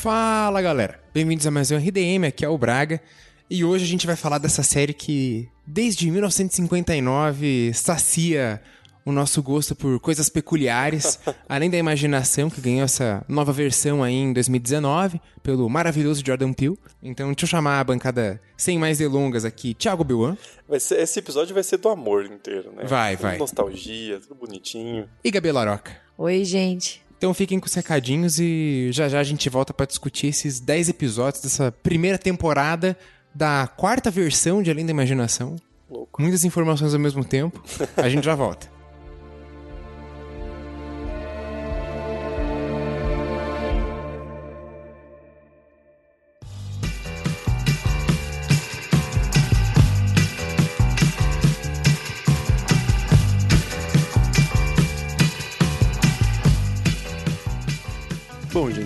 Fala 0.00 0.62
galera, 0.62 0.98
bem-vindos 1.12 1.46
a 1.46 1.50
mais 1.50 1.70
um 1.70 1.76
RDM, 1.76 2.24
aqui 2.26 2.42
é 2.42 2.48
o 2.48 2.56
Braga 2.56 3.02
e 3.50 3.62
hoje 3.62 3.84
a 3.84 3.86
gente 3.86 4.06
vai 4.06 4.16
falar 4.16 4.38
dessa 4.38 4.62
série 4.62 4.94
que 4.94 5.46
desde 5.66 6.10
1959 6.10 7.70
sacia 7.74 8.62
o 9.04 9.12
nosso 9.12 9.42
gosto 9.42 9.76
por 9.76 10.00
coisas 10.00 10.30
peculiares, 10.30 11.20
além 11.46 11.68
da 11.68 11.76
imaginação 11.76 12.48
que 12.48 12.62
ganhou 12.62 12.84
essa 12.84 13.22
nova 13.28 13.52
versão 13.52 14.02
aí 14.02 14.14
em 14.14 14.32
2019 14.32 15.20
pelo 15.42 15.68
maravilhoso 15.68 16.22
Jordan 16.24 16.54
Peele. 16.54 16.78
Então 17.02 17.26
deixa 17.26 17.44
eu 17.44 17.48
chamar 17.48 17.78
a 17.78 17.84
bancada 17.84 18.40
sem 18.56 18.78
mais 18.78 18.96
delongas 18.96 19.44
aqui, 19.44 19.74
Thiago 19.74 20.02
Biuan. 20.02 20.34
esse 20.70 21.18
episódio 21.18 21.52
vai 21.52 21.62
ser 21.62 21.76
do 21.76 21.90
amor 21.90 22.24
inteiro, 22.24 22.72
né? 22.74 22.84
Vai, 22.86 23.16
vai. 23.16 23.36
Nostalgia, 23.36 24.18
tudo 24.18 24.34
bonitinho. 24.34 25.06
E 25.22 25.30
Gabi 25.30 25.52
Laroca. 25.52 25.94
Oi, 26.16 26.42
gente. 26.42 27.02
Então 27.20 27.34
fiquem 27.34 27.60
com 27.60 27.66
os 27.66 27.74
recadinhos 27.74 28.40
e 28.40 28.88
já 28.92 29.06
já 29.06 29.20
a 29.20 29.22
gente 29.22 29.46
volta 29.50 29.74
para 29.74 29.84
discutir 29.84 30.28
esses 30.28 30.58
10 30.58 30.88
episódios 30.88 31.42
dessa 31.42 31.70
primeira 31.70 32.16
temporada 32.16 32.96
da 33.34 33.66
quarta 33.76 34.10
versão 34.10 34.62
de 34.62 34.70
Além 34.70 34.86
da 34.86 34.90
Imaginação. 34.90 35.56
Louco. 35.90 36.22
Muitas 36.22 36.44
informações 36.44 36.94
ao 36.94 36.98
mesmo 36.98 37.22
tempo. 37.22 37.62
A 37.94 38.08
gente 38.08 38.24
já 38.24 38.34
volta. 38.34 38.70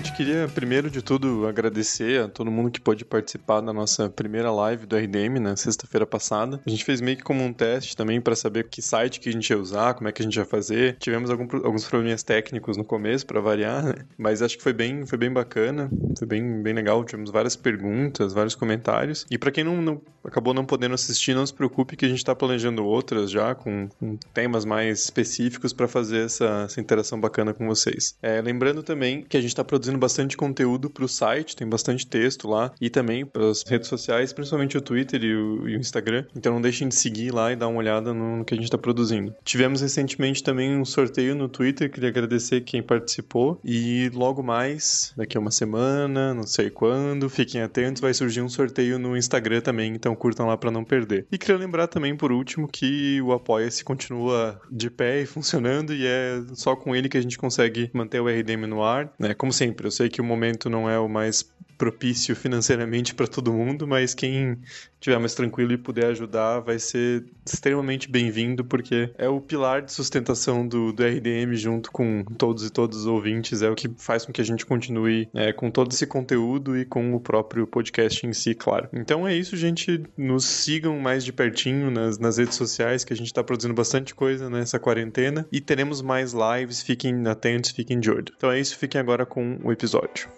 gente, 0.05 0.13
queria 0.13 0.47
primeiro 0.49 0.91
de 0.91 1.01
tudo 1.01 1.47
agradecer 1.47 2.21
a 2.21 2.29
todo 2.29 2.51
mundo 2.51 2.71
que 2.71 2.81
pôde 2.81 3.05
participar 3.05 3.63
da 3.63 3.73
nossa 3.73 4.11
primeira 4.11 4.51
live 4.51 4.85
do 4.85 4.97
RDM 4.97 5.39
na 5.41 5.57
sexta-feira 5.57 6.05
passada. 6.05 6.61
A 6.67 6.71
gente 6.71 6.85
fez 6.85 7.01
meio 7.01 7.17
que 7.17 7.23
como 7.23 7.43
um 7.43 7.53
teste 7.53 7.97
também 7.97 8.21
para 8.21 8.37
saber 8.37 8.69
que 8.69 8.83
site 8.83 9.19
que 9.19 9.31
a 9.31 9.33
gente 9.33 9.49
ia 9.49 9.59
usar, 9.59 9.95
como 9.95 10.09
é 10.09 10.13
que 10.13 10.21
a 10.21 10.25
gente 10.25 10.37
ia 10.37 10.45
fazer. 10.45 10.97
Tivemos 10.99 11.31
algum, 11.31 11.45
alguns 11.65 11.89
probleminhas 11.89 12.23
técnicos 12.23 12.77
no 12.77 12.85
começo 12.85 13.27
para 13.27 13.41
variar, 13.41 13.83
né? 13.83 13.95
Mas 14.19 14.43
acho 14.43 14.59
que 14.59 14.63
foi 14.63 14.75
bem, 14.75 15.07
foi 15.07 15.17
bem 15.17 15.33
bacana, 15.33 15.91
foi 16.19 16.27
bem, 16.27 16.63
bem 16.63 16.75
legal. 16.75 17.03
Tivemos 17.05 17.31
várias 17.31 17.57
perguntas, 17.57 18.35
vários 18.35 18.55
comentários. 18.55 19.27
E 19.31 19.39
para 19.39 19.51
quem 19.51 19.65
não, 19.65 19.81
não, 19.81 20.03
acabou 20.23 20.53
não 20.53 20.67
podendo 20.67 20.95
assistir, 20.95 21.35
não 21.35 21.47
se 21.47 21.55
preocupe 21.55 21.97
que 21.97 22.05
a 22.05 22.09
gente 22.09 22.19
está 22.19 22.35
planejando 22.35 22.85
outras 22.85 23.31
já 23.31 23.55
com, 23.55 23.89
com 23.99 24.17
temas 24.35 24.65
mais 24.65 25.05
específicos 25.05 25.73
para 25.73 25.89
fazer 25.89 26.27
essa, 26.27 26.65
essa 26.67 26.81
interação 26.81 27.19
bacana 27.19 27.55
com 27.55 27.67
vocês. 27.67 28.17
É, 28.23 28.41
lembrando 28.43 28.83
também 28.83 29.23
que 29.23 29.37
a 29.37 29.41
gente 29.41 29.51
está 29.51 29.65
produzindo 29.65 29.94
bastante 29.99 30.37
conteúdo 30.37 30.91
para 30.91 31.05
o 31.05 31.09
site, 31.09 31.57
tem 31.57 31.69
bastante 31.69 32.07
texto 32.07 32.49
lá, 32.49 32.73
e 32.81 32.91
também 32.91 33.25
para 33.25 33.51
as 33.51 33.63
redes 33.63 33.89
sociais, 33.89 34.33
principalmente 34.33 34.77
o 34.77 34.81
Twitter 34.81 35.23
e 35.23 35.35
o, 35.35 35.69
e 35.69 35.77
o, 35.77 35.81
Instagram. 35.81 36.25
Então 36.35 36.55
não 36.55 36.61
deixem 36.61 36.89
de 36.89 36.95
seguir 36.95 37.33
lá 37.33 37.53
e 37.53 37.57
dar 37.57 37.69
uma 37.69 37.79
olhada 37.79 38.13
no, 38.13 38.39
no 38.39 38.45
que 38.45 38.55
a 38.55 38.57
gente 38.57 38.67
está 38.67 38.79
produzindo. 38.79 39.35
Tivemos 39.45 39.81
recentemente 39.81 40.43
também 40.43 40.77
um 40.77 40.85
sorteio 40.85 41.35
no 41.35 41.49
Twitter, 41.49 41.91
queria 41.91 42.09
agradecer 42.09 42.63
quem 42.63 42.83
participou, 42.83 43.61
e 43.65 44.11
logo 44.15 44.43
mais, 44.43 45.13
daqui 45.17 45.37
a 45.37 45.41
uma 45.41 45.51
semana, 45.51 46.35
não 46.35 46.45
sei 46.45 46.71
quando, 46.71 47.29
fiquem 47.29 47.63
atentos, 47.63 48.01
vai 48.01 48.15
surgir 48.15 48.41
um 48.41 48.49
sorteio 48.49 48.99
no 48.99 49.17
Instagram 49.17 49.61
também, 49.61 49.95
então 49.95 50.15
curtam 50.15 50.47
lá 50.47 50.57
para 50.57 50.71
não 50.71 50.85
perder. 50.85 51.27
E 51.31 51.39
queria 51.39 51.57
lembrar 51.57 51.87
também, 51.87 52.17
por 52.17 52.33
último, 52.33 52.69
que 52.69 53.21
o 53.23 53.33
Apoia-se 53.33 53.85
continua 53.85 54.61
de 54.71 54.91
pé 54.91 55.23
e 55.23 55.27
funcionando, 55.27 55.93
e 55.95 56.07
é 56.07 56.43
só 56.55 56.75
com 56.77 56.95
ele 56.95 57.09
que 57.09 57.19
a 57.19 57.23
gente 57.23 57.39
consegue 57.39 57.91
manter 57.93 58.21
o 58.21 58.29
RDM 58.29 58.67
no 58.67 58.83
ar, 58.83 59.13
né? 59.19 59.35
como 59.35 59.53
sempre, 59.53 59.84
eu 59.87 59.91
sei 59.91 60.09
que 60.09 60.21
o 60.21 60.25
momento 60.25 60.69
não 60.71 60.89
é 60.89 60.99
o 60.99 61.09
mais 61.09 61.43
propício 61.77 62.35
financeiramente 62.35 63.15
para 63.15 63.27
todo 63.27 63.53
mundo, 63.53 63.87
mas 63.87 64.15
quem 64.15 64.59
estiver 64.95 65.19
mais 65.19 65.35
tranquilo 65.35 65.73
e 65.73 65.79
puder 65.79 66.07
ajudar 66.07 66.61
vai 66.61 66.79
ser 66.79 67.25
extremamente 67.45 68.11
bem-vindo, 68.11 68.65
porque 68.65 69.11
é 69.19 69.29
o 69.29 69.41
pilar 69.41 69.83
de 69.83 69.93
sustentação 69.93 70.67
do, 70.67 70.93
do 70.93 71.03
RDM 71.03 71.55
junto 71.55 71.91
com 71.91 72.25
todos 72.25 72.67
e 72.67 72.71
todos 72.71 73.01
os 73.01 73.07
ouvintes, 73.07 73.63
é 73.63 73.69
o 73.69 73.75
que 73.75 73.91
faz 73.99 74.25
com 74.25 74.33
que 74.33 74.41
a 74.41 74.45
gente 74.45 74.65
continue 74.65 75.29
é, 75.35 75.53
com 75.53 75.71
todo 75.71 75.93
esse 75.93 76.07
conteúdo 76.07 76.77
e 76.77 76.85
com 76.85 77.15
o 77.15 77.21
próprio 77.21 77.67
podcast 77.67 78.27
em 78.27 78.33
si, 78.33 78.55
claro. 78.55 78.89
Então 78.93 79.27
é 79.27 79.35
isso, 79.35 79.57
gente. 79.57 80.03
Nos 80.17 80.45
sigam 80.45 80.99
mais 80.99 81.25
de 81.25 81.33
pertinho 81.33 81.91
nas, 81.91 82.19
nas 82.19 82.39
redes 82.39 82.55
sociais, 82.55 83.05
que 83.05 83.13
a 83.13 83.17
gente 83.17 83.27
está 83.27 83.43
produzindo 83.43 83.75
bastante 83.75 84.15
coisa 84.15 84.49
nessa 84.49 84.79
quarentena 84.79 85.47
e 85.53 85.61
teremos 85.61 86.01
mais 86.01 86.33
lives. 86.33 86.83
Fiquem 86.83 87.27
atentos, 87.27 87.71
fiquem 87.71 88.01
de 88.01 88.11
olho. 88.11 88.33
Então 88.37 88.51
é 88.51 88.59
isso, 88.59 88.77
fiquem 88.77 89.01
agora 89.01 89.27
com 89.27 89.59
o 89.63 89.73
episódio. 89.73 90.29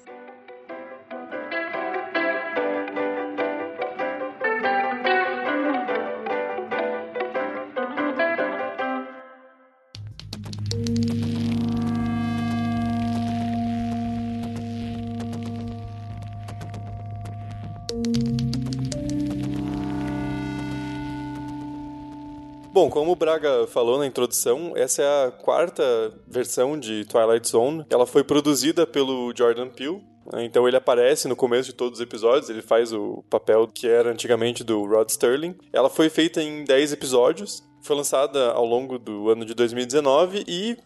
O 23.16 23.19
Braga 23.19 23.66
falou 23.69 23.99
na 23.99 24.06
introdução, 24.06 24.75
essa 24.77 25.03
é 25.03 25.27
a 25.27 25.31
quarta 25.31 25.82
versão 26.28 26.78
de 26.78 27.06
Twilight 27.06 27.49
Zone. 27.49 27.87
Ela 27.88 28.06
foi 28.06 28.22
produzida 28.22 28.87
pelo 28.87 29.32
Jordan 29.34 29.71
Peele, 29.71 30.04
né? 30.31 30.44
então 30.44 30.69
ele 30.69 30.77
aparece 30.77 31.27
no 31.27 31.34
começo 31.34 31.71
de 31.71 31.75
todos 31.75 31.99
os 31.99 32.03
episódios, 32.03 32.50
ele 32.50 32.60
faz 32.60 32.93
o 32.93 33.25
papel 33.31 33.66
que 33.69 33.88
era 33.88 34.10
antigamente 34.10 34.62
do 34.62 34.84
Rod 34.84 35.09
Sterling. 35.09 35.56
Ela 35.72 35.88
foi 35.88 36.10
feita 36.10 36.43
em 36.43 36.62
10 36.65 36.93
episódios, 36.93 37.65
foi 37.81 37.97
lançada 37.97 38.50
ao 38.50 38.66
longo 38.66 38.99
do 38.99 39.31
ano 39.31 39.47
de 39.47 39.54
2019 39.54 40.44
e 40.47 40.77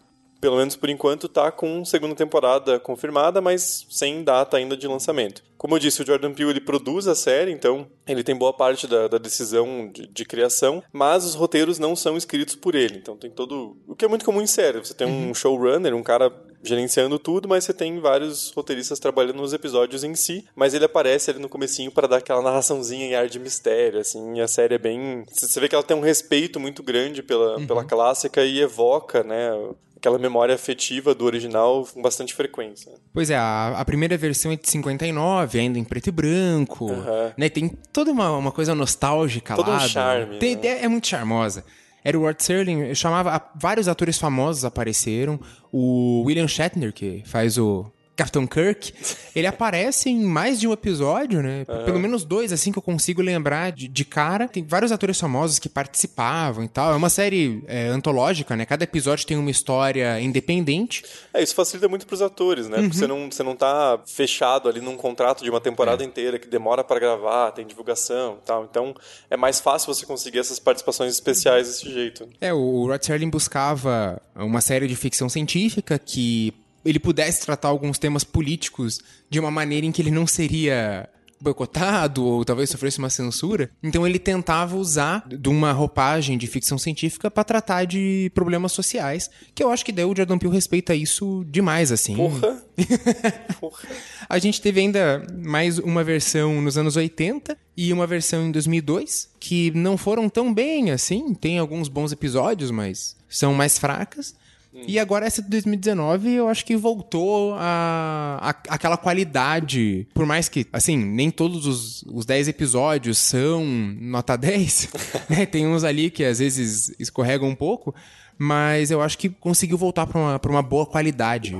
pelo 0.41 0.57
menos 0.57 0.75
por 0.75 0.89
enquanto, 0.89 1.29
tá 1.29 1.51
com 1.51 1.85
segunda 1.85 2.15
temporada 2.15 2.79
confirmada, 2.79 3.39
mas 3.39 3.85
sem 3.89 4.23
data 4.23 4.57
ainda 4.57 4.75
de 4.75 4.87
lançamento. 4.87 5.43
Como 5.55 5.75
eu 5.75 5.79
disse, 5.79 6.01
o 6.01 6.05
Jordan 6.05 6.33
Peele 6.33 6.49
ele 6.49 6.59
produz 6.59 7.07
a 7.07 7.13
série, 7.13 7.51
então 7.51 7.85
ele 8.07 8.23
tem 8.23 8.35
boa 8.35 8.51
parte 8.51 8.87
da, 8.87 9.07
da 9.07 9.19
decisão 9.19 9.87
de, 9.93 10.07
de, 10.07 10.25
criação, 10.25 10.83
mas 10.91 11.23
os 11.23 11.35
roteiros 11.35 11.77
não 11.77 11.95
são 11.95 12.17
escritos 12.17 12.55
por 12.55 12.73
ele. 12.73 12.97
Então 12.97 13.15
tem 13.15 13.29
todo. 13.29 13.77
O 13.87 13.95
que 13.95 14.03
é 14.03 14.07
muito 14.07 14.25
comum 14.25 14.41
em 14.41 14.47
série. 14.47 14.79
Você 14.79 14.95
tem 14.95 15.05
um 15.05 15.27
uhum. 15.27 15.33
showrunner, 15.35 15.95
um 15.95 16.01
cara 16.01 16.33
gerenciando 16.63 17.19
tudo, 17.19 17.47
mas 17.47 17.63
você 17.63 17.73
tem 17.73 17.99
vários 17.99 18.51
roteiristas 18.51 18.99
trabalhando 18.99 19.37
nos 19.37 19.53
episódios 19.53 20.03
em 20.03 20.15
si, 20.15 20.45
mas 20.55 20.73
ele 20.73 20.85
aparece 20.85 21.29
ali 21.29 21.39
no 21.39 21.49
comecinho 21.49 21.91
para 21.91 22.07
dar 22.07 22.17
aquela 22.17 22.41
narraçãozinha 22.41 23.05
em 23.05 23.15
ar 23.15 23.27
de 23.27 23.39
mistério, 23.39 23.99
assim, 23.99 24.35
e 24.35 24.41
a 24.41 24.47
série 24.47 24.75
é 24.75 24.77
bem... 24.77 25.23
Você 25.31 25.59
vê 25.59 25.67
que 25.67 25.75
ela 25.75 25.83
tem 25.83 25.97
um 25.97 26.01
respeito 26.01 26.59
muito 26.59 26.83
grande 26.83 27.23
pela, 27.23 27.57
uhum. 27.57 27.67
pela 27.67 27.83
clássica 27.83 28.43
e 28.43 28.59
evoca, 28.61 29.23
né, 29.23 29.51
aquela 30.01 30.17
memória 30.17 30.55
afetiva 30.55 31.13
do 31.13 31.25
original 31.25 31.87
com 31.93 32.01
bastante 32.01 32.33
frequência. 32.33 32.91
Pois 33.13 33.29
é, 33.29 33.35
a, 33.35 33.75
a 33.77 33.85
primeira 33.85 34.17
versão 34.17 34.51
é 34.51 34.55
de 34.55 34.67
59, 34.67 35.59
ainda 35.59 35.77
em 35.77 35.83
preto 35.83 36.07
e 36.07 36.11
branco, 36.11 36.85
uhum. 36.85 37.31
né? 37.37 37.47
Tem 37.49 37.69
toda 37.93 38.11
uma, 38.11 38.35
uma 38.35 38.51
coisa 38.51 38.73
nostálgica 38.73 39.55
Todo 39.55 39.69
lá. 39.69 39.77
Todo 39.77 39.85
um 39.85 39.89
charme. 39.89 40.39
Tem, 40.39 40.55
né? 40.55 40.67
é, 40.67 40.85
é, 40.85 40.87
muito 40.87 41.07
charmosa. 41.07 41.63
Era 42.03 42.17
o 42.17 42.21
Rod 42.21 42.39
Serling, 42.39 42.87
eu 42.87 42.95
chamava, 42.95 43.39
vários 43.55 43.87
atores 43.87 44.17
famosos 44.17 44.65
apareceram. 44.65 45.39
O 45.71 46.23
William 46.25 46.47
Shatner, 46.47 46.91
que 46.91 47.21
faz 47.27 47.59
o 47.59 47.85
Captain 48.15 48.45
Kirk, 48.45 48.93
ele 49.35 49.47
aparece 49.47 50.09
em 50.09 50.23
mais 50.23 50.59
de 50.59 50.67
um 50.67 50.73
episódio, 50.73 51.41
né? 51.41 51.65
Uhum. 51.67 51.85
Pelo 51.85 51.99
menos 51.99 52.23
dois, 52.23 52.51
assim, 52.51 52.71
que 52.71 52.77
eu 52.77 52.81
consigo 52.81 53.21
lembrar 53.21 53.71
de, 53.71 53.87
de, 53.87 54.05
cara. 54.05 54.47
Tem 54.47 54.63
vários 54.63 54.91
atores 54.91 55.19
famosos 55.19 55.57
que 55.57 55.69
participavam 55.69 56.63
e 56.63 56.67
tal. 56.67 56.91
É 56.91 56.95
uma 56.95 57.09
série 57.09 57.63
é, 57.67 57.87
antológica, 57.87 58.55
né? 58.55 58.65
Cada 58.65 58.83
episódio 58.83 59.25
tem 59.25 59.37
uma 59.37 59.49
história 59.49 60.19
independente. 60.19 61.03
É, 61.33 61.41
isso 61.41 61.55
facilita 61.55 61.87
muito 61.87 62.05
pros 62.05 62.21
atores, 62.21 62.67
né? 62.67 62.77
Uhum. 62.77 62.83
Porque 62.83 62.97
você 62.97 63.07
não, 63.07 63.31
você 63.31 63.43
não 63.43 63.55
tá 63.55 63.99
fechado 64.05 64.69
ali 64.69 64.81
num 64.81 64.97
contrato 64.97 65.43
de 65.43 65.49
uma 65.49 65.61
temporada 65.61 66.03
é. 66.03 66.05
inteira 66.05 66.37
que 66.37 66.47
demora 66.47 66.83
para 66.83 66.99
gravar, 66.99 67.51
tem 67.51 67.65
divulgação 67.65 68.37
e 68.41 68.45
tal. 68.45 68.67
Então, 68.69 68.93
é 69.29 69.37
mais 69.37 69.59
fácil 69.59 69.93
você 69.93 70.05
conseguir 70.05 70.39
essas 70.39 70.59
participações 70.59 71.13
especiais 71.13 71.67
desse 71.67 71.91
jeito. 71.91 72.27
É, 72.39 72.53
o 72.53 72.85
Rod 72.85 73.01
Serling 73.01 73.29
buscava 73.29 74.21
uma 74.35 74.61
série 74.61 74.87
de 74.87 74.95
ficção 74.95 75.29
científica 75.29 75.97
que 75.97 76.53
ele 76.83 76.99
pudesse 76.99 77.45
tratar 77.45 77.69
alguns 77.69 77.97
temas 77.97 78.23
políticos 78.23 78.99
de 79.29 79.39
uma 79.39 79.51
maneira 79.51 79.85
em 79.85 79.91
que 79.91 80.01
ele 80.01 80.11
não 80.11 80.25
seria 80.27 81.09
boicotado 81.41 82.23
ou 82.23 82.45
talvez 82.45 82.69
sofresse 82.69 82.99
uma 82.99 83.09
censura. 83.09 83.69
Então 83.81 84.07
ele 84.07 84.19
tentava 84.19 84.77
usar 84.77 85.27
de 85.27 85.49
uma 85.49 85.71
roupagem 85.71 86.37
de 86.37 86.47
ficção 86.47 86.77
científica 86.77 87.31
para 87.31 87.43
tratar 87.43 87.85
de 87.85 88.31
problemas 88.33 88.71
sociais, 88.71 89.29
que 89.53 89.63
eu 89.63 89.69
acho 89.71 89.83
que 89.83 89.91
daí 89.91 90.05
o 90.05 90.15
Jordan 90.15 90.37
Peele 90.37 90.53
respeita 90.53 90.93
isso 90.93 91.43
demais 91.49 91.91
assim. 91.91 92.15
Porra. 92.15 92.61
Porra. 93.59 93.89
A 94.29 94.39
gente 94.39 94.61
teve 94.61 94.79
ainda 94.79 95.25
mais 95.43 95.79
uma 95.79 96.03
versão 96.03 96.61
nos 96.61 96.77
anos 96.77 96.95
80 96.95 97.57
e 97.75 97.91
uma 97.91 98.05
versão 98.05 98.45
em 98.45 98.51
2002 98.51 99.29
que 99.39 99.71
não 99.71 99.97
foram 99.97 100.29
tão 100.29 100.53
bem 100.53 100.91
assim, 100.91 101.33
tem 101.33 101.57
alguns 101.57 101.87
bons 101.87 102.11
episódios, 102.11 102.69
mas 102.69 103.15
são 103.27 103.53
mais 103.53 103.77
fracas. 103.77 104.35
Hum. 104.73 104.83
E 104.87 104.97
agora 104.97 105.25
essa 105.25 105.41
de 105.41 105.49
2019 105.49 106.33
eu 106.33 106.47
acho 106.47 106.65
que 106.65 106.75
voltou 106.75 107.55
a, 107.57 108.37
a, 108.41 108.49
aquela 108.73 108.97
qualidade. 108.97 110.07
Por 110.13 110.25
mais 110.25 110.47
que, 110.47 110.65
assim, 110.71 110.97
nem 110.97 111.29
todos 111.29 111.65
os, 111.65 112.03
os 112.03 112.25
10 112.25 112.47
episódios 112.47 113.17
são 113.17 113.65
nota 113.65 114.37
10, 114.37 114.89
né? 115.29 115.45
Tem 115.45 115.67
uns 115.67 115.83
ali 115.83 116.09
que 116.09 116.23
às 116.23 116.39
vezes 116.39 116.93
escorregam 116.99 117.49
um 117.49 117.55
pouco, 117.55 117.93
mas 118.37 118.91
eu 118.91 119.01
acho 119.01 119.17
que 119.17 119.29
conseguiu 119.29 119.77
voltar 119.77 120.07
para 120.07 120.19
uma, 120.19 120.39
pra 120.39 120.51
uma 120.51 120.61
boa 120.61 120.85
qualidade 120.85 121.57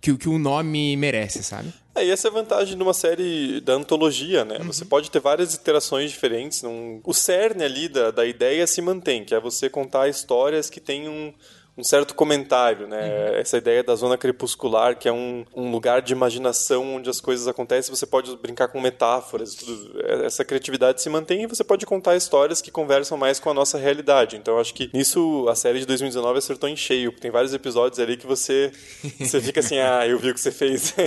que, 0.00 0.16
que 0.16 0.28
o 0.28 0.38
nome 0.38 0.96
merece, 0.96 1.42
sabe? 1.42 1.72
É, 1.94 2.04
e 2.04 2.10
essa 2.10 2.28
é 2.28 2.30
a 2.30 2.34
vantagem 2.34 2.76
de 2.76 2.82
uma 2.82 2.94
série 2.94 3.60
da 3.60 3.74
antologia, 3.74 4.44
né? 4.44 4.58
Uhum. 4.58 4.66
Você 4.66 4.84
pode 4.84 5.10
ter 5.10 5.20
várias 5.20 5.54
iterações 5.54 6.10
diferentes. 6.10 6.62
Num... 6.62 7.00
O 7.04 7.14
cerne 7.14 7.62
ali 7.62 7.88
da, 7.88 8.10
da 8.10 8.26
ideia 8.26 8.66
se 8.66 8.82
mantém, 8.82 9.24
que 9.24 9.34
é 9.34 9.40
você 9.40 9.70
contar 9.70 10.08
histórias 10.08 10.68
que 10.68 10.80
têm 10.80 11.08
um, 11.08 11.32
um 11.76 11.82
certo 11.82 12.14
comentário, 12.14 12.86
né? 12.86 13.00
Uhum. 13.00 13.36
Essa 13.36 13.58
ideia 13.58 13.82
da 13.82 13.96
zona 13.96 14.16
crepuscular, 14.16 14.96
que 14.96 15.08
é 15.08 15.12
um, 15.12 15.44
um 15.54 15.70
lugar 15.70 16.00
de 16.00 16.12
imaginação 16.12 16.96
onde 16.96 17.10
as 17.10 17.20
coisas 17.20 17.48
acontecem, 17.48 17.94
você 17.94 18.06
pode 18.06 18.36
brincar 18.36 18.68
com 18.68 18.80
metáforas, 18.80 19.54
tudo. 19.54 20.00
essa 20.24 20.44
criatividade 20.44 21.02
se 21.02 21.08
mantém 21.08 21.42
e 21.42 21.46
você 21.46 21.64
pode 21.64 21.84
contar 21.84 22.16
histórias 22.16 22.60
que 22.60 22.70
conversam 22.70 23.18
mais 23.18 23.40
com 23.40 23.50
a 23.50 23.54
nossa 23.54 23.76
realidade. 23.76 24.36
Então, 24.36 24.58
acho 24.58 24.72
que 24.72 24.88
nisso 24.94 25.46
a 25.48 25.54
série 25.56 25.80
de 25.80 25.86
2019 25.86 26.38
acertou 26.38 26.68
em 26.68 26.76
cheio, 26.76 27.10
tem 27.12 27.30
vários 27.30 27.52
episódios 27.52 27.98
ali 27.98 28.16
que 28.16 28.26
você, 28.26 28.70
você 29.18 29.40
fica 29.40 29.58
assim, 29.58 29.78
ah, 29.78 30.06
eu 30.06 30.18
vi 30.18 30.30
o 30.30 30.34
que 30.34 30.40
você 30.40 30.52
fez. 30.52 30.94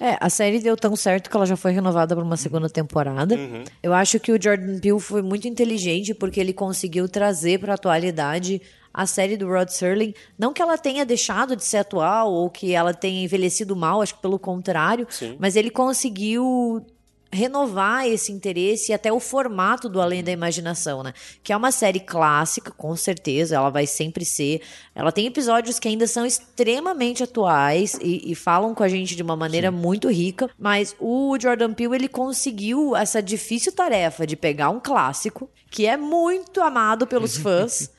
É, 0.00 0.18
a 0.20 0.28
série 0.28 0.58
deu 0.58 0.76
tão 0.76 0.96
certo 0.96 1.30
que 1.30 1.36
ela 1.36 1.46
já 1.46 1.56
foi 1.56 1.70
renovada 1.70 2.16
para 2.16 2.24
uma 2.24 2.36
segunda 2.36 2.68
temporada. 2.68 3.36
Uhum. 3.36 3.64
Eu 3.82 3.94
acho 3.94 4.18
que 4.18 4.32
o 4.32 4.42
Jordan 4.42 4.80
Peele 4.80 4.98
foi 4.98 5.22
muito 5.22 5.46
inteligente 5.46 6.12
porque 6.12 6.40
ele 6.40 6.52
conseguiu 6.52 7.08
trazer 7.08 7.60
para 7.60 7.72
a 7.72 7.74
atualidade 7.76 8.60
a 8.94 9.06
série 9.06 9.36
do 9.36 9.48
Rod 9.48 9.68
Serling. 9.68 10.14
Não 10.38 10.52
que 10.52 10.62
ela 10.62 10.78
tenha 10.78 11.04
deixado 11.04 11.56
de 11.56 11.64
ser 11.64 11.78
atual 11.78 12.32
ou 12.32 12.48
que 12.48 12.72
ela 12.72 12.94
tenha 12.94 13.24
envelhecido 13.24 13.74
mal, 13.74 14.00
acho 14.00 14.14
que 14.14 14.22
pelo 14.22 14.38
contrário, 14.38 15.06
Sim. 15.10 15.36
mas 15.40 15.56
ele 15.56 15.68
conseguiu 15.68 16.86
renovar 17.34 18.06
esse 18.06 18.30
interesse 18.30 18.92
e 18.92 18.94
até 18.94 19.12
o 19.12 19.18
formato 19.18 19.88
do 19.88 20.00
Além 20.00 20.22
da 20.22 20.30
Imaginação, 20.30 21.02
né? 21.02 21.12
Que 21.42 21.52
é 21.52 21.56
uma 21.56 21.72
série 21.72 21.98
clássica, 21.98 22.70
com 22.70 22.94
certeza, 22.96 23.56
ela 23.56 23.70
vai 23.70 23.86
sempre 23.86 24.24
ser. 24.24 24.62
Ela 24.94 25.10
tem 25.10 25.26
episódios 25.26 25.80
que 25.80 25.88
ainda 25.88 26.06
são 26.06 26.24
extremamente 26.24 27.24
atuais 27.24 27.98
e, 28.00 28.30
e 28.30 28.34
falam 28.34 28.72
com 28.74 28.84
a 28.84 28.88
gente 28.88 29.16
de 29.16 29.22
uma 29.22 29.34
maneira 29.34 29.70
Sim. 29.70 29.76
muito 29.76 30.08
rica, 30.08 30.48
mas 30.56 30.94
o 31.00 31.36
Jordan 31.38 31.74
Peele, 31.74 31.96
ele 31.96 32.08
conseguiu 32.08 32.94
essa 32.94 33.20
difícil 33.20 33.72
tarefa 33.72 34.26
de 34.26 34.36
pegar 34.36 34.70
um 34.70 34.78
clássico, 34.78 35.50
que 35.68 35.86
é 35.86 35.96
muito 35.96 36.60
amado 36.60 37.06
pelos 37.06 37.36
fãs, 37.36 37.90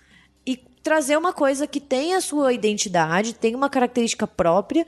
trazer 0.86 1.18
uma 1.18 1.34
coisa 1.34 1.66
que 1.66 1.80
tem 1.80 2.14
a 2.14 2.22
sua 2.22 2.54
identidade, 2.54 3.34
tem 3.34 3.56
uma 3.56 3.72
característica 3.72 4.28
própria 4.28 4.86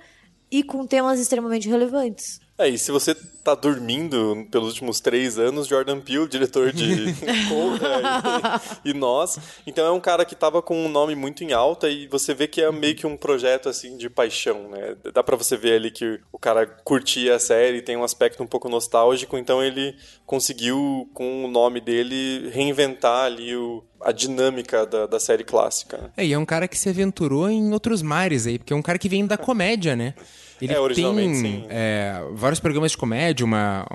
e 0.51 0.61
com 0.61 0.85
temas 0.85 1.19
extremamente 1.19 1.67
relevantes. 1.67 2.39
É, 2.55 2.69
e 2.69 2.77
se 2.77 2.91
você 2.91 3.15
tá 3.47 3.55
dormindo 3.55 4.45
pelos 4.51 4.69
últimos 4.69 4.99
três 4.99 5.39
anos, 5.39 5.67
Jordan 5.67 6.01
Peele, 6.01 6.27
diretor 6.27 6.73
de 6.73 7.13
Corra 7.47 8.61
e, 8.83 8.89
e, 8.89 8.93
Nós. 8.93 9.39
Então 9.65 9.85
é 9.85 9.91
um 9.91 10.01
cara 10.01 10.25
que 10.25 10.35
tava 10.35 10.61
com 10.61 10.85
um 10.85 10.89
nome 10.89 11.15
muito 11.15 11.45
em 11.45 11.53
alta 11.53 11.89
e 11.89 12.07
você 12.07 12.33
vê 12.33 12.45
que 12.45 12.61
é 12.61 12.69
meio 12.73 12.93
que 12.93 13.07
um 13.07 13.15
projeto 13.15 13.69
assim 13.69 13.95
de 13.95 14.09
paixão, 14.09 14.67
né? 14.69 14.97
Dá 15.13 15.23
para 15.23 15.37
você 15.37 15.55
ver 15.55 15.75
ali 15.75 15.91
que 15.91 16.19
o 16.29 16.37
cara 16.37 16.65
curtia 16.65 17.35
a 17.35 17.39
série, 17.39 17.81
tem 17.81 17.95
um 17.95 18.03
aspecto 18.03 18.43
um 18.43 18.47
pouco 18.47 18.67
nostálgico, 18.67 19.37
então 19.37 19.63
ele 19.63 19.95
conseguiu, 20.25 21.09
com 21.13 21.45
o 21.45 21.47
nome 21.47 21.79
dele, 21.79 22.49
reinventar 22.49 23.25
ali 23.25 23.55
o, 23.55 23.81
a 24.01 24.11
dinâmica 24.11 24.85
da, 24.85 25.07
da 25.07 25.21
série 25.21 25.45
clássica. 25.45 25.97
Né? 25.97 26.09
É, 26.17 26.25
e 26.25 26.33
é 26.33 26.37
um 26.37 26.45
cara 26.45 26.67
que 26.67 26.77
se 26.77 26.89
aventurou 26.89 27.49
em 27.49 27.71
outros 27.71 28.01
mares 28.01 28.45
aí, 28.45 28.59
porque 28.59 28.73
é 28.73 28.75
um 28.75 28.81
cara 28.81 28.99
que 28.99 29.07
vem 29.07 29.25
da 29.25 29.37
comédia, 29.37 29.95
né? 29.95 30.13
Ele 30.61 30.73
é, 30.73 30.79
originalmente, 30.79 31.41
tem 31.41 31.65
é, 31.69 32.19
vários 32.33 32.59
programas 32.59 32.91
de 32.91 32.97
comédia, 32.97 33.36
uma, 33.43 33.85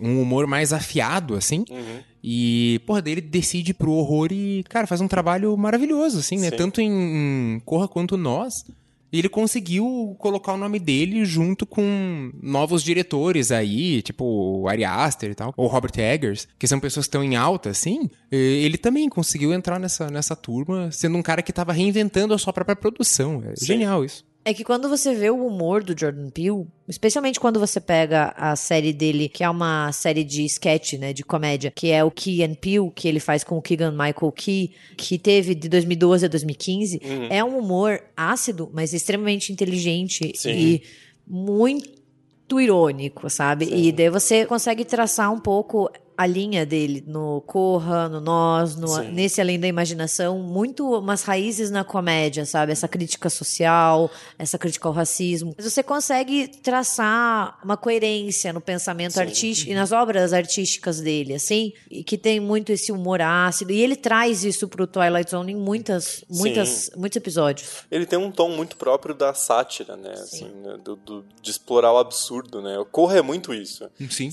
um 0.00 0.20
humor 0.20 0.46
mais 0.46 0.72
afiado, 0.72 1.34
assim. 1.34 1.64
Uhum. 1.70 1.98
E, 2.22 2.80
porra, 2.86 3.02
daí 3.02 3.12
ele 3.14 3.20
decide 3.20 3.74
pro 3.74 3.92
horror 3.92 4.28
e, 4.32 4.64
cara, 4.68 4.86
faz 4.86 5.00
um 5.00 5.08
trabalho 5.08 5.56
maravilhoso, 5.56 6.18
assim, 6.18 6.38
né? 6.38 6.50
Sim. 6.50 6.56
Tanto 6.56 6.80
em, 6.80 6.90
em 6.90 7.60
Corra 7.64 7.86
quanto 7.86 8.16
Nós. 8.16 8.64
E 9.12 9.18
ele 9.18 9.28
conseguiu 9.28 10.16
colocar 10.18 10.54
o 10.54 10.56
nome 10.56 10.80
dele 10.80 11.24
junto 11.24 11.64
com 11.64 12.32
novos 12.42 12.82
diretores 12.82 13.52
aí, 13.52 14.02
tipo 14.02 14.24
o 14.24 14.68
Ari 14.68 14.84
Aster 14.84 15.30
e 15.30 15.34
tal, 15.36 15.54
ou 15.56 15.68
Robert 15.68 15.92
Eggers, 15.96 16.48
que 16.58 16.66
são 16.66 16.80
pessoas 16.80 17.06
que 17.06 17.10
estão 17.10 17.22
em 17.22 17.36
alta, 17.36 17.70
assim. 17.70 18.10
Ele 18.28 18.76
também 18.76 19.08
conseguiu 19.08 19.52
entrar 19.52 19.78
nessa, 19.78 20.10
nessa 20.10 20.34
turma, 20.34 20.90
sendo 20.90 21.16
um 21.16 21.22
cara 21.22 21.42
que 21.42 21.52
estava 21.52 21.72
reinventando 21.72 22.34
a 22.34 22.38
sua 22.38 22.52
própria 22.52 22.74
produção. 22.74 23.40
É 23.46 23.54
Sim. 23.54 23.66
genial 23.66 24.04
isso. 24.04 24.24
É 24.44 24.52
que 24.52 24.62
quando 24.62 24.90
você 24.90 25.14
vê 25.14 25.30
o 25.30 25.46
humor 25.46 25.82
do 25.82 25.98
Jordan 25.98 26.28
Peele, 26.28 26.66
especialmente 26.86 27.40
quando 27.40 27.58
você 27.58 27.80
pega 27.80 28.34
a 28.36 28.54
série 28.54 28.92
dele, 28.92 29.26
que 29.26 29.42
é 29.42 29.48
uma 29.48 29.90
série 29.90 30.22
de 30.22 30.44
sketch, 30.44 30.94
né, 30.94 31.14
de 31.14 31.24
comédia, 31.24 31.72
que 31.74 31.90
é 31.90 32.04
o 32.04 32.10
Key 32.10 32.44
and 32.44 32.54
Peele, 32.54 32.90
que 32.94 33.08
ele 33.08 33.20
faz 33.20 33.42
com 33.42 33.56
o 33.56 33.62
Keegan 33.62 33.92
Michael 33.92 34.32
Key, 34.32 34.72
que 34.98 35.18
teve 35.18 35.54
de 35.54 35.66
2012 35.66 36.26
a 36.26 36.28
2015, 36.28 37.00
uhum. 37.02 37.26
é 37.30 37.42
um 37.42 37.58
humor 37.58 38.02
ácido, 38.14 38.70
mas 38.74 38.92
extremamente 38.92 39.50
inteligente 39.50 40.32
Sim. 40.36 40.50
e 40.50 40.82
muito 41.26 42.60
irônico, 42.60 43.30
sabe? 43.30 43.64
Sim. 43.64 43.76
E 43.76 43.92
daí 43.92 44.10
você 44.10 44.44
consegue 44.44 44.84
traçar 44.84 45.32
um 45.32 45.40
pouco 45.40 45.90
a 46.16 46.26
linha 46.26 46.64
dele 46.64 47.02
no 47.06 47.40
Corra, 47.42 48.08
no 48.08 48.20
Nós, 48.20 48.76
no, 48.76 48.98
nesse 49.02 49.40
Além 49.40 49.58
da 49.58 49.66
Imaginação, 49.66 50.38
muito 50.38 50.98
umas 50.98 51.22
raízes 51.22 51.70
na 51.70 51.84
comédia, 51.84 52.46
sabe? 52.46 52.72
Essa 52.72 52.88
crítica 52.88 53.28
social, 53.28 54.10
essa 54.38 54.58
crítica 54.58 54.88
ao 54.88 54.94
racismo. 54.94 55.54
Mas 55.56 55.70
você 55.70 55.82
consegue 55.82 56.48
traçar 56.48 57.58
uma 57.64 57.76
coerência 57.76 58.52
no 58.52 58.60
pensamento 58.60 59.14
Sim. 59.14 59.20
artístico 59.20 59.70
e 59.72 59.74
nas 59.74 59.92
obras 59.92 60.32
artísticas 60.32 61.00
dele, 61.00 61.34
assim, 61.34 61.72
e 61.90 62.04
que 62.04 62.16
tem 62.16 62.38
muito 62.38 62.70
esse 62.70 62.92
humor 62.92 63.20
ácido. 63.20 63.72
E 63.72 63.80
ele 63.80 63.96
traz 63.96 64.44
isso 64.44 64.68
pro 64.68 64.86
Twilight 64.86 65.30
Zone 65.30 65.52
em 65.52 65.56
muitas, 65.56 66.24
muitas, 66.30 66.90
muitos 66.96 67.16
episódios. 67.16 67.84
Ele 67.90 68.06
tem 68.06 68.18
um 68.18 68.30
tom 68.30 68.50
muito 68.50 68.76
próprio 68.76 69.14
da 69.14 69.34
sátira, 69.34 69.96
né? 69.96 70.12
Assim, 70.12 70.48
né? 70.62 70.78
Do, 70.82 70.96
do, 70.96 71.24
de 71.42 71.50
explorar 71.50 71.92
o 71.92 71.98
absurdo, 71.98 72.62
né? 72.62 72.78
O 72.78 72.84
Corra 72.84 73.18
é 73.18 73.22
muito 73.22 73.52
isso. 73.52 73.88
Sim. 74.10 74.30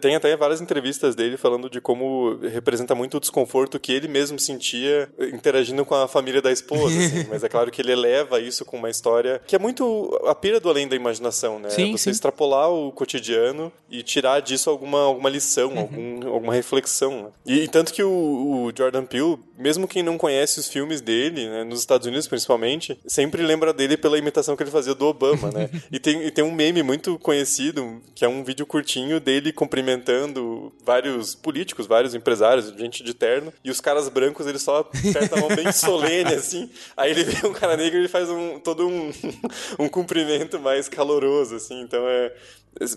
Tem 0.00 0.14
até 0.14 0.36
várias 0.36 0.60
entrevistas 0.60 1.07
entrevistas 1.08 1.14
dele 1.14 1.36
falando 1.36 1.70
de 1.70 1.80
como 1.80 2.36
representa 2.36 2.94
muito 2.94 3.16
o 3.16 3.20
desconforto 3.20 3.78
que 3.78 3.92
ele 3.92 4.08
mesmo 4.08 4.38
sentia 4.38 5.08
interagindo 5.32 5.84
com 5.84 5.94
a 5.94 6.08
família 6.08 6.42
da 6.42 6.52
esposa. 6.52 6.98
Assim. 6.98 7.26
Mas 7.30 7.44
é 7.44 7.48
claro 7.48 7.70
que 7.70 7.80
ele 7.80 7.92
eleva 7.92 8.40
isso 8.40 8.64
com 8.64 8.76
uma 8.76 8.90
história 8.90 9.40
que 9.46 9.56
é 9.56 9.58
muito 9.58 10.18
a 10.26 10.34
pira 10.34 10.60
do 10.60 10.68
além 10.68 10.86
da 10.86 10.96
imaginação, 10.96 11.58
né? 11.58 11.70
Sim, 11.70 11.92
Você 11.92 12.04
sim. 12.04 12.10
extrapolar 12.10 12.70
o 12.70 12.92
cotidiano 12.92 13.72
e 13.90 14.02
tirar 14.02 14.40
disso 14.40 14.68
alguma, 14.70 15.02
alguma 15.02 15.28
lição, 15.28 15.70
uhum. 15.70 15.78
algum, 15.78 16.28
alguma 16.28 16.54
reflexão. 16.54 17.24
Né? 17.24 17.30
E, 17.46 17.60
e, 17.60 17.68
tanto 17.68 17.92
que 17.92 18.02
o, 18.02 18.10
o, 18.10 18.72
Jordan 18.76 19.04
Peele, 19.04 19.38
mesmo 19.56 19.88
quem 19.88 20.02
não 20.02 20.18
conhece 20.18 20.60
os 20.60 20.68
filmes 20.68 21.00
dele, 21.00 21.48
né, 21.48 21.64
nos 21.64 21.80
Estados 21.80 22.06
Unidos 22.06 22.26
principalmente, 22.26 22.98
sempre 23.06 23.42
lembra 23.42 23.72
dele 23.72 23.96
pela 23.96 24.18
imitação 24.18 24.56
que 24.56 24.62
ele 24.62 24.70
fazia 24.70 24.94
do 24.94 25.06
Obama, 25.06 25.50
né? 25.50 25.70
e, 25.90 25.98
tem, 25.98 26.22
e 26.22 26.30
tem 26.30 26.44
um 26.44 26.52
meme 26.52 26.82
muito 26.82 27.18
conhecido, 27.18 28.00
que 28.14 28.24
é 28.24 28.28
um 28.28 28.44
vídeo 28.44 28.66
curtinho 28.66 29.20
dele 29.20 29.52
cumprimentando 29.52 30.72
vários 30.84 30.97
políticos, 31.34 31.86
vários 31.86 32.14
empresários, 32.14 32.68
gente 32.70 33.02
de 33.02 33.14
terno, 33.14 33.52
e 33.64 33.70
os 33.70 33.80
caras 33.80 34.08
brancos, 34.08 34.46
eles 34.46 34.62
só 34.62 34.78
apertam 34.78 35.38
a 35.38 35.40
mão 35.40 35.54
bem 35.54 35.70
solene, 35.72 36.34
assim. 36.34 36.70
Aí 36.96 37.10
ele 37.10 37.24
vê 37.24 37.46
um 37.46 37.52
cara 37.52 37.76
negro 37.76 37.98
e 37.98 38.00
ele 38.02 38.08
faz 38.08 38.28
um, 38.28 38.58
todo 38.58 38.86
um, 38.86 39.10
um 39.78 39.88
cumprimento 39.88 40.58
mais 40.60 40.88
caloroso, 40.88 41.56
assim. 41.56 41.80
Então 41.80 42.06
é. 42.08 42.34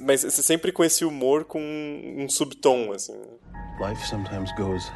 Mas 0.01 0.21
sempre 0.21 0.71
com 0.71 0.83
esse 0.83 1.03
humor 1.03 1.45
com 1.45 1.61
um 2.17 2.29
subtom, 2.29 2.91
assim. 2.91 3.19
Life 3.79 4.05
sometimes 4.07 4.51
goes 4.55 4.91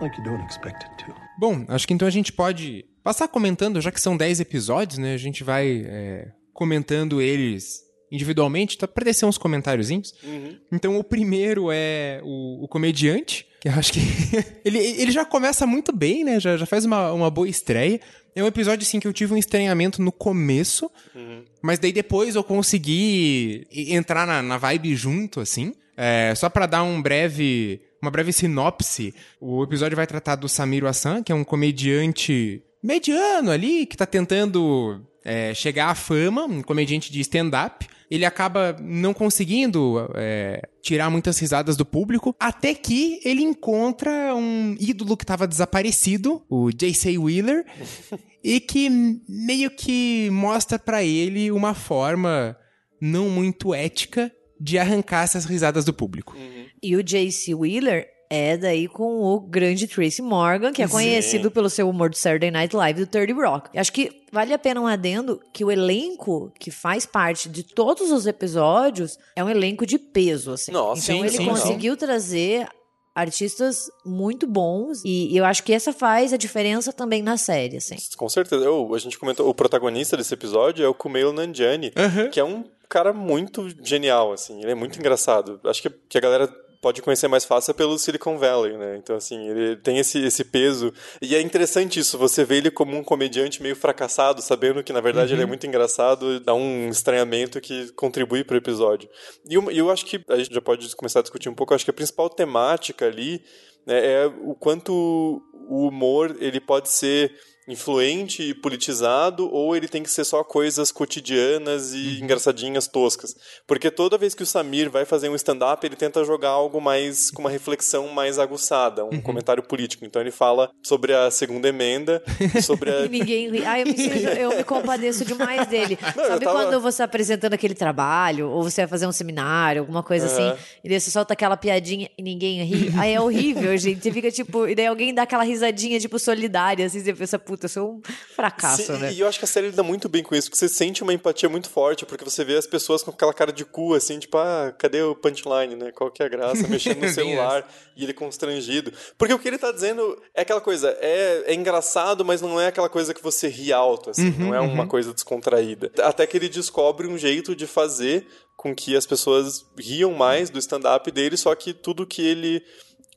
like 0.00 0.16
you 0.18 0.24
don't 0.24 0.44
expect 0.46 0.84
it 0.84 1.04
to. 1.04 1.14
Bom, 1.38 1.64
acho 1.68 1.86
que 1.86 1.94
então 1.94 2.06
a 2.06 2.10
gente 2.10 2.32
pode 2.32 2.84
passar 3.02 3.28
comentando, 3.28 3.80
já 3.80 3.90
que 3.90 4.00
são 4.00 4.16
10 4.16 4.40
episódios, 4.40 4.98
né? 4.98 5.14
A 5.14 5.18
gente 5.18 5.42
vai 5.44 5.84
é, 5.86 6.32
comentando 6.52 7.22
eles 7.22 7.82
individualmente, 8.10 8.76
tá 8.76 8.88
para 8.88 9.04
descer 9.04 9.26
uns 9.26 9.38
comentáriozinhos. 9.38 10.14
Uhum. 10.22 10.56
Então 10.72 10.98
o 10.98 11.04
primeiro 11.04 11.68
é 11.72 12.20
o, 12.24 12.64
o 12.64 12.68
comediante, 12.68 13.46
que 13.60 13.68
eu 13.68 13.72
acho 13.72 13.92
que 13.92 14.00
ele, 14.64 14.78
ele 14.78 15.10
já 15.10 15.24
começa 15.24 15.66
muito 15.66 15.94
bem, 15.94 16.24
né? 16.24 16.40
Já, 16.40 16.56
já 16.56 16.66
faz 16.66 16.84
uma, 16.84 17.12
uma 17.12 17.30
boa 17.30 17.48
estreia. 17.48 18.00
É 18.34 18.42
um 18.42 18.46
episódio, 18.46 18.86
assim, 18.86 19.00
que 19.00 19.06
eu 19.06 19.12
tive 19.12 19.34
um 19.34 19.36
estranhamento 19.36 20.00
no 20.00 20.12
começo, 20.12 20.90
uhum. 21.14 21.44
mas 21.60 21.78
daí 21.78 21.92
depois 21.92 22.34
eu 22.34 22.44
consegui 22.44 23.66
entrar 23.70 24.26
na, 24.26 24.42
na 24.42 24.56
vibe 24.56 24.94
junto, 24.94 25.40
assim. 25.40 25.74
É, 25.96 26.32
só 26.34 26.48
para 26.48 26.66
dar 26.66 26.82
um 26.82 27.02
breve, 27.02 27.80
uma 28.00 28.10
breve 28.10 28.32
sinopse, 28.32 29.14
o 29.40 29.62
episódio 29.62 29.96
vai 29.96 30.06
tratar 30.06 30.36
do 30.36 30.48
Samir 30.48 30.84
Hassan, 30.86 31.22
que 31.22 31.30
é 31.32 31.34
um 31.34 31.44
comediante 31.44 32.62
mediano 32.82 33.50
ali, 33.50 33.84
que 33.84 33.96
tá 33.96 34.06
tentando 34.06 35.04
é, 35.24 35.52
chegar 35.52 35.90
à 35.90 35.94
fama, 35.94 36.44
um 36.44 36.62
comediante 36.62 37.12
de 37.12 37.20
stand-up. 37.20 37.86
Ele 38.10 38.24
acaba 38.24 38.76
não 38.80 39.14
conseguindo 39.14 40.10
é, 40.16 40.68
tirar 40.82 41.08
muitas 41.08 41.38
risadas 41.38 41.76
do 41.76 41.86
público, 41.86 42.34
até 42.40 42.74
que 42.74 43.20
ele 43.24 43.42
encontra 43.42 44.34
um 44.34 44.76
ídolo 44.80 45.16
que 45.16 45.22
estava 45.24 45.46
desaparecido, 45.46 46.42
o 46.50 46.70
J.C. 46.72 47.16
Wheeler, 47.16 47.64
e 48.42 48.58
que 48.58 48.90
meio 49.28 49.70
que 49.70 50.28
mostra 50.30 50.78
para 50.78 51.04
ele 51.04 51.52
uma 51.52 51.72
forma 51.72 52.56
não 53.00 53.30
muito 53.30 53.72
ética 53.72 54.32
de 54.60 54.76
arrancar 54.76 55.24
essas 55.24 55.44
risadas 55.44 55.84
do 55.84 55.92
público. 55.92 56.36
Uhum. 56.36 56.66
E 56.82 56.96
o 56.96 57.02
J.C. 57.02 57.54
Wheeler 57.54 58.08
é 58.30 58.56
daí 58.56 58.86
com 58.86 59.20
o 59.20 59.40
grande 59.40 59.88
Tracy 59.88 60.22
Morgan, 60.22 60.72
que 60.72 60.82
é 60.82 60.86
conhecido 60.86 61.48
Sim. 61.48 61.54
pelo 61.54 61.68
seu 61.68 61.88
humor 61.90 62.08
do 62.08 62.16
Saturday 62.16 62.52
Night 62.52 62.74
Live 62.76 63.00
do 63.00 63.06
30 63.06 63.34
Rock. 63.34 63.76
Acho 63.76 63.92
que 63.92 64.22
vale 64.30 64.54
a 64.54 64.58
pena 64.58 64.80
um 64.80 64.86
adendo 64.86 65.40
que 65.52 65.64
o 65.64 65.70
elenco 65.70 66.52
que 66.58 66.70
faz 66.70 67.04
parte 67.04 67.48
de 67.48 67.64
todos 67.64 68.12
os 68.12 68.28
episódios 68.28 69.18
é 69.34 69.42
um 69.42 69.50
elenco 69.50 69.84
de 69.84 69.98
peso, 69.98 70.52
assim. 70.52 70.70
Nossa, 70.70 71.12
então 71.12 71.16
sim, 71.16 71.26
ele 71.26 71.36
sim, 71.38 71.44
conseguiu 71.44 71.92
não. 71.92 71.98
trazer 71.98 72.68
artistas 73.12 73.90
muito 74.06 74.46
bons 74.46 75.02
e 75.04 75.36
eu 75.36 75.44
acho 75.44 75.64
que 75.64 75.72
essa 75.72 75.92
faz 75.92 76.32
a 76.32 76.36
diferença 76.36 76.92
também 76.92 77.22
na 77.22 77.36
série, 77.36 77.78
assim. 77.78 77.96
Com 78.16 78.28
certeza. 78.28 78.64
Eu, 78.64 78.94
a 78.94 78.98
gente 78.98 79.18
comentou, 79.18 79.48
o 79.48 79.54
protagonista 79.54 80.16
desse 80.16 80.32
episódio 80.32 80.84
é 80.84 80.88
o 80.88 80.94
Kumail 80.94 81.32
Nanjiani, 81.32 81.92
uhum. 81.96 82.30
que 82.30 82.38
é 82.38 82.44
um 82.44 82.64
cara 82.88 83.12
muito 83.12 83.68
genial, 83.82 84.32
assim. 84.32 84.60
Ele 84.62 84.70
é 84.70 84.74
muito 84.76 85.00
engraçado. 85.00 85.60
Acho 85.64 85.82
que, 85.82 85.90
que 85.90 86.16
a 86.16 86.20
galera 86.20 86.69
pode 86.80 87.02
conhecer 87.02 87.28
mais 87.28 87.44
fácil 87.44 87.72
é 87.72 87.74
pelo 87.74 87.98
Silicon 87.98 88.38
Valley, 88.38 88.76
né? 88.76 88.96
Então, 88.96 89.14
assim, 89.16 89.48
ele 89.48 89.76
tem 89.76 89.98
esse, 89.98 90.18
esse 90.18 90.42
peso. 90.42 90.92
E 91.20 91.36
é 91.36 91.40
interessante 91.40 92.00
isso, 92.00 92.16
você 92.16 92.44
vê 92.44 92.56
ele 92.56 92.70
como 92.70 92.96
um 92.96 93.04
comediante 93.04 93.62
meio 93.62 93.76
fracassado, 93.76 94.40
sabendo 94.40 94.82
que, 94.82 94.92
na 94.92 95.00
verdade, 95.00 95.28
uhum. 95.28 95.34
ele 95.34 95.42
é 95.42 95.44
uhum. 95.44 95.48
muito 95.48 95.66
engraçado, 95.66 96.40
dá 96.40 96.54
um 96.54 96.88
estranhamento 96.88 97.60
que 97.60 97.92
contribui 97.92 98.42
para 98.42 98.54
o 98.54 98.58
episódio. 98.58 99.08
E 99.48 99.54
eu, 99.54 99.70
eu 99.70 99.90
acho 99.90 100.06
que 100.06 100.24
a 100.28 100.36
gente 100.36 100.54
já 100.54 100.60
pode 100.60 100.94
começar 100.96 101.20
a 101.20 101.22
discutir 101.22 101.48
um 101.48 101.54
pouco, 101.54 101.74
acho 101.74 101.84
que 101.84 101.90
a 101.90 101.94
principal 101.94 102.30
temática 102.30 103.06
ali 103.06 103.42
né, 103.86 104.22
é 104.22 104.26
o 104.26 104.54
quanto 104.54 105.42
o 105.68 105.86
humor 105.86 106.36
ele 106.40 106.60
pode 106.60 106.88
ser 106.88 107.32
influente 107.68 108.42
e 108.42 108.54
politizado 108.54 109.48
ou 109.52 109.76
ele 109.76 109.88
tem 109.88 110.02
que 110.02 110.10
ser 110.10 110.24
só 110.24 110.42
coisas 110.42 110.90
cotidianas 110.90 111.92
e 111.92 111.96
uhum. 111.96 112.24
engraçadinhas 112.24 112.88
toscas. 112.88 113.34
Porque 113.66 113.90
toda 113.90 114.18
vez 114.18 114.34
que 114.34 114.42
o 114.42 114.46
Samir 114.46 114.90
vai 114.90 115.04
fazer 115.04 115.28
um 115.28 115.34
stand-up, 115.34 115.84
ele 115.86 115.96
tenta 115.96 116.24
jogar 116.24 116.50
algo 116.50 116.80
mais 116.80 117.30
com 117.30 117.42
uma 117.42 117.50
reflexão 117.50 118.08
mais 118.08 118.38
aguçada, 118.38 119.04
um 119.04 119.10
uhum. 119.10 119.20
comentário 119.20 119.62
político. 119.62 120.04
Então 120.04 120.20
ele 120.20 120.30
fala 120.30 120.70
sobre 120.82 121.14
a 121.14 121.30
segunda 121.30 121.68
emenda, 121.68 122.22
sobre 122.62 122.90
a... 122.90 123.00
e 123.06 123.08
ninguém 123.08 123.50
ri. 123.50 123.64
Ai, 123.64 123.82
eu, 123.82 123.86
preciso, 123.86 124.28
eu 124.28 124.56
me 124.56 124.64
compadeço 124.64 125.24
demais 125.24 125.66
dele. 125.66 125.98
Não, 126.16 126.26
Sabe 126.26 126.44
tava... 126.44 126.64
quando 126.64 126.80
você 126.80 126.96
está 126.96 127.04
apresentando 127.04 127.54
aquele 127.54 127.74
trabalho, 127.74 128.48
ou 128.50 128.62
você 128.62 128.82
vai 128.82 128.88
fazer 128.88 129.06
um 129.06 129.12
seminário, 129.12 129.82
alguma 129.82 130.02
coisa 130.02 130.26
uhum. 130.26 130.32
assim, 130.32 130.62
e 130.82 130.88
daí 130.88 131.00
você 131.00 131.10
solta 131.10 131.34
aquela 131.34 131.56
piadinha 131.56 132.10
e 132.16 132.22
ninguém 132.22 132.62
ri? 132.64 132.92
Aí 132.98 133.14
é 133.14 133.20
horrível, 133.20 133.76
gente. 133.76 134.02
Você 134.02 134.12
fica 134.12 134.30
tipo... 134.30 134.66
E 134.66 134.74
daí 134.74 134.86
alguém 134.86 135.14
dá 135.14 135.22
aquela 135.22 135.44
risadinha, 135.44 135.98
tipo, 136.00 136.18
solidária, 136.18 136.86
assim, 136.86 137.00
você 137.00 137.14
pensa, 137.14 137.38
puta, 137.50 137.66
eu 137.66 137.68
sou 137.68 137.94
um 137.94 138.02
fracasso, 138.32 138.84
Sim, 138.84 138.98
né? 138.98 139.12
E 139.12 139.18
eu 139.18 139.26
acho 139.26 139.36
que 139.36 139.44
a 139.44 139.48
série 139.48 139.70
lida 139.70 139.82
muito 139.82 140.08
bem 140.08 140.22
com 140.22 140.36
isso, 140.36 140.48
porque 140.48 140.56
você 140.56 140.68
sente 140.68 141.02
uma 141.02 141.12
empatia 141.12 141.48
muito 141.48 141.68
forte, 141.68 142.06
porque 142.06 142.24
você 142.24 142.44
vê 142.44 142.56
as 142.56 142.66
pessoas 142.66 143.02
com 143.02 143.10
aquela 143.10 143.34
cara 143.34 143.52
de 143.52 143.64
cu, 143.64 143.94
assim, 143.94 144.20
tipo, 144.20 144.38
ah, 144.38 144.72
cadê 144.78 145.02
o 145.02 145.16
punchline, 145.16 145.74
né? 145.74 145.90
Qual 145.90 146.12
que 146.12 146.22
é 146.22 146.26
a 146.26 146.28
graça? 146.28 146.66
Mexendo 146.70 147.00
no 147.00 147.08
celular 147.08 147.68
e 147.96 148.04
ele 148.04 148.14
constrangido. 148.14 148.92
Porque 149.18 149.34
o 149.34 149.38
que 149.38 149.48
ele 149.48 149.58
tá 149.58 149.72
dizendo 149.72 150.16
é 150.32 150.42
aquela 150.42 150.60
coisa, 150.60 150.96
é, 151.00 151.42
é 151.46 151.54
engraçado, 151.54 152.24
mas 152.24 152.40
não 152.40 152.60
é 152.60 152.68
aquela 152.68 152.88
coisa 152.88 153.12
que 153.12 153.22
você 153.22 153.48
ri 153.48 153.72
alto, 153.72 154.10
assim, 154.10 154.28
uhum, 154.28 154.46
não 154.46 154.54
é 154.54 154.60
uma 154.60 154.84
uhum. 154.84 154.88
coisa 154.88 155.12
descontraída. 155.12 155.90
Até 156.04 156.24
que 156.28 156.36
ele 156.36 156.48
descobre 156.48 157.08
um 157.08 157.18
jeito 157.18 157.56
de 157.56 157.66
fazer 157.66 158.28
com 158.56 158.74
que 158.74 158.94
as 158.94 159.06
pessoas 159.06 159.66
riam 159.76 160.12
mais 160.12 160.50
do 160.50 160.58
stand-up 160.58 161.10
dele, 161.10 161.36
só 161.36 161.52
que 161.54 161.72
tudo 161.72 162.06
que 162.06 162.22
ele 162.22 162.62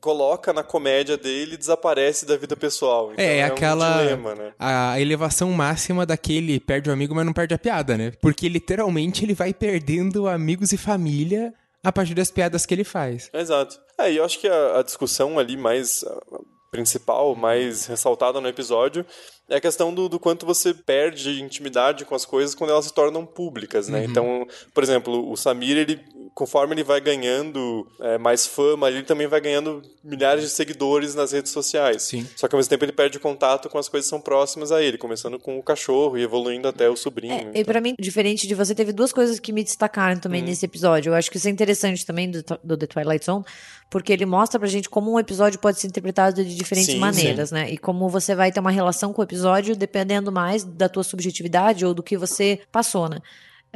coloca 0.04 0.52
na 0.52 0.62
comédia 0.62 1.16
dele 1.16 1.54
e 1.54 1.56
desaparece 1.56 2.26
da 2.26 2.36
vida 2.36 2.54
pessoal. 2.54 3.10
Então 3.14 3.24
é, 3.24 3.38
é 3.38 3.44
aquela. 3.44 3.96
Um 3.96 4.02
dilema, 4.02 4.34
né? 4.34 4.52
A 4.58 5.00
elevação 5.00 5.50
máxima 5.50 6.04
daquele 6.04 6.60
perde 6.60 6.90
o 6.90 6.92
amigo, 6.92 7.14
mas 7.14 7.24
não 7.24 7.32
perde 7.32 7.54
a 7.54 7.58
piada, 7.58 7.96
né? 7.96 8.12
Porque 8.20 8.46
literalmente 8.46 9.24
ele 9.24 9.32
vai 9.32 9.54
perdendo 9.54 10.28
amigos 10.28 10.72
e 10.72 10.76
família 10.76 11.54
a 11.82 11.90
partir 11.90 12.12
das 12.12 12.30
piadas 12.30 12.66
que 12.66 12.74
ele 12.74 12.84
faz. 12.84 13.30
Exato. 13.32 13.80
É, 13.98 14.12
e 14.12 14.18
eu 14.18 14.24
acho 14.26 14.38
que 14.38 14.46
a, 14.46 14.80
a 14.80 14.82
discussão 14.82 15.38
ali 15.38 15.56
mais 15.56 16.04
principal, 16.70 17.34
mais 17.34 17.86
ressaltada 17.86 18.42
no 18.42 18.48
episódio, 18.48 19.06
é 19.48 19.56
a 19.56 19.60
questão 19.60 19.92
do, 19.92 20.08
do, 20.08 20.18
quanto 20.18 20.46
você 20.46 20.72
perde 20.72 21.42
intimidade 21.42 22.04
com 22.04 22.14
as 22.14 22.24
coisas 22.24 22.54
quando 22.54 22.70
elas 22.70 22.86
se 22.86 22.94
tornam 22.94 23.26
públicas, 23.26 23.88
né? 23.88 24.00
Uhum. 24.00 24.04
Então, 24.04 24.48
por 24.72 24.82
exemplo, 24.82 25.30
o 25.30 25.36
Samir, 25.36 25.76
ele 25.76 26.00
conforme 26.34 26.74
ele 26.74 26.82
vai 26.82 27.00
ganhando 27.00 27.86
é, 28.00 28.18
mais 28.18 28.44
fama, 28.44 28.88
ele 28.88 29.04
também 29.04 29.26
vai 29.26 29.40
ganhando 29.40 29.80
milhares 30.02 30.42
de 30.42 30.50
seguidores 30.50 31.14
nas 31.14 31.32
redes 31.32 31.52
sociais. 31.52 32.02
Sim. 32.02 32.26
Só 32.34 32.48
que 32.48 32.54
ao 32.54 32.58
mesmo 32.58 32.68
tempo 32.68 32.84
ele 32.84 32.92
perde 32.92 33.20
contato 33.20 33.68
com 33.68 33.78
as 33.78 33.88
coisas 33.88 34.06
que 34.06 34.10
são 34.10 34.20
próximas 34.20 34.72
a 34.72 34.82
ele, 34.82 34.98
começando 34.98 35.38
com 35.38 35.56
o 35.58 35.62
cachorro 35.62 36.18
e 36.18 36.22
evoluindo 36.22 36.66
até 36.66 36.90
o 36.90 36.96
sobrinho. 36.96 37.34
É, 37.34 37.40
então. 37.42 37.52
E 37.54 37.64
para 37.64 37.80
mim, 37.80 37.94
diferente 37.98 38.48
de 38.48 38.54
você, 38.54 38.74
teve 38.74 38.92
duas 38.92 39.12
coisas 39.12 39.38
que 39.38 39.52
me 39.52 39.62
destacaram 39.62 40.18
também 40.18 40.42
hum. 40.42 40.46
nesse 40.46 40.64
episódio. 40.64 41.10
Eu 41.10 41.14
acho 41.14 41.30
que 41.30 41.36
isso 41.36 41.46
é 41.46 41.50
interessante 41.50 42.04
também 42.04 42.28
do, 42.28 42.42
do 42.64 42.76
The 42.76 42.86
Twilight 42.86 43.24
Zone, 43.24 43.44
porque 43.88 44.12
ele 44.12 44.26
mostra 44.26 44.58
pra 44.58 44.68
gente 44.68 44.90
como 44.90 45.12
um 45.12 45.20
episódio 45.20 45.58
pode 45.60 45.78
ser 45.78 45.86
interpretado 45.86 46.44
de 46.44 46.54
diferentes 46.54 46.92
sim, 46.92 46.98
maneiras, 46.98 47.50
sim. 47.50 47.54
né? 47.54 47.70
E 47.70 47.78
como 47.78 48.08
você 48.08 48.34
vai 48.34 48.50
ter 48.50 48.58
uma 48.58 48.72
relação 48.72 49.12
com 49.12 49.20
o 49.20 49.24
episódio 49.24 49.33
dependendo 49.76 50.30
mais 50.30 50.64
da 50.64 50.88
tua 50.88 51.02
subjetividade 51.02 51.84
ou 51.84 51.94
do 51.94 52.02
que 52.02 52.16
você 52.16 52.60
passou, 52.70 53.08
né? 53.08 53.18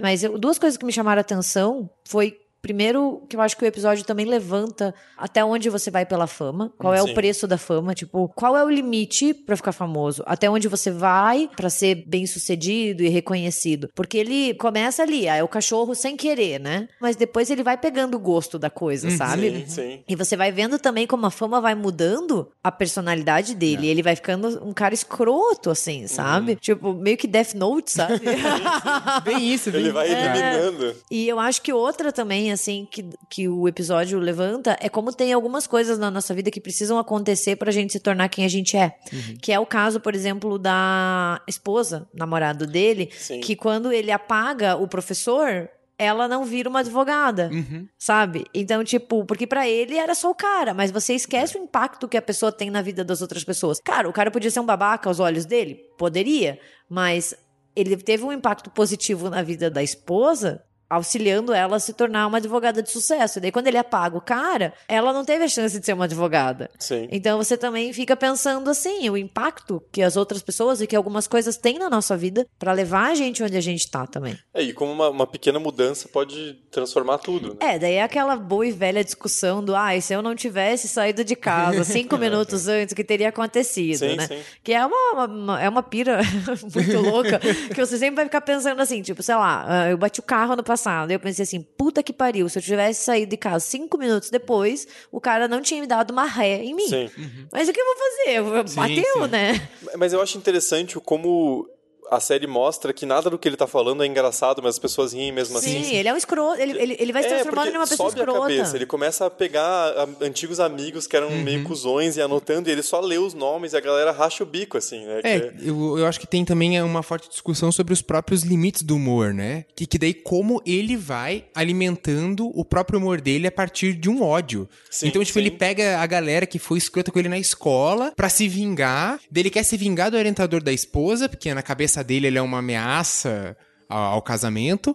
Mas 0.01 0.23
eu, 0.23 0.39
duas 0.39 0.59
coisas 0.59 0.77
que 0.77 0.85
me 0.85 0.93
chamaram 0.93 1.19
a 1.19 1.23
atenção 1.23 1.91
foi 2.07 2.41
Primeiro, 2.69 3.23
que 3.27 3.35
eu 3.35 3.41
acho 3.41 3.57
que 3.57 3.65
o 3.65 3.67
episódio 3.67 4.05
também 4.05 4.27
levanta 4.27 4.95
até 5.17 5.43
onde 5.43 5.71
você 5.71 5.91
vai 5.91 6.05
pela 6.05 6.27
fama, 6.27 6.71
qual 6.77 6.93
é 6.93 7.01
Sim. 7.01 7.11
o 7.11 7.15
preço 7.15 7.47
da 7.47 7.57
fama, 7.57 7.95
tipo, 7.95 8.29
qual 8.37 8.55
é 8.55 8.63
o 8.63 8.69
limite 8.69 9.33
para 9.33 9.57
ficar 9.57 9.73
famoso, 9.73 10.23
até 10.27 10.51
onde 10.51 10.69
você 10.69 10.91
vai 10.91 11.49
para 11.57 11.71
ser 11.71 12.05
bem 12.07 12.27
sucedido 12.27 13.03
e 13.03 13.09
reconhecido. 13.09 13.89
Porque 13.95 14.19
ele 14.19 14.53
começa 14.53 15.03
ali, 15.03 15.27
ah, 15.27 15.37
é 15.37 15.43
o 15.43 15.49
cachorro 15.49 15.95
sem 15.95 16.15
querer, 16.15 16.61
né? 16.61 16.91
Mas 17.01 17.17
depois 17.17 17.49
ele 17.49 17.63
vai 17.63 17.79
pegando 17.79 18.19
o 18.19 18.21
gosto 18.21 18.59
da 18.59 18.69
coisa, 18.69 19.09
uhum. 19.09 19.17
sabe? 19.17 19.51
Sim, 19.51 19.67
sim. 19.67 20.05
E 20.07 20.15
você 20.15 20.37
vai 20.37 20.53
vendo 20.53 20.79
também 20.79 21.07
como 21.07 21.25
a 21.25 21.31
fama 21.31 21.63
vai 21.63 21.75
mudando 21.75 22.53
a 22.63 22.71
personalidade 22.71 23.55
dele. 23.55 23.89
É. 23.89 23.91
Ele 23.93 24.03
vai 24.03 24.15
ficando 24.15 24.63
um 24.63 24.75
cara 24.75 24.93
escroto, 24.93 25.71
assim, 25.71 26.07
sabe? 26.07 26.53
Uhum. 26.53 26.59
Tipo, 26.59 26.93
meio 26.93 27.17
que 27.17 27.27
Death 27.27 27.55
Note, 27.55 27.93
sabe? 27.93 28.21
bem 29.25 29.55
isso, 29.55 29.71
bem 29.71 29.81
Ele 29.81 29.91
vai 29.91 30.13
eliminando. 30.13 30.89
É. 30.89 30.95
E 31.11 31.27
eu 31.27 31.41
acho 31.41 31.63
que 31.63 31.73
outra 31.73 32.13
também 32.13 32.58
assim, 32.61 32.87
que, 32.91 33.09
que 33.31 33.49
o 33.49 33.67
episódio 33.67 34.19
levanta 34.19 34.77
é 34.81 34.89
como 34.89 35.13
tem 35.13 35.33
algumas 35.33 35.67
coisas 35.67 35.99
na 35.99 36.11
nossa 36.11 36.35
vida 36.35 36.51
que 36.51 36.61
precisam 36.61 36.99
acontecer 36.99 37.57
pra 37.57 37.71
gente 37.71 37.93
se 37.93 38.01
tornar 38.01 38.29
quem 38.29 38.45
a 38.45 38.49
gente 38.49 38.77
é. 38.77 38.97
Uhum. 39.13 39.37
Que 39.41 39.53
é 39.53 39.59
o 39.59 39.67
caso, 39.67 40.01
por 40.01 40.15
exemplo, 40.15 40.59
da 40.59 41.41
esposa, 41.47 42.09
namorado 42.13 42.67
dele, 42.67 43.11
Sim. 43.17 43.41
que 43.41 43.57
quando 43.57 43.93
ele 43.93 44.11
apaga 44.11 44.77
o 44.77 44.87
professor, 44.87 45.71
ela 45.99 46.29
não 46.29 46.45
vira 46.45 46.69
uma 46.69 46.81
advogada, 46.81 47.51
uhum. 47.53 47.89
sabe? 47.99 48.45
Então, 48.55 48.85
tipo, 48.85 49.25
porque 49.25 49.47
para 49.47 49.69
ele 49.69 49.97
era 49.97 50.15
só 50.15 50.31
o 50.31 50.35
cara, 50.35 50.73
mas 50.73 50.93
você 50.93 51.15
esquece 51.15 51.59
o 51.59 51.63
impacto 51.63 52.07
que 52.07 52.17
a 52.17 52.23
pessoa 52.23 52.53
tem 52.53 52.71
na 52.71 52.81
vida 52.81 53.05
das 53.05 53.21
outras 53.21 53.43
pessoas. 53.43 53.81
Cara, 53.81 54.09
o 54.09 54.13
cara 54.13 54.31
podia 54.31 54.51
ser 54.51 54.61
um 54.61 54.67
babaca 54.67 55.09
aos 55.09 55.19
olhos 55.19 55.45
dele? 55.45 55.75
Poderia, 55.99 56.59
mas 56.89 57.35
ele 57.75 57.97
teve 57.97 58.25
um 58.25 58.33
impacto 58.33 58.71
positivo 58.71 59.29
na 59.29 59.43
vida 59.43 59.69
da 59.71 59.83
esposa 59.83 60.63
auxiliando 60.89 61.53
ela 61.53 61.77
a 61.77 61.81
se 61.81 61.93
tornar 61.93 62.27
uma 62.27 62.39
advogada 62.39 62.83
de 62.83 62.91
sucesso. 62.91 63.39
E 63.39 63.43
daí, 63.43 63.53
quando 63.53 63.67
ele 63.67 63.77
apaga 63.77 64.17
o 64.17 64.21
cara, 64.21 64.73
ela 64.89 65.13
não 65.13 65.25
teve 65.25 65.45
a 65.45 65.49
chance 65.49 65.79
de 65.79 65.85
ser 65.85 65.93
uma 65.93 66.07
advogada. 66.07 66.71
Sim. 66.79 67.09
Então, 67.11 67.37
você 67.37 67.57
também 67.57 67.93
fica 67.93 68.17
pensando 68.17 68.71
assim, 68.71 69.09
o 69.11 69.17
impacto 69.17 69.83
que 69.93 70.03
as 70.03 70.17
outras 70.17 70.43
pessoas 70.43 70.81
e 70.81 70.87
que 70.87 70.97
algumas 70.97 71.27
coisas 71.27 71.57
têm 71.57 71.79
na 71.79 71.91
nossa 71.91 72.17
vida 72.17 72.47
para 72.59 72.73
levar 72.73 73.11
a 73.11 73.15
gente 73.15 73.43
onde 73.43 73.57
a 73.57 73.61
gente 73.61 73.91
tá 73.91 74.07
também. 74.07 74.39
É, 74.55 74.63
e 74.63 74.73
como 74.73 74.93
uma, 74.93 75.11
uma 75.11 75.27
pequena 75.27 75.59
mudança 75.59 76.09
pode 76.09 76.55
transformar 76.71 77.19
tudo, 77.19 77.51
né? 77.51 77.75
É, 77.75 77.79
daí 77.79 77.95
é 77.95 78.03
aquela 78.03 78.37
boa 78.37 78.67
e 78.67 78.73
velha 78.73 79.05
discussão 79.05 79.63
do, 79.63 79.77
ah, 79.77 79.99
se 80.01 80.15
eu 80.15 80.23
não 80.23 80.35
tivesse 80.35 80.89
saído 80.89 81.23
de 81.23 81.37
casa 81.37 81.85
cinco 81.85 82.17
minutos 82.17 82.67
antes, 82.67 82.93
o 82.93 82.97
que 82.97 83.05
teria 83.05 83.29
acontecido, 83.29 83.99
sim, 83.99 84.17
né? 84.17 84.27
Sim. 84.27 84.41
Que 84.65 84.73
é 84.73 84.85
uma, 84.85 85.27
uma, 85.27 85.63
é 85.63 85.69
uma 85.69 85.83
pira 85.83 86.21
muito 86.75 87.01
louca, 87.01 87.39
que 87.39 87.85
você 87.85 87.99
sempre 87.99 88.17
vai 88.17 88.25
ficar 88.25 88.41
pensando 88.41 88.81
assim, 88.81 89.03
tipo, 89.03 89.23
sei 89.23 89.35
lá, 89.35 89.65
ah, 89.69 89.91
eu 89.91 89.99
bati 89.99 90.21
o 90.21 90.23
carro 90.23 90.57
no 90.57 90.63
passado 90.63 90.78
passado. 90.79 91.11
Eu 91.11 91.19
pensei 91.19 91.43
assim, 91.43 91.61
puta 91.61 92.03
que 92.03 92.13
pariu, 92.13 92.49
se 92.49 92.59
eu 92.59 92.63
tivesse 92.63 93.05
saído 93.05 93.31
de 93.31 93.37
casa 93.37 93.61
cinco 93.61 93.99
minutos 93.99 94.31
depois, 94.31 94.87
o 95.11 95.21
cara 95.21 95.49
não 95.49 95.61
tinha 95.61 95.81
me 95.81 95.87
dado 95.87 96.13
uma 96.13 96.25
ré 96.25 96.63
em 96.63 96.75
mim. 96.75 96.89
Sim. 96.89 97.11
Uhum. 97.19 97.49
Mas 97.53 97.69
o 97.69 97.73
que 97.73 97.81
eu 97.81 97.85
vou 97.85 97.97
fazer? 97.97 98.75
Bateu, 98.75 99.05
sim, 99.05 99.23
sim. 99.23 99.29
né? 99.29 99.69
Mas 99.97 100.13
eu 100.13 100.23
acho 100.23 100.39
interessante 100.39 100.99
como 101.01 101.69
a 102.11 102.21
série 102.21 102.47
mostra 102.47 102.93
que 102.93 103.05
nada 103.07 103.29
do 103.31 103.39
que 103.39 103.49
ele 103.49 103.57
tá 103.57 103.67
falando 103.67 104.03
é 104.03 104.07
engraçado, 104.07 104.63
mas 104.63 104.75
as 104.75 104.79
pessoas 104.79 105.13
riem 105.13 105.33
mesmo 105.33 105.59
Sim, 105.61 105.81
assim. 105.81 105.95
ele 105.95 106.09
é 106.09 106.15
um 106.15 106.17
escroto. 106.17 106.61
Ele, 106.61 106.73
ele, 106.81 106.97
ele 106.99 107.13
vai 107.13 107.23
se 107.23 107.29
É, 107.29 107.33
transformando 107.35 107.69
em 107.69 107.77
uma 107.77 107.87
pessoa 107.87 108.11
sobe 108.11 108.21
a 108.21 108.25
escrota. 108.25 108.41
cabeça, 108.55 108.77
ele 108.77 108.87
começa 108.87 109.27
a 109.27 109.31
pegar 109.31 109.65
a- 109.65 110.09
antigos 110.25 110.61
amigos 110.61 111.07
que 111.07 111.17
eram 111.17 111.29
Uhum. 111.29 111.43
meio 111.43 111.65
cuzões 111.65 112.17
e 112.17 112.21
anotando, 112.23 112.69
e 112.69 112.73
ele 112.73 112.83
só 112.83 113.01
lê 113.01 113.19
os 113.19 113.35
nomes 113.35 113.73
e 113.73 113.77
a 113.77 113.81
galera 113.81 114.11
racha 114.13 114.43
o 114.43 114.47
bico, 114.47 114.77
assim, 114.79 115.05
né? 115.05 115.21
É, 115.25 115.41
Que- 115.41 115.69
eu, 115.69 115.99
eu 115.99 116.07
acho 116.07 116.19
que 116.21 116.27
tem 116.27 116.45
também 116.45 116.81
uma 116.83 117.03
forte 117.03 117.29
discussão 117.29 117.71
sobre 117.73 117.93
os 117.93 118.01
próprios 118.03 118.43
limites 118.43 118.83
do 118.83 118.97
humor, 118.97 119.35
né? 119.35 119.65
Que, 119.77 119.87
que 119.87 119.99
daí 119.99 120.15
como 120.15 120.63
ele 120.67 120.97
vai 120.97 121.45
alimentando 121.55 122.51
o 122.59 122.65
próprio 122.65 122.99
humor 122.99 123.21
dele 123.21 123.47
a 123.47 123.53
partir 123.53 123.95
de 123.95 124.09
um 124.09 124.23
ódio. 124.23 124.69
Sim, 124.91 125.09
então, 125.09 125.23
tipo, 125.23 125.35
sim. 125.39 125.41
ele 125.47 125.51
pega 125.51 125.99
a 125.99 126.07
galera 126.07 126.47
que 126.47 126.59
foi 126.59 126.79
escrota 126.79 127.11
com 127.11 127.19
ele 127.19 127.29
na 127.29 127.39
escola 127.39 128.13
pra 128.17 128.29
se 128.29 128.49
vingar. 128.49 129.21
Daí 129.31 129.43
ele 129.43 129.51
quer 129.51 129.63
se 129.63 129.77
vingar 129.77 130.11
do 130.11 130.17
orientador 130.17 130.63
da 130.63 130.73
esposa, 130.73 131.29
porque 131.29 131.53
na 131.55 131.63
cabeça 131.63 131.98
dele 132.03 132.27
ele 132.27 132.39
é 132.39 132.43
uma 132.43 132.59
ameaça 132.59 133.57
ao, 133.89 134.15
ao 134.15 134.23
casamento. 134.23 134.95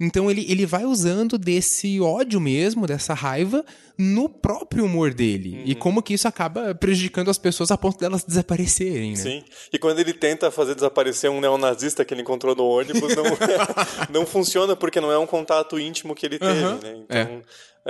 Então 0.00 0.30
ele, 0.30 0.46
ele 0.48 0.64
vai 0.64 0.84
usando 0.84 1.36
desse 1.36 2.00
ódio 2.00 2.40
mesmo, 2.40 2.86
dessa 2.86 3.14
raiva, 3.14 3.64
no 3.98 4.28
próprio 4.28 4.84
humor 4.84 5.12
dele. 5.12 5.56
Uhum. 5.56 5.62
E 5.66 5.74
como 5.74 6.02
que 6.02 6.14
isso 6.14 6.28
acaba 6.28 6.72
prejudicando 6.72 7.30
as 7.30 7.38
pessoas 7.38 7.72
a 7.72 7.76
ponto 7.76 7.98
delas 7.98 8.22
desaparecerem, 8.22 9.10
né? 9.10 9.16
Sim. 9.16 9.44
E 9.72 9.78
quando 9.78 9.98
ele 9.98 10.12
tenta 10.12 10.52
fazer 10.52 10.76
desaparecer 10.76 11.28
um 11.28 11.40
neonazista 11.40 12.04
que 12.04 12.14
ele 12.14 12.22
encontrou 12.22 12.54
no 12.54 12.64
ônibus, 12.64 13.16
não, 13.16 13.24
não 14.20 14.26
funciona 14.26 14.76
porque 14.76 15.00
não 15.00 15.10
é 15.10 15.18
um 15.18 15.26
contato 15.26 15.80
íntimo 15.80 16.14
que 16.14 16.24
ele 16.24 16.38
teve, 16.38 16.62
Aham, 16.62 16.78
né? 16.80 17.04
Então, 17.04 17.42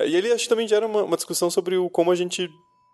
E 0.07 0.17
ele 0.17 0.33
acho 0.33 0.45
que 0.45 0.49
também 0.49 0.67
gera 0.67 0.87
uma, 0.87 1.03
uma 1.03 1.17
discussão 1.17 1.51
sobre 1.51 1.77
o, 1.77 1.91
como 1.91 2.11
a 2.11 2.17
gente 2.17 2.49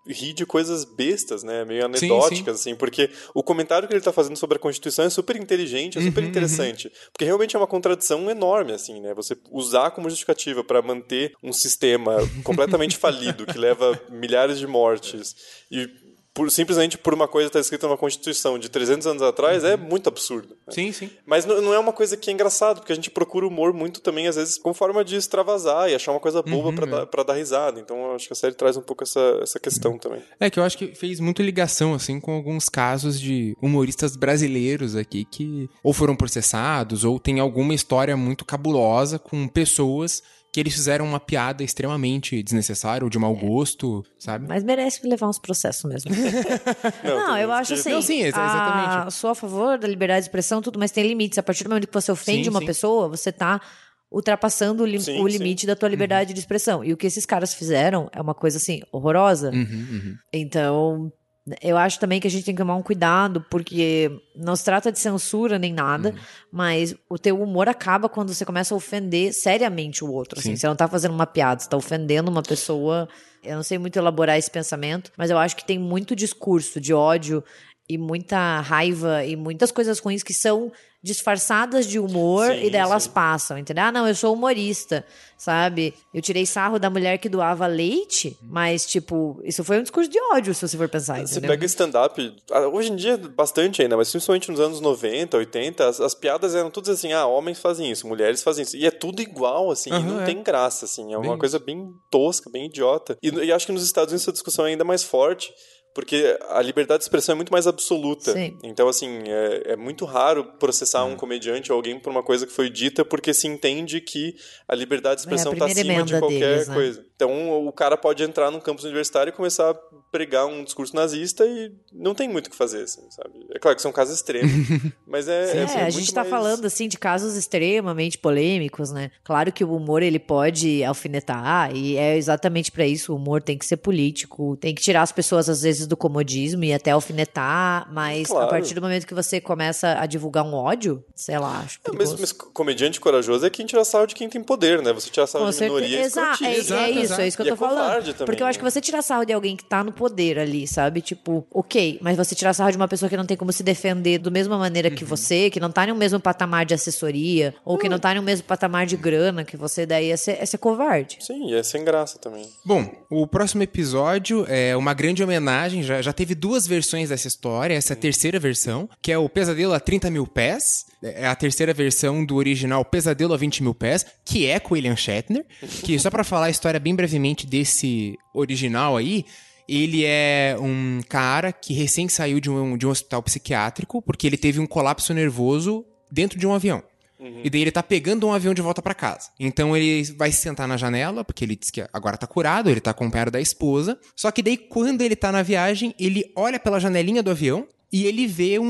ri 0.07 0.33
de 0.33 0.45
coisas 0.45 0.85
bestas, 0.85 1.43
né? 1.43 1.65
Meio 1.65 1.83
Sim, 1.95 2.07
anedóticas, 2.07 2.61
assim, 2.61 2.75
porque 2.75 3.11
o 3.35 3.43
comentário 3.43 3.89
que 3.89 3.95
ele 3.95 4.01
tá 4.01 4.13
fazendo 4.13 4.37
sobre 4.37 4.57
a 4.57 4.61
Constituição 4.61 5.05
é 5.05 5.11
super 5.11 5.37
inteligente, 5.37 5.99
é 5.99 6.01
super 6.01 6.23
Uhum, 6.23 6.29
interessante. 6.29 6.93
Porque 7.13 7.25
realmente 7.25 7.57
é 7.57 7.59
uma 7.59 7.67
contradição 7.67 8.31
enorme, 8.31 8.73
assim, 8.73 9.01
né? 9.01 9.15
Você 9.15 9.37
usar 9.51 9.91
como 9.93 10.09
justificativa 10.09 10.63
para 10.63 10.83
manter 10.83 11.35
um 11.43 11.53
sistema 11.53 12.17
completamente 12.43 12.97
falido, 12.97 13.47
que 13.47 13.59
leva 13.59 13.99
milhares 14.11 14.59
de 14.59 14.67
mortes, 14.67 15.35
e 15.71 15.89
por- 16.35 16.51
simplesmente 16.51 16.99
por 16.99 17.15
uma 17.15 17.29
coisa 17.29 17.47
que 17.49 17.51
está 17.57 17.61
escrita 17.61 17.87
numa 17.87 17.97
Constituição 17.97 18.59
de 18.59 18.69
300 18.69 19.07
anos 19.07 19.23
atrás, 19.23 19.63
é 19.63 19.77
muito 19.77 20.09
absurdo. 20.09 20.49
né? 20.67 20.73
Sim, 20.75 20.91
sim. 20.93 21.09
Mas 21.25 21.47
não 21.47 21.73
é 21.73 21.79
uma 21.79 21.93
coisa 21.93 22.17
que 22.17 22.29
é 22.29 22.33
engraçado, 22.33 22.81
porque 22.81 22.93
a 22.93 22.97
gente 22.97 23.11
procura 23.11 23.47
humor 23.47 23.73
muito 23.73 24.01
também, 24.01 24.27
às 24.27 24.35
vezes, 24.37 24.59
como 24.59 24.75
forma 24.75 25.05
de 25.05 25.15
extravasar 25.17 25.89
e 25.89 25.95
achar 25.95 26.11
uma 26.13 26.19
coisa 26.21 26.43
boba 26.43 26.69
Uhum, 26.71 26.75
pra, 26.75 26.87
é. 26.87 26.91
dar, 26.91 27.07
pra 27.07 27.23
dar 27.23 27.35
risada. 27.35 27.79
Então 27.79 28.13
acho 28.15 28.27
que 28.27 28.33
a 28.33 28.37
série 28.37 28.55
traz 28.55 28.77
um 28.77 28.83
pouco 28.83 29.05
essa, 29.05 29.21
essa 29.43 29.61
questão 29.61 29.97
também. 29.97 30.23
É 30.41 30.51
que 30.51 30.59
eu 30.59 30.65
acho 30.65 30.77
que 30.77 30.95
fez 30.95 31.21
muita 31.21 31.43
ligação, 31.43 31.95
assim, 31.95 32.19
com 32.19 32.33
alguns 32.35 32.69
casos 32.69 33.21
de 33.21 33.57
humoristas 33.63 34.17
brasileiros 34.17 34.97
aqui 34.97 35.25
que 35.25 35.71
ou 35.83 35.93
foram 35.93 36.17
processados 36.17 37.05
ou 37.05 37.21
tem 37.21 37.39
alguma 37.39 37.75
história 37.75 38.17
muito 38.17 38.45
cabulosa 38.45 39.19
com 39.19 39.47
pessoas 39.47 40.23
que 40.55 40.61
eles 40.61 40.73
fizeram 40.73 41.05
uma 41.05 41.19
piada 41.19 41.65
extremamente 41.65 42.41
desnecessária 42.41 43.03
ou 43.05 43.11
de 43.11 43.19
mau 43.19 43.35
gosto, 43.35 44.05
sabe? 44.17 44.47
Mas 44.47 44.63
merece 44.63 45.05
levar 45.05 45.27
uns 45.29 45.37
processos 45.41 45.83
mesmo. 45.83 46.13
Não, 47.03 47.35
tem 47.35 47.43
eu 47.43 47.51
acho 47.51 47.75
assim. 47.75 47.91
Não, 47.91 48.01
sim, 48.01 48.21
exa- 48.23 48.41
a- 48.41 48.47
exatamente. 48.47 49.15
Sou 49.15 49.31
a 49.31 49.35
favor 49.35 49.77
da 49.77 49.89
liberdade 49.89 50.21
de 50.21 50.29
expressão, 50.29 50.63
tudo, 50.63 50.79
mas 50.79 50.93
tem 50.93 51.05
limites. 51.05 51.39
A 51.39 51.43
partir 51.43 51.65
do 51.65 51.71
momento 51.71 51.89
que 51.89 51.93
você 51.93 52.13
ofende 52.13 52.45
Sim, 52.45 52.51
uma 52.51 52.61
sim. 52.61 52.67
pessoa, 52.67 53.09
você 53.09 53.33
tá 53.33 53.61
ultrapassando 54.09 54.85
o, 54.85 54.87
lim- 54.87 55.01
Sim, 55.01 55.21
o 55.21 55.29
sim. 55.29 55.39
limite 55.39 55.67
da 55.67 55.75
tua 55.75 55.89
liberdade 55.89 56.33
de 56.33 56.39
expressão. 56.39 56.85
E 56.85 56.93
o 56.93 56.97
que 56.97 57.09
esses 57.09 57.27
caras 57.27 57.53
fizeram 57.53 58.09
é 58.13 58.21
uma 58.21 58.33
coisa 58.33 58.59
assim, 58.59 58.81
horrorosa. 58.93 59.51
Uhum, 59.51 59.59
uhum. 59.61 60.15
Então, 60.33 61.13
eu 61.61 61.77
acho 61.77 62.01
também 62.01 62.21
que 62.21 62.27
a 62.27 62.31
gente 62.31 62.45
tem 62.45 62.55
que 62.55 62.61
tomar 62.63 62.75
um 62.77 62.83
cuidado, 62.83 63.45
porque 63.51 64.11
não 64.35 64.57
se 64.57 64.65
trata 64.65 64.91
de 64.91 64.99
censura 64.99 65.59
nem 65.59 65.73
nada, 65.73 66.11
Uhum. 66.11 66.17
mas 66.51 66.95
o 67.09 67.19
teu 67.19 67.41
humor 67.41 67.69
acaba 67.69 68.09
quando 68.09 68.33
você 68.33 68.45
começa 68.47 68.75
a 68.75 68.77
ofender 68.77 69.33
seriamente 69.35 70.03
o 70.03 70.11
outro. 70.11 70.39
Assim, 70.39 70.51
Sim. 70.51 70.57
você 70.57 70.67
não 70.67 70.77
tá 70.77 70.89
fazendo 70.89 71.13
uma 71.15 71.27
piada, 71.27 71.61
você 71.61 71.69
tá 71.69 71.77
ofendendo 71.77 72.31
uma 72.31 72.43
pessoa. 72.43 73.09
Eu 73.43 73.57
não 73.57 73.63
sei 73.63 73.77
muito 73.77 73.99
elaborar 73.99 74.39
esse 74.39 74.51
pensamento, 74.51 75.13
mas 75.19 75.31
eu 75.31 75.37
acho 75.37 75.55
que 75.55 75.65
tem 75.65 75.79
muito 75.79 76.17
discurso 76.17 76.81
de 76.81 76.95
ódio 76.95 77.45
e 77.89 77.99
muita 77.99 78.61
raiva 78.61 79.25
e 79.25 79.37
muitas 79.37 79.71
coisas 79.71 79.99
ruins 79.99 80.23
que 80.23 80.33
são 80.35 80.73
disfarçadas 81.03 81.87
de 81.87 81.99
humor 81.99 82.47
Sim, 82.47 82.65
e 82.65 82.71
delas 82.71 83.03
sim. 83.03 83.11
passam, 83.11 83.59
entendeu? 83.59 83.85
Ah, 83.85 83.93
não, 83.93 84.09
eu 84.09 84.15
sou 84.15 84.33
humorista, 84.33 85.05
sabe? 85.37 85.93
Eu 86.15 86.23
tirei 86.23 86.47
sarro 86.47 86.79
da 86.79 86.89
mulher 86.89 87.19
que 87.19 87.29
doava 87.29 87.67
leite, 87.67 88.39
mas, 88.43 88.87
tipo, 88.87 89.39
isso 89.45 89.63
foi 89.63 89.79
um 89.79 89.83
discurso 89.83 90.09
de 90.11 90.19
ódio, 90.33 90.55
se 90.55 90.67
você 90.67 90.79
for 90.79 90.89
pensar, 90.89 91.19
Você 91.21 91.33
entendeu? 91.35 91.51
pega 91.51 91.67
stand-up, 91.67 92.35
ah, 92.51 92.69
hoje 92.69 92.91
em 92.91 92.97
dia 92.97 93.19
bastante 93.19 93.83
ainda, 93.83 93.99
mas 93.99 94.11
principalmente 94.11 94.51
nos 94.51 94.59
anos 94.61 94.81
90, 94.81 95.37
80, 95.37 95.87
as, 95.87 96.01
as 96.01 96.15
piadas 96.15 96.55
eram 96.55 96.71
todas 96.71 96.89
assim, 96.89 97.13
ah, 97.13 97.27
homens 97.27 97.59
fazem 97.59 97.91
isso, 97.91 98.09
mulheres 98.09 98.43
fazem 98.43 98.63
isso. 98.63 98.75
E 98.75 98.87
é 98.87 98.91
tudo 98.91 99.21
igual, 99.21 99.71
assim, 99.71 99.91
e 99.91 99.93
Aham, 99.93 100.07
não 100.07 100.23
é. 100.23 100.25
tem 100.25 100.43
graça, 100.43 100.87
assim, 100.87 101.13
é 101.13 101.19
uma 101.19 101.33
Bem 101.33 101.39
coisa 101.39 101.59
bem 101.59 101.93
tosca, 102.11 102.49
bem 102.49 102.65
idiota. 102.65 103.19
E, 103.23 103.29
e 103.29 103.53
acho 103.53 103.67
que 103.67 103.73
nos 103.73 103.85
Estados 103.85 104.11
Unidos 104.11 104.23
essa 104.25 104.33
discussão 104.33 104.65
é 104.65 104.71
ainda 104.71 104.85
mais 104.85 105.03
forte, 105.03 105.53
porque 105.95 106.37
a 106.51 106.61
liberdade 106.61 106.99
de 106.99 107.05
expressão 107.05 107.35
é 107.35 107.37
muito 107.37 107.53
mais 107.53 107.67
absoluta. 107.69 108.33
Sim. 108.33 108.59
Então, 108.65 108.89
assim, 108.89 109.23
é, 109.27 109.73
é 109.73 109.77
muito 109.77 110.05
raro 110.05 110.45
processar 110.59 111.05
um 111.05 111.15
comediante 111.17 111.71
ou 111.71 111.77
alguém 111.77 111.99
por 112.01 112.11
uma 112.11 112.23
coisa 112.23 112.47
que 112.47 112.53
foi 112.53 112.69
dita, 112.69 113.05
porque 113.05 113.33
se 113.33 113.47
entende 113.47 114.01
que 114.01 114.35
a 114.67 114.75
liberdade 114.75 115.17
de 115.17 115.21
expressão 115.23 115.53
está 115.53 115.67
primeira 115.67 116.03
acima 116.03 116.05
de 116.05 116.19
qualquer 116.19 116.39
deles, 116.55 116.69
né? 116.69 116.75
coisa. 116.75 117.07
Então, 117.15 117.65
o 117.67 117.73
cara 117.73 117.97
pode 117.97 118.25
entrar 118.25 118.51
num 118.51 118.59
campus 118.59 118.85
universitário 118.85 119.31
e 119.31 119.33
começar 119.33 119.71
a 119.71 119.75
pregar 120.11 120.47
um 120.47 120.65
discurso 120.65 120.95
nazista 120.95 121.47
e 121.47 121.73
não 121.93 122.15
tem 122.15 122.29
muito 122.29 122.49
o 122.49 122.51
que 122.51 122.57
fazer, 122.57 122.83
assim, 122.83 123.03
sabe? 123.11 123.31
É 123.53 123.59
claro 123.59 123.77
que 123.77 123.83
são 123.83 123.93
casos 123.93 124.17
extremos, 124.17 124.51
mas 125.07 125.29
é... 125.29 125.59
É, 125.59 125.63
assim, 125.65 125.79
a 125.79 125.83
muito 125.83 125.99
gente 125.99 126.15
tá 126.15 126.21
mais- 126.21 126.31
falando 126.31 126.65
assim 126.65 126.89
de 126.89 126.97
casos 126.99 127.37
extremamente 127.37 128.19
polêmicos, 128.19 128.91
né? 128.91 129.11
Claro 129.23 129.53
que 129.53 129.65
o 129.65 129.75
humor 129.75 130.03
ele 130.03 130.19
pode 130.19 130.83
alfinetar 130.85 131.75
e 131.75 131.97
é 131.97 132.17
exatamente 132.17 132.71
pra 132.71 132.87
isso, 132.87 133.13
o 133.13 133.17
humor 133.17 133.43
tem 133.43 133.59
que 133.59 133.67
ser 133.67 133.77
político, 133.77 134.57
tem 134.57 134.75
que 134.75 134.83
tirar 134.83 135.03
as 135.03 135.13
pessoas 135.13 135.49
às 135.49 135.63
vezes 135.63 135.84
do 135.87 135.97
comodismo 135.97 136.65
e 136.65 136.73
até 136.73 136.91
alfinetar, 136.93 137.89
mas 137.93 138.31
a 138.31 138.35
Claro. 138.35 138.51
partir 138.51 138.75
do 138.75 138.81
momento 138.83 139.07
que 139.07 139.15
você 139.15 139.41
começa 139.41 139.97
a 139.99 140.07
divulgar 140.07 140.45
um 140.45 140.55
ódio, 140.55 141.05
sei 141.15 141.39
lá, 141.39 141.61
acho 141.65 141.79
É, 141.87 141.91
mas, 141.97 142.19
mas 142.21 142.33
comediante 142.33 143.01
corajoso 143.01 143.45
é 143.47 143.51
quem 143.51 143.67
tira 143.67 143.85
sarro 143.85 144.07
de 144.07 144.15
quem 144.15 144.29
tem 144.29 144.43
poder, 144.43 144.83
né? 144.83 144.93
Você 144.93 145.11
tirar 145.11 145.27
sarro 145.27 145.45
Com 145.45 145.51
de 145.51 145.57
certeza. 145.57 145.81
minoria 145.81 145.99
é 146.01 146.05
Exato, 146.05 146.45
é, 146.45 146.47
é 146.55 146.59
Exato, 146.59 146.91
isso, 146.91 146.99
exato. 147.01 147.21
é 147.23 147.29
isso 147.29 147.37
que 147.37 147.43
eu 147.43 147.47
tô 147.49 147.55
é 147.55 147.57
falando. 147.57 147.79
covarde 147.87 148.13
também, 148.13 148.27
Porque 148.27 148.43
eu 148.43 148.47
acho 148.47 148.59
que 148.59 148.65
né? 148.65 148.71
você 148.71 148.81
tirar 148.81 149.03
sarro 149.03 149.25
de 149.25 149.33
alguém 149.33 149.57
que 149.57 149.65
tá 149.65 149.83
no 149.83 149.93
poder 149.93 150.39
ali, 150.39 150.67
sabe? 150.67 151.01
Tipo, 151.01 151.47
ok, 151.53 151.99
mas 152.03 152.17
você 152.17 152.35
tirar 152.35 152.53
sarro 152.55 152.71
de 152.71 152.77
uma 152.77 152.89
pessoa 152.89 153.09
que 153.09 153.17
não 153.17 153.27
tem 153.27 153.37
como 153.37 153.53
se 153.53 153.63
defender 153.63 154.19
da 154.19 154.31
mesma 154.31 154.59
maneira 154.59 154.89
Uhum. 154.89 154.95
que 154.95 155.05
você, 155.05 155.51
que 155.51 155.61
não 155.61 155.71
tá 155.71 155.87
no 155.87 155.95
mesmo 155.95 156.21
patamar 156.21 156.65
de 156.67 156.75
assessoria, 156.75 157.55
ou 157.65 157.79
que 157.79 157.89
não 157.89 157.99
tá 157.99 158.15
no 158.15 158.23
mesmo 158.23 158.47
patamar 158.47 158.87
de 158.87 158.97
grana 158.97 159.45
que 159.45 159.57
você, 159.57 159.87
daí 159.87 160.11
é 160.11 160.17
ser, 160.17 160.39
é 160.41 160.47
ser 160.47 160.59
covarde. 160.59 161.19
Sim, 161.21 161.51
e 161.51 161.55
é 161.55 161.63
sem 161.63 161.85
graça 161.85 162.19
também. 162.19 162.47
Bom, 162.65 162.89
o 163.11 163.27
próximo 163.27 163.63
episódio 163.63 164.45
é 164.49 164.77
uma 164.77 164.95
grande 164.95 165.23
homenagem. 165.23 165.74
Já, 165.83 166.01
já 166.01 166.13
teve 166.13 166.35
duas 166.35 166.67
versões 166.67 167.09
dessa 167.09 167.29
história. 167.29 167.75
Essa 167.75 167.93
é 167.93 167.97
a 167.97 167.99
terceira 167.99 168.39
versão, 168.39 168.89
que 169.03 169.11
é 169.13 169.19
o 169.19 169.29
Pesadelo 169.29 169.73
a 169.73 169.81
30 169.81 170.11
mil 170.11 170.27
pés. 170.27 170.87
É 171.03 171.27
a 171.27 171.35
terceira 171.35 171.75
versão 171.75 172.25
do 172.25 172.37
original 172.37 172.85
Pesadelo 172.85 173.35
a 173.35 173.37
20 173.37 173.63
mil 173.63 173.75
pés, 173.75 174.07
que 174.25 174.47
é 174.47 174.59
com 174.59 174.75
William 174.75 174.97
Shatner. 174.97 175.45
Que, 175.83 175.99
só 175.99 176.11
pra 176.11 176.25
falar 176.25 176.47
a 176.47 176.51
história 176.51 176.81
bem 176.81 176.95
brevemente 176.95 177.47
desse 177.47 178.17
original 178.33 178.97
aí, 178.97 179.25
ele 179.69 180.05
é 180.05 180.57
um 180.61 181.01
cara 181.09 181.53
que 181.53 181.73
recém 181.73 182.09
saiu 182.09 182.41
de 182.41 182.51
um, 182.51 182.77
de 182.77 182.87
um 182.87 182.91
hospital 182.91 183.23
psiquiátrico 183.23 184.03
porque 184.03 184.27
ele 184.27 184.37
teve 184.37 184.61
um 184.61 184.67
colapso 184.67 185.13
nervoso 185.15 185.85
dentro 186.11 186.39
de 186.39 186.47
um 186.47 186.55
avião. 186.55 186.83
E 187.21 187.49
daí 187.49 187.63
ele 187.63 187.71
tá 187.71 187.83
pegando 187.83 188.27
um 188.27 188.33
avião 188.33 188.53
de 188.53 188.63
volta 188.63 188.83
pra 188.83 188.95
casa. 188.95 189.31
Então 189.39 189.77
ele 189.77 190.03
vai 190.17 190.31
se 190.33 190.41
sentar 190.41 190.67
na 190.67 190.77
janela, 190.77 191.25
porque 191.25 191.45
ele 191.45 191.57
diz 191.57 191.71
que 191.71 191.87
agora 191.93 192.17
tá 192.17 192.27
curado, 192.27 192.69
ele 192.69 192.81
tá 192.81 192.91
acompanhado 192.91 193.31
da 193.31 193.41
esposa. 193.41 193.99
Só 194.17 194.31
que 194.31 194.43
daí, 194.43 194.57
quando 194.57 195.03
ele 195.03 195.17
tá 195.17 195.31
na 195.31 195.43
viagem, 195.43 195.95
ele 195.99 196.31
olha 196.37 196.59
pela 196.59 196.81
janelinha 196.81 197.23
do 197.23 197.31
avião 197.31 197.67
e 197.93 198.07
ele 198.07 198.27
vê 198.27 198.59
um 198.59 198.65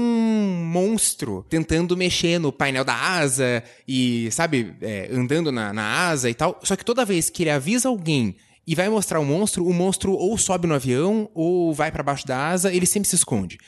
monstro 0.70 1.46
tentando 1.48 1.96
mexer 1.96 2.38
no 2.38 2.52
painel 2.52 2.84
da 2.84 2.94
asa 2.94 3.64
e, 3.88 4.28
sabe, 4.30 4.76
é, 4.82 5.08
andando 5.10 5.50
na, 5.50 5.72
na 5.72 6.08
asa 6.08 6.28
e 6.28 6.34
tal. 6.34 6.60
Só 6.62 6.76
que 6.76 6.84
toda 6.84 7.04
vez 7.04 7.30
que 7.30 7.42
ele 7.42 7.50
avisa 7.50 7.88
alguém 7.88 8.36
e 8.66 8.74
vai 8.74 8.88
mostrar 8.88 9.20
o 9.20 9.24
monstro, 9.24 9.66
o 9.66 9.72
monstro 9.72 10.12
ou 10.12 10.36
sobe 10.36 10.66
no 10.66 10.74
avião 10.74 11.30
ou 11.34 11.72
vai 11.72 11.90
pra 11.90 12.02
baixo 12.02 12.26
da 12.26 12.48
asa, 12.48 12.72
ele 12.72 12.86
sempre 12.86 13.08
se 13.08 13.16
esconde. 13.16 13.58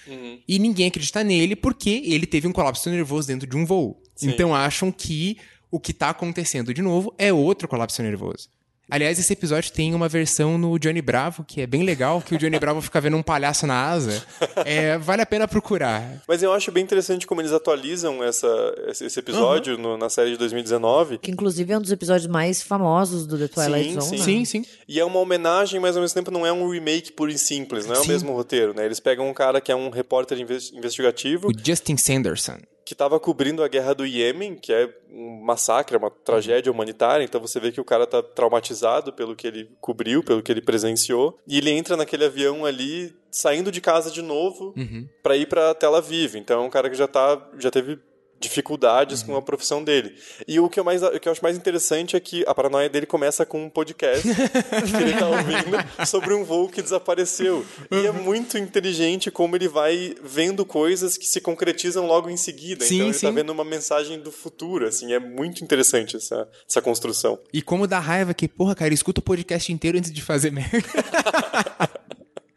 E 0.47 0.59
ninguém 0.59 0.89
acredita 0.89 1.25
nele 1.25 1.57
porque 1.57 2.03
ele 2.05 2.27
teve 2.27 2.47
um 2.47 2.53
colapso 2.53 2.91
nervoso 2.91 3.29
dentro 3.29 3.49
de 3.49 3.57
um 3.57 3.65
voo. 3.65 4.03
Sim. 4.17 4.31
Então 4.31 4.53
acham 4.55 4.91
que 4.91 5.37
o 5.71 5.79
que 5.79 5.93
tá 5.93 6.11
acontecendo 6.11 6.73
de 6.75 6.83
novo 6.83 7.15
é 7.19 7.33
outro 7.33 7.69
colapso 7.69 8.03
nervoso. 8.03 8.49
Aliás, 8.89 9.19
esse 9.19 9.33
episódio 9.33 9.73
tem 9.73 9.93
uma 9.97 10.09
versão 10.09 10.57
no 10.57 10.79
Johnny 10.79 11.03
Bravo, 11.03 11.43
que 11.43 11.61
é 11.61 11.67
bem 11.67 11.83
legal, 11.83 12.23
que 12.23 12.37
o 12.37 12.39
Johnny 12.39 12.57
Bravo 12.57 12.81
fica 12.81 13.01
vendo 13.01 13.17
um 13.17 13.23
palhaço 13.23 13.67
na 13.67 13.75
asa. 13.91 14.25
É, 14.65 14.97
vale 14.97 15.23
a 15.23 15.27
pena 15.27 15.49
procurar. 15.49 16.23
Mas 16.29 16.41
eu 16.41 16.53
acho 16.53 16.71
bem 16.71 16.85
interessante 16.85 17.27
como 17.27 17.41
eles 17.41 17.51
atualizam 17.51 18.23
essa, 18.23 18.47
esse 18.87 19.19
episódio 19.19 19.77
no- 19.77 19.99
na 19.99 20.09
série 20.09 20.31
de 20.31 20.37
2019. 20.37 21.19
Que 21.19 21.33
inclusive 21.33 21.73
é 21.73 21.77
um 21.79 21.81
dos 21.83 21.91
episódios 21.91 22.29
mais 22.31 22.63
famosos 22.63 23.27
do 23.27 23.37
The 23.37 23.49
Twilight 23.49 23.95
Sim, 23.95 24.01
Zone. 24.01 24.07
sim. 24.07 24.17
né? 24.19 24.23
Sim, 24.25 24.45
sim. 24.45 24.65
E 24.87 25.01
é 25.01 25.05
uma 25.05 25.19
homenagem, 25.19 25.81
mas 25.81 25.97
ao 25.97 26.01
mesmo 26.03 26.15
tempo 26.15 26.31
não 26.31 26.47
é 26.47 26.53
um 26.53 26.71
remake 26.71 27.11
puro 27.11 27.33
e 27.33 27.37
simples, 27.39 27.87
não 27.87 27.97
é 27.97 27.99
o 27.99 28.03
Sim. 28.03 28.09
mesmo 28.13 28.33
roteiro, 28.35 28.73
né? 28.73 28.87
Eles 28.87 29.01
pegam 29.01 29.29
um 29.29 29.35
cara 29.35 29.61
que 29.61 29.73
é 29.73 29.75
um 29.75 29.91
repórter 29.91 30.39
inves- 30.39 30.73
investigativo 30.73 31.49
O 31.49 31.53
Justin 31.53 31.97
Sanderson. 31.97 32.59
Que 32.87 32.95
estava 32.95 33.19
cobrindo 33.19 33.65
a 33.65 33.69
guerra 33.69 33.95
do 33.97 34.07
Iêmen, 34.07 34.55
que 34.55 34.73
é 34.73 34.89
um 35.11 35.43
massacre, 35.45 35.97
uma 35.97 36.09
tragédia 36.11 36.71
humanitária. 36.71 37.25
Então 37.25 37.41
você 37.41 37.59
vê 37.59 37.73
que 37.73 37.81
o 37.81 37.85
cara 37.85 38.07
tá 38.07 38.23
traumatizado 38.23 39.13
pelo 39.13 39.35
que 39.35 39.45
ele 39.45 39.69
cobriu, 39.81 40.23
pelo 40.23 40.41
que 40.41 40.53
ele 40.53 40.63
presenciou. 40.63 41.37
E 41.49 41.59
ele 41.59 41.71
entra 41.73 41.97
naquele 41.97 42.25
avião 42.25 42.65
ali, 42.65 43.13
saindo 43.29 43.73
de 43.73 43.81
casa 43.81 44.09
de 44.09 44.23
novo, 44.23 44.73
Uhum. 44.77 45.09
para 45.21 45.37
ir 45.37 45.47
para 45.49 45.75
Tel 45.75 45.97
Aviv. 45.97 46.37
Então 46.37 46.63
é 46.63 46.65
um 46.65 46.71
cara 46.71 46.89
que 46.89 46.95
já 46.97 47.09
tá, 47.09 47.51
já 47.59 47.73
teve 47.73 47.99
dificuldades 48.39 49.23
com 49.23 49.37
a 49.37 49.43
profissão 49.43 49.83
dele. 49.83 50.15
E 50.47 50.61
o 50.61 50.69
que, 50.69 50.79
eu 50.79 50.85
mais, 50.85 51.03
o 51.03 51.19
que 51.19 51.29
eu 51.29 51.33
acho 51.33 51.43
mais 51.43 51.57
interessante 51.57 52.17
é 52.17 52.21
que 52.21 52.45
a 52.47 52.55
paranoia 52.55 52.89
dele 52.89 53.07
começa 53.07 53.47
com 53.47 53.65
um 53.65 53.71
podcast 53.71 54.27
que 54.29 55.03
ele 55.03 55.15
tá 55.15 55.29
ouvindo 55.29 56.07
sobre 56.07 56.35
um 56.35 56.45
voo 56.45 56.69
que 56.69 56.83
desapareceu. 56.83 57.65
E 57.91 58.07
é 58.07 58.13
muito 58.13 58.59
inteligente 58.59 59.31
como 59.31 59.57
ele 59.57 59.69
vai 59.69 60.15
vendo 60.23 60.65
coisas 60.65 61.17
que 61.17 61.27
se 61.27 61.41
concretizam 61.41 62.07
logo 62.07 62.29
em 62.29 62.37
seguida. 62.37 62.85
Sim, 62.85 62.97
então 62.97 63.07
ele 63.09 63.15
tá 63.15 63.29
sim. 63.29 63.33
vendo 63.33 63.51
uma 63.51 63.65
mensagem 63.65 64.21
do 64.21 64.31
futuro, 64.31 64.87
assim, 64.87 65.13
é 65.13 65.19
muito 65.19 65.65
interessante 65.65 66.17
essa, 66.17 66.49
essa 66.69 66.83
construção. 66.83 67.39
E 67.53 67.63
como 67.63 67.87
dá 67.87 67.99
raiva 67.99 68.35
que, 68.35 68.47
porra, 68.47 68.75
cara, 68.75 68.93
escuta 68.93 69.21
o 69.21 69.25
podcast 69.25 69.73
inteiro 69.73 69.99
antes 69.99 70.13
de 70.13 70.23
fazer 70.23 70.53
merda. 70.53 70.87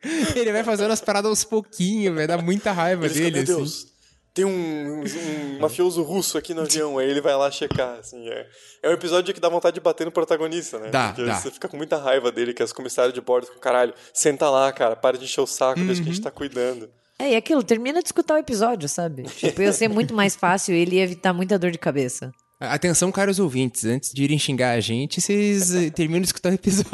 ele 0.36 0.52
vai 0.52 0.64
fazendo 0.64 0.92
as 0.92 1.02
paradas 1.02 1.30
aos 1.30 1.44
pouquinhos, 1.44 2.16
vai 2.16 2.28
dar 2.28 2.42
muita 2.42 2.72
raiva 2.72 3.06
Ele 3.06 3.14
fica, 3.14 3.32
dele, 3.32 3.46
meu 3.46 3.62
assim. 3.62 3.64
Deus, 3.64 3.88
tem 4.42 4.46
um, 4.46 5.04
um 5.04 5.60
mafioso 5.60 6.02
russo 6.04 6.38
aqui 6.38 6.54
no 6.54 6.62
avião, 6.62 6.98
aí 6.98 7.10
ele 7.10 7.22
vai 7.22 7.36
lá 7.36 7.50
checar, 7.52 8.00
assim, 8.00 8.28
é. 8.30 8.48
É 8.82 8.90
um 8.90 8.94
episódio 8.94 9.34
que 9.34 9.40
dá 9.40 9.50
vontade 9.50 9.74
de 9.76 9.80
bater 9.82 10.06
no 10.06 10.12
protagonista, 10.12 10.80
né? 10.80 10.90
Dá, 10.90 11.08
Porque 11.10 11.26
dá. 11.26 11.36
você 11.36 11.52
fica 11.52 11.68
com 11.68 11.78
muita 11.78 11.98
raiva 11.98 12.32
dele, 12.32 12.54
que 12.54 12.64
as 12.64 12.72
comissárias 12.72 13.14
de 13.14 13.22
bordo 13.22 13.46
ficam, 13.48 13.60
caralho, 13.60 13.94
senta 14.14 14.50
lá, 14.50 14.72
cara, 14.72 14.96
para 14.96 15.18
de 15.18 15.26
encher 15.26 15.42
o 15.42 15.48
saco, 15.48 15.80
deixa 15.82 15.96
que 15.96 16.08
Uhum. 16.08 16.12
a 16.12 16.14
gente 16.16 16.24
tá 16.24 16.32
cuidando. 16.32 16.90
É, 17.22 17.32
e 17.32 17.36
aquilo, 17.36 17.62
termina 17.62 18.00
de 18.02 18.08
escutar 18.08 18.36
o 18.36 18.38
episódio, 18.38 18.88
sabe? 18.88 19.24
Tipo, 19.24 19.62
ia 19.62 19.74
ser 19.74 19.90
muito 19.90 20.14
mais 20.14 20.36
fácil 20.38 20.74
ele 20.74 20.96
ia 20.96 21.04
evitar 21.04 21.34
muita 21.34 21.60
dor 21.60 21.70
de 21.72 21.78
cabeça. 21.78 22.32
Atenção, 22.60 23.10
caros 23.10 23.40
ouvintes, 23.40 23.86
antes 23.86 24.12
de 24.14 24.22
irem 24.22 24.38
xingar 24.38 24.72
a 24.72 24.80
gente, 24.82 25.22
vocês 25.22 25.74
eh, 25.74 25.90
terminam 25.90 26.20
de 26.20 26.28
escutar 26.28 26.52
o 26.52 26.56
episódio. 26.56 26.90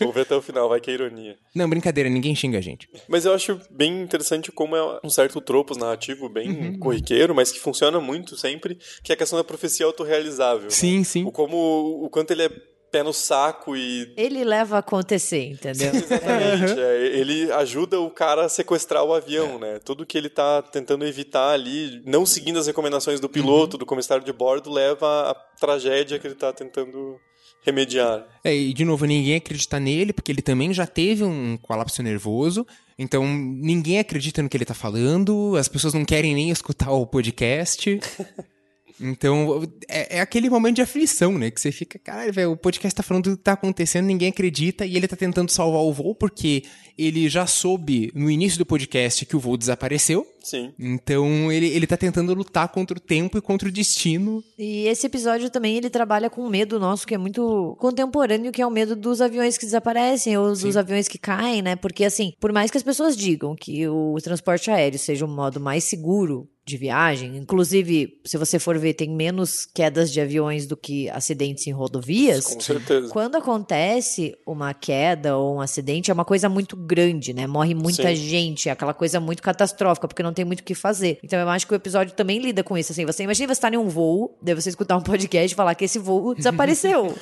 Vou 0.00 0.12
ver 0.12 0.22
até 0.22 0.34
o 0.34 0.40
final, 0.40 0.66
vai 0.66 0.80
que 0.80 0.90
é 0.90 0.94
ironia. 0.94 1.36
Não, 1.54 1.68
brincadeira, 1.68 2.08
ninguém 2.08 2.34
xinga 2.34 2.56
a 2.56 2.60
gente. 2.62 2.88
Mas 3.06 3.26
eu 3.26 3.34
acho 3.34 3.60
bem 3.70 4.00
interessante 4.02 4.50
como 4.50 4.74
é 4.74 5.00
um 5.04 5.10
certo 5.10 5.38
tropos 5.42 5.76
narrativo 5.76 6.26
bem 6.30 6.48
Uhum. 6.50 6.78
corriqueiro, 6.78 7.34
mas 7.34 7.52
que 7.52 7.60
funciona 7.60 8.00
muito 8.00 8.34
sempre, 8.34 8.78
que 9.04 9.12
é 9.12 9.14
a 9.14 9.18
questão 9.18 9.38
da 9.38 9.44
profecia 9.44 9.84
autorrealizável. 9.84 10.64
né? 10.64 10.70
Sim, 10.70 11.04
sim. 11.04 11.24
O 11.24 11.30
como 11.30 11.56
o 12.02 12.08
quanto 12.08 12.30
ele 12.30 12.44
é 12.44 12.50
pé 12.90 13.02
no 13.02 13.12
saco 13.12 13.76
e 13.76 14.12
Ele 14.16 14.44
leva 14.44 14.76
a 14.76 14.78
acontecer, 14.80 15.44
entendeu? 15.44 15.92
Exatamente. 15.94 16.80
é, 16.80 17.18
ele 17.18 17.50
ajuda 17.52 18.00
o 18.00 18.10
cara 18.10 18.44
a 18.44 18.48
sequestrar 18.48 19.04
o 19.04 19.14
avião, 19.14 19.58
né? 19.58 19.78
Tudo 19.84 20.06
que 20.06 20.18
ele 20.18 20.28
tá 20.28 20.62
tentando 20.62 21.06
evitar 21.06 21.52
ali, 21.52 22.02
não 22.04 22.26
seguindo 22.26 22.58
as 22.58 22.66
recomendações 22.66 23.20
do 23.20 23.28
piloto, 23.28 23.78
do 23.78 23.86
comissário 23.86 24.24
de 24.24 24.32
bordo, 24.32 24.70
leva 24.70 25.30
à 25.30 25.34
tragédia 25.58 26.18
que 26.18 26.26
ele 26.26 26.34
tá 26.34 26.52
tentando 26.52 27.18
remediar. 27.62 28.26
É, 28.42 28.54
e 28.54 28.72
de 28.72 28.84
novo, 28.84 29.04
ninguém 29.04 29.36
acredita 29.36 29.78
nele, 29.78 30.12
porque 30.12 30.32
ele 30.32 30.42
também 30.42 30.72
já 30.72 30.86
teve 30.86 31.24
um 31.24 31.56
colapso 31.58 32.02
nervoso. 32.02 32.66
Então, 32.98 33.24
ninguém 33.26 33.98
acredita 33.98 34.42
no 34.42 34.48
que 34.48 34.56
ele 34.56 34.64
tá 34.64 34.74
falando, 34.74 35.56
as 35.56 35.68
pessoas 35.68 35.94
não 35.94 36.04
querem 36.04 36.34
nem 36.34 36.50
escutar 36.50 36.90
o 36.90 37.06
podcast. 37.06 37.98
Então, 39.00 39.62
é, 39.88 40.18
é 40.18 40.20
aquele 40.20 40.50
momento 40.50 40.76
de 40.76 40.82
aflição, 40.82 41.38
né? 41.38 41.50
Que 41.50 41.60
você 41.60 41.72
fica, 41.72 41.98
caralho, 41.98 42.32
velho, 42.32 42.52
o 42.52 42.56
podcast 42.56 42.94
tá 42.94 43.02
falando 43.02 43.30
do 43.30 43.36
que 43.36 43.42
tá 43.42 43.52
acontecendo, 43.52 44.06
ninguém 44.06 44.28
acredita, 44.28 44.84
e 44.84 44.96
ele 44.96 45.08
tá 45.08 45.16
tentando 45.16 45.50
salvar 45.50 45.80
o 45.80 45.92
voo, 45.92 46.14
porque 46.14 46.64
ele 46.98 47.28
já 47.28 47.46
soube 47.46 48.12
no 48.14 48.30
início 48.30 48.58
do 48.58 48.66
podcast 48.66 49.24
que 49.24 49.34
o 49.34 49.40
voo 49.40 49.56
desapareceu. 49.56 50.26
Sim. 50.42 50.72
Então, 50.78 51.50
ele, 51.50 51.66
ele 51.68 51.86
tá 51.86 51.96
tentando 51.96 52.34
lutar 52.34 52.68
contra 52.68 52.96
o 52.96 53.00
tempo 53.00 53.38
e 53.38 53.40
contra 53.40 53.68
o 53.68 53.72
destino. 53.72 54.42
E 54.58 54.86
esse 54.86 55.06
episódio 55.06 55.50
também 55.50 55.76
ele 55.76 55.88
trabalha 55.88 56.28
com 56.28 56.42
um 56.42 56.50
medo 56.50 56.78
nosso 56.78 57.06
que 57.06 57.14
é 57.14 57.18
muito 57.18 57.76
contemporâneo, 57.78 58.52
que 58.52 58.60
é 58.60 58.66
o 58.66 58.70
medo 58.70 58.94
dos 58.94 59.20
aviões 59.20 59.56
que 59.56 59.64
desaparecem 59.64 60.36
ou 60.36 60.52
dos 60.52 60.76
aviões 60.76 61.08
que 61.08 61.18
caem, 61.18 61.62
né? 61.62 61.76
Porque 61.76 62.04
assim, 62.04 62.32
por 62.40 62.52
mais 62.52 62.70
que 62.70 62.76
as 62.76 62.82
pessoas 62.82 63.16
digam 63.16 63.54
que 63.54 63.86
o 63.88 64.16
transporte 64.22 64.70
aéreo 64.70 64.98
seja 64.98 65.24
o 65.24 65.28
modo 65.28 65.60
mais 65.60 65.84
seguro 65.84 66.48
de 66.70 66.76
viagem, 66.76 67.36
inclusive, 67.36 68.20
se 68.24 68.38
você 68.38 68.58
for 68.58 68.78
ver, 68.78 68.94
tem 68.94 69.10
menos 69.10 69.66
quedas 69.66 70.10
de 70.10 70.20
aviões 70.20 70.66
do 70.66 70.76
que 70.76 71.08
acidentes 71.10 71.66
em 71.66 71.72
rodovias. 71.72 72.46
Com 72.46 72.60
certeza. 72.60 73.08
Quando 73.08 73.36
acontece 73.36 74.34
uma 74.46 74.72
queda 74.72 75.36
ou 75.36 75.56
um 75.56 75.60
acidente, 75.60 76.10
é 76.10 76.14
uma 76.14 76.24
coisa 76.24 76.48
muito 76.48 76.76
grande, 76.76 77.34
né? 77.34 77.46
Morre 77.46 77.74
muita 77.74 78.08
Sim. 78.08 78.14
gente, 78.14 78.68
é 78.68 78.72
aquela 78.72 78.94
coisa 78.94 79.20
muito 79.20 79.42
catastrófica, 79.42 80.08
porque 80.08 80.22
não 80.22 80.32
tem 80.32 80.44
muito 80.44 80.60
o 80.60 80.64
que 80.64 80.74
fazer. 80.74 81.18
Então 81.22 81.38
eu 81.38 81.48
acho 81.48 81.66
que 81.66 81.72
o 81.72 81.76
episódio 81.76 82.14
também 82.14 82.38
lida 82.38 82.62
com 82.62 82.78
isso. 82.78 82.92
Assim, 82.92 83.04
você 83.04 83.24
imagina 83.24 83.48
você 83.48 83.58
estar 83.58 83.74
em 83.74 83.76
um 83.76 83.88
voo, 83.88 84.38
daí 84.40 84.54
você 84.54 84.68
escutar 84.68 84.96
um 84.96 85.02
podcast 85.04 85.52
e 85.52 85.56
falar 85.56 85.74
que 85.74 85.84
esse 85.84 85.98
voo 85.98 86.34
desapareceu. 86.34 87.14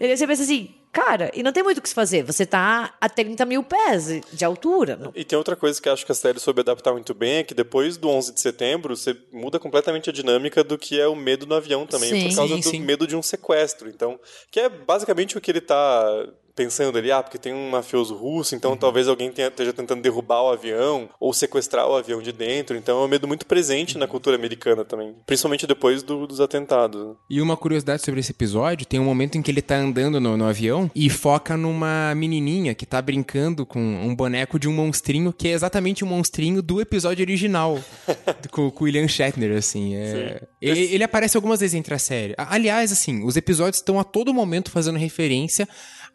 e 0.00 0.04
aí 0.06 0.16
você 0.16 0.26
pensa 0.26 0.42
assim, 0.42 0.70
cara, 0.92 1.30
e 1.34 1.42
não 1.42 1.52
tem 1.52 1.62
muito 1.62 1.78
o 1.78 1.82
que 1.82 1.88
se 1.88 1.94
fazer. 1.94 2.22
Você 2.24 2.44
tá 2.46 2.94
a 3.00 3.08
30 3.08 3.44
mil 3.44 3.62
pés 3.62 4.20
de 4.32 4.44
altura. 4.44 4.96
Não- 4.96 5.12
E 5.14 5.24
tem 5.24 5.36
outra 5.38 5.54
coisa 5.56 5.80
que 5.80 5.88
acho 5.88 6.04
que 6.06 6.12
a 6.12 6.14
série 6.14 6.38
soube 6.40 6.60
adaptar 6.60 6.92
muito 6.92 7.14
bem, 7.14 7.36
é 7.38 7.42
que 7.44 7.54
depois 7.54 7.96
do 7.96 8.08
11 8.08 8.32
de 8.32 8.40
setembro, 8.40 8.96
você 8.96 9.16
muda 9.32 9.58
completamente 9.58 10.10
a 10.10 10.12
dinâmica 10.12 10.62
do 10.64 10.76
que 10.78 11.00
é 11.00 11.06
o 11.06 11.14
medo 11.16 11.46
no 11.46 11.54
avião 11.54 11.86
também, 11.86 12.08
Sim. 12.10 12.28
por 12.28 12.36
causa 12.36 12.54
Sim, 12.56 12.60
do 12.60 12.68
sim. 12.70 12.80
medo 12.80 13.06
de 13.06 13.16
um 13.16 13.22
sequestro. 13.22 13.88
Então, 13.88 14.18
que 14.50 14.60
é 14.60 14.68
basicamente 14.68 15.36
o 15.36 15.40
que 15.40 15.50
ele 15.50 15.60
tá 15.60 16.26
pensando 16.58 16.98
ali, 16.98 17.12
ah, 17.12 17.22
porque 17.22 17.38
tem 17.38 17.54
um 17.54 17.70
mafioso 17.70 18.16
russo, 18.16 18.56
então 18.56 18.76
talvez 18.76 19.06
alguém 19.06 19.30
tenha- 19.30 19.46
esteja 19.46 19.72
tentando 19.72 20.02
derrubar 20.02 20.42
o 20.42 20.50
avião 20.50 21.08
ou 21.20 21.32
sequestrar 21.32 21.86
o 21.88 21.94
avião 21.96 22.20
de 22.20 22.32
dentro. 22.32 22.76
Então 22.76 23.00
é 23.00 23.04
um 23.04 23.08
medo 23.08 23.28
muito 23.28 23.46
presente 23.46 23.96
na 23.96 24.08
cultura 24.08 24.34
americana 24.36 24.84
também, 24.84 25.14
principalmente 25.24 25.66
depois 25.68 26.02
do- 26.02 26.26
dos 26.26 26.40
atentados. 26.40 27.16
E 27.30 27.40
uma 27.40 27.56
curiosidade 27.56 28.02
sobre 28.02 28.18
esse 28.18 28.32
episódio, 28.32 28.84
tem 28.86 28.98
um 28.98 29.04
momento 29.04 29.38
em 29.38 29.42
que 29.42 29.50
ele 29.52 29.62
tá 29.62 29.76
andando 29.76 30.18
no, 30.20 30.36
no 30.36 30.44
avião 30.46 30.90
e 30.94 31.08
foca 31.08 31.56
numa 31.56 32.12
menininha 32.16 32.74
que 32.74 32.84
tá 32.84 33.00
brincando 33.00 33.64
com 33.64 33.78
um 33.80 34.14
boneco 34.16 34.58
de 34.58 34.68
um 34.68 34.72
monstrinho 34.72 35.32
que 35.32 35.46
é 35.46 35.52
exatamente 35.52 36.02
o 36.02 36.06
monstrinho 36.06 36.60
do 36.60 36.80
episódio 36.80 37.22
original, 37.22 37.78
com, 38.50 38.68
com 38.70 38.82
o 38.82 38.86
William 38.86 39.06
Shatner, 39.06 39.56
assim. 39.56 39.94
é-. 39.94 40.42
Ele, 40.60 40.80
ele 40.92 41.04
aparece 41.04 41.36
algumas 41.36 41.60
vezes 41.60 41.74
entre 41.74 41.94
a 41.94 41.98
série. 41.98 42.34
Aliás, 42.36 42.90
assim, 42.90 43.24
os 43.24 43.36
episódios 43.36 43.76
estão 43.76 44.00
a 44.00 44.04
todo 44.04 44.34
momento 44.34 44.70
fazendo 44.72 44.98
referência 44.98 45.68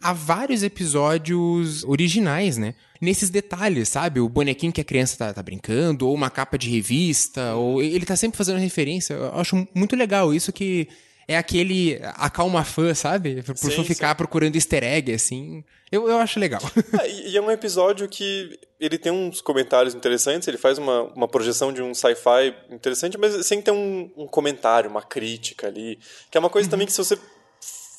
a 0.04 0.12
vários 0.12 0.64
episódios 0.64 1.84
originais, 1.86 2.58
né? 2.58 2.76
Nesses 3.00 3.30
detalhes, 3.30 3.90
sabe? 3.90 4.20
O 4.20 4.28
bonequinho 4.28 4.74
que 4.74 4.82
a 4.82 4.84
criança 4.84 5.18
tá, 5.18 5.34
tá 5.34 5.42
brincando, 5.42 6.08
ou 6.08 6.14
uma 6.14 6.30
capa 6.30 6.58
de 6.58 6.70
revista, 6.70 7.56
ou 7.56 7.82
ele 7.82 8.06
tá 8.06 8.16
sempre 8.16 8.38
fazendo 8.38 8.60
referência. 8.60 9.14
Eu 9.14 9.40
acho 9.40 9.68
muito 9.74 9.96
legal 9.96 10.34
isso 10.34 10.52
que 10.52 10.88
é 11.28 11.38
aquele 11.38 12.00
acalma 12.16 12.64
fã, 12.64 12.94
sabe? 12.94 13.42
Por 13.44 13.58
Sim, 13.58 13.72
fã 13.72 13.84
ficar 13.84 14.16
procurando 14.16 14.56
easter 14.56 14.84
egg, 14.84 15.14
assim. 15.14 15.64
Eu, 15.92 16.10
eu 16.10 16.18
acho 16.18 16.40
legal. 16.40 16.62
Ah, 17.00 17.08
e 17.08 17.32
e 17.32 17.38
é 17.38 17.42
um 17.42 17.52
episódio 17.52 18.08
que 18.10 18.60
ele 18.80 18.98
tem 18.98 19.12
uns 19.12 19.40
comentários 19.40 19.96
interessantes, 19.96 20.48
ele 20.48 20.58
faz 20.58 20.78
uma, 20.78 21.04
uma 21.16 21.28
projeção 21.28 21.72
de 21.72 21.82
um 21.82 21.94
sci-fi 21.94 22.54
interessante, 22.70 23.18
mas 23.18 23.46
sem 23.46 23.62
ter 23.62 23.72
um, 23.72 24.12
um 24.18 24.28
comentário, 24.28 24.90
uma 24.90 25.02
crítica 25.02 25.68
ali. 25.68 25.98
Que 26.30 26.38
é 26.38 26.40
uma 26.40 26.50
coisa 26.50 26.70
também 26.70 26.86
que 26.86 26.92
se 26.92 26.98
você 26.98 27.18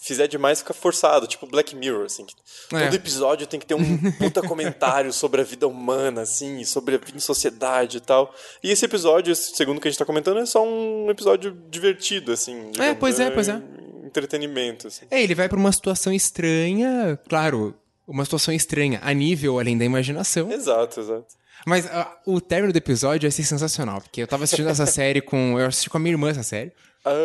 fizer 0.04 0.26
demais 0.26 0.58
fica 0.58 0.74
forçado, 0.74 1.26
tipo 1.26 1.46
Black 1.46 1.74
Mirror, 1.74 2.04
assim. 2.04 2.26
É. 2.72 2.84
Todo 2.84 2.94
episódio 2.94 3.46
tem 3.46 3.58
que 3.58 3.64
ter 3.64 3.74
um 3.74 4.12
puta 4.12 4.42
comentário 4.46 5.12
sobre 5.12 5.40
a 5.40 5.44
vida 5.44 5.66
humana, 5.66 6.20
assim, 6.20 6.62
sobre 6.64 6.96
a 6.96 6.98
vida 6.98 7.16
em 7.16 7.20
sociedade 7.20 7.96
e 7.96 8.00
tal. 8.00 8.34
E 8.62 8.70
esse 8.70 8.84
episódio, 8.84 9.34
segundo 9.34 9.80
que 9.80 9.88
a 9.88 9.90
gente 9.90 9.98
tá 9.98 10.04
comentando, 10.04 10.40
é 10.40 10.46
só 10.46 10.62
um 10.62 11.10
episódio 11.10 11.56
divertido, 11.70 12.32
assim. 12.32 12.70
digamos, 12.70 12.98
pois 13.00 13.18
é, 13.18 13.30
pois 13.30 13.48
é. 13.48 13.62
Entretenimento, 14.04 14.88
assim. 14.88 15.06
É, 15.10 15.22
ele 15.22 15.34
vai 15.34 15.48
pra 15.48 15.58
uma 15.58 15.72
situação 15.72 16.12
estranha, 16.12 17.18
claro, 17.26 17.74
uma 18.06 18.24
situação 18.24 18.52
estranha 18.52 19.00
a 19.02 19.12
nível 19.14 19.58
além 19.58 19.78
da 19.78 19.86
imaginação. 19.86 20.52
Exato, 20.52 21.00
exato. 21.00 21.34
Mas 21.66 21.86
ah, 21.86 22.14
o 22.26 22.42
término 22.42 22.72
do 22.72 22.76
episódio 22.76 23.26
é 23.26 23.28
assim, 23.28 23.42
sensacional, 23.42 24.02
porque 24.02 24.20
eu 24.20 24.26
tava 24.26 24.44
assistindo 24.44 24.68
essa 24.68 24.84
série 24.86 25.22
com. 25.22 25.58
Eu 25.58 25.66
assisti 25.66 25.88
com 25.88 25.96
a 25.96 26.00
minha 26.00 26.12
irmã 26.12 26.28
essa 26.28 26.42
série. 26.42 26.72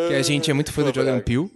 Que 0.07 0.15
a 0.15 0.21
gente 0.21 0.51
é 0.51 0.53
muito 0.53 0.73
fã 0.73 0.83
do 0.83 0.93
Jordan 0.93 1.19
Peele. 1.21 1.49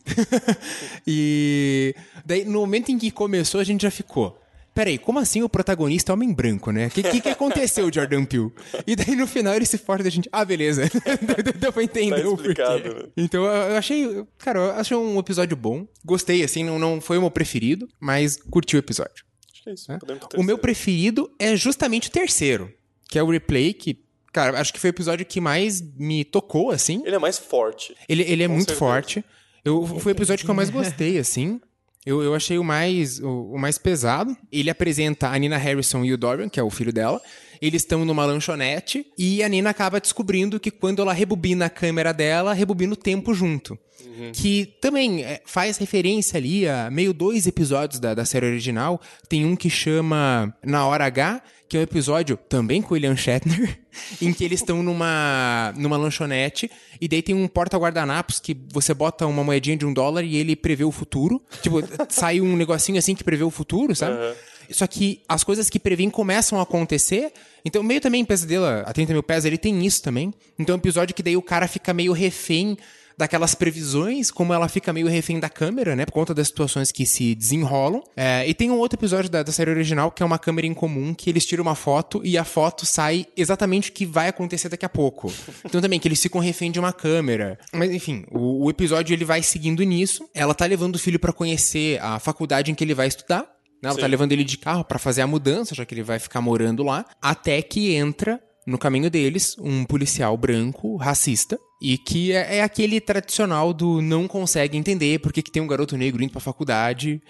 e 1.05 1.93
daí, 2.25 2.45
no 2.45 2.59
momento 2.61 2.89
em 2.89 2.97
que 2.97 3.11
começou, 3.11 3.59
a 3.59 3.63
gente 3.63 3.81
já 3.81 3.91
ficou. 3.91 4.39
Peraí, 4.73 4.97
como 4.97 5.19
assim 5.19 5.43
o 5.43 5.49
protagonista 5.49 6.11
é 6.11 6.13
homem 6.13 6.33
branco, 6.33 6.71
né? 6.71 6.87
O 6.87 6.89
que, 6.89 7.03
que, 7.03 7.21
que 7.21 7.29
aconteceu, 7.29 7.93
Jordan 7.93 8.25
Peele? 8.25 8.51
E 8.87 8.95
daí 8.95 9.15
no 9.15 9.27
final 9.27 9.53
ele 9.53 9.67
se 9.67 9.77
força 9.77 10.03
da 10.03 10.09
gente. 10.09 10.27
Ah, 10.31 10.43
beleza. 10.43 10.89
Deu 11.59 11.71
pra 11.71 11.83
entender 11.83 12.23
Tá 12.23 12.29
o 12.29 12.35
porquê. 12.35 12.61
né? 12.61 13.09
Então 13.15 13.43
eu 13.43 13.77
achei. 13.77 14.25
Cara, 14.39 14.59
eu 14.59 14.71
achei 14.71 14.97
um 14.97 15.19
episódio 15.19 15.55
bom. 15.55 15.85
Gostei, 16.03 16.43
assim, 16.43 16.63
não, 16.63 16.79
não 16.79 16.99
foi 16.99 17.19
o 17.19 17.21
meu 17.21 17.29
preferido, 17.29 17.87
mas 17.99 18.35
curti 18.49 18.75
o 18.75 18.79
episódio. 18.79 19.23
Acho 19.53 19.63
que 19.63 19.69
é 19.69 19.73
isso. 19.73 19.85
ter 19.85 20.39
O 20.39 20.43
meu 20.43 20.57
preferido 20.57 21.31
é 21.37 21.55
justamente 21.55 22.07
o 22.07 22.11
terceiro, 22.11 22.73
que 23.07 23.19
é 23.19 23.21
o 23.21 23.29
replay, 23.29 23.73
que, 23.73 24.02
cara, 24.33 24.59
acho 24.59 24.73
que 24.73 24.79
foi 24.79 24.89
o 24.89 24.91
episódio 24.91 25.25
que 25.25 25.39
mais 25.39 25.79
me 25.97 26.25
tocou, 26.25 26.71
assim. 26.71 27.01
Ele 27.05 27.15
é 27.15 27.19
mais 27.19 27.37
forte. 27.37 27.95
Ele, 28.09 28.23
ele 28.23 28.43
é 28.43 28.47
Com 28.47 28.55
muito 28.55 28.71
certeza. 28.71 28.79
forte. 28.79 29.23
Eu, 29.63 29.85
foi 29.85 30.11
o 30.11 30.15
episódio 30.15 30.43
que 30.43 30.51
eu 30.51 30.55
mais 30.55 30.69
gostei, 30.69 31.17
assim. 31.17 31.61
Eu, 32.05 32.21
eu 32.21 32.35
achei 32.35 32.57
o 32.57 32.63
mais, 32.65 33.19
o, 33.19 33.53
o 33.53 33.57
mais 33.57 33.77
pesado. 33.77 34.35
Ele 34.51 34.69
apresenta 34.69 35.29
a 35.29 35.37
Nina 35.37 35.55
Harrison 35.55 36.03
e 36.03 36.11
o 36.11 36.17
Dorian, 36.17 36.49
que 36.49 36.59
é 36.59 36.63
o 36.63 36.69
filho 36.69 36.91
dela. 36.91 37.21
eles 37.61 37.81
estão 37.81 38.03
numa 38.03 38.25
lanchonete 38.25 39.05
e 39.17 39.41
a 39.41 39.47
Nina 39.47 39.69
acaba 39.69 40.01
descobrindo 40.01 40.59
que 40.59 40.69
quando 40.69 41.01
ela 41.01 41.13
rebobina 41.13 41.67
a 41.67 41.69
câmera 41.69 42.13
dela, 42.13 42.51
rebobina 42.53 42.91
o 42.91 42.97
tempo 42.97 43.33
junto. 43.33 43.79
Uhum. 44.05 44.31
Que 44.33 44.65
também 44.81 45.23
é, 45.23 45.41
faz 45.45 45.77
referência 45.77 46.37
ali 46.37 46.67
a 46.67 46.89
meio 46.91 47.13
dois 47.13 47.47
episódios 47.47 48.01
da, 48.01 48.13
da 48.13 48.25
série 48.25 48.47
original. 48.47 48.99
Tem 49.29 49.45
um 49.45 49.55
que 49.55 49.69
chama 49.69 50.53
Na 50.61 50.85
Hora 50.85 51.05
H, 51.05 51.41
que 51.73 51.77
é 51.77 51.79
um 51.79 51.83
episódio 51.83 52.37
também 52.37 52.83
com 52.83 52.89
o 52.89 52.93
William 52.93 53.15
Shatner, 53.15 53.79
em 54.21 54.31
que 54.31 54.43
eles 54.43 54.59
estão 54.59 54.83
numa, 54.83 55.73
numa 55.75 55.97
lanchonete 55.97 56.69
e 57.01 57.07
daí 57.07 57.23
tem 57.23 57.33
um 57.33 57.47
porta-guardanapos 57.47 58.39
que 58.39 58.55
você 58.71 58.93
bota 58.93 59.25
uma 59.25 59.43
moedinha 59.43 59.75
de 59.75 59.83
um 59.83 59.91
dólar 59.91 60.23
e 60.23 60.35
ele 60.35 60.55
prevê 60.55 60.83
o 60.83 60.91
futuro. 60.91 61.41
Tipo, 61.63 61.81
sai 62.09 62.39
um 62.39 62.55
negocinho 62.55 62.99
assim 62.99 63.15
que 63.15 63.23
prevê 63.23 63.43
o 63.43 63.49
futuro, 63.49 63.95
sabe? 63.95 64.15
Uhum. 64.15 64.33
Só 64.69 64.85
que 64.85 65.21
as 65.27 65.43
coisas 65.43 65.67
que 65.67 65.79
prevêem 65.79 66.11
começam 66.11 66.59
a 66.59 66.61
acontecer. 66.61 67.33
Então, 67.65 67.81
meio 67.81 67.99
também 67.99 68.21
em 68.21 68.25
Pesadelo 68.25 68.65
a 68.65 68.93
30 68.93 69.11
mil 69.11 69.23
pés, 69.23 69.43
ele 69.43 69.57
tem 69.57 69.83
isso 69.83 70.03
também. 70.03 70.31
Então, 70.59 70.73
é 70.73 70.77
um 70.77 70.79
episódio 70.79 71.15
que 71.15 71.23
daí 71.23 71.35
o 71.35 71.41
cara 71.41 71.67
fica 71.67 71.91
meio 71.91 72.13
refém 72.13 72.77
daquelas 73.17 73.55
previsões, 73.55 74.31
como 74.31 74.53
ela 74.53 74.67
fica 74.67 74.93
meio 74.93 75.07
refém 75.07 75.39
da 75.39 75.49
câmera, 75.49 75.95
né? 75.95 76.05
Por 76.05 76.13
conta 76.13 76.33
das 76.33 76.47
situações 76.47 76.91
que 76.91 77.05
se 77.05 77.35
desenrolam. 77.35 78.03
É, 78.15 78.47
e 78.47 78.53
tem 78.53 78.71
um 78.71 78.77
outro 78.77 78.97
episódio 78.97 79.29
da, 79.29 79.43
da, 79.43 79.51
série 79.51 79.71
original 79.71 80.11
que 80.11 80.23
é 80.23 80.25
uma 80.25 80.39
câmera 80.39 80.67
em 80.67 80.73
comum, 80.73 81.13
que 81.13 81.29
eles 81.29 81.45
tiram 81.45 81.63
uma 81.63 81.75
foto 81.75 82.21
e 82.23 82.37
a 82.37 82.43
foto 82.43 82.85
sai 82.85 83.25
exatamente 83.35 83.89
o 83.89 83.93
que 83.93 84.05
vai 84.05 84.27
acontecer 84.27 84.69
daqui 84.69 84.85
a 84.85 84.89
pouco. 84.89 85.31
Então 85.65 85.81
também, 85.81 85.99
que 85.99 86.07
eles 86.07 86.21
ficam 86.21 86.41
refém 86.41 86.71
de 86.71 86.79
uma 86.79 86.91
câmera. 86.91 87.57
Mas 87.71 87.91
enfim, 87.91 88.25
o, 88.29 88.65
o 88.65 88.69
episódio 88.69 89.13
ele 89.13 89.25
vai 89.25 89.41
seguindo 89.41 89.81
nisso. 89.83 90.29
Ela 90.33 90.53
tá 90.53 90.65
levando 90.65 90.95
o 90.95 90.99
filho 90.99 91.17
para 91.17 91.31
conhecer 91.31 91.99
a 92.01 92.19
faculdade 92.19 92.69
em 92.69 92.75
que 92.75 92.83
ele 92.83 92.93
vai 92.93 93.07
estudar. 93.07 93.47
Né? 93.83 93.89
Ela 93.89 93.91
tá 93.91 93.95
Sim. 93.95 94.01
tá 94.01 94.07
levando 94.07 94.31
ele 94.31 94.43
de 94.43 94.57
carro 94.57 94.83
para 94.83 94.99
fazer 94.99 95.21
a 95.21 95.27
mudança, 95.27 95.75
já 95.75 95.85
que 95.85 95.93
ele 95.93 96.03
vai 96.03 96.19
ficar 96.19 96.41
morando 96.41 96.83
lá, 96.83 97.05
até 97.21 97.61
que 97.61 97.93
entra 97.93 98.39
no 98.65 98.77
caminho 98.77 99.09
deles 99.09 99.55
um 99.59 99.83
policial 99.85 100.35
branco, 100.37 100.95
racista, 100.95 101.59
e 101.81 101.97
que 101.97 102.31
é, 102.31 102.57
é 102.57 102.63
aquele 102.63 103.01
tradicional 103.01 103.73
do 103.73 104.01
não 104.01 104.27
consegue 104.27 104.77
entender 104.77 105.19
porque 105.19 105.41
que 105.41 105.51
tem 105.51 105.61
um 105.61 105.67
garoto 105.67 105.97
negro 105.97 106.23
indo 106.23 106.31
pra 106.31 106.41
faculdade, 106.41 107.21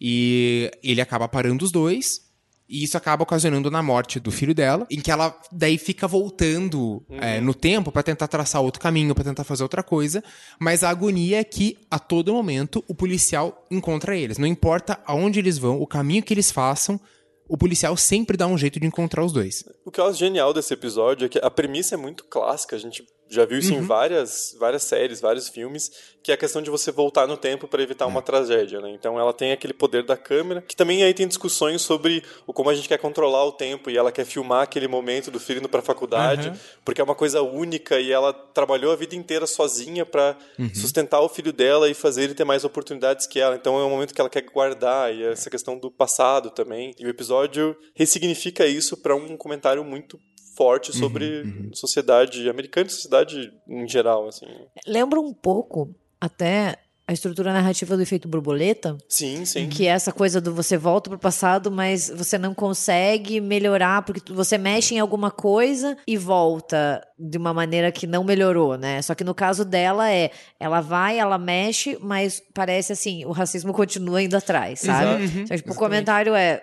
e 0.00 0.70
ele 0.82 1.00
acaba 1.00 1.28
parando 1.28 1.64
os 1.64 1.72
dois, 1.72 2.28
e 2.68 2.84
isso 2.84 2.96
acaba 2.96 3.22
ocasionando 3.22 3.70
na 3.70 3.82
morte 3.82 4.20
do 4.20 4.30
filho 4.30 4.54
dela, 4.54 4.86
em 4.90 5.00
que 5.00 5.10
ela 5.10 5.34
daí 5.50 5.78
fica 5.78 6.06
voltando 6.06 7.02
uhum. 7.08 7.18
é, 7.18 7.40
no 7.40 7.54
tempo 7.54 7.90
para 7.90 8.02
tentar 8.02 8.28
traçar 8.28 8.60
outro 8.60 8.80
caminho, 8.80 9.14
para 9.14 9.24
tentar 9.24 9.42
fazer 9.44 9.62
outra 9.62 9.82
coisa. 9.82 10.22
Mas 10.60 10.84
a 10.84 10.90
agonia 10.90 11.40
é 11.40 11.44
que 11.44 11.78
a 11.90 11.98
todo 11.98 12.32
momento 12.32 12.84
o 12.86 12.94
policial 12.94 13.66
encontra 13.70 14.14
eles. 14.14 14.36
Não 14.36 14.46
importa 14.46 15.00
aonde 15.06 15.38
eles 15.38 15.56
vão, 15.56 15.80
o 15.80 15.86
caminho 15.86 16.22
que 16.22 16.34
eles 16.34 16.50
façam, 16.50 17.00
o 17.48 17.56
policial 17.56 17.96
sempre 17.96 18.36
dá 18.36 18.46
um 18.46 18.58
jeito 18.58 18.78
de 18.78 18.86
encontrar 18.86 19.24
os 19.24 19.32
dois. 19.32 19.64
O 19.84 19.90
que 19.90 20.00
eu 20.00 20.06
acho 20.06 20.18
genial 20.18 20.52
desse 20.52 20.74
episódio 20.74 21.26
é 21.26 21.28
que 21.28 21.38
a 21.38 21.50
premissa 21.50 21.94
é 21.94 21.98
muito 21.98 22.24
clássica. 22.24 22.76
A 22.76 22.78
gente 22.78 23.04
já 23.28 23.44
viu 23.44 23.58
isso 23.58 23.72
uhum. 23.72 23.80
em 23.80 23.86
várias, 23.86 24.56
várias 24.58 24.82
séries, 24.82 25.20
vários 25.20 25.48
filmes, 25.48 25.90
que 26.22 26.30
é 26.30 26.34
a 26.34 26.38
questão 26.38 26.60
de 26.62 26.70
você 26.70 26.90
voltar 26.90 27.26
no 27.26 27.36
tempo 27.36 27.68
para 27.68 27.82
evitar 27.82 28.06
uma 28.06 28.20
é. 28.20 28.22
tragédia, 28.22 28.80
né? 28.80 28.90
Então 28.90 29.18
ela 29.18 29.32
tem 29.32 29.52
aquele 29.52 29.72
poder 29.72 30.02
da 30.02 30.16
câmera, 30.16 30.62
que 30.62 30.74
também 30.74 31.02
aí 31.02 31.12
tem 31.14 31.26
discussões 31.28 31.82
sobre 31.82 32.22
o 32.46 32.52
como 32.52 32.70
a 32.70 32.74
gente 32.74 32.88
quer 32.88 32.98
controlar 32.98 33.44
o 33.44 33.52
tempo 33.52 33.90
e 33.90 33.96
ela 33.96 34.10
quer 34.10 34.24
filmar 34.24 34.62
aquele 34.62 34.88
momento 34.88 35.30
do 35.30 35.38
filho 35.38 35.58
indo 35.58 35.68
para 35.68 35.80
a 35.80 35.82
faculdade, 35.82 36.48
uhum. 36.48 36.56
porque 36.84 37.00
é 37.00 37.04
uma 37.04 37.14
coisa 37.14 37.42
única 37.42 38.00
e 38.00 38.10
ela 38.10 38.32
trabalhou 38.32 38.92
a 38.92 38.96
vida 38.96 39.14
inteira 39.14 39.46
sozinha 39.46 40.04
para 40.04 40.36
uhum. 40.58 40.74
sustentar 40.74 41.20
o 41.20 41.28
filho 41.28 41.52
dela 41.52 41.88
e 41.88 41.94
fazer 41.94 42.24
ele 42.24 42.34
ter 42.34 42.44
mais 42.44 42.64
oportunidades 42.64 43.26
que 43.26 43.38
ela. 43.38 43.54
Então 43.54 43.78
é 43.78 43.84
um 43.84 43.90
momento 43.90 44.14
que 44.14 44.20
ela 44.20 44.30
quer 44.30 44.42
guardar 44.42 45.14
e 45.14 45.22
essa 45.22 45.50
questão 45.50 45.78
do 45.78 45.90
passado 45.90 46.50
também. 46.50 46.94
E 46.98 47.06
o 47.06 47.08
episódio 47.08 47.76
ressignifica 47.94 48.66
isso 48.66 48.96
para 48.96 49.14
um 49.14 49.36
comentário 49.36 49.84
muito 49.84 50.18
forte 50.58 50.92
sobre 50.92 51.42
uhum, 51.42 51.66
uhum. 51.66 51.70
sociedade 51.72 52.50
americana 52.50 52.88
e 52.88 52.90
sociedade 52.90 53.52
em 53.68 53.86
geral, 53.86 54.26
assim. 54.26 54.46
Lembra 54.84 55.20
um 55.20 55.32
pouco 55.32 55.94
até 56.20 56.76
a 57.06 57.12
estrutura 57.14 57.54
narrativa 57.54 57.96
do 57.96 58.02
efeito 58.02 58.28
borboleta. 58.28 58.98
Sim, 59.08 59.44
sim. 59.46 59.66
Que 59.70 59.86
é 59.86 59.90
essa 59.92 60.12
coisa 60.12 60.42
do 60.42 60.52
você 60.52 60.76
volta 60.76 61.08
pro 61.08 61.18
passado, 61.18 61.70
mas 61.70 62.10
você 62.10 62.36
não 62.36 62.52
consegue 62.52 63.40
melhorar, 63.40 64.02
porque 64.02 64.30
você 64.30 64.58
mexe 64.58 64.94
em 64.94 64.98
alguma 64.98 65.30
coisa 65.30 65.96
e 66.06 66.18
volta 66.18 67.02
de 67.18 67.38
uma 67.38 67.54
maneira 67.54 67.90
que 67.90 68.06
não 68.06 68.22
melhorou, 68.22 68.76
né? 68.76 69.00
Só 69.00 69.14
que 69.14 69.24
no 69.24 69.34
caso 69.34 69.64
dela 69.64 70.12
é, 70.12 70.30
ela 70.60 70.82
vai, 70.82 71.18
ela 71.18 71.38
mexe, 71.38 71.96
mas 72.02 72.42
parece 72.52 72.92
assim, 72.92 73.24
o 73.24 73.32
racismo 73.32 73.72
continua 73.72 74.20
indo 74.22 74.36
atrás, 74.36 74.80
sabe? 74.80 75.22
Uhum. 75.22 75.42
Então, 75.44 75.56
tipo, 75.56 75.72
o 75.72 75.76
comentário 75.76 76.34
é, 76.34 76.62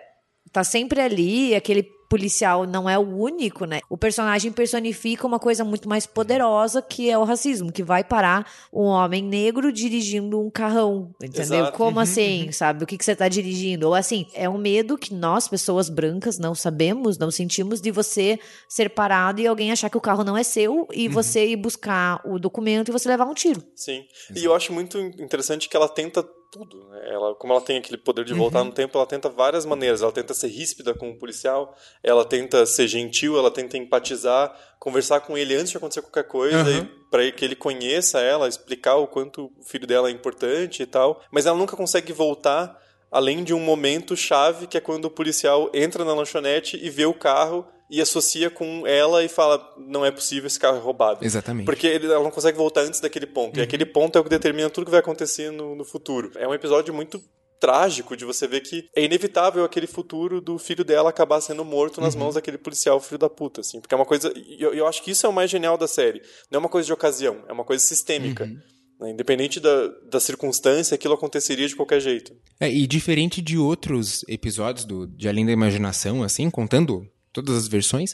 tá 0.51 0.63
sempre 0.63 1.01
ali, 1.01 1.55
aquele 1.55 1.87
policial 2.07 2.65
não 2.65 2.89
é 2.89 2.97
o 2.97 3.01
único, 3.01 3.65
né? 3.65 3.81
O 3.89 3.97
personagem 3.97 4.51
personifica 4.51 5.25
uma 5.25 5.39
coisa 5.39 5.63
muito 5.63 5.87
mais 5.89 6.05
poderosa 6.05 6.81
que 6.81 7.09
é 7.09 7.17
o 7.17 7.23
racismo, 7.23 7.71
que 7.71 7.83
vai 7.83 8.03
parar 8.03 8.49
um 8.71 8.83
homem 8.83 9.23
negro 9.23 9.71
dirigindo 9.71 10.39
um 10.39 10.49
carrão, 10.49 11.13
entendeu? 11.21 11.59
Exato. 11.59 11.77
Como 11.77 11.97
uhum. 11.97 12.03
assim, 12.03 12.51
sabe? 12.51 12.83
O 12.83 12.87
que, 12.87 12.97
que 12.97 13.05
você 13.05 13.15
tá 13.15 13.27
dirigindo? 13.27 13.87
Ou 13.87 13.93
assim, 13.93 14.27
é 14.33 14.49
um 14.49 14.57
medo 14.57 14.97
que 14.97 15.13
nós, 15.13 15.47
pessoas 15.47 15.89
brancas, 15.89 16.37
não 16.37 16.55
sabemos, 16.55 17.17
não 17.17 17.31
sentimos 17.31 17.81
de 17.81 17.91
você 17.91 18.39
ser 18.67 18.89
parado 18.89 19.41
e 19.41 19.47
alguém 19.47 19.71
achar 19.71 19.89
que 19.89 19.97
o 19.97 20.01
carro 20.01 20.23
não 20.23 20.37
é 20.37 20.43
seu 20.43 20.87
e 20.93 21.07
uhum. 21.07 21.13
você 21.13 21.47
ir 21.47 21.55
buscar 21.55 22.21
o 22.25 22.39
documento 22.39 22.89
e 22.89 22.91
você 22.91 23.09
levar 23.09 23.25
um 23.25 23.33
tiro. 23.33 23.63
Sim. 23.75 24.05
Exato. 24.29 24.39
E 24.39 24.43
eu 24.43 24.53
acho 24.53 24.73
muito 24.73 24.99
interessante 24.99 25.67
que 25.67 25.75
ela 25.75 25.89
tenta 25.89 26.23
tudo. 26.55 26.87
Né? 26.89 27.01
Ela, 27.09 27.35
como 27.35 27.51
ela 27.51 27.61
tem 27.61 27.77
aquele 27.77 27.97
poder 27.97 28.23
de 28.23 28.33
voltar 28.33 28.59
uhum. 28.59 28.65
no 28.65 28.71
tempo, 28.71 28.97
ela 28.97 29.05
tenta 29.05 29.27
várias 29.27 29.65
maneiras. 29.65 30.01
Ela 30.01 30.11
tenta 30.11 30.33
ser 30.33 30.47
ríspida 30.47 30.93
com 30.93 31.09
o 31.09 31.17
policial, 31.17 31.75
ela 32.01 32.23
tenta 32.23 32.65
ser 32.65 32.87
gentil, 32.87 33.37
ela 33.37 33.51
tenta 33.51 33.77
empatizar, 33.77 34.57
conversar 34.79 35.19
com 35.19 35.37
ele 35.37 35.53
antes 35.53 35.71
de 35.71 35.77
acontecer 35.77 36.01
qualquer 36.01 36.23
coisa, 36.27 36.63
uhum. 36.63 36.87
para 37.11 37.29
que 37.31 37.43
ele 37.43 37.55
conheça 37.55 38.21
ela, 38.21 38.47
explicar 38.47 38.95
o 38.95 39.07
quanto 39.07 39.51
o 39.57 39.63
filho 39.63 39.85
dela 39.85 40.07
é 40.07 40.11
importante 40.11 40.81
e 40.81 40.85
tal. 40.85 41.21
Mas 41.29 41.45
ela 41.45 41.57
nunca 41.57 41.75
consegue 41.75 42.13
voltar 42.13 42.79
além 43.11 43.43
de 43.43 43.53
um 43.53 43.59
momento 43.59 44.15
chave 44.15 44.67
que 44.67 44.77
é 44.77 44.81
quando 44.81 45.05
o 45.05 45.11
policial 45.11 45.69
entra 45.73 46.03
na 46.03 46.13
lanchonete 46.13 46.79
e 46.81 46.89
vê 46.89 47.05
o 47.05 47.13
carro 47.13 47.65
e 47.89 48.01
associa 48.01 48.49
com 48.49 48.85
ela 48.87 49.23
e 49.23 49.27
fala 49.27 49.73
não 49.77 50.05
é 50.05 50.11
possível 50.11 50.47
esse 50.47 50.59
carro 50.59 50.77
é 50.77 50.79
roubado. 50.79 51.23
Exatamente. 51.23 51.65
Porque 51.65 51.87
ele, 51.87 52.07
ela 52.07 52.23
não 52.23 52.31
consegue 52.31 52.57
voltar 52.57 52.81
antes 52.81 52.99
daquele 52.99 53.27
ponto. 53.27 53.55
Uhum. 53.55 53.61
E 53.61 53.63
aquele 53.63 53.85
ponto 53.85 54.17
é 54.17 54.21
o 54.21 54.23
que 54.23 54.29
determina 54.29 54.69
tudo 54.69 54.85
que 54.85 54.91
vai 54.91 54.99
acontecer 54.99 55.51
no, 55.51 55.75
no 55.75 55.85
futuro. 55.85 56.31
É 56.35 56.47
um 56.47 56.53
episódio 56.53 56.93
muito 56.93 57.21
trágico 57.59 58.17
de 58.17 58.25
você 58.25 58.47
ver 58.47 58.61
que 58.61 58.89
é 58.95 59.03
inevitável 59.03 59.63
aquele 59.63 59.87
futuro 59.87 60.41
do 60.41 60.57
filho 60.57 60.83
dela 60.83 61.09
acabar 61.09 61.39
sendo 61.41 61.63
morto 61.63 62.01
nas 62.01 62.13
uhum. 62.13 62.21
mãos 62.21 62.35
daquele 62.35 62.57
policial 62.57 62.99
filho 62.99 63.17
da 63.17 63.29
puta, 63.29 63.61
assim. 63.61 63.79
Porque 63.79 63.93
é 63.93 63.97
uma 63.97 64.05
coisa... 64.05 64.33
Eu, 64.59 64.73
eu 64.73 64.87
acho 64.87 65.01
que 65.03 65.11
isso 65.11 65.25
é 65.25 65.29
o 65.29 65.33
mais 65.33 65.49
genial 65.49 65.77
da 65.77 65.87
série. 65.87 66.21
Não 66.51 66.57
é 66.57 66.59
uma 66.59 66.69
coisa 66.69 66.85
de 66.85 66.93
ocasião, 66.93 67.43
é 67.47 67.53
uma 67.53 67.63
coisa 67.63 67.83
sistêmica. 67.83 68.43
Uhum. 68.43 68.57
Né? 68.99 69.11
Independente 69.11 69.59
da, 69.59 69.87
da 70.09 70.19
circunstância, 70.19 70.95
aquilo 70.95 71.13
aconteceria 71.13 71.67
de 71.67 71.75
qualquer 71.75 71.99
jeito. 71.99 72.33
É, 72.59 72.69
e 72.69 72.87
diferente 72.87 73.41
de 73.41 73.57
outros 73.57 74.23
episódios 74.27 74.85
do, 74.85 75.07
de 75.07 75.27
Além 75.27 75.45
da 75.45 75.51
Imaginação, 75.51 76.23
assim, 76.23 76.49
contando 76.49 77.05
todas 77.35 77.57
as 77.57 77.67
versões, 77.67 78.13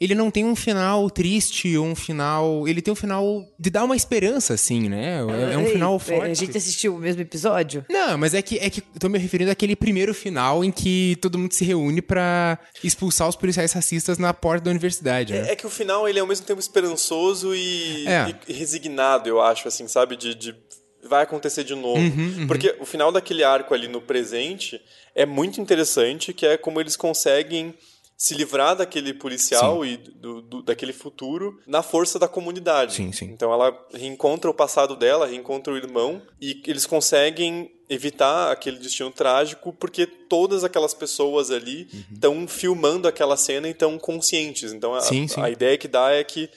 ele 0.00 0.14
não 0.14 0.30
tem 0.30 0.44
um 0.44 0.54
final 0.54 1.08
triste 1.10 1.76
ou 1.76 1.86
um 1.86 1.94
final. 1.94 2.68
Ele 2.68 2.82
tem 2.82 2.92
um 2.92 2.96
final 2.96 3.44
de 3.58 3.70
dar 3.70 3.84
uma 3.84 3.96
esperança, 3.96 4.54
assim, 4.54 4.88
né? 4.88 5.20
É, 5.50 5.54
é 5.54 5.58
um 5.58 5.66
final 5.66 5.98
forte. 5.98 6.30
A 6.30 6.34
gente 6.34 6.56
assistiu 6.56 6.96
o 6.96 6.98
mesmo 6.98 7.22
episódio? 7.22 7.84
Não, 7.88 8.18
mas 8.18 8.34
é 8.34 8.42
que, 8.42 8.58
é 8.58 8.68
que 8.68 8.80
tô 8.80 9.08
me 9.08 9.18
referindo 9.18 9.50
àquele 9.50 9.74
primeiro 9.74 10.12
final 10.12 10.62
em 10.62 10.70
que 10.70 11.16
todo 11.20 11.38
mundo 11.38 11.52
se 11.52 11.64
reúne 11.64 12.02
para 12.02 12.58
expulsar 12.84 13.28
os 13.28 13.36
policiais 13.36 13.72
racistas 13.72 14.18
na 14.18 14.34
porta 14.34 14.64
da 14.64 14.70
universidade. 14.70 15.32
Né? 15.32 15.48
É, 15.48 15.52
é, 15.52 15.56
que 15.56 15.66
o 15.66 15.70
final 15.70 16.06
ele 16.08 16.18
é 16.18 16.20
ao 16.20 16.26
mesmo 16.26 16.44
tempo 16.44 16.60
esperançoso 16.60 17.54
e, 17.54 18.06
é. 18.06 18.34
e 18.46 18.52
resignado, 18.52 19.28
eu 19.28 19.40
acho, 19.40 19.66
assim, 19.66 19.88
sabe? 19.88 20.16
De, 20.16 20.34
de 20.34 20.54
vai 21.08 21.22
acontecer 21.22 21.64
de 21.64 21.74
novo. 21.74 22.00
Uhum, 22.00 22.34
uhum. 22.38 22.46
Porque 22.46 22.74
o 22.80 22.84
final 22.84 23.10
daquele 23.10 23.44
arco 23.44 23.72
ali 23.72 23.88
no 23.88 24.00
presente 24.00 24.80
é 25.14 25.24
muito 25.24 25.60
interessante, 25.60 26.34
que 26.34 26.44
é 26.44 26.56
como 26.56 26.80
eles 26.80 26.96
conseguem 26.96 27.74
se 28.16 28.34
livrar 28.34 28.74
daquele 28.74 29.12
policial 29.12 29.84
sim. 29.84 29.90
e 29.90 29.96
do, 29.96 30.40
do, 30.40 30.62
daquele 30.62 30.92
futuro 30.92 31.60
na 31.66 31.82
força 31.82 32.18
da 32.18 32.26
comunidade. 32.26 32.94
Sim, 32.94 33.12
sim. 33.12 33.26
Então 33.26 33.52
ela 33.52 33.76
reencontra 33.92 34.50
o 34.50 34.54
passado 34.54 34.96
dela, 34.96 35.26
reencontra 35.26 35.72
o 35.72 35.76
irmão 35.76 36.22
e 36.40 36.62
eles 36.66 36.86
conseguem 36.86 37.70
evitar 37.88 38.50
aquele 38.50 38.78
destino 38.78 39.10
trágico 39.10 39.72
porque 39.72 40.06
todas 40.06 40.64
aquelas 40.64 40.94
pessoas 40.94 41.50
ali 41.50 41.88
estão 42.12 42.34
uhum. 42.34 42.48
filmando 42.48 43.06
aquela 43.06 43.36
cena 43.36 43.68
e 43.68 43.72
estão 43.72 43.98
conscientes. 43.98 44.72
Então 44.72 44.94
a, 44.94 45.00
sim, 45.00 45.28
sim. 45.28 45.40
a 45.40 45.50
ideia 45.50 45.76
que 45.76 45.86
dá 45.86 46.10
é 46.10 46.24
que 46.24 46.48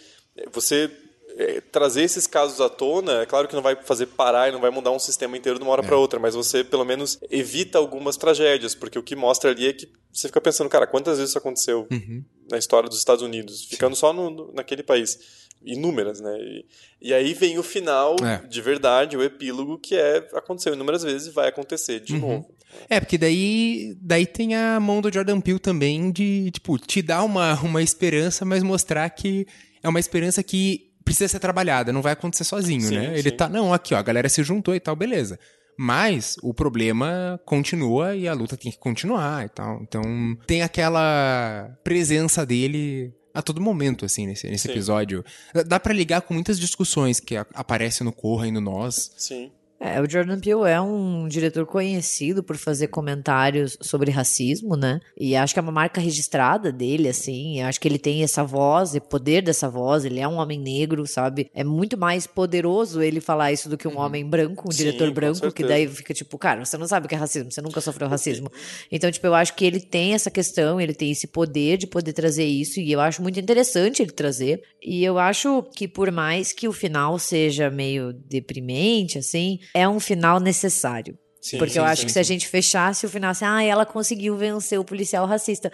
você 0.52 0.90
é, 1.38 1.62
trazer 1.62 2.04
esses 2.04 2.28
casos 2.28 2.60
à 2.60 2.70
tona, 2.70 3.22
é 3.22 3.26
claro 3.26 3.48
que 3.48 3.56
não 3.56 3.62
vai 3.62 3.76
fazer 3.76 4.08
parar 4.08 4.50
e 4.50 4.52
não 4.52 4.60
vai 4.60 4.70
mudar 4.70 4.92
um 4.92 5.00
sistema 5.00 5.38
inteiro 5.38 5.58
de 5.58 5.64
uma 5.64 5.72
hora 5.72 5.84
é. 5.84 5.86
para 5.86 5.98
outra, 5.98 6.20
mas 6.20 6.36
você 6.36 6.64
pelo 6.64 6.86
menos 6.86 7.20
evita 7.30 7.78
algumas 7.78 8.18
tragédias, 8.18 8.76
porque 8.76 8.98
o 8.98 9.04
que 9.04 9.16
mostra 9.16 9.52
ali 9.52 9.68
é 9.68 9.74
que 9.74 9.90
você 10.12 10.28
fica 10.28 10.42
pensando, 10.42 10.70
cara, 10.70 10.88
quantas 10.88 11.18
vezes 11.18 11.30
isso 11.32 11.38
aconteceu 11.38 11.88
uhum. 11.92 12.24
na 12.50 12.58
história 12.58 12.90
dos 12.90 12.98
Estados 12.98 13.24
Unidos, 13.24 13.66
ficando 13.66 13.96
Sim. 13.96 14.00
só 14.00 14.14
no, 14.14 14.30
no, 14.30 14.54
naquele 14.54 14.84
país. 14.84 15.48
Inúmeras, 15.62 16.22
né? 16.22 16.38
E, 16.40 16.66
e 17.02 17.14
aí 17.14 17.34
vem 17.34 17.60
o 17.60 17.64
final, 17.64 18.16
é. 18.24 18.48
de 18.48 18.62
verdade, 18.62 19.18
o 19.18 19.24
epílogo, 19.24 19.78
que 19.78 19.94
é 19.94 20.26
aconteceu 20.34 20.74
inúmeras 20.74 21.04
vezes 21.04 21.28
e 21.28 21.32
vai 21.32 21.50
acontecer 21.50 22.00
de 22.00 22.14
uhum. 22.14 22.20
novo. 22.20 22.56
É, 22.90 23.00
porque 23.00 23.18
daí, 23.18 23.94
daí 24.00 24.26
tem 24.26 24.56
a 24.56 24.80
mão 24.80 25.02
do 25.02 25.12
Jordan 25.12 25.42
Peele 25.42 25.60
também 25.60 26.12
de, 26.12 26.50
tipo, 26.52 26.78
te 26.78 27.02
dar 27.02 27.24
uma, 27.24 27.60
uma 27.62 27.84
esperança, 27.84 28.46
mas 28.46 28.64
mostrar 28.64 29.10
que 29.10 29.46
é 29.84 29.90
uma 29.90 30.00
esperança 30.00 30.42
que 30.42 30.89
precisa 31.10 31.28
ser 31.28 31.40
trabalhada, 31.40 31.92
não 31.92 32.02
vai 32.02 32.14
acontecer 32.14 32.44
sozinho, 32.44 32.82
Sim, 32.82 32.96
né? 32.98 33.18
Ele 33.18 33.30
sim. 33.32 33.36
tá, 33.36 33.50
não, 33.50 33.74
aqui, 33.74 33.94
ó, 33.94 33.98
a 33.98 34.02
galera 34.04 34.30
se 34.30 34.44
juntou 34.44 34.76
e 34.76 34.80
tal, 34.80 34.96
beleza. 34.96 35.40
Mas 35.78 36.36
o 36.44 36.54
problema 36.54 37.40
continua 37.46 38.16
e 38.16 38.28
a 38.28 38.34
luta 38.34 38.56
tem 38.58 38.72
que 38.72 38.78
continuar 38.78 39.46
e 39.46 39.50
tal. 39.50 39.80
Então 39.82 40.02
tem 40.46 40.62
aquela 40.62 41.72
presença 41.84 42.46
dele 42.46 43.14
a 43.34 43.42
todo 43.42 43.62
momento, 43.62 44.04
assim, 44.06 44.28
nesse, 44.28 44.48
nesse 44.50 44.68
Sim. 44.68 44.72
episódio. 44.74 45.24
Dá- 45.66 45.80
pra 45.80 45.94
ligar 45.94 46.22
com 46.22 46.34
muitas 46.34 46.60
discussões 46.60 47.20
que 47.20 47.36
aparecem 47.54 48.04
no 48.04 48.12
Corra 48.12 48.48
e 48.48 48.52
no 48.52 48.60
Nós. 48.60 49.12
Sim. 49.18 49.52
É, 49.80 50.02
o 50.02 50.10
Jordan 50.10 50.40
Peele 50.40 50.64
é 50.68 50.82
um 50.82 51.26
diretor 51.28 51.66
conhecido 51.66 52.44
por 52.44 52.58
fazer 52.58 52.88
comentários 52.88 53.78
sobre 53.80 54.12
racismo, 54.12 54.76
né? 54.76 55.00
E 55.18 55.36
acho 55.36 55.54
que 55.54 55.60
é 55.60 55.62
uma 55.62 55.72
marca 55.72 56.02
registrada 56.02 56.70
dele, 56.72 57.08
assim. 57.08 57.62
Acho 57.62 57.80
que 57.80 57.88
ele 57.88 57.98
tem 57.98 58.22
essa 58.22 58.44
voz 58.44 58.94
e 58.94 59.00
poder 59.00 59.42
dessa 59.42 59.70
voz. 59.70 60.04
Ele 60.04 60.20
é 60.20 60.28
um 60.28 60.36
homem 60.36 60.60
negro, 60.60 61.08
sabe? 61.08 61.50
É 61.54 61.64
muito 61.64 61.98
mais 61.98 62.28
poderoso 62.28 63.02
ele 63.02 63.22
falar 63.22 63.54
isso 63.54 63.70
do 63.70 63.78
que 63.78 63.88
um 63.88 63.98
homem 63.98 64.26
branco, 64.28 64.68
um 64.68 64.72
Sim, 64.72 64.80
diretor 64.80 65.12
branco, 65.12 65.52
que 65.52 65.64
daí 65.64 65.88
fica 65.88 66.14
tipo, 66.14 66.38
cara, 66.38 66.66
você 66.66 66.78
não 66.78 66.88
sabe 66.88 67.06
o 67.06 67.10
que 67.10 67.16
é 67.16 67.18
racismo, 67.18 67.50
você 67.50 67.62
nunca 67.62 67.80
sofreu 67.80 68.10
racismo. 68.10 68.52
Então, 68.92 69.10
tipo, 69.10 69.26
eu 69.26 69.36
acho 69.36 69.56
que 69.56 69.64
ele 69.64 69.80
tem 69.80 70.14
essa 70.14 70.30
questão, 70.30 70.82
ele 70.82 70.94
tem 70.94 71.12
esse 71.12 71.28
poder 71.28 71.78
de 71.78 71.88
poder 71.88 72.12
trazer 72.12 72.46
isso, 72.46 72.82
e 72.82 72.92
eu 72.92 73.00
acho 73.00 73.22
muito 73.22 73.40
interessante 73.40 74.02
ele 74.02 74.12
trazer. 74.12 74.62
E 74.84 75.04
eu 75.04 75.18
acho 75.18 75.64
que 75.76 75.88
por 75.88 76.12
mais 76.12 76.52
que 76.52 76.68
o 76.68 76.74
final 76.74 77.18
seja 77.18 77.70
meio 77.70 78.12
deprimente, 78.12 79.18
assim, 79.18 79.60
é 79.74 79.88
um 79.88 80.00
final 80.00 80.40
necessário. 80.40 81.18
Sim, 81.42 81.58
Porque 81.58 81.72
sim, 81.74 81.80
eu 81.80 81.86
acho 81.86 82.02
sim, 82.02 82.08
que 82.08 82.12
se 82.12 82.20
a 82.20 82.24
gente 82.24 82.46
fechasse 82.50 83.06
o 83.06 83.10
final 83.10 83.32
assim, 83.32 83.46
ah, 83.46 83.64
ela 83.64 83.86
conseguiu 83.86 84.36
vencer 84.36 84.78
o 84.78 84.84
policial 84.84 85.26
racista. 85.26 85.72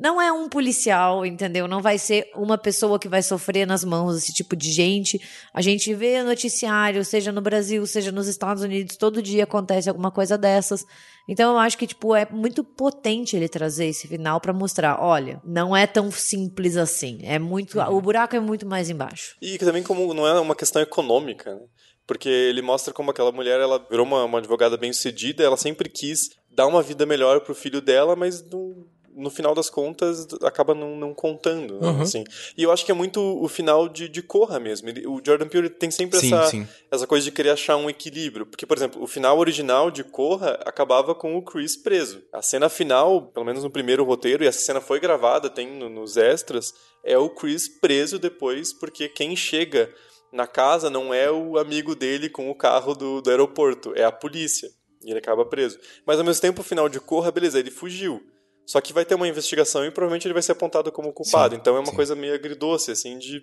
Não 0.00 0.18
é 0.18 0.32
um 0.32 0.48
policial, 0.48 1.26
entendeu? 1.26 1.68
Não 1.68 1.82
vai 1.82 1.98
ser 1.98 2.30
uma 2.34 2.56
pessoa 2.56 2.98
que 2.98 3.08
vai 3.10 3.22
sofrer 3.22 3.66
nas 3.66 3.84
mãos 3.84 4.14
desse 4.14 4.32
tipo 4.32 4.56
de 4.56 4.72
gente. 4.72 5.20
A 5.52 5.60
gente 5.60 5.92
vê 5.92 6.22
noticiário, 6.22 7.04
seja 7.04 7.30
no 7.30 7.42
Brasil, 7.42 7.86
seja 7.86 8.10
nos 8.10 8.26
Estados 8.26 8.62
Unidos, 8.62 8.96
todo 8.96 9.20
dia 9.20 9.44
acontece 9.44 9.86
alguma 9.86 10.10
coisa 10.10 10.38
dessas. 10.38 10.82
Então 11.28 11.52
eu 11.52 11.58
acho 11.58 11.76
que 11.76 11.86
tipo 11.86 12.16
é 12.16 12.26
muito 12.30 12.64
potente 12.64 13.36
ele 13.36 13.50
trazer 13.50 13.84
esse 13.88 14.08
final 14.08 14.40
pra 14.40 14.54
mostrar, 14.54 14.98
olha, 14.98 15.42
não 15.44 15.76
é 15.76 15.86
tão 15.86 16.10
simples 16.10 16.78
assim. 16.78 17.18
É 17.24 17.38
muito, 17.38 17.78
Uhum. 17.78 17.96
o 17.96 18.00
buraco 18.00 18.34
é 18.34 18.40
muito 18.40 18.66
mais 18.66 18.88
embaixo. 18.88 19.36
E 19.42 19.58
que 19.58 19.64
também 19.66 19.82
como 19.82 20.14
não 20.14 20.26
é 20.26 20.40
uma 20.40 20.56
questão 20.56 20.80
econômica, 20.80 21.54
né? 21.54 21.60
Porque 22.06 22.28
ele 22.28 22.62
mostra 22.62 22.92
como 22.92 23.10
aquela 23.10 23.32
mulher, 23.32 23.60
ela 23.60 23.78
virou 23.90 24.04
uma, 24.04 24.24
uma 24.24 24.38
advogada 24.38 24.76
bem 24.76 24.92
sucedida, 24.92 25.42
ela 25.44 25.56
sempre 25.56 25.88
quis 25.88 26.30
dar 26.50 26.66
uma 26.66 26.82
vida 26.82 27.06
melhor 27.06 27.40
pro 27.40 27.54
filho 27.54 27.80
dela, 27.80 28.14
mas 28.16 28.42
não- 28.50 28.84
no 29.14 29.28
final 29.28 29.54
das 29.54 29.68
contas 29.68 30.26
acaba 30.42 30.74
não, 30.74 30.96
não 30.96 31.12
contando, 31.12 31.78
né? 31.78 31.86
Uhum. 31.88 32.00
assim. 32.00 32.24
E 32.56 32.62
eu 32.62 32.72
acho 32.72 32.82
que 32.84 32.90
é 32.90 32.94
muito 32.94 33.20
o 33.20 33.46
final 33.46 33.86
de, 33.86 34.08
de 34.08 34.22
Corra 34.22 34.58
mesmo. 34.58 34.88
Ele- 34.88 35.06
o 35.06 35.20
Jordan 35.24 35.48
Peele 35.48 35.68
tem 35.68 35.90
sempre 35.90 36.18
Sim, 36.18 36.34
essa, 36.34 36.46
sim. 36.50 36.68
essa 36.90 37.06
coisa 37.06 37.22
de 37.22 37.30
querer 37.30 37.50
achar 37.50 37.76
um 37.76 37.90
equilíbrio. 37.90 38.46
Porque, 38.46 38.64
por 38.64 38.74
exemplo, 38.74 39.02
o 39.02 39.06
final 39.06 39.38
original 39.38 39.90
de 39.90 40.02
Corra 40.02 40.58
acabava 40.64 41.14
com 41.14 41.36
o 41.36 41.42
Chris 41.42 41.76
preso. 41.76 42.22
A 42.32 42.40
cena 42.40 42.70
final, 42.70 43.26
pelo 43.26 43.44
menos 43.44 43.62
no 43.62 43.70
primeiro 43.70 44.02
roteiro, 44.02 44.44
e 44.44 44.46
essa 44.46 44.60
cena 44.60 44.80
foi 44.80 44.98
gravada, 44.98 45.50
tem 45.50 45.70
no- 45.78 45.90
nos 45.90 46.16
extras, 46.16 46.72
é 47.04 47.16
o 47.18 47.28
Chris 47.28 47.68
preso 47.68 48.18
depois, 48.18 48.72
porque 48.72 49.10
quem 49.10 49.36
chega 49.36 49.92
na 50.32 50.46
casa 50.46 50.88
não 50.88 51.12
é 51.12 51.30
o 51.30 51.58
amigo 51.58 51.94
dele 51.94 52.28
com 52.28 52.50
o 52.50 52.54
carro 52.54 52.94
do, 52.94 53.20
do 53.20 53.30
aeroporto, 53.30 53.92
é 53.94 54.04
a 54.04 54.12
polícia. 54.12 54.68
E 55.04 55.10
ele 55.10 55.18
acaba 55.18 55.44
preso. 55.44 55.78
Mas 56.06 56.18
ao 56.18 56.24
mesmo 56.24 56.40
tempo, 56.40 56.60
o 56.60 56.64
final 56.64 56.88
de 56.88 57.00
Corra, 57.00 57.30
beleza, 57.32 57.58
ele 57.58 57.70
fugiu. 57.70 58.22
Só 58.64 58.80
que 58.80 58.92
vai 58.92 59.04
ter 59.04 59.16
uma 59.16 59.26
investigação 59.26 59.84
e 59.84 59.90
provavelmente 59.90 60.26
ele 60.26 60.32
vai 60.34 60.42
ser 60.42 60.52
apontado 60.52 60.92
como 60.92 61.12
culpado. 61.12 61.54
Sim, 61.54 61.60
então 61.60 61.74
é 61.76 61.80
uma 61.80 61.86
sim. 61.90 61.96
coisa 61.96 62.14
meio 62.14 62.34
agridoce, 62.34 62.90
assim, 62.92 63.18
de. 63.18 63.42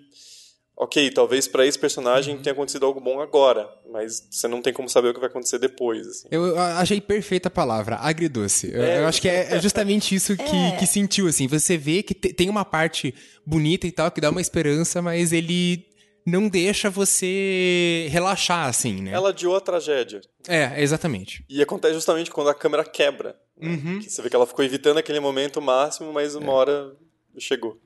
Ok, 0.76 1.10
talvez 1.10 1.46
pra 1.46 1.66
esse 1.66 1.78
personagem 1.78 2.36
Uhum. 2.36 2.42
tenha 2.42 2.54
acontecido 2.54 2.86
algo 2.86 2.98
bom 3.02 3.20
agora, 3.20 3.68
mas 3.92 4.26
você 4.30 4.48
não 4.48 4.62
tem 4.62 4.72
como 4.72 4.88
saber 4.88 5.08
o 5.10 5.12
que 5.14 5.20
vai 5.20 5.28
acontecer 5.28 5.58
depois. 5.58 6.06
Assim. 6.06 6.28
Eu 6.30 6.58
achei 6.58 6.98
perfeita 7.02 7.48
a 7.48 7.50
palavra, 7.50 7.96
agridoce. 7.96 8.70
Eu, 8.72 8.82
É. 8.82 9.00
eu 9.02 9.06
acho 9.06 9.20
que 9.20 9.28
é, 9.28 9.56
é 9.56 9.60
justamente 9.60 10.14
isso 10.14 10.34
que, 10.34 10.76
que 10.78 10.86
sentiu, 10.86 11.26
assim. 11.26 11.46
Você 11.48 11.76
vê 11.76 12.02
que 12.02 12.14
te- 12.14 12.32
tem 12.32 12.48
uma 12.48 12.64
parte 12.64 13.14
bonita 13.44 13.86
e 13.86 13.92
tal, 13.92 14.10
que 14.10 14.22
dá 14.22 14.30
uma 14.30 14.40
esperança, 14.40 15.02
mas 15.02 15.34
ele 15.34 15.84
não 16.26 16.48
deixa 16.48 16.90
você 16.90 18.08
relaxar, 18.10 18.66
assim, 18.68 19.02
né? 19.02 19.10
Ela 19.12 19.30
adiou 19.30 19.56
a 19.56 19.60
tragédia. 19.60 20.20
É, 20.48 20.80
exatamente. 20.82 21.44
E 21.48 21.60
acontece 21.62 21.94
justamente 21.94 22.30
quando 22.30 22.48
a 22.50 22.54
câmera 22.54 22.84
quebra. 22.84 23.36
né? 23.60 23.68
Uhum. 23.70 23.98
Que 24.00 24.08
você 24.10 24.22
vê 24.22 24.30
que 24.30 24.36
ela 24.36 24.46
ficou 24.46 24.64
evitando 24.64 24.98
aquele 24.98 25.20
momento 25.20 25.60
máximo, 25.60 26.12
mas 26.12 26.34
É. 26.34 26.38
uma 26.38 26.52
hora 26.52 26.92
chegou. 27.38 27.78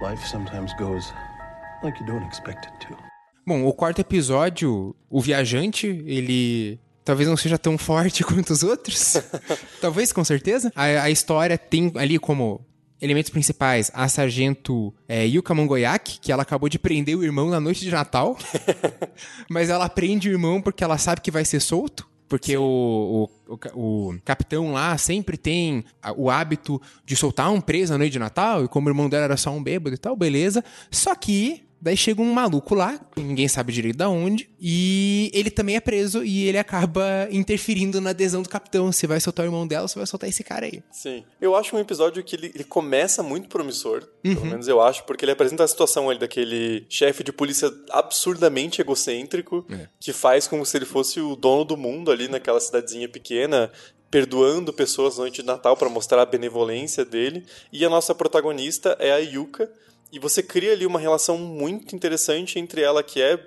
Life 0.00 0.28
sometimes 0.28 0.72
goes 0.78 1.04
like 1.82 1.98
you 2.00 2.06
don't 2.06 2.26
expect 2.28 2.66
it 2.66 2.86
to. 2.86 2.96
Bom, 3.46 3.64
o 3.66 3.72
quarto 3.72 4.00
episódio, 4.00 4.94
o 5.10 5.20
viajante, 5.20 5.86
ele 6.06 6.78
talvez 7.04 7.28
não 7.28 7.36
seja 7.36 7.58
tão 7.58 7.76
forte 7.76 8.22
quanto 8.24 8.50
os 8.52 8.62
outros. 8.62 9.14
talvez, 9.80 10.12
com 10.12 10.22
certeza. 10.24 10.70
A, 10.76 10.84
a 11.04 11.10
história 11.10 11.56
tem 11.58 11.92
ali 11.96 12.18
como 12.18 12.64
elementos 13.02 13.30
principais 13.30 13.90
a 13.92 14.08
sargento 14.08 14.94
é, 15.08 15.26
Yuka 15.26 15.52
Mongoyak, 15.52 16.20
que 16.20 16.30
ela 16.30 16.42
acabou 16.42 16.68
de 16.68 16.78
prender 16.78 17.16
o 17.18 17.24
irmão 17.24 17.50
na 17.50 17.60
noite 17.60 17.80
de 17.80 17.90
Natal. 17.90 18.38
mas 19.50 19.68
ela 19.68 19.88
prende 19.88 20.28
o 20.28 20.32
irmão 20.32 20.62
porque 20.62 20.84
ela 20.84 20.96
sabe 20.96 21.20
que 21.20 21.30
vai 21.30 21.44
ser 21.44 21.60
solto. 21.60 22.08
Porque 22.28 22.56
o, 22.56 23.28
o, 23.46 23.54
o 23.74 23.92
o 24.12 24.14
capitão 24.24 24.72
lá 24.72 24.96
sempre 24.96 25.36
tem 25.36 25.84
o 26.16 26.30
hábito 26.30 26.80
de 27.04 27.14
soltar 27.14 27.50
um 27.50 27.60
preso 27.60 27.92
na 27.92 27.98
noite 27.98 28.12
de 28.12 28.18
Natal, 28.18 28.64
e 28.64 28.68
como 28.68 28.86
o 28.86 28.90
irmão 28.90 29.08
dela 29.08 29.24
era 29.24 29.36
só 29.36 29.50
um 29.50 29.62
bêbado 29.62 29.94
e 29.94 29.98
tal, 29.98 30.16
beleza. 30.16 30.64
Só 30.90 31.14
que 31.14 31.62
daí 31.82 31.96
chega 31.96 32.22
um 32.22 32.32
maluco 32.32 32.74
lá, 32.74 32.98
que 33.14 33.20
ninguém 33.20 33.48
sabe 33.48 33.72
direito 33.72 33.96
da 33.96 34.08
onde, 34.08 34.48
e 34.60 35.30
ele 35.34 35.50
também 35.50 35.74
é 35.76 35.80
preso 35.80 36.22
e 36.24 36.46
ele 36.46 36.56
acaba 36.56 37.28
interferindo 37.30 38.00
na 38.00 38.10
adesão 38.10 38.40
do 38.42 38.48
capitão. 38.48 38.92
Se 38.92 39.06
vai 39.06 39.18
soltar 39.20 39.44
o 39.44 39.48
irmão 39.48 39.66
dela, 39.66 39.88
se 39.88 39.96
vai 39.96 40.06
soltar 40.06 40.28
esse 40.30 40.44
cara 40.44 40.66
aí. 40.66 40.80
Sim. 40.92 41.24
Eu 41.40 41.56
acho 41.56 41.74
um 41.74 41.78
episódio 41.80 42.22
que 42.22 42.36
ele, 42.36 42.52
ele 42.54 42.64
começa 42.64 43.22
muito 43.22 43.48
promissor, 43.48 44.08
Uhum. 44.24 44.34
pelo 44.34 44.46
menos 44.46 44.68
eu 44.68 44.80
acho, 44.80 45.02
porque 45.04 45.24
ele 45.24 45.32
apresenta 45.32 45.64
a 45.64 45.68
situação 45.68 46.08
ali 46.08 46.20
daquele 46.20 46.86
chefe 46.88 47.24
de 47.24 47.32
polícia 47.32 47.68
absurdamente 47.90 48.80
egocêntrico, 48.80 49.66
É. 49.70 49.88
que 49.98 50.12
faz 50.12 50.46
como 50.46 50.64
se 50.64 50.76
ele 50.76 50.84
fosse 50.86 51.20
o 51.20 51.34
dono 51.34 51.64
do 51.64 51.76
mundo 51.76 52.10
ali 52.12 52.28
naquela 52.28 52.60
cidadezinha 52.60 53.08
pequena, 53.08 53.70
perdoando 54.10 54.72
pessoas 54.72 55.16
na 55.16 55.22
noite 55.22 55.40
de 55.40 55.46
Natal 55.46 55.76
para 55.76 55.88
mostrar 55.88 56.20
a 56.22 56.26
benevolência 56.26 57.04
dele. 57.04 57.44
E 57.72 57.84
a 57.84 57.88
nossa 57.88 58.14
protagonista 58.14 58.94
é 59.00 59.10
a 59.10 59.16
Yuka, 59.16 59.70
e 60.12 60.18
você 60.18 60.42
cria 60.42 60.72
ali 60.72 60.86
uma 60.86 61.00
relação 61.00 61.38
muito 61.38 61.96
interessante 61.96 62.58
entre 62.58 62.82
ela 62.82 63.02
que 63.02 63.20
é 63.22 63.38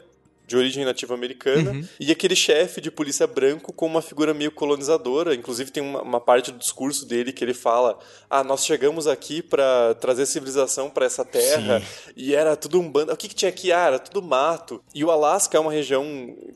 de 0.48 0.56
origem 0.56 0.86
nativa 0.86 1.16
americana, 1.16 1.72
Uhum. 1.72 1.88
e 2.00 2.12
aquele 2.12 2.36
chefe 2.36 2.80
de 2.80 2.92
polícia 2.92 3.26
branco 3.26 3.74
com 3.74 3.88
uma 3.88 4.00
figura 4.00 4.32
meio 4.32 4.52
colonizadora. 4.52 5.34
Inclusive, 5.34 5.72
tem 5.72 5.82
uma, 5.82 6.04
uma 6.04 6.22
parte 6.22 6.52
do 6.52 6.60
discurso 6.60 7.04
dele 7.08 7.34
que 7.34 7.44
ele 7.44 7.56
fala: 7.56 7.98
Ah, 8.30 8.44
nós 8.44 8.64
chegamos 8.64 9.08
aqui 9.08 9.42
para 9.42 9.96
trazer 9.96 10.28
civilização 10.28 10.88
para 10.88 11.04
essa 11.08 11.26
terra, 11.26 11.82
e 12.16 12.36
era 12.36 12.56
tudo 12.56 12.80
um 12.80 12.88
bando. 12.88 13.12
O 13.12 13.18
que, 13.18 13.28
que 13.28 13.34
tinha 13.34 13.50
aqui? 13.50 13.72
Ah, 13.72 13.88
era 13.88 13.98
tudo 13.98 14.22
mato. 14.22 14.84
E 14.94 15.04
o 15.04 15.10
Alasca 15.10 15.58
é 15.58 15.60
uma 15.60 15.72
região 15.72 16.06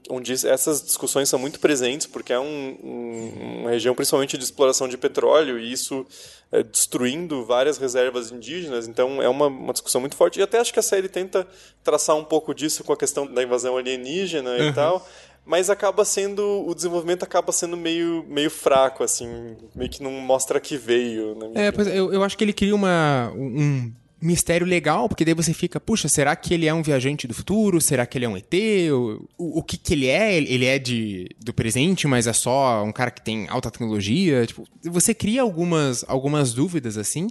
onde 0.07 0.33
essas 0.33 0.83
discussões 0.83 1.27
são 1.27 1.39
muito 1.39 1.59
presentes, 1.59 2.05
porque 2.05 2.31
é 2.31 2.39
um- 2.39 2.77
um- 2.83 3.59
uma 3.61 3.71
região 3.71 3.95
principalmente 3.95 4.37
de 4.37 4.43
exploração 4.43 4.87
de 4.87 4.99
petróleo, 4.99 5.57
e 5.57 5.71
isso 5.71 6.05
é, 6.51 6.63
destruindo 6.63 7.45
várias 7.45 7.77
reservas 7.77 8.31
indígenas, 8.31 8.87
então 8.87 9.21
é 9.21 9.29
uma, 9.29 9.47
uma 9.47 9.73
discussão 9.73 10.01
muito 10.01 10.15
forte. 10.15 10.39
E 10.39 10.43
até 10.43 10.59
acho 10.59 10.73
que 10.73 10.79
a 10.79 10.83
série 10.83 11.07
tenta 11.07 11.47
traçar 11.83 12.15
um 12.15 12.23
pouco 12.23 12.53
disso 12.53 12.83
com 12.83 12.93
a 12.93 12.97
questão 12.97 13.25
da 13.25 13.43
invasão 13.43 13.77
alienígena 13.77 14.57
e 14.57 14.73
tal, 14.73 15.07
mas 15.45 15.69
acaba 15.69 16.03
sendo, 16.05 16.65
o 16.67 16.73
desenvolvimento 16.75 17.23
acaba 17.23 17.51
sendo 17.51 17.77
meio, 17.77 18.25
meio 18.27 18.49
fraco, 18.49 19.03
assim, 19.03 19.57
meio 19.75 19.89
que 19.89 20.01
não 20.01 20.11
mostra 20.11 20.59
que 20.59 20.77
veio. 20.77 21.35
Minha 21.35 21.67
É, 21.67 21.71
pois 21.71 21.87
é, 21.87 21.99
eu, 21.99 22.13
eu 22.13 22.23
acho 22.23 22.37
que 22.37 22.43
ele 22.43 22.53
cria 22.53 22.75
uma, 22.75 23.31
um 23.35 23.91
mistério 24.21 24.65
legal, 24.65 25.07
porque 25.07 25.23
daí 25.23 25.33
você 25.33 25.53
fica, 25.53 25.79
puxa, 25.79 26.07
será 26.07 26.35
que 26.35 26.53
ele 26.53 26.67
é 26.67 26.73
um 26.73 26.81
viajante 26.81 27.27
do 27.27 27.33
futuro? 27.33 27.79
Será 27.79 28.05
que 28.05 28.17
ele 28.17 28.25
é 28.25 28.29
um 28.29 28.37
ET? 28.37 28.53
O, 28.91 29.27
o, 29.37 29.59
o 29.59 29.63
que 29.63 29.77
que 29.77 29.93
ele 29.93 30.07
é? 30.07 30.35
Ele 30.35 30.65
é 30.65 30.77
de, 30.77 31.29
do 31.39 31.53
presente, 31.53 32.07
mas 32.07 32.27
é 32.27 32.33
só 32.33 32.83
um 32.83 32.91
cara 32.91 33.11
que 33.11 33.21
tem 33.21 33.47
alta 33.49 33.71
tecnologia? 33.71 34.45
Tipo, 34.45 34.67
você 34.83 35.13
cria 35.13 35.41
algumas, 35.41 36.03
algumas 36.07 36.53
dúvidas, 36.53 36.97
assim, 36.97 37.27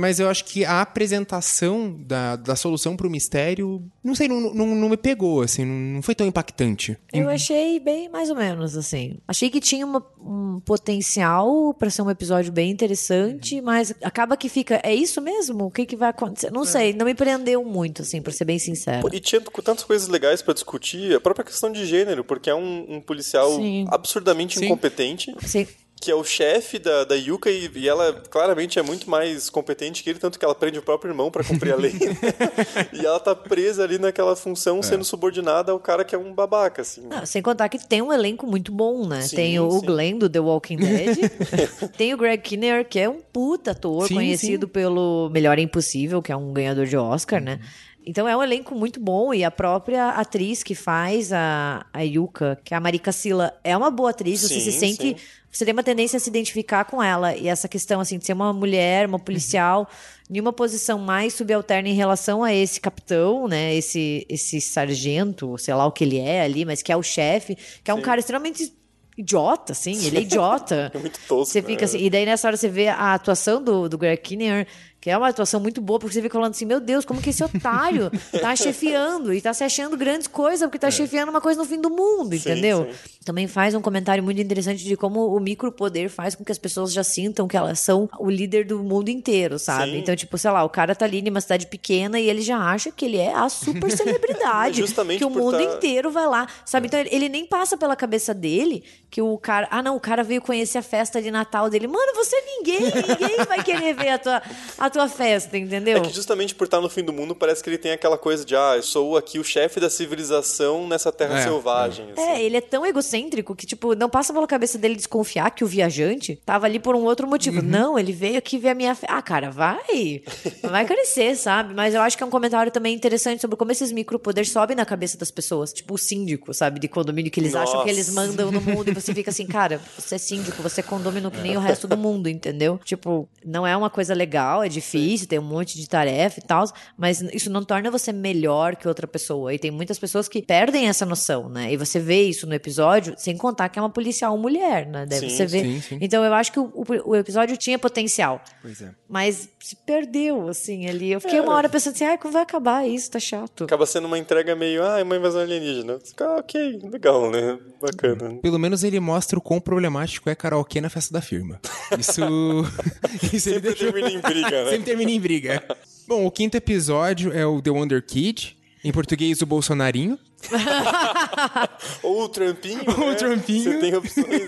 mas 0.00 0.18
eu 0.18 0.28
acho 0.28 0.44
que 0.46 0.64
a 0.64 0.80
apresentação 0.80 1.94
da, 2.06 2.36
da 2.36 2.56
solução 2.56 2.96
pro 2.96 3.10
mistério, 3.10 3.82
não 4.02 4.14
sei, 4.14 4.26
não, 4.26 4.40
não, 4.54 4.66
não 4.74 4.88
me 4.88 4.96
pegou, 4.96 5.42
assim, 5.42 5.64
não, 5.64 6.02
foi 6.02 6.14
tão 6.14 6.26
impactante. 6.26 6.96
Eu 7.12 7.28
achei 7.28 7.78
bem 7.78 8.08
mais 8.08 8.30
ou 8.30 8.36
menos, 8.36 8.76
assim. 8.76 9.18
Achei 9.28 9.50
que 9.50 9.60
tinha 9.60 9.84
uma- 9.86 10.04
um 10.20 10.60
potencial 10.64 11.74
pra 11.74 11.90
ser 11.90 12.02
um 12.02 12.10
episódio 12.10 12.52
bem 12.52 12.70
interessante, 12.70 13.60
mas 13.60 13.94
acaba 14.02 14.36
que 14.36 14.48
fica. 14.48 14.80
É 14.82 14.94
isso 14.94 15.20
mesmo? 15.20 15.66
O 15.66 15.70
que, 15.70 15.86
que 15.86 15.96
vai 15.96 16.10
acontecer? 16.10 16.50
Não 16.50 16.64
sei, 16.64 16.92
não 16.92 17.06
me 17.06 17.14
prendeu 17.14 17.64
muito, 17.64 18.02
assim, 18.02 18.20
pra 18.22 18.32
ser 18.32 18.44
bem 18.44 18.58
sincero. 18.58 19.08
E 19.12 19.20
tinha 19.20 19.40
com 19.40 19.62
tantas 19.62 19.84
coisas 19.84 20.08
legais 20.08 20.42
pra 20.42 20.54
discutir, 20.54 21.14
a 21.14 21.20
própria 21.20 21.44
questão 21.44 21.70
de 21.70 21.84
gênero, 21.86 22.24
porque 22.24 22.48
é 22.50 22.54
um, 22.54 22.96
um 22.96 23.00
policial 23.00 23.50
Sim. 23.56 23.84
absurdamente 23.88 24.58
Sim. 24.58 24.66
incompetente. 24.66 25.34
Sim. 25.46 25.66
Que 26.00 26.10
é 26.10 26.14
o 26.14 26.24
chefe 26.24 26.78
da, 26.78 27.04
da 27.04 27.14
Yuka 27.14 27.50
e, 27.50 27.70
e, 27.74 27.86
ela 27.86 28.14
claramente 28.30 28.78
é 28.78 28.82
muito 28.82 29.08
mais 29.10 29.50
competente 29.50 30.02
que 30.02 30.08
ele, 30.08 30.18
tanto 30.18 30.38
que 30.38 30.44
ela 30.44 30.54
prende 30.54 30.78
o 30.78 30.82
próprio 30.82 31.10
irmão 31.10 31.30
para 31.30 31.44
cumprir 31.44 31.74
a 31.74 31.76
lei. 31.76 31.92
Né? 31.92 32.16
e 32.94 33.04
ela 33.04 33.20
tá 33.20 33.34
presa 33.34 33.84
ali 33.84 33.98
naquela 33.98 34.34
função, 34.34 34.78
é. 34.78 34.82
sendo 34.82 35.04
subordinada 35.04 35.72
ao 35.72 35.78
cara 35.78 36.02
que 36.02 36.14
é 36.14 36.18
um 36.18 36.32
babaca, 36.32 36.80
assim. 36.80 37.02
Não, 37.02 37.26
sem 37.26 37.42
contar 37.42 37.68
que 37.68 37.86
tem 37.86 38.00
um 38.00 38.10
elenco 38.10 38.46
muito 38.46 38.72
bom, 38.72 39.06
né? 39.06 39.20
Sim, 39.20 39.36
tem 39.36 39.60
o 39.60 39.70
sim. 39.70 39.84
Glenn 39.84 40.18
do 40.18 40.30
The 40.30 40.40
Walking 40.40 40.76
Dead, 40.76 41.18
tem 41.98 42.14
o 42.14 42.16
Greg 42.16 42.42
Kinnear, 42.42 42.82
que 42.86 42.98
é 42.98 43.06
um 43.06 43.20
puta 43.20 43.72
ator, 43.72 44.08
sim, 44.08 44.14
conhecido 44.14 44.66
pelo 44.66 45.28
Melhor 45.30 45.58
é 45.58 45.62
Impossível, 45.62 46.22
que 46.22 46.32
é 46.32 46.36
um 46.36 46.50
ganhador 46.50 46.86
de 46.86 46.96
Oscar, 46.96 47.42
né? 47.42 47.60
Então 48.06 48.26
é 48.26 48.34
um 48.34 48.42
elenco 48.42 48.74
muito 48.74 48.98
bom 48.98 49.34
e 49.34 49.44
a 49.44 49.50
própria 49.50 50.08
atriz 50.08 50.62
que 50.62 50.74
faz 50.74 51.30
a, 51.34 51.84
a 51.92 52.00
Yuka, 52.00 52.58
que 52.64 52.72
é 52.72 52.76
a 52.76 52.80
Marika 52.80 53.12
Silla, 53.12 53.52
é 53.62 53.76
uma 53.76 53.90
boa 53.90 54.08
atriz, 54.08 54.40
sim, 54.40 54.48
você 54.48 54.60
se 54.60 54.72
sente 54.72 55.08
sim 55.10 55.16
você 55.50 55.64
tem 55.64 55.72
uma 55.72 55.82
tendência 55.82 56.16
a 56.16 56.20
se 56.20 56.30
identificar 56.30 56.84
com 56.84 57.02
ela. 57.02 57.36
E 57.36 57.48
essa 57.48 57.68
questão, 57.68 58.00
assim, 58.00 58.18
de 58.18 58.24
ser 58.24 58.32
uma 58.32 58.52
mulher, 58.52 59.06
uma 59.06 59.18
policial, 59.18 59.88
uhum. 60.28 60.36
em 60.36 60.40
uma 60.40 60.52
posição 60.52 60.98
mais 60.98 61.34
subalterna 61.34 61.88
em 61.88 61.94
relação 61.94 62.44
a 62.44 62.54
esse 62.54 62.80
capitão, 62.80 63.48
né? 63.48 63.74
Esse, 63.74 64.24
esse 64.28 64.60
sargento, 64.60 65.58
sei 65.58 65.74
lá 65.74 65.86
o 65.86 65.92
que 65.92 66.04
ele 66.04 66.18
é 66.18 66.42
ali, 66.42 66.64
mas 66.64 66.82
que 66.82 66.92
é 66.92 66.96
o 66.96 67.02
chefe, 67.02 67.56
que 67.82 67.90
é 67.90 67.94
um 67.94 67.98
Sim. 67.98 68.02
cara 68.04 68.20
extremamente 68.20 68.72
idiota, 69.18 69.72
assim, 69.72 70.06
ele 70.06 70.18
é 70.18 70.20
idiota. 70.22 70.90
é 70.94 70.98
muito 70.98 71.18
tosco. 71.26 71.52
Você 71.52 71.60
fica 71.60 71.80
né? 71.80 71.84
assim, 71.84 71.98
e 71.98 72.08
daí 72.08 72.24
nessa 72.24 72.48
hora 72.48 72.56
você 72.56 72.68
vê 72.68 72.88
a 72.88 73.14
atuação 73.14 73.62
do, 73.62 73.88
do 73.88 73.98
Greg 73.98 74.20
Kinnear, 74.22 74.66
que 75.00 75.08
é 75.08 75.16
uma 75.16 75.28
atuação 75.28 75.58
muito 75.58 75.80
boa, 75.80 75.98
porque 75.98 76.12
você 76.12 76.20
fica 76.20 76.34
falando 76.34 76.50
assim, 76.50 76.66
meu 76.66 76.78
Deus, 76.78 77.04
como 77.04 77.22
que 77.22 77.30
esse 77.30 77.42
otário 77.42 78.10
tá 78.40 78.54
chefiando 78.56 79.32
e 79.32 79.40
tá 79.40 79.54
se 79.54 79.64
achando 79.64 79.96
grandes 79.96 80.26
coisas, 80.26 80.68
porque 80.68 80.78
tá 80.78 80.88
é. 80.88 80.90
chefiando 80.90 81.30
uma 81.30 81.40
coisa 81.40 81.58
no 81.58 81.66
fim 81.66 81.80
do 81.80 81.88
mundo, 81.88 82.32
sim, 82.32 82.36
entendeu? 82.36 82.86
Sim. 82.90 83.10
Também 83.24 83.46
faz 83.46 83.74
um 83.74 83.80
comentário 83.80 84.22
muito 84.22 84.40
interessante 84.40 84.84
de 84.84 84.96
como 84.96 85.34
o 85.34 85.40
micropoder 85.40 86.10
faz 86.10 86.34
com 86.34 86.44
que 86.44 86.52
as 86.52 86.58
pessoas 86.58 86.92
já 86.92 87.02
sintam 87.02 87.48
que 87.48 87.56
elas 87.56 87.80
são 87.80 88.08
o 88.18 88.28
líder 88.28 88.66
do 88.66 88.82
mundo 88.82 89.08
inteiro, 89.08 89.58
sabe? 89.58 89.92
Sim. 89.92 89.98
Então, 89.98 90.14
tipo, 90.14 90.36
sei 90.36 90.50
lá, 90.50 90.64
o 90.64 90.68
cara 90.68 90.94
tá 90.94 91.06
ali 91.06 91.22
numa 91.22 91.40
cidade 91.40 91.66
pequena 91.66 92.20
e 92.20 92.28
ele 92.28 92.42
já 92.42 92.58
acha 92.58 92.90
que 92.90 93.06
ele 93.06 93.16
é 93.16 93.32
a 93.32 93.48
super 93.48 93.90
celebridade. 93.90 94.80
Justamente 94.80 95.18
que 95.18 95.24
o 95.24 95.30
mundo 95.30 95.56
tá... 95.56 95.62
inteiro 95.62 96.10
vai 96.10 96.26
lá, 96.26 96.46
sabe? 96.64 96.88
Então, 96.88 97.00
ele 97.00 97.28
nem 97.28 97.46
passa 97.46 97.76
pela 97.76 97.96
cabeça 97.96 98.34
dele 98.34 98.84
que 99.10 99.22
o 99.22 99.36
cara, 99.38 99.66
ah, 99.70 99.82
não, 99.82 99.96
o 99.96 100.00
cara 100.00 100.22
veio 100.22 100.40
conhecer 100.40 100.78
a 100.78 100.82
festa 100.82 101.20
de 101.20 101.30
Natal 101.30 101.68
dele. 101.70 101.86
Mano, 101.86 102.12
você 102.14 102.36
é 102.36 102.44
ninguém, 102.46 102.80
ninguém 102.80 103.44
vai 103.44 103.62
querer 103.62 103.94
ver 103.94 104.10
a 104.10 104.18
tua, 104.18 104.42
a 104.78 104.89
tua 104.90 105.08
festa, 105.08 105.56
entendeu? 105.56 105.98
É 105.98 106.00
que 106.00 106.10
justamente 106.10 106.54
por 106.54 106.64
estar 106.64 106.80
no 106.80 106.88
fim 106.88 107.02
do 107.02 107.12
mundo, 107.12 107.34
parece 107.34 107.62
que 107.62 107.70
ele 107.70 107.78
tem 107.78 107.92
aquela 107.92 108.18
coisa 108.18 108.44
de, 108.44 108.54
ah, 108.56 108.74
eu 108.76 108.82
sou 108.82 109.16
aqui 109.16 109.38
o 109.38 109.44
chefe 109.44 109.80
da 109.80 109.88
civilização 109.88 110.86
nessa 110.88 111.12
terra 111.12 111.38
é, 111.38 111.42
selvagem. 111.42 112.08
É. 112.08 112.12
Assim. 112.12 112.30
é, 112.30 112.42
ele 112.42 112.56
é 112.56 112.60
tão 112.60 112.84
egocêntrico 112.84 113.54
que, 113.54 113.66
tipo, 113.66 113.94
não 113.94 114.08
passa 114.08 114.32
pela 114.32 114.46
cabeça 114.46 114.78
dele 114.78 114.96
desconfiar 114.96 115.50
que 115.50 115.64
o 115.64 115.66
viajante 115.66 116.40
tava 116.44 116.66
ali 116.66 116.78
por 116.78 116.94
um 116.94 117.04
outro 117.04 117.26
motivo. 117.26 117.60
Uhum. 117.60 117.66
Não, 117.66 117.98
ele 117.98 118.12
veio 118.12 118.38
aqui 118.38 118.58
ver 118.58 118.70
a 118.70 118.74
minha 118.74 118.94
festa. 118.94 119.14
Ah, 119.14 119.22
cara, 119.22 119.50
vai. 119.50 120.22
Vai 120.62 120.84
crescer, 120.84 121.36
sabe? 121.36 121.74
Mas 121.74 121.94
eu 121.94 122.00
acho 122.02 122.16
que 122.16 122.22
é 122.22 122.26
um 122.26 122.30
comentário 122.30 122.70
também 122.72 122.94
interessante 122.94 123.40
sobre 123.40 123.56
como 123.56 123.70
esses 123.72 123.92
micropoderes 123.92 124.50
sobem 124.50 124.76
na 124.76 124.84
cabeça 124.84 125.16
das 125.16 125.30
pessoas. 125.30 125.72
Tipo, 125.72 125.94
o 125.94 125.98
síndico, 125.98 126.52
sabe? 126.52 126.80
De 126.80 126.88
condomínio, 126.88 127.30
que 127.30 127.40
eles 127.40 127.52
Nossa. 127.52 127.72
acham 127.72 127.84
que 127.84 127.90
eles 127.90 128.12
mandam 128.12 128.50
no 128.50 128.60
mundo 128.60 128.90
e 128.90 128.94
você 128.94 129.14
fica 129.14 129.30
assim, 129.30 129.46
cara, 129.46 129.80
você 129.98 130.16
é 130.16 130.18
síndico, 130.18 130.62
você 130.62 130.80
é 130.80 130.82
condomínio 130.82 131.30
que 131.30 131.40
nem 131.40 131.56
o 131.56 131.60
resto 131.60 131.86
do 131.86 131.96
mundo, 131.96 132.28
entendeu? 132.28 132.80
Tipo, 132.84 133.28
não 133.44 133.66
é 133.66 133.76
uma 133.76 133.90
coisa 133.90 134.14
legal, 134.14 134.62
é 134.62 134.68
difícil, 134.68 134.79
tem 135.26 135.38
um 135.38 135.42
monte 135.42 135.78
de 135.78 135.88
tarefa 135.88 136.40
e 136.40 136.42
tal, 136.42 136.64
mas 136.96 137.20
isso 137.20 137.50
não 137.50 137.64
torna 137.64 137.90
você 137.90 138.12
melhor 138.12 138.76
que 138.76 138.86
outra 138.88 139.06
pessoa. 139.06 139.52
E 139.54 139.58
tem 139.58 139.70
muitas 139.70 139.98
pessoas 139.98 140.28
que 140.28 140.42
perdem 140.42 140.88
essa 140.88 141.04
noção, 141.06 141.48
né? 141.48 141.72
E 141.72 141.76
você 141.76 141.98
vê 141.98 142.22
isso 142.22 142.46
no 142.46 142.54
episódio, 142.54 143.14
sem 143.16 143.36
contar 143.36 143.68
que 143.68 143.78
é 143.78 143.82
uma 143.82 143.90
policial 143.90 144.36
mulher, 144.36 144.86
né? 144.86 145.06
Deve 145.06 145.28
sim, 145.28 145.36
você 145.36 145.46
ver. 145.46 145.62
Sim, 145.64 145.80
sim. 145.80 145.98
Então 146.00 146.24
eu 146.24 146.34
acho 146.34 146.52
que 146.52 146.58
o, 146.58 146.72
o, 147.04 147.16
episódio 147.16 147.56
tinha 147.56 147.78
potencial. 147.78 148.42
Pois 148.62 148.80
é. 148.80 148.90
Mas 149.08 149.48
se 149.58 149.76
perdeu, 149.76 150.48
assim, 150.48 150.86
ali. 150.86 151.12
Eu 151.12 151.20
fiquei 151.20 151.38
é. 151.38 151.42
uma 151.42 151.54
hora 151.54 151.68
pensando 151.68 151.94
assim, 151.94 152.04
ai, 152.04 152.18
como 152.18 152.32
vai 152.32 152.42
acabar 152.42 152.86
isso? 152.88 153.10
Tá 153.10 153.20
chato. 153.20 153.64
Acaba 153.64 153.86
sendo 153.86 154.06
uma 154.06 154.18
entrega 154.18 154.54
meio, 154.54 154.82
ah, 154.84 154.98
é 154.98 155.02
uma 155.02 155.16
invasão 155.16 155.40
alienígena. 155.40 155.98
Ah, 156.20 156.36
ok, 156.38 156.80
legal, 156.84 157.30
né? 157.30 157.58
Bacana. 157.80 158.36
Pelo 158.42 158.58
menos 158.58 158.84
ele 158.84 159.00
mostra 159.00 159.38
o 159.38 159.42
quão 159.42 159.60
problemático 159.60 160.28
é 160.30 160.34
karaokê 160.34 160.80
na 160.80 160.90
festa 160.90 161.12
da 161.12 161.20
firma. 161.20 161.60
Isso. 161.98 162.20
isso 163.32 163.50
Sempre 163.50 163.60
deixou... 163.60 163.92
termina 163.92 164.10
em 164.10 164.20
briga, 164.20 164.64
né? 164.64 164.69
Sempre 164.70 164.84
termina 164.86 165.10
em 165.10 165.20
briga. 165.20 165.62
Bom, 166.06 166.26
o 166.26 166.30
quinto 166.30 166.56
episódio 166.56 167.32
é 167.32 167.44
o 167.46 167.60
The 167.60 167.70
Wonder 167.70 168.02
Kid. 168.04 168.56
Em 168.82 168.90
português, 168.90 169.42
o 169.42 169.46
Bolsonarinho. 169.46 170.18
Ou 172.02 172.24
o 172.24 172.28
Trampinho. 172.28 172.82
Ou 172.86 173.06
né? 173.06 173.12
o 173.12 173.14
Trampinho. 173.14 173.72
Você 173.72 173.78
tem 173.78 173.94
opções 173.94 174.26
aí. 174.26 174.42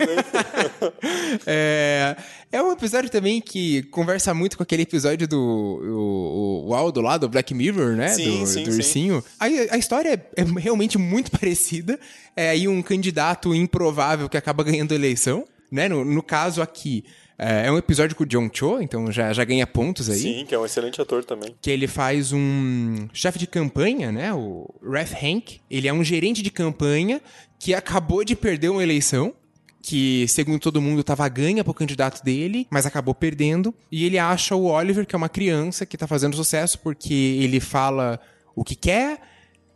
é, 1.45 2.15
é 2.51 2.63
um 2.63 2.71
episódio 2.71 3.11
também 3.11 3.39
que 3.39 3.83
conversa 3.83 4.33
muito 4.33 4.57
com 4.57 4.63
aquele 4.63 4.81
episódio 4.83 5.27
do 5.27 5.39
o, 5.39 6.69
o 6.69 6.73
Aldo 6.73 6.99
lá, 6.99 7.17
do 7.17 7.29
Black 7.29 7.53
Mirror, 7.53 7.95
né? 7.95 8.09
Sim, 8.09 8.39
do, 8.39 8.47
sim, 8.47 8.63
do 8.63 8.71
ursinho. 8.71 9.23
A, 9.39 9.45
a, 9.45 9.77
história 9.77 10.09
é, 10.35 10.41
é 10.41 10.43
realmente 10.57 10.97
muito 10.97 11.29
parecida. 11.29 11.99
É 12.35 12.49
aí 12.49 12.67
um 12.67 12.81
candidato 12.81 13.53
improvável 13.53 14.27
que 14.27 14.37
acaba 14.37 14.63
ganhando 14.63 14.93
a 14.93 14.95
eleição. 14.95 15.45
Né? 15.71 15.87
No, 15.87 16.03
no 16.03 16.21
caso 16.21 16.61
aqui, 16.61 17.03
é, 17.43 17.67
é 17.67 17.71
um 17.71 17.77
episódio 17.77 18.15
com 18.15 18.23
o 18.23 18.27
John 18.27 18.49
Cho, 18.51 18.81
então 18.81 19.11
já, 19.11 19.33
já 19.33 19.43
ganha 19.43 19.67
pontos 19.67 20.09
aí. 20.09 20.19
Sim, 20.19 20.45
que 20.47 20.55
é 20.55 20.59
um 20.59 20.65
excelente 20.65 21.01
ator 21.01 21.25
também. 21.25 21.55
Que 21.61 21.69
ele 21.69 21.87
faz 21.87 22.31
um 22.31 23.07
chefe 23.13 23.37
de 23.37 23.45
campanha, 23.45 24.11
né? 24.11 24.33
O 24.33 24.73
Ref 24.81 25.13
Hank. 25.13 25.59
Ele 25.69 25.87
é 25.87 25.93
um 25.93 26.03
gerente 26.03 26.41
de 26.41 26.49
campanha 26.49 27.21
que 27.59 27.73
acabou 27.73 28.23
de 28.23 28.35
perder 28.35 28.69
uma 28.69 28.81
eleição 28.81 29.33
que, 29.81 30.25
segundo 30.29 30.59
todo 30.59 30.81
mundo, 30.81 31.01
estava 31.01 31.27
ganha 31.27 31.63
pro 31.63 31.73
candidato 31.73 32.23
dele, 32.23 32.65
mas 32.71 32.85
acabou 32.85 33.13
perdendo. 33.13 33.75
E 33.91 34.05
ele 34.05 34.17
acha 34.17 34.55
o 34.55 34.65
Oliver, 34.65 35.05
que 35.05 35.13
é 35.13 35.17
uma 35.17 35.27
criança 35.27 35.85
que 35.85 35.97
está 35.97 36.07
fazendo 36.07 36.37
sucesso 36.37 36.79
porque 36.79 37.13
ele 37.13 37.59
fala 37.59 38.19
o 38.55 38.63
que 38.63 38.75
quer, 38.75 39.19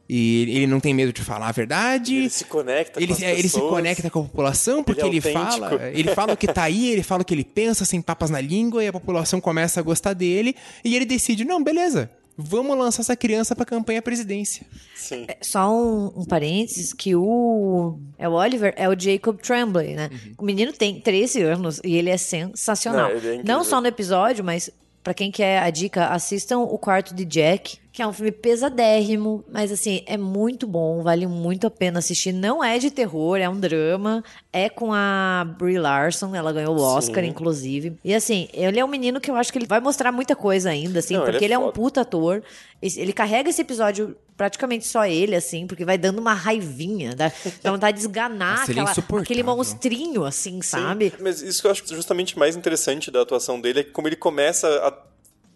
e 0.10 0.44
ele 0.56 0.68
não 0.68 0.80
tem 0.80 0.94
medo 0.94 1.12
de 1.12 1.22
falar 1.22 1.50
a 1.50 1.52
verdade. 1.52 2.16
Ele 2.16 2.30
se 2.30 2.46
conecta 2.46 3.00
ele, 3.00 3.08
com 3.08 3.14
as 3.14 3.20
pessoas. 3.20 3.40
Ele 3.40 3.50
se 3.50 3.60
conecta 3.60 4.10
com 4.10 4.20
a 4.20 4.24
população 4.24 4.84
porque 4.84 5.02
ele, 5.02 5.18
é 5.18 5.20
ele 5.20 5.22
fala, 5.22 5.90
ele 5.94 6.16
fala 6.16 6.34
o 6.34 6.38
que 6.38 6.48
tá 6.48 6.64
aí, 6.64 6.90
ele 6.90 7.04
fala 7.04 7.22
o 7.24 7.26
que 7.26 7.34
ele 7.34 7.44
pensa 7.44 7.84
sem 7.84 8.02
papas 8.02 8.30
na 8.30 8.40
língua 8.40 8.84
e 8.84 8.88
a 8.88 8.94
população 8.94 9.42
começa 9.42 9.80
a 9.80 9.84
gostar 9.84 10.14
dele 10.14 10.56
e 10.84 10.96
ele 10.96 11.06
decide, 11.06 11.44
não, 11.44 11.62
beleza. 11.62 12.10
Vamos 12.40 12.78
lançar 12.78 13.02
essa 13.02 13.16
criança 13.16 13.56
pra 13.56 13.66
campanha 13.66 13.98
à 13.98 14.02
presidência. 14.02 14.64
Sim. 14.96 15.26
É, 15.28 15.38
só 15.42 15.74
um, 15.74 16.22
um, 16.22 16.24
parênteses, 16.24 16.94
que 16.94 17.16
o... 17.16 17.98
É 18.16 18.30
o 18.30 18.34
Oliver, 18.34 18.76
é 18.78 18.88
o 18.88 18.98
Jacob 18.98 19.40
Tremblay, 19.40 19.96
né? 19.96 20.08
Uhum. 20.12 20.34
O 20.38 20.46
menino 20.46 20.72
tem 20.72 21.02
13 21.02 21.42
anos 21.42 21.82
e 21.84 21.96
ele 21.96 22.12
é 22.12 22.18
sensacional. 22.18 23.10
Não, 23.10 23.32
é 23.32 23.44
não 23.44 23.64
só 23.64 23.82
no 23.82 23.88
episódio, 23.88 24.46
mas 24.46 24.70
para 25.04 25.16
quem 25.16 25.32
quer 25.32 25.64
a 25.64 25.70
dica, 25.72 26.08
assistam 26.10 26.60
O 26.60 26.78
Quarto 26.78 27.16
de 27.16 27.26
Jack, 27.26 27.80
que 27.98 28.04
é 28.04 28.06
um 28.06 28.14
filme 28.14 28.32
pesadérrimo, 28.32 29.44
mas 29.52 29.72
assim, 29.72 30.04
é 30.06 30.18
muito 30.18 30.68
bom, 30.68 31.02
vale 31.02 31.26
muito 31.26 31.66
a 31.66 31.72
pena 31.72 31.98
assistir. 31.98 32.32
Não 32.32 32.64
é 32.64 32.78
de 32.78 32.92
terror, 32.92 33.38
é 33.38 33.50
um 33.50 33.60
drama, 33.60 34.24
é 34.54 34.70
com 34.70 34.94
a 34.94 35.44
Brie 35.58 35.80
Larson, 35.80 36.36
ela 36.36 36.54
ganhou 36.54 36.78
o 36.78 36.80
Oscar, 36.80 37.24
Sim. 37.24 37.32
inclusive. 37.32 37.98
E 38.04 38.14
assim, 38.14 38.50
ele 38.54 38.80
é 38.80 38.86
um 38.86 38.88
menino 38.88 39.20
que 39.20 39.32
eu 39.32 39.36
acho 39.36 39.52
que 39.52 39.58
ele 39.58 39.66
vai 39.66 39.80
mostrar 39.80 40.12
muita 40.12 40.36
coisa 40.36 40.70
ainda, 40.70 41.00
assim, 41.00 41.16
Não, 41.16 41.24
porque 41.24 41.38
ele 41.38 41.46
é, 41.46 41.48
ele 41.48 41.54
é 41.56 41.58
um 41.58 41.72
puta 41.72 42.02
ator. 42.02 42.44
Ele 42.80 43.12
carrega 43.12 43.50
esse 43.50 43.62
episódio 43.62 44.16
praticamente 44.38 44.86
só 44.86 45.04
ele, 45.04 45.36
assim, 45.36 45.66
porque 45.66 45.84
vai 45.84 45.98
dando 45.98 46.20
uma 46.20 46.36
raivinha, 46.36 47.16
dá, 47.16 47.32
dá 47.64 47.72
vontade 47.72 47.98
de 47.98 48.04
esganar 48.04 48.60
é 48.60 48.72
aquela, 48.72 48.94
aquele 49.22 49.42
monstrinho, 49.42 50.24
assim, 50.24 50.62
Sim, 50.62 50.62
sabe? 50.62 51.12
Mas 51.20 51.42
isso 51.42 51.62
que 51.62 51.68
eu 51.68 51.72
acho 51.72 51.84
justamente 51.88 52.38
mais 52.38 52.56
interessante 52.56 53.10
da 53.10 53.24
atuação 53.24 53.60
dele 53.60 53.80
é 53.80 53.84
que 53.84 53.90
como 53.90 54.08
ele 54.08 54.16
começa 54.16 54.68
a 54.86 55.08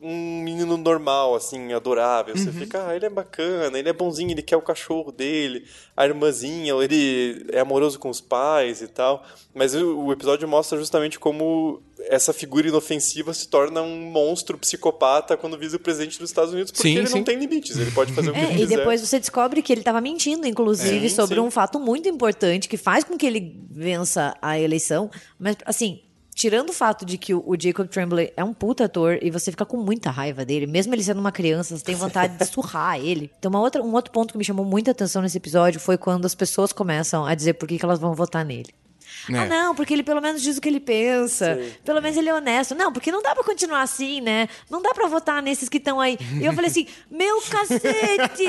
um 0.01 0.41
menino 0.41 0.77
normal, 0.77 1.35
assim, 1.35 1.73
adorável. 1.73 2.35
Você 2.35 2.49
uhum. 2.49 2.53
fica, 2.53 2.87
ah, 2.87 2.95
ele 2.95 3.05
é 3.05 3.09
bacana, 3.09 3.77
ele 3.77 3.87
é 3.87 3.93
bonzinho, 3.93 4.31
ele 4.31 4.41
quer 4.41 4.57
o 4.57 4.61
cachorro 4.61 5.11
dele, 5.11 5.65
a 5.95 6.05
irmãzinha, 6.05 6.73
ele 6.73 7.45
é 7.51 7.59
amoroso 7.59 7.99
com 7.99 8.09
os 8.09 8.19
pais 8.19 8.81
e 8.81 8.87
tal. 8.87 9.23
Mas 9.53 9.75
o, 9.75 10.11
episódio 10.11 10.47
mostra 10.47 10.77
justamente 10.79 11.19
como 11.19 11.83
essa 12.09 12.33
figura 12.33 12.67
inofensiva 12.67 13.31
se 13.31 13.47
torna 13.47 13.83
um 13.83 14.01
monstro 14.11 14.57
psicopata 14.57 15.37
quando 15.37 15.55
visa 15.55 15.77
o 15.77 15.79
presidente 15.79 16.17
dos 16.17 16.31
Estados 16.31 16.51
Unidos, 16.51 16.71
porque 16.71 16.87
sim, 16.87 16.97
ele 16.97 17.07
sim. 17.07 17.17
não 17.17 17.23
tem 17.23 17.37
limites, 17.37 17.77
ele 17.77 17.91
pode 17.91 18.11
fazer 18.11 18.31
o 18.31 18.33
que 18.33 18.39
é, 18.39 18.43
ele 18.43 18.53
quiser. 18.53 18.73
E 18.73 18.77
depois 18.77 19.01
você 19.01 19.19
descobre 19.19 19.61
que 19.61 19.71
ele 19.71 19.81
estava 19.81 20.01
mentindo, 20.01 20.47
inclusive, 20.47 21.05
é, 21.05 21.09
sobre 21.09 21.35
sim. 21.35 21.41
um 21.41 21.51
fato 21.51 21.79
muito 21.79 22.09
importante 22.09 22.67
que 22.67 22.77
faz 22.77 23.03
com 23.03 23.15
que 23.15 23.25
ele 23.27 23.55
vença 23.69 24.35
a 24.41 24.59
eleição. 24.59 25.11
Mas, 25.37 25.57
assim, 25.63 26.01
tirando 26.33 26.69
o 26.69 26.73
fato 26.73 27.05
de 27.05 27.17
que 27.17 27.33
o, 27.33 27.55
Jacob 27.59 27.87
Tremblay 27.87 28.33
é 28.35 28.43
um 28.43 28.53
puta 28.53 28.85
ator 28.85 29.19
e 29.21 29.29
você 29.29 29.51
fica 29.51 29.65
com 29.65 29.77
muita 29.77 30.09
raiva 30.09 30.45
dele, 30.45 30.65
mesmo 30.65 30.93
ele 30.93 31.03
sendo 31.03 31.19
uma 31.19 31.31
criança, 31.31 31.77
você 31.77 31.83
tem 31.83 31.95
vontade 31.95 32.37
de 32.37 32.45
surrar 32.49 32.99
ele. 32.99 33.31
Então, 33.37 33.49
uma 33.49 33.59
outra, 33.59 33.81
um 33.81 33.93
outro 33.93 34.11
ponto 34.11 34.31
que 34.31 34.37
me 34.37 34.43
chamou 34.43 34.65
muita 34.65 34.91
atenção 34.91 35.21
nesse 35.21 35.37
episódio 35.37 35.79
foi 35.79 35.97
quando 35.97 36.25
as 36.25 36.35
pessoas 36.35 36.71
começam 36.71 37.25
a 37.25 37.35
dizer 37.35 37.53
por 37.53 37.67
que, 37.67 37.77
que 37.77 37.85
elas 37.85 37.99
vão 37.99 38.13
votar 38.13 38.45
nele. 38.45 38.73
É. 39.29 39.37
Ah, 39.37 39.45
não, 39.45 39.75
porque 39.75 39.93
ele 39.93 40.03
pelo 40.03 40.21
menos 40.21 40.41
diz 40.41 40.57
o 40.57 40.61
que 40.61 40.69
ele 40.69 40.79
pensa. 40.79 41.59
Pelo 41.83 42.01
menos 42.01 42.17
ele 42.17 42.29
é 42.29 42.33
honesto. 42.33 42.73
Não, 42.75 42.91
porque 42.91 43.11
não 43.11 43.21
dá 43.21 43.33
pra 43.35 43.43
continuar 43.43 43.81
assim, 43.81 44.21
né? 44.21 44.47
Não 44.69 44.81
dá 44.81 44.93
pra 44.93 45.07
votar 45.07 45.41
nesses 45.41 45.67
que 45.69 45.77
estão 45.77 45.99
aí. 45.99 46.17
E 46.41 46.45
eu 46.45 46.53
falei 46.53 46.69
assim, 46.69 46.87
meu 47.09 47.41
cacete! 47.41 48.43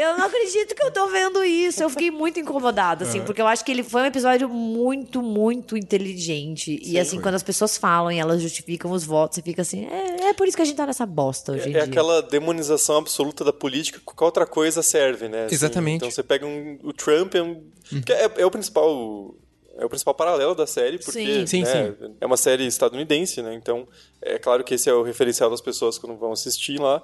Eu 0.00 0.16
não 0.18 0.26
acredito 0.26 0.74
que 0.74 0.82
eu 0.82 0.90
tô 0.90 1.06
vendo 1.08 1.44
isso. 1.44 1.82
Eu 1.82 1.90
fiquei 1.90 2.10
muito 2.10 2.38
incomodada, 2.40 3.04
assim, 3.04 3.22
porque 3.22 3.40
eu 3.40 3.46
acho 3.46 3.64
que 3.64 3.70
ele 3.72 3.82
foi 3.82 4.02
um 4.02 4.06
episódio 4.06 4.48
muito, 4.48 5.22
muito 5.22 5.76
inteligente. 5.76 6.78
e 6.82 6.98
assim, 6.98 7.20
quando 7.20 7.34
as 7.34 7.42
pessoas 7.42 7.76
falam 7.76 8.10
e 8.12 8.18
elas 8.18 8.40
justificam 8.42 8.90
os 8.90 9.04
votos, 9.04 9.36
você 9.36 9.42
fica 9.42 9.62
assim, 9.62 9.86
é, 9.86 10.28
é 10.28 10.32
por 10.34 10.46
isso 10.46 10.56
que 10.56 10.62
a 10.62 10.66
gente 10.66 10.76
tá 10.76 10.86
nessa 10.86 11.06
bosta 11.06 11.52
hoje 11.52 11.68
em 11.68 11.70
É 11.70 11.74
dia. 11.74 11.84
aquela 11.84 12.22
demonização 12.22 12.96
absoluta 12.96 13.44
da 13.44 13.52
política, 13.52 14.00
qualquer 14.04 14.24
outra 14.24 14.46
coisa 14.46 14.82
serve, 14.82 15.28
né? 15.28 15.44
Assim, 15.46 15.54
Exatamente. 15.54 15.96
Então 15.96 16.10
você 16.10 16.22
pega 16.22 16.46
um, 16.46 16.78
o 16.82 16.92
Trump, 16.92 17.34
é, 17.34 17.42
um, 17.42 17.62
que 18.04 18.12
é, 18.12 18.30
é 18.38 18.46
o 18.46 18.50
principal. 18.50 19.34
É 19.78 19.84
o 19.84 19.88
principal 19.88 20.14
paralelo 20.14 20.54
da 20.54 20.66
série, 20.66 20.98
porque 20.98 21.12
Sim. 21.12 21.46
Sim, 21.46 21.62
né, 21.62 21.94
é 22.20 22.26
uma 22.26 22.36
série 22.36 22.66
estadunidense, 22.66 23.42
né? 23.42 23.54
Então, 23.54 23.86
é 24.22 24.38
claro 24.38 24.64
que 24.64 24.74
esse 24.74 24.88
é 24.88 24.94
o 24.94 25.02
referencial 25.02 25.50
das 25.50 25.60
pessoas 25.60 25.98
quando 25.98 26.16
vão 26.16 26.32
assistir 26.32 26.80
lá. 26.80 27.02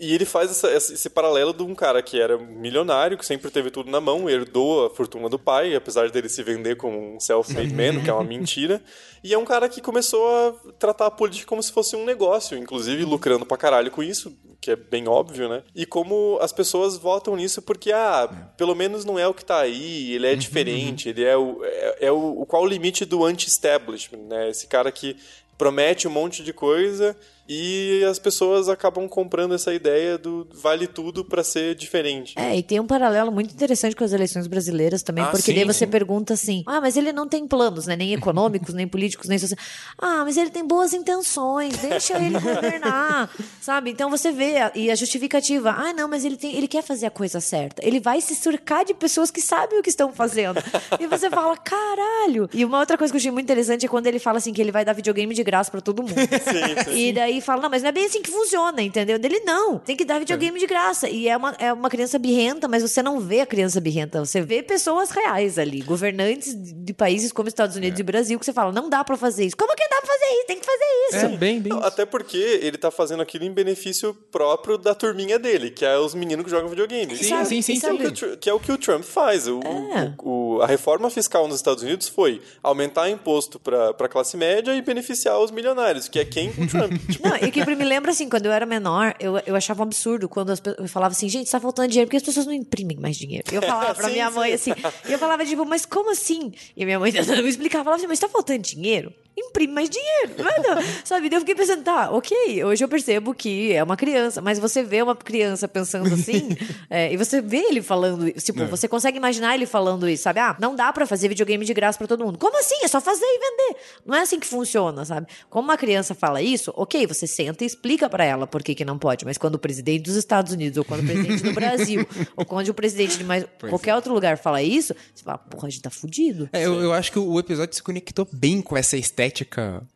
E 0.00 0.14
ele 0.14 0.24
faz 0.24 0.50
essa- 0.50 0.70
esse, 0.72 1.10
paralelo 1.10 1.52
de 1.52 1.62
um 1.62 1.74
cara 1.74 2.00
que 2.02 2.20
era 2.20 2.38
milionário, 2.38 3.18
que 3.18 3.26
sempre 3.26 3.50
teve 3.50 3.70
tudo 3.70 3.90
na 3.90 4.00
mão, 4.00 4.28
herdou 4.30 4.86
a 4.86 4.90
fortuna 4.90 5.28
do 5.28 5.38
pai, 5.38 5.74
apesar 5.74 6.10
dele 6.10 6.28
se 6.28 6.42
vender 6.42 6.76
como 6.76 7.16
um 7.16 7.18
self-made 7.20 7.74
man, 7.74 8.00
que 8.02 8.08
é 8.10 8.12
uma 8.12 8.22
mentira. 8.24 8.82
E 9.24 9.34
é 9.34 9.38
um 9.38 9.44
cara 9.44 9.68
que 9.68 9.80
começou 9.80 10.26
a 10.28 10.52
tratar 10.78 11.06
a 11.06 11.10
política 11.10 11.46
como 11.48 11.62
se 11.62 11.72
fosse 11.72 11.96
um 11.96 12.04
negócio, 12.04 12.56
inclusive 12.56 13.04
lucrando 13.04 13.44
pra 13.44 13.56
caralho 13.56 13.90
com 13.90 14.02
isso, 14.02 14.36
que 14.60 14.70
é 14.70 14.76
bem 14.76 15.08
óbvio, 15.08 15.48
né? 15.48 15.62
E 15.74 15.84
como 15.86 16.38
as 16.40 16.52
pessoas 16.52 16.96
votam 16.96 17.34
nisso 17.36 17.60
porque, 17.62 17.90
ah, 17.92 18.28
pelo 18.56 18.74
menos 18.74 19.04
não 19.04 19.18
é 19.18 19.26
o 19.26 19.34
que 19.34 19.44
tá 19.44 19.58
aí, 19.60 20.12
ele 20.12 20.26
é 20.26 20.34
diferente, 20.36 21.08
ele 21.08 21.24
é 21.24 21.36
o. 21.36 21.60
É, 21.64 22.06
é 22.06 22.12
o 22.12 22.44
qual 22.46 22.62
o 22.62 22.66
limite 22.66 23.04
do 23.04 23.24
anti-establishment, 23.24 24.26
né? 24.28 24.50
Esse 24.50 24.66
cara 24.66 24.90
que 24.92 25.16
promete 25.56 26.06
um 26.06 26.10
monte 26.10 26.42
de 26.44 26.52
coisa 26.52 27.16
e 27.48 28.04
as 28.04 28.18
pessoas 28.18 28.68
acabam 28.68 29.08
comprando 29.08 29.54
essa 29.54 29.72
ideia 29.72 30.18
do 30.18 30.46
vale 30.52 30.86
tudo 30.86 31.24
pra 31.24 31.42
ser 31.42 31.74
diferente. 31.74 32.34
É, 32.36 32.56
e 32.56 32.62
tem 32.62 32.78
um 32.80 32.86
paralelo 32.86 33.32
muito 33.32 33.52
interessante 33.54 33.96
com 33.96 34.04
as 34.04 34.12
eleições 34.12 34.46
brasileiras 34.46 35.02
também, 35.02 35.24
Ah, 35.24 35.28
porque 35.28 35.42
sim, 35.52 35.54
daí 35.54 35.64
você 35.64 35.84
sim. 35.86 35.90
pergunta 35.90 36.34
assim: 36.34 36.62
ah, 36.66 36.80
mas 36.80 36.96
ele 36.96 37.12
não 37.12 37.26
tem 37.26 37.46
planos, 37.46 37.86
né? 37.86 37.96
Nem 37.96 38.12
econômicos, 38.12 38.74
nem 38.74 38.86
políticos, 38.86 39.28
nem 39.28 39.38
sociais. 39.38 39.64
Ah, 39.96 40.22
mas 40.24 40.36
ele 40.36 40.50
tem 40.50 40.66
boas 40.66 40.92
intenções, 40.92 41.76
deixa 41.78 42.18
ele 42.18 42.38
governar, 42.38 43.30
sabe? 43.60 43.90
Então 43.90 44.10
você 44.10 44.30
vê, 44.30 44.54
e 44.74 44.90
a 44.90 44.94
justificativa: 44.94 45.70
ah, 45.70 45.92
não, 45.92 46.08
mas 46.08 46.24
ele, 46.24 46.36
tem, 46.36 46.54
ele 46.54 46.68
quer 46.68 46.82
fazer 46.82 47.06
a 47.06 47.10
coisa 47.10 47.40
certa. 47.40 47.86
Ele 47.86 47.98
vai 48.00 48.20
se 48.20 48.34
cercar 48.34 48.84
de 48.84 48.92
pessoas 48.94 49.30
que 49.30 49.40
sabem 49.40 49.78
o 49.78 49.82
que 49.82 49.88
estão 49.90 50.12
fazendo. 50.12 50.62
E 51.00 51.06
você 51.06 51.30
fala: 51.30 51.56
caralho! 51.56 52.48
E 52.52 52.64
uma 52.64 52.78
outra 52.80 52.98
coisa 52.98 53.12
que 53.12 53.16
eu 53.16 53.20
achei 53.20 53.30
muito 53.30 53.46
interessante 53.46 53.86
é 53.86 53.88
quando 53.88 54.06
ele 54.06 54.18
fala 54.18 54.38
assim: 54.38 54.52
que 54.52 54.60
ele 54.60 54.72
vai 54.72 54.84
dar 54.84 54.92
videogame 54.92 55.34
de 55.34 55.42
graça 55.42 55.70
pra 55.70 55.80
todo 55.80 56.02
mundo. 56.02 56.14
Sim, 56.18 56.90
sim. 56.92 56.98
E 56.98 57.12
daí 57.12 57.37
fala, 57.40 57.62
não, 57.62 57.70
mas 57.70 57.82
não 57.82 57.88
é 57.88 57.92
bem 57.92 58.06
assim 58.06 58.22
que 58.22 58.30
funciona, 58.30 58.82
entendeu? 58.82 59.18
Dele, 59.18 59.40
não. 59.40 59.78
Tem 59.78 59.96
que 59.96 60.04
dar 60.04 60.18
videogame 60.18 60.58
de 60.58 60.66
graça. 60.66 61.08
E 61.08 61.28
é 61.28 61.36
uma, 61.36 61.54
é 61.58 61.72
uma 61.72 61.88
criança 61.90 62.18
birrenta, 62.18 62.66
mas 62.68 62.82
você 62.82 63.02
não 63.02 63.20
vê 63.20 63.40
a 63.40 63.46
criança 63.46 63.80
birrenta. 63.80 64.24
Você 64.24 64.40
vê 64.40 64.62
pessoas 64.62 65.10
reais 65.10 65.58
ali, 65.58 65.80
governantes 65.82 66.54
de 66.56 66.92
países 66.92 67.32
como 67.32 67.48
Estados 67.48 67.76
Unidos 67.76 67.98
e 67.98 68.02
Brasil, 68.02 68.38
que 68.38 68.44
você 68.44 68.52
fala, 68.52 68.72
não 68.72 68.88
dá 68.88 69.02
pra 69.04 69.16
fazer 69.16 69.44
isso. 69.46 69.56
Como 69.56 69.74
que 69.74 69.88
dá 69.88 69.96
pra 70.00 70.06
fazer 70.06 70.24
isso? 70.34 70.46
Tem 70.46 70.58
que 70.60 70.66
fazer 70.66 70.84
isso. 71.08 71.34
É, 71.34 71.36
bem, 71.36 71.60
bem. 71.60 71.72
Não, 71.72 71.82
até 71.82 72.04
porque 72.06 72.36
ele 72.36 72.76
tá 72.78 72.90
fazendo 72.90 73.22
aquilo 73.22 73.44
em 73.44 73.52
benefício 73.52 74.14
próprio 74.30 74.76
da 74.78 74.94
turminha 74.94 75.38
dele, 75.38 75.70
que 75.70 75.84
é 75.84 75.98
os 75.98 76.14
meninos 76.14 76.44
que 76.44 76.50
jogam 76.50 76.68
videogame. 76.68 77.16
Sim, 77.16 77.28
Sabe? 77.28 77.46
sim, 77.48 77.62
sim, 77.62 77.72
E 77.74 77.80
Que 77.80 77.86
é, 77.86 77.92
o 77.92 78.36
que, 78.38 78.50
é 78.50 78.52
o 78.54 78.60
que 78.60 78.72
o 78.72 78.78
Trump 78.78 79.02
faz. 79.04 79.46
O, 79.46 79.60
É. 79.60 80.14
o- 80.22 80.56
o- 80.56 80.62
a 80.62 80.66
reforma 80.66 81.08
fiscal 81.10 81.46
nos 81.46 81.56
Estados 81.56 81.82
Unidos 81.82 82.08
foi 82.08 82.40
aumentar 82.62 83.08
imposto 83.08 83.58
para 83.58 83.90
a 83.90 84.08
classe 84.08 84.36
média 84.36 84.74
e 84.74 84.82
beneficiar 84.82 85.38
os 85.40 85.50
milionários, 85.50 86.08
que 86.08 86.18
é 86.18 86.24
quem? 86.24 86.50
O 86.50 86.66
Trump. 86.66 86.92
Tipo, 87.08 87.27
Não, 87.28 87.36
e 87.48 87.50
que 87.50 87.64
me 87.64 87.84
lembra 87.84 88.10
assim, 88.10 88.28
quando 88.28 88.46
eu 88.46 88.52
era 88.52 88.64
menor, 88.66 89.14
eu, 89.20 89.38
eu 89.46 89.54
achava 89.56 89.80
um 89.80 89.84
absurdo 89.84 90.28
quando 90.28 90.50
as, 90.50 90.60
pe- 90.60 90.74
eu 90.78 90.88
falava 90.88 91.12
assim, 91.12 91.28
gente, 91.28 91.50
tá 91.50 91.60
faltando 91.60 91.88
dinheiro, 91.88 92.06
porque 92.08 92.16
as 92.16 92.22
pessoas 92.22 92.46
não 92.46 92.52
imprimem 92.52 92.96
mais 92.98 93.16
dinheiro. 93.16 93.44
E 93.52 93.54
eu 93.54 93.62
falava 93.62 93.94
pra 93.94 94.04
Sim, 94.08 94.12
minha 94.12 94.30
mãe 94.30 94.56
sim. 94.56 94.72
assim, 94.72 94.80
e 95.08 95.12
eu 95.12 95.18
falava, 95.18 95.44
tipo, 95.44 95.64
mas 95.64 95.84
como 95.86 96.10
assim? 96.10 96.52
E 96.76 96.84
minha 96.84 96.98
mãe 96.98 97.10
tentando 97.12 97.42
me 97.42 97.48
explicar, 97.48 97.78
falava 97.84 97.96
assim, 97.96 98.06
mas 98.06 98.18
tá 98.18 98.28
faltando 98.28 98.58
dinheiro? 98.60 99.12
Imprime 99.38 99.72
mais 99.72 99.88
dinheiro. 99.88 100.34
Mas 100.42 100.66
não, 100.66 100.82
sabe? 101.04 101.28
Daí 101.28 101.36
eu 101.36 101.40
fiquei 101.40 101.54
pensando, 101.54 101.82
tá, 101.82 102.10
ok, 102.10 102.64
hoje 102.64 102.82
eu 102.82 102.88
percebo 102.88 103.34
que 103.34 103.72
é 103.72 103.82
uma 103.82 103.96
criança, 103.96 104.40
mas 104.40 104.58
você 104.58 104.82
vê 104.82 105.02
uma 105.02 105.14
criança 105.14 105.68
pensando 105.68 106.12
assim, 106.12 106.56
é, 106.90 107.12
e 107.12 107.16
você 107.16 107.40
vê 107.40 107.58
ele 107.58 107.82
falando 107.82 108.30
tipo, 108.32 108.64
você 108.66 108.88
consegue 108.88 109.16
imaginar 109.16 109.54
ele 109.54 109.66
falando 109.66 110.08
isso, 110.08 110.24
sabe? 110.24 110.40
Ah, 110.40 110.56
não 110.58 110.74
dá 110.74 110.92
pra 110.92 111.06
fazer 111.06 111.28
videogame 111.28 111.64
de 111.64 111.72
graça 111.72 111.98
pra 111.98 112.06
todo 112.06 112.24
mundo. 112.24 112.38
Como 112.38 112.58
assim? 112.58 112.76
É 112.82 112.88
só 112.88 113.00
fazer 113.00 113.24
e 113.24 113.38
vender. 113.38 113.80
Não 114.04 114.14
é 114.14 114.20
assim 114.22 114.40
que 114.40 114.46
funciona, 114.46 115.04
sabe? 115.04 115.26
Como 115.48 115.68
uma 115.68 115.76
criança 115.76 116.14
fala 116.14 116.42
isso, 116.42 116.72
ok, 116.76 117.06
você 117.06 117.26
senta 117.26 117.64
e 117.64 117.66
explica 117.66 118.08
pra 118.08 118.24
ela 118.24 118.46
por 118.46 118.62
que, 118.62 118.74
que 118.74 118.84
não 118.84 118.98
pode, 118.98 119.24
mas 119.24 119.38
quando 119.38 119.54
o 119.54 119.58
presidente 119.58 120.02
dos 120.02 120.16
Estados 120.16 120.52
Unidos, 120.52 120.78
ou 120.78 120.84
quando 120.84 121.02
o 121.02 121.06
presidente 121.06 121.42
do 121.42 121.52
Brasil, 121.52 122.06
ou 122.36 122.44
quando 122.44 122.68
o 122.68 122.74
presidente 122.74 123.18
de 123.18 123.24
mais, 123.24 123.44
qualquer 123.68 123.94
outro 123.94 124.12
lugar 124.12 124.38
fala 124.38 124.62
isso, 124.62 124.94
você 125.14 125.22
fala, 125.22 125.38
porra, 125.38 125.68
a 125.68 125.70
gente 125.70 125.82
tá 125.82 125.90
fudido. 125.90 126.48
É, 126.52 126.64
eu, 126.64 126.80
eu 126.80 126.92
acho 126.92 127.12
que 127.12 127.18
o 127.18 127.38
episódio 127.38 127.74
se 127.74 127.82
conectou 127.82 128.26
bem 128.32 128.60
com 128.60 128.76
essa 128.76 128.96
estética 128.96 129.27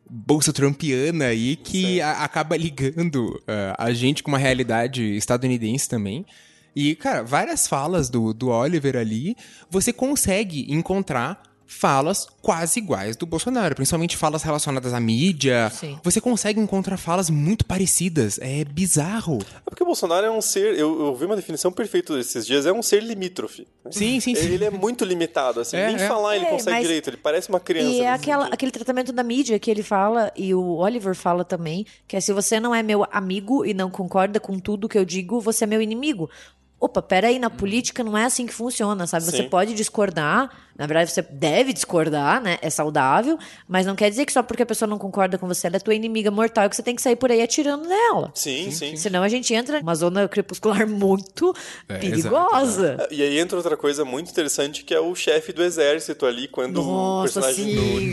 bolsa 0.09 0.51
trumpiana 0.53 1.25
aí 1.25 1.55
que 1.55 1.99
a- 2.01 2.23
acaba 2.23 2.55
ligando 2.57 3.41
ah, 3.47 3.75
a 3.77 3.93
gente 3.93 4.21
com 4.23 4.29
uma 4.31 4.37
realidade 4.37 5.03
estadunidense 5.15 5.87
também. 5.89 6.25
E, 6.75 6.95
cara, 6.95 7.23
várias 7.23 7.67
falas 7.67 8.09
do, 8.09 8.33
do 8.33 8.49
Oliver 8.49 8.95
ali, 8.95 9.35
você 9.69 9.93
consegue 9.93 10.65
encontrar 10.73 11.41
falas 11.73 12.27
quase 12.41 12.79
iguais 12.79 13.15
do 13.15 13.25
Bolsonaro, 13.25 13.75
principalmente 13.75 14.15
falas 14.15 14.43
relacionadas 14.43 14.93
à 14.93 14.99
mídia. 14.99 15.69
Sim. 15.73 15.99
Você 16.03 16.21
consegue 16.21 16.59
encontrar 16.59 16.97
falas 16.97 17.29
muito 17.29 17.65
parecidas. 17.65 18.39
É 18.41 18.63
bizarro. 18.63 19.39
é 19.65 19.69
porque 19.69 19.83
o 19.83 19.85
Bolsonaro 19.85 20.25
é 20.25 20.31
um 20.31 20.41
ser. 20.41 20.77
Eu, 20.77 20.99
eu 21.07 21.15
vi 21.15 21.25
uma 21.25 21.35
definição 21.35 21.71
perfeita 21.71 22.15
desses 22.15 22.45
dias, 22.45 22.65
é 22.65 22.71
um 22.71 22.81
ser 22.81 23.01
limítrofe. 23.03 23.67
né? 23.83 23.91
Sim, 23.91 24.19
sim, 24.19 24.35
sim. 24.35 24.45
Ele 24.47 24.65
é 24.65 24.69
muito 24.69 25.03
limitado, 25.03 25.59
assim. 25.61 25.77
É, 25.77 25.87
Nem 25.87 25.95
é. 25.95 26.07
falar 26.07 26.35
ele 26.35 26.45
É, 26.45 26.49
consegue 26.49 26.71
mas- 26.77 26.83
direito, 26.87 27.09
ele 27.09 27.17
parece 27.17 27.49
uma 27.49 27.59
criança. 27.59 27.89
E 27.89 28.01
é 28.01 28.11
aquela, 28.11 28.47
aquele 28.47 28.71
tratamento 28.71 29.11
da 29.11 29.23
mídia 29.23 29.57
que 29.59 29.69
ele 29.71 29.83
fala, 29.83 30.31
e 30.35 30.53
o 30.53 30.75
Oliver 30.77 31.15
fala 31.15 31.43
também, 31.43 31.85
que 32.07 32.15
é 32.15 32.21
se 32.21 32.31
você 32.33 32.59
não 32.59 32.73
é 32.73 32.83
meu 32.83 33.05
amigo 33.11 33.65
e 33.65 33.73
não 33.73 33.89
concorda 33.89 34.39
com 34.39 34.59
tudo 34.59 34.87
que 34.89 34.97
eu 34.97 35.05
digo, 35.05 35.39
você 35.41 35.63
é 35.63 35.67
meu 35.67 35.81
inimigo. 35.81 36.29
Opa, 36.79 37.01
peraí, 37.01 37.39
na 37.39 37.49
política 37.49 38.03
não 38.03 38.17
é 38.17 38.25
assim 38.25 38.45
que 38.45 38.53
funciona, 38.53 39.07
sabe? 39.07 39.23
Você 39.25 39.37
Sim. 39.43 39.49
pode 39.49 39.73
discordar, 39.73 40.49
na 40.77 40.85
verdade 40.87 41.11
você 41.11 41.21
deve 41.21 41.71
discordar, 41.73 42.41
né? 42.41 42.57
É 42.61 42.69
saudável, 42.69 43.37
mas 43.67 43.85
não 43.85 43.95
quer 43.95 44.09
dizer 44.09 44.25
que 44.25 44.33
só 44.33 44.41
porque 44.43 44.63
a 44.63 44.65
pessoa 44.65 44.87
não 44.87 44.97
concorda 44.97 45.37
com 45.37 45.47
você, 45.47 45.67
ela 45.67 45.75
é 45.77 45.79
tua 45.79 45.93
inimiga 45.95 46.31
mortal, 46.31 46.69
que 46.69 46.75
você 46.75 46.83
tem 46.83 46.95
que 46.95 47.01
sair 47.01 47.15
por 47.15 47.31
aí 47.31 47.41
atirando 47.41 47.87
nela. 47.87 48.31
Sim, 48.33 48.71
sim. 48.71 48.95
Senão 48.95 49.23
a 49.23 49.29
gente 49.29 49.53
entra 49.53 49.79
numa 49.79 49.95
zona 49.95 50.27
crepuscular 50.27 50.87
muito 50.87 51.53
É, 51.87 51.97
perigosa. 51.97 53.07
E 53.11 53.21
aí 53.21 53.39
entra 53.39 53.57
outra 53.57 53.77
coisa 53.77 54.03
muito 54.05 54.29
interessante 54.31 54.83
que 54.83 54.93
é 54.93 54.99
o 54.99 55.13
chefe 55.15 55.51
do 55.53 55.63
exército 55.63 56.25
ali, 56.25 56.47
quando 56.47 56.81
o 56.81 56.85
Nossa, 56.85 57.41
personagem 57.41 57.65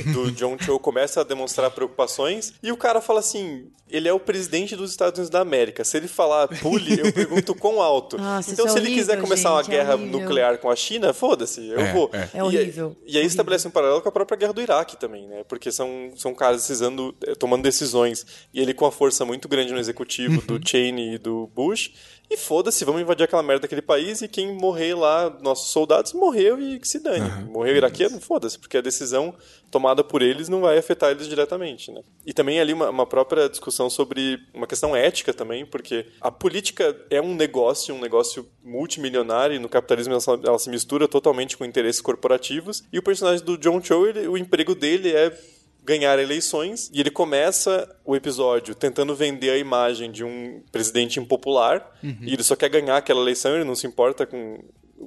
sim. 0.04 0.12
do, 0.12 0.24
do 0.24 0.32
John 0.32 0.56
Cho 0.60 0.78
começa 0.78 1.20
a 1.20 1.24
demonstrar 1.24 1.70
preocupações 1.70 2.52
e 2.62 2.70
o 2.72 2.76
cara 2.76 3.00
fala 3.00 3.20
assim: 3.20 3.66
ele 3.90 4.08
é 4.08 4.12
o 4.12 4.20
presidente 4.20 4.76
dos 4.76 4.90
Estados 4.90 5.18
Unidos 5.18 5.30
da 5.30 5.40
América. 5.40 5.84
Se 5.84 5.96
ele 5.96 6.08
falar 6.08 6.48
pule, 6.60 6.98
eu 7.00 7.12
pergunto 7.12 7.54
quão 7.54 7.80
alto. 7.80 8.16
Nossa, 8.20 8.50
então, 8.52 8.66
isso 8.66 8.74
se 8.74 8.78
é 8.78 8.82
ele 8.82 8.90
horrível, 8.90 9.04
quiser 9.14 9.20
começar 9.20 9.50
uma 9.52 9.62
gente, 9.62 9.72
é 9.74 9.78
guerra 9.78 9.94
horrível. 9.94 10.20
nuclear 10.20 10.58
com 10.58 10.70
a 10.70 10.76
China, 10.76 11.12
foda-se, 11.12 11.66
eu 11.68 11.80
É, 11.80 11.92
vou. 11.92 12.10
é. 12.12 12.28
É 12.34 12.42
horrível, 12.56 12.96
E, 13.02 13.08
aí 13.10 13.10
horrível. 13.16 13.26
estabelece 13.26 13.68
um 13.68 13.70
paralelo 13.70 14.00
com 14.02 14.08
a 14.08 14.12
própria 14.12 14.36
guerra 14.36 14.52
do 14.52 14.60
Iraque 14.60 14.96
também, 14.96 15.26
né? 15.26 15.44
Porque 15.48 15.70
são, 15.72 16.12
são 16.16 16.34
caras 16.34 16.58
precisando, 16.62 17.14
eh, 17.26 17.34
tomando 17.34 17.62
decisões. 17.62 18.26
E 18.52 18.60
ele 18.60 18.74
com 18.74 18.86
a 18.86 18.92
força 18.92 19.24
muito 19.24 19.48
grande 19.48 19.72
no 19.72 19.78
executivo 19.78 20.40
do 20.42 20.60
Cheney 20.66 21.14
e 21.14 21.18
do 21.18 21.46
Bush. 21.54 21.92
E 22.32 22.36
foda-se, 22.36 22.84
vamos 22.84 23.02
invadir 23.02 23.24
aquela 23.24 23.42
merda 23.42 23.62
daquele 23.62 23.82
país 23.82 24.22
e 24.22 24.28
quem 24.28 24.54
morrer 24.54 24.94
lá, 24.94 25.36
nossos 25.42 25.72
soldados, 25.72 26.12
morreu 26.12 26.60
e 26.62 26.78
que 26.78 26.86
se 26.86 27.00
dane. 27.00 27.28
Morreu 27.50 27.74
iraquiano, 27.76 28.20
foda-se, 28.20 28.56
porque 28.56 28.76
a 28.76 28.80
decisão 28.80 29.34
tomada 29.68 30.04
por 30.04 30.22
eles 30.22 30.48
não 30.48 30.60
vai 30.60 30.78
afetar 30.78 31.10
eles 31.10 31.26
diretamente, 31.26 31.90
né? 31.90 32.02
E 32.24 32.32
também 32.32 32.60
ali 32.60 32.72
uma, 32.72 32.88
uma 32.88 33.04
própria 33.04 33.48
discussão 33.48 33.90
sobre 33.90 34.38
uma 34.54 34.66
questão 34.68 34.94
ética 34.94 35.34
também, 35.34 35.66
porque 35.66 36.06
a 36.20 36.30
política 36.30 36.96
é 37.10 37.20
um 37.20 37.34
negócio, 37.34 37.92
um 37.94 38.00
negócio 38.00 38.46
multimilionário, 38.62 39.56
e 39.56 39.58
no 39.58 39.68
capitalismo 39.68 40.14
ela, 40.14 40.40
ela 40.44 40.58
se 40.58 40.70
mistura 40.70 41.08
totalmente 41.08 41.56
com 41.56 41.64
interesses 41.64 42.00
corporativos, 42.00 42.84
e 42.92 42.98
o 42.98 43.02
personagem 43.02 43.44
do 43.44 43.58
John 43.58 43.82
Cho, 43.82 44.06
ele- 44.06 44.28
o 44.28 44.36
emprego 44.38 44.74
dele 44.76 45.12
é 45.12 45.36
ganhar 45.84 46.18
eleições 46.18 46.90
e 46.92 47.00
ele 47.00 47.10
começa 47.10 47.88
o 48.04 48.14
episódio 48.14 48.74
tentando 48.74 49.14
vender 49.14 49.50
a 49.50 49.56
imagem 49.58 50.10
de 50.10 50.22
um 50.24 50.62
presidente 50.70 51.18
impopular 51.18 51.90
e 52.02 52.32
ele 52.34 52.42
só 52.42 52.54
quer 52.54 52.68
ganhar 52.68 52.96
aquela 52.96 53.20
eleição, 53.20 53.54
ele 53.54 53.64
não 53.64 53.74
se 53.74 53.86
importa 53.86 54.26
com 54.26 54.62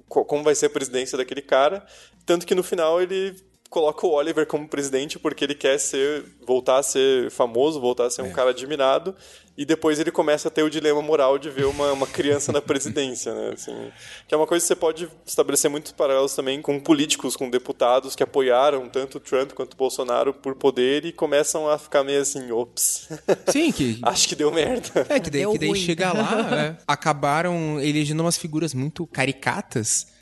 co- 0.07 0.25
como 0.25 0.43
vai 0.43 0.55
ser 0.55 0.65
a 0.67 0.69
presidência 0.69 1.17
daquele 1.17 1.41
cara, 1.41 1.85
tanto 2.25 2.45
que 2.45 2.55
no 2.55 2.63
final 2.63 3.01
ele 3.01 3.35
coloca 3.73 4.05
o 4.05 4.11
Oliver 4.11 4.45
como 4.45 4.67
presidente 4.67 5.17
porque 5.17 5.43
ele 5.43 5.55
quer 5.55 5.79
ser 5.79 6.23
voltar 6.45 6.77
a 6.77 6.83
ser 6.83 7.31
famoso, 7.31 7.81
voltar 7.81 8.05
a 8.05 8.09
ser 8.11 8.21
um 8.21 8.31
cara 8.31 8.51
admirado, 8.51 9.15
e 9.57 9.65
depois 9.65 9.99
ele 9.99 10.11
começa 10.11 10.47
a 10.47 10.51
ter 10.51 10.61
o 10.61 10.69
dilema 10.69 11.01
moral 11.01 11.39
de 11.39 11.49
ver 11.49 11.65
uma, 11.65 11.91
uma 11.91 12.05
criança 12.05 12.51
na 12.51 12.61
presidência, 12.61 13.33
né? 13.33 13.51
Assim, 13.53 13.91
que 14.27 14.33
é 14.33 14.37
uma 14.37 14.45
coisa 14.45 14.63
que 14.63 14.67
você 14.67 14.75
pode 14.75 15.09
estabelecer 15.25 15.71
muitos 15.71 15.91
paralelos 15.91 16.35
também 16.35 16.61
com 16.61 16.79
políticos, 16.79 17.35
com 17.35 17.49
deputados 17.49 18.15
que 18.15 18.21
apoiaram 18.21 18.87
tanto 18.89 19.19
Trump 19.19 19.53
quanto 19.53 19.73
o 19.73 19.77
Bolsonaro 19.77 20.33
por 20.33 20.53
poder 20.53 21.05
e 21.05 21.11
começam 21.11 21.67
a 21.67 21.79
ficar 21.79 22.03
meio 22.03 22.21
assim, 22.21 22.51
ops. 22.51 23.09
Sim, 23.47 23.71
que. 23.71 23.99
Acho 24.05 24.27
que 24.27 24.35
deu 24.35 24.51
merda. 24.51 25.05
É, 25.09 25.19
que 25.19 25.31
daí, 25.31 25.41
Deu 25.41 25.53
que 25.53 25.59
daí 25.59 25.75
chega 25.75 26.13
lá, 26.13 26.49
é, 26.61 26.77
acabaram 26.87 27.79
elegendo 27.79 28.21
umas 28.21 28.37
figuras 28.37 28.73
muito 28.73 29.07
caricatas. 29.07 30.12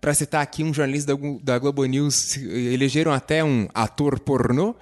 Pra 0.00 0.14
citar 0.14 0.40
aqui 0.42 0.62
um 0.62 0.72
jornalista 0.72 1.12
da, 1.14 1.18
Glo- 1.20 1.40
da 1.42 1.58
Globo 1.58 1.84
News, 1.84 2.36
elegeram 2.36 3.12
até 3.12 3.42
um 3.42 3.66
ator 3.74 4.20
pornô. 4.20 4.74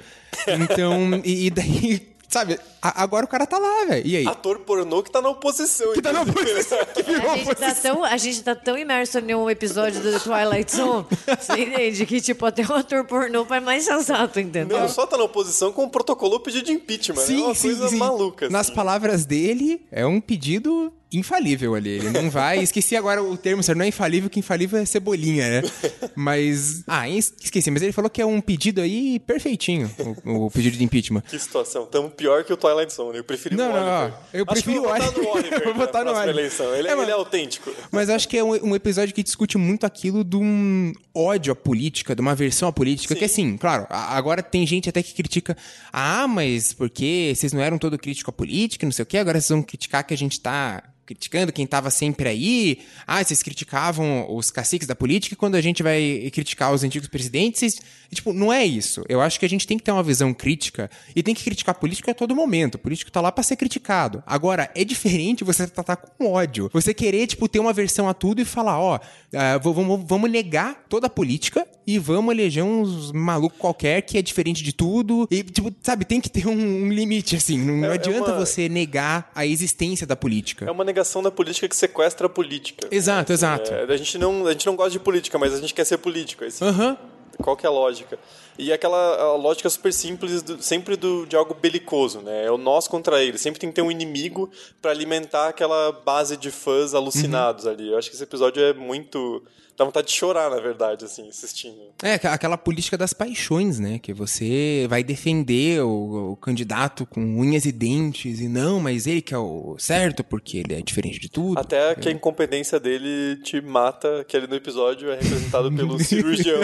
Então, 0.49 1.21
e, 1.25 1.47
e 1.47 1.51
daí, 1.51 2.15
sabe, 2.29 2.59
a- 2.83 3.03
agora 3.03 3.25
o 3.25 3.29
cara 3.29 3.47
tá 3.47 3.57
lá, 3.59 3.87
velho. 3.87 4.07
E 4.07 4.17
aí? 4.17 4.27
Ator 4.27 4.59
pornô 4.61 5.03
que 5.03 5.11
tá 5.11 5.23
na 5.23 5.31
oposição. 5.31 5.93
Que 5.95 6.03
tá 6.03 6.13
na 6.13 6.23
oposição, 6.23 6.79
A 7.25 7.37
gente, 7.37 7.55
tá 7.55 7.75
tão, 7.75 8.05
a 8.05 8.17
gente 8.17 8.43
tá 8.43 8.55
tão 8.55 8.77
imerso 8.77 9.19
em 9.21 9.35
um 9.35 9.49
episódio 9.49 10.03
do 10.03 10.13
The 10.13 10.19
Twilight 10.19 10.77
Zone, 10.77 11.07
você 11.41 11.53
entende? 11.63 12.07
Que, 12.07 12.21
tipo, 12.21 12.45
até 12.45 12.63
um 12.63 12.75
ator 12.75 13.05
pornô 13.05 13.47
é 13.51 13.61
mais 13.61 13.85
sensato, 13.85 14.41
entendeu? 14.41 14.79
Não 14.79 14.89
só 14.89 15.07
tá 15.07 15.17
na 15.17 15.25
oposição, 15.25 15.73
como 15.73 15.89
protocolou 15.91 16.37
o 16.37 16.41
pedido 16.41 16.67
de 16.67 16.73
impeachment. 16.73 17.25
né? 17.27 17.35
é 17.35 17.37
uma 17.39 17.55
coisa 17.55 17.91
maluca. 17.93 18.49
Nas 18.51 18.67
assim. 18.67 18.75
palavras 18.75 19.25
dele, 19.25 19.87
é 19.91 20.05
um 20.05 20.21
pedido 20.21 20.93
infalível 21.19 21.75
ali. 21.75 21.91
Ele 21.91 22.11
não 22.11 22.31
vai. 22.31 22.59
Esqueci 22.63 22.97
agora 22.97 23.23
o 23.23 23.37
termo, 23.37 23.63
senhor. 23.63 23.77
Não 23.77 23.85
é 23.85 23.89
infalível, 23.89 24.29
que 24.31 24.39
infalível 24.41 24.79
é 24.79 24.85
cebolinha, 24.85 25.63
né? 25.63 25.69
Mas. 26.15 26.83
Ah, 26.87 27.09
es- 27.09 27.33
esqueci. 27.43 27.71
Mas 27.71 27.83
ele 27.83 27.93
falou 27.93 28.11
que 28.11 28.21
é 28.21 28.27
um 28.27 28.41
pedido 28.41 28.81
aí 28.81 29.19
perfeitinho 29.21 29.91
o, 30.25 30.47
o 30.47 30.51
pedido 30.51 30.77
de 30.77 30.85
impeachment. 30.85 31.23
Que 31.23 31.39
situação. 31.39 31.87
Tamo 31.87 32.11
pior 32.11 32.45
que 32.45 32.53
o 32.53 32.57
Twilight 32.57 32.93
Zone. 32.93 33.17
Eu 33.19 33.25
preferi 33.25 33.57
Não, 33.57 33.71
o 33.71 33.73
não, 33.73 33.81
Oliver. 34.03 34.19
ó, 34.19 34.25
eu 34.33 34.45
Acho 34.49 34.63
prefiro 34.63 34.83
o 34.85 34.89
Oliver. 35.33 35.65
Vou 35.65 35.75
votar 35.75 36.05
no 36.05 36.11
Oliver. 36.13 36.29
eleição. 36.29 36.75
Ele, 36.75 36.89
É, 36.89 36.93
ele 36.93 37.11
é 37.11 37.15
autêntico. 37.15 37.71
Mas 37.91 38.09
acho 38.09 38.29
que 38.29 38.37
é 38.37 38.45
um, 38.45 38.71
um 38.71 38.75
episódio 38.75 39.15
que 39.15 39.23
discute 39.23 39.57
muito 39.59 39.85
aquilo 39.85 40.25
de 40.25 40.37
um 40.37 40.93
ódio 41.15 41.53
à 41.53 41.57
política, 41.57 42.15
de 42.15 42.21
uma 42.21 42.33
aversão 42.33 42.69
à 42.69 42.73
política. 42.73 43.15
Que 43.15 43.25
assim, 43.25 43.57
claro, 43.57 43.87
agora 43.91 44.43
tem 44.43 44.67
gente 44.67 44.89
até 44.89 45.03
que 45.03 45.15
critica. 45.15 45.57
Ah, 45.93 46.27
mas 46.29 46.73
porque 46.73 47.33
vocês 47.35 47.53
não 47.53 47.61
eram 47.61 47.79
todo 47.79 47.99
crítico 47.99 48.31
à 48.31 48.33
política, 48.33 48.85
não 48.87 48.93
sei 48.93 49.03
o 49.03 49.07
quê, 49.07 49.19
agora 49.19 49.41
vocês 49.41 49.51
vão 49.51 49.63
criticar 49.63 50.05
que 50.05 50.15
a 50.15 50.17
gente 50.17 50.41
tá 50.41 50.83
criticando 51.07 51.53
quem 51.53 51.67
tava 51.67 51.91
sempre 51.91 52.29
aí. 52.29 52.79
Ah, 53.07 53.23
vocês 53.23 53.43
criticavam 53.43 54.27
os 54.35 54.51
caciques 54.51 54.87
da 54.87 54.95
política 54.95 55.35
e 55.35 55.37
quando 55.37 55.55
a 55.55 55.61
gente 55.61 55.83
vai 55.83 56.31
criticar 56.33 56.73
os 56.73 56.83
antigos 56.85 57.09
presidentes, 57.09 57.61
vocês... 57.61 57.83
e, 58.15 58.17
tipo, 58.17 58.33
não 58.33 58.53
é 58.53 58.65
isso. 58.65 59.03
Eu 59.09 59.21
acho 59.21 59.39
que 59.39 59.45
a 59.45 59.49
gente 59.49 59.67
tem 59.67 59.77
que 59.77 59.85
ter 59.85 59.91
uma 59.91 60.03
visão 60.03 60.33
crítica 60.33 60.91
e 61.15 61.23
tem 61.23 61.35
que 61.35 61.43
criticar 61.43 61.75
político 61.75 62.11
a 62.11 62.15
todo 62.15 62.35
momento. 62.35 62.77
O 62.77 62.79
político 62.79 63.11
tá 63.11 63.21
lá 63.21 63.33
pra 63.33 63.43
ser 63.43 63.57
criticado. 63.57 64.23
Agora, 64.27 64.71
é 64.75 64.85
diferente 64.85 65.45
você 65.45 65.67
tratar 65.67 65.97
com 65.97 66.33
ódio. 66.33 66.71
Você 66.73 66.95
querer, 66.95 67.27
tipo, 67.27 67.49
ter 67.49 67.59
uma 67.59 67.73
versão 67.73 68.09
a 68.09 68.15
tudo 68.15 68.41
e 68.41 68.45
falar, 68.45 68.79
ó, 68.81 68.99
ah, 69.35 69.59
v- 69.59 69.73
vamos, 69.73 70.05
vamos 70.07 70.31
negar 70.31 70.85
toda 70.89 71.07
a 71.07 71.11
política 71.11 71.67
e 71.87 71.99
vamos 71.99 72.33
eleger 72.33 72.63
uns 72.65 73.11
maluco 73.13 73.57
qualquer 73.59 74.01
que 74.03 74.17
é 74.17 74.23
diferente 74.23 74.63
de 74.63 74.73
tudo. 74.73 75.27
E, 75.31 75.43
tipo, 75.43 75.73
sabe, 75.83 76.05
tem 76.05 76.21
que 76.21 76.31
ter 76.31 76.47
um, 76.47 76.53
um 76.85 76.89
limite, 76.89 77.37
assim. 77.37 77.59
Não, 77.59 77.85
É- 77.87 77.89
é 77.89 77.93
adianta 77.95 78.33
uma- 78.33 78.39
você 78.47 78.69
negar 78.69 79.31
a 79.35 79.45
existência 79.45 80.07
da 80.07 80.15
política. 80.17 80.65
É 80.67 80.71
uma 80.71 80.85
negação 80.85 81.23
da 81.23 81.31
política 81.31 81.69
que 81.69 81.77
sequestra 81.77 82.27
a 82.27 82.31
política. 82.31 82.87
Exato, 82.91 83.33
exato. 83.33 83.73
É, 83.73 83.85
a, 83.93 83.97
gente 83.97 84.17
não, 84.19 84.47
a 84.47 84.53
gente 84.53 84.67
não 84.67 84.77
gosta 84.77 84.91
de 84.93 85.01
política, 85.01 85.39
mas 85.39 85.53
a 85.55 85.61
gente 85.61 85.75
quer 85.75 85.85
ser 85.85 85.99
político. 85.99 86.45
Assim. 86.45 86.65
Aham. 86.65 86.97
Qual 87.43 87.57
que 87.57 87.67
é 87.67 87.69
a 87.69 87.73
lógica? 87.73 88.19
E 88.59 88.73
aquela 88.73 89.35
lógica 89.35 89.69
super 89.69 89.93
simples, 89.93 90.43
do- 90.43 90.63
sempre 90.63 90.97
do, 90.97 91.27
de 91.27 91.35
algo 91.37 91.55
belicoso, 91.55 92.21
né? 92.21 92.47
É 92.47 92.51
o 92.51 92.57
nós 92.57 92.87
contra 92.87 93.23
eles. 93.23 93.41
Sempre 93.41 93.59
tem 93.61 93.69
que 93.71 93.75
ter 93.75 93.83
um 93.83 93.91
inimigo 93.91 94.51
pra 94.81 94.91
alimentar 94.91 95.49
aquela 95.49 95.91
base 95.93 96.37
de 96.37 96.51
fãs 96.51 96.95
alucinados 96.95 97.67
ali. 97.67 97.91
Eu 97.91 97.99
acho 97.99 98.09
que 98.09 98.15
esse 98.17 98.23
episódio 98.25 98.63
é 98.63 98.73
muito... 98.73 99.43
Dá 99.77 99.85
vontade 99.85 100.07
de 100.07 100.13
chorar, 100.13 100.49
na 100.51 100.61
verdade, 100.61 101.05
assim, 101.05 101.29
assistindo. 101.29 101.75
É, 102.03 102.15
aquela 102.29 102.57
política 102.57 102.97
das 102.97 103.13
paixões, 103.13 103.79
né? 103.81 103.99
Que 103.99 104.13
você 104.13 104.87
vai 104.89 105.03
defender 105.03 105.83
o, 105.83 106.33
o 106.33 106.37
candidato 106.37 107.05
com 107.07 107.21
unhas 107.21 107.65
e 107.65 107.73
dentes 107.73 108.41
e 108.41 108.49
não, 108.49 108.79
mas 108.81 109.07
ele 109.07 109.21
que 109.21 109.35
é 109.35 109.39
o 109.39 109.75
certo 109.79 110.23
porque 110.23 110.59
ele 110.59 110.75
é 110.75 110.81
diferente 110.83 111.19
de 111.19 111.29
tudo. 111.29 111.59
Até 111.59 111.95
que 111.97 112.09
a 112.09 112.13
incompetência 112.13 112.79
dele 112.79 113.37
te 113.43 113.61
mata, 113.61 114.25
que 114.29 114.37
ali 114.37 114.47
no 114.47 114.55
episódio 114.55 115.11
é 115.11 115.15
representado 115.17 115.71
pelo 115.75 115.99
cirurgião 115.99 116.61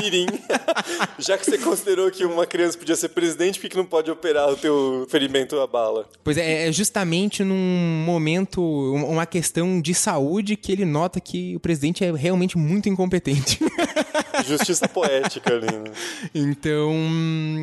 Mirim. 0.00 0.26
Já 1.18 1.36
que 1.38 1.44
você 1.44 1.58
considerou 1.58 2.10
que 2.10 2.24
uma 2.24 2.46
criança 2.46 2.78
podia 2.78 2.96
ser 2.96 3.08
presidente, 3.10 3.60
por 3.60 3.68
que 3.68 3.76
não 3.76 3.84
pode 3.86 4.10
operar 4.10 4.48
o 4.50 4.56
teu 4.56 5.06
ferimento 5.10 5.58
à 5.60 5.66
bala? 5.66 6.08
Pois 6.22 6.36
é, 6.36 6.68
é 6.68 6.72
justamente 6.72 7.42
num 7.44 8.04
momento, 8.04 8.60
um- 8.62 9.04
uma 9.10 9.26
questão 9.26 9.80
de 9.80 9.94
saúde 9.94 10.56
que 10.56 10.70
ele 10.72 10.84
nota 10.84 11.20
que 11.20 11.56
o 11.56 11.60
presidente 11.60 12.04
é 12.04 12.12
realmente 12.12 12.51
muito 12.58 12.88
incompetente. 12.88 13.58
Justiça 14.46 14.88
poética 14.88 15.52
ali, 15.52 15.66
né? 15.66 15.92
Então, 16.34 16.92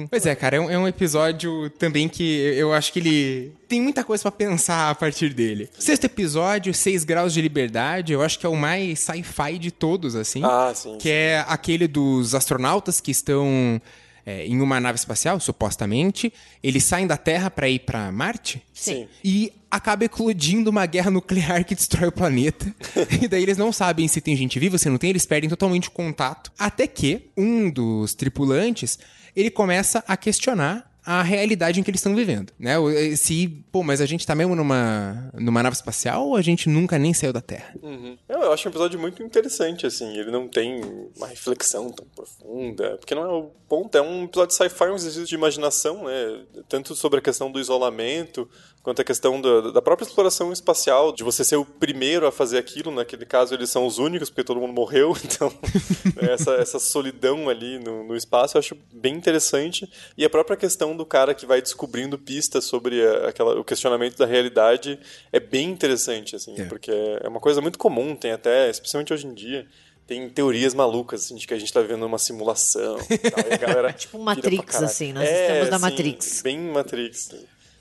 pois 0.10 0.26
é, 0.26 0.36
cara, 0.36 0.58
é 0.58 0.60
um, 0.60 0.70
é 0.70 0.78
um 0.78 0.88
episódio 0.88 1.70
também 1.72 2.08
que 2.08 2.24
eu 2.56 2.74
acho 2.74 2.94
que 2.94 3.00
ele 3.00 3.54
tem 3.68 3.82
muita 3.82 4.04
coisa 4.04 4.22
pra 4.24 4.32
pensar 4.32 4.90
a 4.90 4.96
partir 4.96 5.34
dele. 5.34 5.70
Sexto 5.78 6.06
episódio, 6.06 6.74
Seis 6.74 7.04
Graus 7.04 7.34
de 7.34 7.42
Liberdade, 7.42 8.14
eu 8.14 8.22
acho 8.22 8.40
que 8.40 8.46
é 8.46 8.50
o 8.50 8.56
mais 8.56 9.00
sci-fi 9.00 9.58
de 9.58 9.72
todos, 9.72 10.16
assim. 10.16 10.42
Ah, 10.44 10.72
sim. 10.74 10.98
Que 10.98 11.10
é 11.10 11.46
aquele 11.48 11.88
dos 11.88 12.36
astronautas 12.36 13.02
que 13.02 13.12
estão 13.12 13.82
é, 14.30 14.46
em 14.46 14.62
uma 14.62 14.80
nave 14.80 15.00
espacial, 15.00 15.40
supostamente. 15.40 16.32
Eles 16.62 16.84
saem 16.84 17.08
da 17.08 17.18
Terra 17.18 17.50
pra 17.50 17.68
ir 17.68 17.80
pra 17.80 18.12
Marte. 18.12 18.62
Sim. 18.72 19.08
E 19.24 19.52
acaba 19.72 20.06
eclodindo 20.06 20.70
uma 20.70 20.86
guerra 20.86 21.10
nuclear 21.10 21.66
que 21.66 21.74
destrói 21.74 22.10
o 22.10 22.12
planeta. 22.12 22.72
e 23.20 23.28
daí 23.28 23.42
eles 23.42 23.58
não 23.58 23.72
sabem 23.72 24.08
se 24.08 24.22
tem 24.22 24.36
gente 24.36 24.60
viva, 24.60 24.78
se 24.78 24.88
não 24.88 25.00
tem, 25.00 25.10
eles 25.10 25.26
perdem 25.26 25.50
totalmente 25.50 25.88
o 25.88 25.92
contato. 25.92 26.52
Até 26.60 26.86
que 26.86 27.32
um 27.36 27.72
dos 27.72 28.14
tripulantes, 28.14 29.00
ele 29.36 29.50
começa 29.50 30.04
a 30.08 30.16
questionar 30.16 30.89
a 31.10 31.24
realidade 31.24 31.80
em 31.80 31.84
que 31.84 31.90
eles 31.90 32.00
estão 32.00 32.16
vivendo, 32.16 32.54
né? 32.60 32.76
Eh, 32.96 33.16
Se, 33.16 33.48
pô, 33.72 33.82
mas 33.82 34.00
a 34.00 34.06
gente 34.06 34.28
tá 34.28 34.36
mesmo 34.36 34.56
numa, 34.56 35.32
numa 35.34 35.64
nave 35.64 35.76
espacial 35.76 36.28
ou 36.28 36.36
a 36.36 36.42
gente 36.44 36.70
nunca 36.70 37.00
nem 37.00 37.16
saiu 37.16 37.34
da 37.34 37.42
Terra? 37.42 37.74
Uhum. 37.82 38.16
Eu, 38.30 38.42
eu 38.44 38.54
acho 38.54 38.68
um 38.68 38.72
episódio 38.72 39.00
muito 39.00 39.24
interessante, 39.24 39.88
assim. 39.88 40.16
Ele 40.16 40.30
não 40.30 40.48
tem 40.48 40.82
uma 41.18 41.26
reflexão 41.26 41.90
tão 41.90 42.06
profunda. 42.16 42.96
Porque 43.00 43.16
não 43.16 43.24
é 43.24 43.28
o 43.28 43.50
ponto. 43.68 43.98
É 43.98 44.02
um 44.04 44.26
episódio 44.26 44.50
de 44.50 44.54
sci-fi, 44.54 44.84
um 44.92 44.96
exercício 44.96 45.26
de 45.26 45.34
imaginação, 45.34 46.04
né? 46.04 46.44
Tanto 46.68 46.96
sobre 46.96 47.18
a 47.18 47.22
questão 47.24 47.52
do 47.52 47.60
isolamento, 47.60 48.48
quanto 48.82 49.02
a 49.02 49.04
questão 49.06 49.40
da, 49.42 49.72
da 49.72 49.82
própria 49.82 50.06
exploração 50.08 50.52
espacial, 50.54 51.12
de 51.12 51.24
você 51.24 51.44
ser 51.44 51.58
o 51.58 51.66
primeiro 51.66 52.26
a 52.26 52.32
fazer 52.32 52.58
aquilo. 52.58 52.92
Naquele 52.92 53.26
caso, 53.26 53.54
eles 53.54 53.70
são 53.70 53.86
os 53.86 53.98
únicos, 53.98 54.30
porque 54.30 54.44
todo 54.44 54.60
mundo 54.60 54.74
morreu. 54.74 55.14
Então, 55.24 55.52
essa, 56.30 56.52
essa 56.56 56.80
solidão 56.80 57.50
ali 57.50 57.78
no, 57.80 58.04
no 58.04 58.16
espaço 58.16 58.58
eu 58.58 58.60
acho 58.60 58.78
bem 58.92 59.16
interessante. 59.16 59.90
E 60.18 60.24
a 60.26 60.30
própria 60.30 60.56
questão 60.58 60.96
do 60.96 61.06
cara 61.06 61.34
que 61.34 61.46
vai 61.46 61.62
descobrindo 61.62 62.18
pistas 62.18 62.66
sobre 62.66 63.06
a- 63.06 63.30
aquela, 63.30 63.60
o 63.60 63.64
questionamento 63.64 64.18
da 64.18 64.26
realidade 64.26 65.00
é 65.32 65.40
bem 65.40 65.70
interessante, 65.70 66.36
assim, 66.36 66.56
É. 66.60 66.66
porque 66.66 66.92
é 66.92 67.28
uma 67.28 67.40
coisa 67.40 67.62
muito 67.62 67.78
comum, 67.78 68.16
tem 68.16 68.32
até, 68.32 68.70
especialmente 68.70 69.14
hoje 69.14 69.28
em 69.28 69.34
dia, 69.34 69.68
tem 70.08 70.28
teorias 70.30 70.74
malucas, 70.74 71.26
assim, 71.26 71.36
de 71.36 71.46
que 71.46 71.54
a 71.54 71.60
gente 71.60 71.72
tá 71.72 71.82
vivendo 71.82 72.04
uma 72.04 72.18
simulação 72.18 72.98
tal, 72.98 73.46
e 73.50 73.54
a 73.54 73.58
galera 73.58 73.94
Tipo 73.94 74.18
Matrix, 74.20 74.76
assim, 74.82 75.14
nós 75.14 75.28
estamos 75.30 75.70
na 75.70 75.80
Matrix. 75.80 76.42
Bem 76.42 76.58
Matrix. 76.60 77.30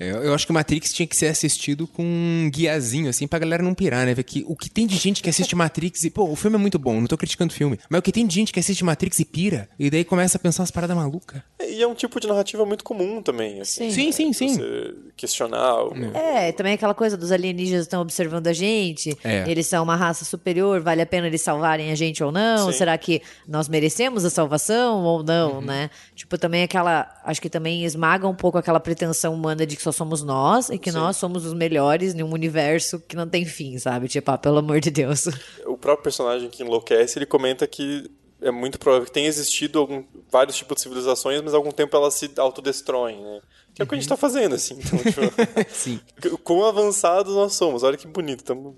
Eu, 0.01 0.23
eu 0.23 0.35
acho 0.35 0.47
que 0.47 0.51
o 0.53 0.55
Matrix 0.55 0.93
tinha 0.93 1.07
que 1.07 1.17
ser 1.17 1.27
assistido 1.27 1.87
com 1.87 2.03
um 2.05 2.51
guiazinho, 2.53 3.09
assim, 3.11 3.27
pra 3.27 3.39
galera 3.39 3.63
não 3.63 3.75
pirar, 3.75 4.07
né? 4.07 4.15
Que 4.23 4.45
o 4.47 4.55
que 4.55 4.71
tem 4.71 4.87
de 4.87 4.97
gente 4.97 5.23
que 5.23 5.29
assiste 5.31 5.57
Matrix 5.57 6.05
e, 6.05 6.11
pô, 6.11 6.25
o 6.31 6.37
filme 6.37 6.57
é 6.57 6.59
muito 6.59 6.79
bom, 6.79 7.01
não 7.01 7.07
tô 7.07 7.17
criticando 7.17 7.53
o 7.53 7.57
filme, 7.57 7.79
mas 7.91 7.99
o 7.99 8.03
que 8.03 8.13
tem 8.13 8.27
de 8.27 8.35
gente 8.35 8.53
que 8.53 8.61
assiste 8.61 8.85
Matrix 8.85 9.19
e 9.19 9.25
pira, 9.25 9.69
e 9.79 9.91
daí 9.91 10.05
começa 10.05 10.37
a 10.39 10.41
pensar 10.41 10.63
umas 10.63 10.71
paradas 10.71 10.97
malucas. 10.97 11.41
E 11.61 11.83
é 11.83 11.87
um 11.87 11.95
tipo 11.95 12.21
de 12.21 12.27
narrativa 12.29 12.65
muito 12.65 12.85
comum 12.85 13.21
também, 13.23 13.61
assim. 13.61 13.91
Sim. 13.91 14.13
Sim, 14.13 14.33
sim, 14.33 14.33
sim. 14.33 14.57
Você 14.57 14.95
questionar 15.17 15.83
o... 15.85 15.93
É, 16.17 16.53
também 16.53 16.75
aquela 16.75 16.95
coisa 16.95 17.17
dos 17.17 17.33
alienígenas 17.33 17.83
estão 17.83 18.01
observando 18.01 18.47
a 18.47 18.53
gente, 18.53 19.17
É. 19.25 19.45
eles 19.51 19.67
são 19.67 19.83
uma 19.83 19.97
raça 19.97 20.25
superior, 20.25 20.81
vale 20.81 21.03
a 21.03 21.07
pena 21.07 21.27
eles 21.27 21.43
salvarem 21.43 21.91
a 21.91 21.95
gente 21.95 22.23
ou 22.23 22.31
não? 22.31 22.71
Sim. 22.71 22.79
Será 22.79 22.97
que 22.97 23.21
nós 23.47 23.69
merecemos 23.69 24.25
a 24.25 24.31
salvação 24.31 25.03
ou 25.03 25.19
Uhum. 25.19 25.25
não, 25.25 25.61
né? 25.61 25.91
Tipo, 26.19 26.37
também 26.37 26.65
aquela, 26.65 27.09
acho 27.23 27.41
que 27.41 27.49
também 27.49 27.85
esmaga 27.85 28.27
um 28.27 28.35
pouco 28.35 28.59
aquela 28.59 28.81
pretensão 28.81 29.33
humana 29.33 29.65
de 29.65 29.77
que 29.77 29.83
só 29.83 29.93
somos 29.93 30.21
nós 30.21 30.69
e 30.69 30.77
que 30.77 30.91
nós 30.91 31.17
somos 31.17 31.47
os 31.47 31.55
melhores 31.55 32.13
em 32.13 32.25
um 32.25 32.33
universo 32.33 32.99
que 32.99 33.15
não 33.15 33.29
tem 33.29 33.45
fim, 33.45 33.79
sabe? 33.79 34.09
Tipo, 34.09 34.33
ah, 34.33 34.37
pelo 34.37 34.59
amor 34.59 34.81
de 34.81 34.91
Deus. 34.91 35.29
o 35.65 35.79
próprio 35.79 36.03
personagem 36.03 36.51
que 36.51 36.65
enlouquece, 36.65 37.21
ele 37.21 37.25
comenta 37.25 37.69
que 37.69 38.11
é 38.43 38.51
muito 38.51 38.81
provável 38.81 39.07
que 39.07 39.13
tenha 39.13 39.29
existido 39.29 39.79
algum, 39.79 40.03
vários 40.29 40.57
tipos 40.57 40.75
de 40.75 40.83
civilizações, 40.83 41.41
mas 41.41 41.55
há 41.55 41.57
algum 41.57 41.71
tempo 41.71 41.97
elas 41.97 42.15
se 42.15 42.29
autodestroem, 42.37 43.23
né? 43.23 43.41
Que 43.73 43.83
é 43.83 43.85
o 43.85 43.87
que 43.87 43.95
a 43.95 43.99
gente 43.99 44.09
tá 44.09 44.17
fazendo, 44.17 44.57
assim. 44.57 44.77
Então, 44.77 44.99
tipo, 44.99 45.21
Sim. 45.71 46.01
quão 46.43 46.65
avançados 46.65 47.33
nós 47.33 47.55
somos. 47.55 47.85
Olha 47.85 47.97
que 47.97 48.09
bonito, 48.09 48.41
estamos 48.41 48.75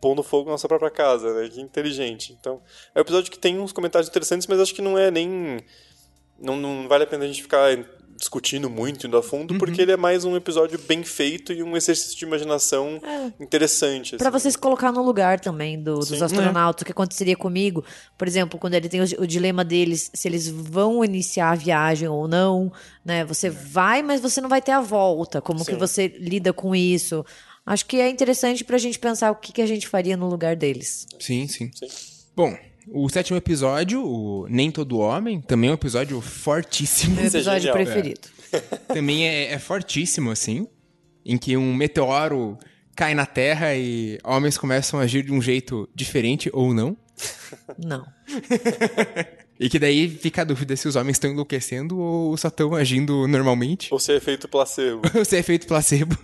pondo 0.00 0.22
fogo 0.22 0.44
na 0.44 0.52
nossa 0.52 0.68
própria 0.68 0.90
casa, 0.90 1.34
né? 1.34 1.48
Que 1.48 1.60
inteligente. 1.60 2.36
Então, 2.38 2.62
é 2.94 3.00
um 3.00 3.02
episódio 3.02 3.28
que 3.28 3.38
tem 3.40 3.58
uns 3.58 3.72
comentários 3.72 4.08
interessantes, 4.08 4.46
mas 4.46 4.60
acho 4.60 4.72
que 4.72 4.82
não 4.82 4.96
é 4.96 5.10
nem 5.10 5.58
não, 6.40 6.56
não 6.56 6.88
vale 6.88 7.04
a 7.04 7.06
pena 7.06 7.24
a 7.24 7.26
gente 7.26 7.42
ficar 7.42 7.76
discutindo 8.18 8.70
muito, 8.70 9.06
indo 9.06 9.16
a 9.18 9.22
fundo, 9.22 9.52
Uhum. 9.52 9.58
porque 9.58 9.82
ele 9.82 9.92
é 9.92 9.96
mais 9.96 10.24
um 10.24 10.34
episódio 10.34 10.78
bem 10.78 11.04
feito 11.04 11.52
e 11.52 11.62
um 11.62 11.76
exercício 11.76 12.16
de 12.16 12.24
imaginação 12.24 12.98
interessante. 13.38 14.14
É. 14.14 14.18
Pra 14.18 14.28
assim. 14.28 14.38
você 14.38 14.50
se 14.52 14.58
colocar 14.58 14.90
no 14.90 15.02
lugar 15.02 15.38
também 15.38 15.80
do- 15.82 15.98
dos 15.98 16.08
Sim. 16.08 16.24
astronautas, 16.24 16.82
o 16.82 16.84
que 16.86 16.92
aconteceria 16.92 17.36
comigo. 17.36 17.84
Por 18.16 18.26
exemplo, 18.26 18.58
quando 18.58 18.72
ele 18.74 18.88
tem 18.88 19.00
o, 19.02 19.04
o 19.22 19.26
dilema 19.26 19.64
deles, 19.64 20.10
se 20.14 20.26
eles 20.28 20.48
vão 20.48 21.04
iniciar 21.04 21.50
a 21.50 21.54
viagem 21.54 22.08
ou 22.08 22.26
não, 22.26 22.72
né? 23.04 23.24
Você 23.26 23.50
vai, 23.50 24.02
mas 24.02 24.20
você 24.20 24.40
não 24.40 24.48
vai 24.48 24.62
ter 24.62 24.72
a 24.72 24.80
volta. 24.80 25.40
Como 25.42 25.64
que 25.64 25.72
Sim. 25.72 25.78
você 25.78 26.08
lida 26.18 26.52
com 26.52 26.74
isso? 26.74 27.24
Acho 27.64 27.84
que 27.84 28.00
é 28.00 28.08
interessante 28.08 28.64
pra 28.64 28.78
gente 28.78 28.98
pensar 28.98 29.30
o 29.30 29.36
que, 29.36 29.52
que 29.52 29.60
a 29.62 29.66
gente 29.66 29.86
faria 29.88 30.16
no 30.16 30.28
lugar 30.28 30.56
deles. 30.56 31.06
Sim, 31.20 31.46
sim. 31.48 31.70
Sim. 31.74 31.88
Bom, 32.34 32.56
o 32.88 33.08
sétimo 33.08 33.36
episódio, 33.36 34.04
o 34.04 34.46
Nem 34.48 34.70
Todo 34.70 34.98
Homem, 34.98 35.40
também 35.40 35.68
é 35.68 35.72
um 35.72 35.74
episódio 35.74 36.20
fortíssimo. 36.20 37.16
Meu 37.16 37.26
Isso 37.26 37.36
é 37.36 37.40
episódio 37.40 37.62
genial. 37.62 37.74
preferido. 37.76 38.20
também 38.88 39.26
é, 39.26 39.52
é 39.52 39.58
fortíssimo, 39.58 40.30
assim. 40.30 40.66
Em 41.24 41.36
que 41.36 41.56
um 41.56 41.74
meteoro 41.74 42.58
cai 42.94 43.14
na 43.14 43.26
Terra 43.26 43.74
e 43.74 44.18
homens 44.24 44.56
começam 44.56 45.00
a 45.00 45.02
agir 45.02 45.24
de 45.24 45.32
um 45.32 45.42
jeito 45.42 45.88
diferente 45.94 46.48
ou 46.52 46.72
não. 46.72 46.96
Não. 47.78 48.06
E 49.58 49.70
que 49.70 49.78
daí 49.78 50.08
fica 50.08 50.42
a 50.42 50.44
dúvida 50.44 50.76
se 50.76 50.86
os 50.86 50.96
homens 50.96 51.16
estão 51.16 51.30
enlouquecendo 51.30 51.98
ou 51.98 52.36
só 52.36 52.48
estão 52.48 52.74
agindo 52.74 53.26
normalmente. 53.26 53.88
Ou 53.90 53.98
se 53.98 54.12
é 54.12 54.16
efeito 54.16 54.46
placebo. 54.48 55.00
Ou 55.16 55.24
se 55.24 55.34
é 55.36 55.38
efeito 55.38 55.66
placebo. 55.66 56.16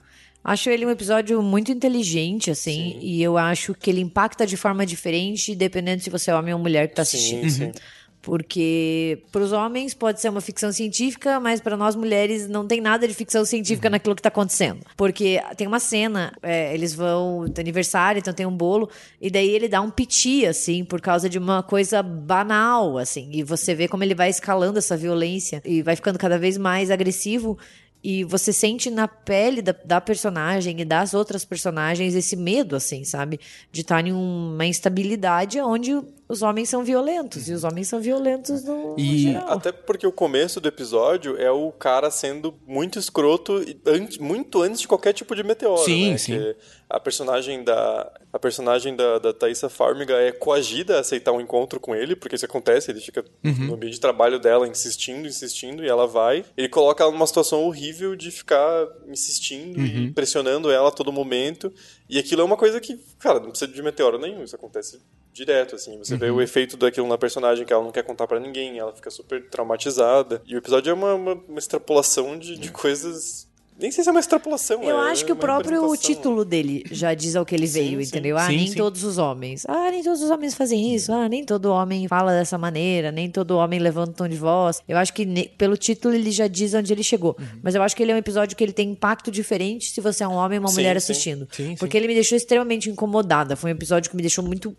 Acho 0.44 0.70
ele 0.70 0.84
um 0.84 0.90
episódio 0.90 1.40
muito 1.42 1.70
inteligente, 1.70 2.50
assim, 2.50 2.98
e 3.00 3.22
eu 3.22 3.38
acho 3.38 3.74
que 3.74 3.88
ele 3.90 4.00
impacta 4.00 4.44
de 4.46 4.56
forma 4.56 4.84
diferente, 4.84 5.54
dependendo 5.54 6.02
se 6.02 6.10
você 6.10 6.30
é 6.30 6.34
homem 6.34 6.52
ou 6.52 6.58
mulher 6.58 6.88
que 6.88 6.96
tá 6.96 7.02
assistindo. 7.02 7.48
Sim, 7.48 7.66
sim. 7.66 7.72
Porque 8.20 9.18
para 9.32 9.42
os 9.42 9.50
homens 9.50 9.94
pode 9.94 10.20
ser 10.20 10.28
uma 10.28 10.40
ficção 10.40 10.70
científica, 10.72 11.40
mas 11.40 11.60
para 11.60 11.76
nós 11.76 11.96
mulheres 11.96 12.48
não 12.48 12.64
tem 12.64 12.80
nada 12.80 13.06
de 13.08 13.12
ficção 13.14 13.44
científica 13.44 13.88
Uhum. 13.88 13.92
naquilo 13.92 14.14
que 14.14 14.22
tá 14.22 14.28
acontecendo. 14.28 14.78
Porque 14.96 15.40
tem 15.56 15.66
uma 15.66 15.80
cena, 15.80 16.32
é, 16.40 16.72
eles 16.72 16.94
vão 16.94 17.46
tem 17.52 17.62
aniversário, 17.62 18.20
então 18.20 18.32
tem 18.32 18.46
um 18.46 18.56
bolo, 18.56 18.88
e 19.20 19.28
daí 19.28 19.50
ele 19.50 19.66
dá 19.68 19.80
um 19.80 19.90
piti, 19.90 20.46
assim, 20.46 20.84
por 20.84 21.00
causa 21.00 21.28
de 21.28 21.36
uma 21.36 21.64
coisa 21.64 22.00
banal, 22.00 22.96
assim. 22.96 23.28
E 23.32 23.42
você 23.42 23.74
vê 23.74 23.88
como 23.88 24.04
ele 24.04 24.14
vai 24.14 24.30
escalando 24.30 24.78
essa 24.78 24.96
violência 24.96 25.60
e 25.64 25.82
vai 25.82 25.96
ficando 25.96 26.16
cada 26.16 26.38
vez 26.38 26.56
mais 26.56 26.92
agressivo. 26.92 27.58
E 28.02 28.24
você 28.24 28.52
sente 28.52 28.90
na 28.90 29.06
pele 29.06 29.62
da, 29.62 29.74
da 29.84 30.00
personagem 30.00 30.80
e 30.80 30.84
das 30.84 31.14
outras 31.14 31.44
personagens 31.44 32.14
esse 32.14 32.34
medo, 32.34 32.74
assim, 32.74 33.04
sabe? 33.04 33.38
De 33.70 33.82
estar 33.82 34.04
em 34.06 34.12
uma 34.12 34.66
instabilidade 34.66 35.60
onde 35.60 35.92
os 36.28 36.42
homens 36.42 36.68
são 36.68 36.82
violentos. 36.84 37.48
E 37.48 37.52
os 37.52 37.64
homens 37.64 37.88
são 37.88 38.00
violentos 38.00 38.64
no, 38.64 38.92
no 38.94 38.98
E- 39.00 39.18
geral. 39.18 39.48
Até 39.50 39.70
porque 39.72 40.06
o 40.06 40.12
começo 40.12 40.60
do 40.60 40.68
episódio 40.68 41.36
é 41.40 41.50
o 41.50 41.70
cara 41.72 42.10
sendo 42.10 42.54
muito 42.66 42.98
escroto 42.98 43.62
e 43.62 43.78
antes- 43.86 44.18
muito 44.18 44.62
antes 44.62 44.80
de 44.80 44.88
qualquer 44.88 45.12
tipo 45.12 45.34
de 45.36 45.42
meteoro. 45.42 45.84
Sim, 45.84 46.12
né? 46.12 46.18
sim. 46.18 46.32
Que 46.38 46.56
a 46.88 47.00
personagem 47.00 47.62
da 47.64 48.10
a 48.32 48.38
personagem 48.38 48.96
da, 48.96 49.18
da 49.18 49.32
Thaisa 49.34 49.68
Farmiga 49.68 50.14
é 50.14 50.32
coagida 50.32 50.96
a 50.96 51.00
aceitar 51.00 51.32
um 51.32 51.40
encontro 51.40 51.78
com 51.78 51.94
ele, 51.94 52.16
porque 52.16 52.34
isso 52.34 52.46
acontece, 52.46 52.90
ele 52.90 53.00
fica 53.00 53.22
Uhum. 53.44 53.66
no 53.66 53.74
ambiente 53.74 53.94
de 53.94 54.00
trabalho 54.00 54.38
dela 54.40 54.66
insistindo, 54.66 55.28
insistindo, 55.28 55.84
e 55.84 55.88
ela 55.88 56.06
vai. 56.06 56.42
Ele 56.56 56.68
coloca 56.68 57.02
ela 57.04 57.12
numa 57.12 57.26
situação 57.26 57.62
horrível 57.64 58.16
de 58.16 58.30
ficar 58.30 58.86
insistindo 59.06 59.78
Uhum. 59.78 59.84
e 59.86 60.10
pressionando 60.12 60.70
ela 60.70 60.88
a 60.88 60.92
todo 60.92 61.12
momento. 61.12 61.70
E 62.12 62.18
aquilo 62.18 62.42
é 62.42 62.44
uma 62.44 62.58
coisa 62.58 62.78
que, 62.78 63.00
cara, 63.18 63.40
não 63.40 63.48
precisa 63.48 63.72
de 63.72 63.82
meteoro 63.82 64.18
nenhum, 64.18 64.44
isso 64.44 64.54
acontece 64.54 65.00
direto, 65.32 65.76
assim. 65.76 65.96
Você 65.96 66.14
vê 66.14 66.30
o 66.30 66.42
efeito 66.42 66.76
daquilo 66.76 67.08
na 67.08 67.16
personagem 67.16 67.64
que 67.64 67.72
ela 67.72 67.82
não 67.82 67.90
quer 67.90 68.02
contar 68.02 68.26
pra 68.26 68.38
ninguém, 68.38 68.78
ela 68.78 68.92
fica 68.92 69.08
super 69.10 69.48
traumatizada. 69.48 70.42
E 70.44 70.54
o 70.54 70.58
episódio 70.58 70.90
é 70.90 70.92
uma, 70.92 71.14
uma, 71.14 71.32
uma 71.32 71.58
extrapolação 71.58 72.38
de, 72.38 72.58
de 72.58 72.70
coisas. 72.70 73.48
Nem 73.82 73.90
sei 73.90 74.02
se 74.04 74.08
é 74.08 74.12
uma 74.12 74.20
extrapolação. 74.20 74.82
Eu 74.82 74.96
é 75.00 75.10
acho 75.10 75.24
que 75.26 75.32
o 75.32 75.36
próprio 75.36 75.94
título 75.96 76.44
dele 76.44 76.84
já 76.90 77.12
diz 77.14 77.34
ao 77.36 77.44
que 77.44 77.54
ele 77.54 77.66
veio, 77.66 78.00
sim. 78.00 78.06
entendeu? 78.06 78.38
Ah, 78.38 78.46
Sim, 78.46 78.56
nem 78.56 78.66
sim. 78.68 78.76
todos 78.76 79.02
os 79.02 79.18
homens. 79.18 79.64
Ah, 79.68 79.90
nem 79.90 80.02
todos 80.02 80.22
os 80.22 80.30
homens 80.30 80.54
fazem 80.54 80.94
isso. 80.94 81.12
Ah, 81.12 81.28
nem 81.28 81.44
todo 81.44 81.66
homem 81.66 82.06
fala 82.08 82.32
dessa 82.32 82.56
maneira. 82.56 83.10
Nem 83.10 83.28
todo 83.28 83.56
homem 83.58 83.80
levanta 83.80 84.10
um 84.10 84.14
tom 84.14 84.28
de 84.28 84.36
voz. 84.36 84.80
Eu 84.88 84.96
acho 84.96 85.12
que 85.12 85.24
ne- 85.26 85.48
pelo 85.58 85.76
título 85.76 86.14
ele 86.14 86.30
já 86.30 86.46
diz 86.46 86.72
onde 86.74 86.92
ele 86.92 87.02
chegou. 87.02 87.36
Uhum. 87.38 87.60
Mas 87.62 87.74
eu 87.74 87.82
acho 87.82 87.96
que 87.96 88.02
ele 88.02 88.12
é 88.12 88.14
um 88.14 88.18
episódio 88.18 88.56
que 88.56 88.62
ele 88.62 88.72
tem 88.72 88.90
impacto 88.90 89.30
diferente 89.30 89.90
se 89.90 90.00
você 90.00 90.22
é 90.22 90.28
um 90.28 90.34
homem 90.34 90.58
ou 90.58 90.62
uma 90.64 90.68
Sim, 90.70 90.76
mulher 90.76 90.92
sim. 91.00 91.12
assistindo. 91.12 91.48
Sim, 91.50 91.68
sim. 91.70 91.76
Porque 91.76 91.96
ele 91.96 92.06
me 92.06 92.14
deixou 92.14 92.36
extremamente 92.36 92.88
incomodada. 92.88 93.56
Foi 93.56 93.70
um 93.72 93.74
episódio 93.74 94.08
que 94.10 94.16
me 94.16 94.22
deixou 94.22 94.44
muito 94.44 94.76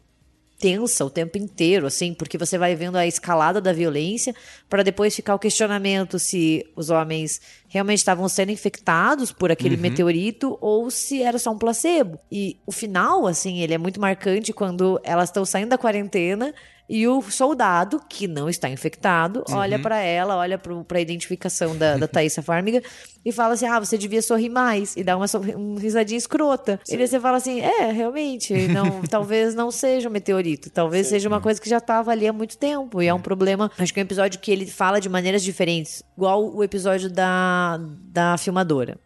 tensa 0.63 1.03
o 1.03 1.09
tempo 1.09 1.37
inteiro, 1.37 1.85
assim, 1.85 2.13
porque 2.13 2.37
você 2.37 2.57
vai 2.57 2.73
vendo 2.73 2.95
a 2.95 3.05
escalada 3.05 3.59
da 3.59 3.73
violência 3.73 4.33
para 4.69 4.81
depois 4.81 5.13
ficar 5.13 5.35
o 5.35 5.39
questionamento 5.39 6.17
se 6.17 6.65
os 6.73 6.89
homens 6.89 7.41
realmente 7.67 7.97
estavam 7.97 8.29
sendo 8.29 8.49
infectados 8.53 9.29
por 9.29 9.51
aquele 9.51 9.75
meteorito 9.75 10.57
ou 10.61 10.89
se 10.89 11.21
era 11.21 11.37
só 11.37 11.51
um 11.51 11.57
placebo. 11.57 12.17
E 12.31 12.55
o 12.65 12.71
final, 12.71 13.27
assim, 13.27 13.59
ele 13.59 13.73
é 13.73 13.77
muito 13.77 13.99
marcante 13.99 14.53
quando 14.53 15.01
elas 15.03 15.27
estão 15.27 15.43
saindo 15.43 15.71
da 15.71 15.77
quarentena 15.77 16.53
e 16.87 17.07
o 17.07 17.21
soldado, 17.21 18.01
que 18.09 18.27
não 18.27 18.49
está 18.49 18.69
infectado, 18.69 19.43
olha 19.49 19.79
pra 19.79 19.99
ela, 19.99 20.35
olha 20.35 20.57
pro, 20.57 20.83
pra 20.83 20.99
identificação 20.99 21.75
da, 21.75 21.97
da 21.97 22.07
Thaisa 22.07 22.41
Farmiga 22.41 22.81
e 23.23 23.31
fala 23.31 23.53
assim: 23.53 23.65
ah, 23.65 23.79
você 23.79 23.97
devia 23.97 24.21
sorrir 24.21 24.49
mais. 24.49 24.95
E 24.97 25.03
dá 25.03 25.15
uma, 25.15 25.25
uma 25.55 25.79
risadinha 25.79 26.17
escrota. 26.17 26.79
E 26.89 26.97
daí 26.97 27.07
você 27.07 27.19
fala 27.19 27.37
assim: 27.37 27.61
é, 27.61 27.91
realmente, 27.91 28.53
não, 28.67 29.01
talvez 29.09 29.55
não 29.55 29.71
seja 29.71 30.09
um 30.09 30.11
meteorito. 30.11 30.69
Talvez 30.69 31.07
seja 31.07 31.27
uma 31.27 31.39
coisa 31.39 31.59
que 31.61 31.69
já 31.69 31.77
estava 31.77 32.11
ali 32.11 32.27
há 32.27 32.33
muito 32.33 32.57
tempo. 32.57 33.01
E 33.01 33.07
é 33.07 33.13
um 33.13 33.21
problema. 33.21 33.71
Acho 33.77 33.93
que 33.93 33.99
é 33.99 34.03
um 34.03 34.05
episódio 34.05 34.39
que 34.39 34.51
ele 34.51 34.65
fala 34.65 34.99
de 34.99 35.07
maneiras 35.07 35.43
diferentes. 35.43 36.03
Igual 36.17 36.53
o 36.53 36.63
episódio 36.63 37.09
da, 37.09 37.79
da 38.11 38.37
filmadora. 38.37 38.97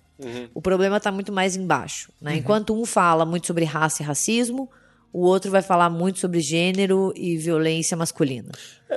O 0.54 0.62
problema 0.62 1.00
tá 1.00 1.12
muito 1.12 1.32
mais 1.32 1.56
embaixo. 1.56 2.12
Né? 2.20 2.38
Enquanto 2.38 2.74
um 2.74 2.86
fala 2.86 3.24
muito 3.26 3.46
sobre 3.46 3.66
raça 3.66 4.02
e 4.02 4.06
racismo, 4.06 4.68
o 5.12 5.26
outro 5.26 5.50
vai 5.50 5.62
falar 5.62 5.90
muito 5.90 6.20
sobre 6.20 6.40
gênero 6.40 7.14
e 7.16 7.38
violência 7.38 7.96
masculina. 7.98 8.52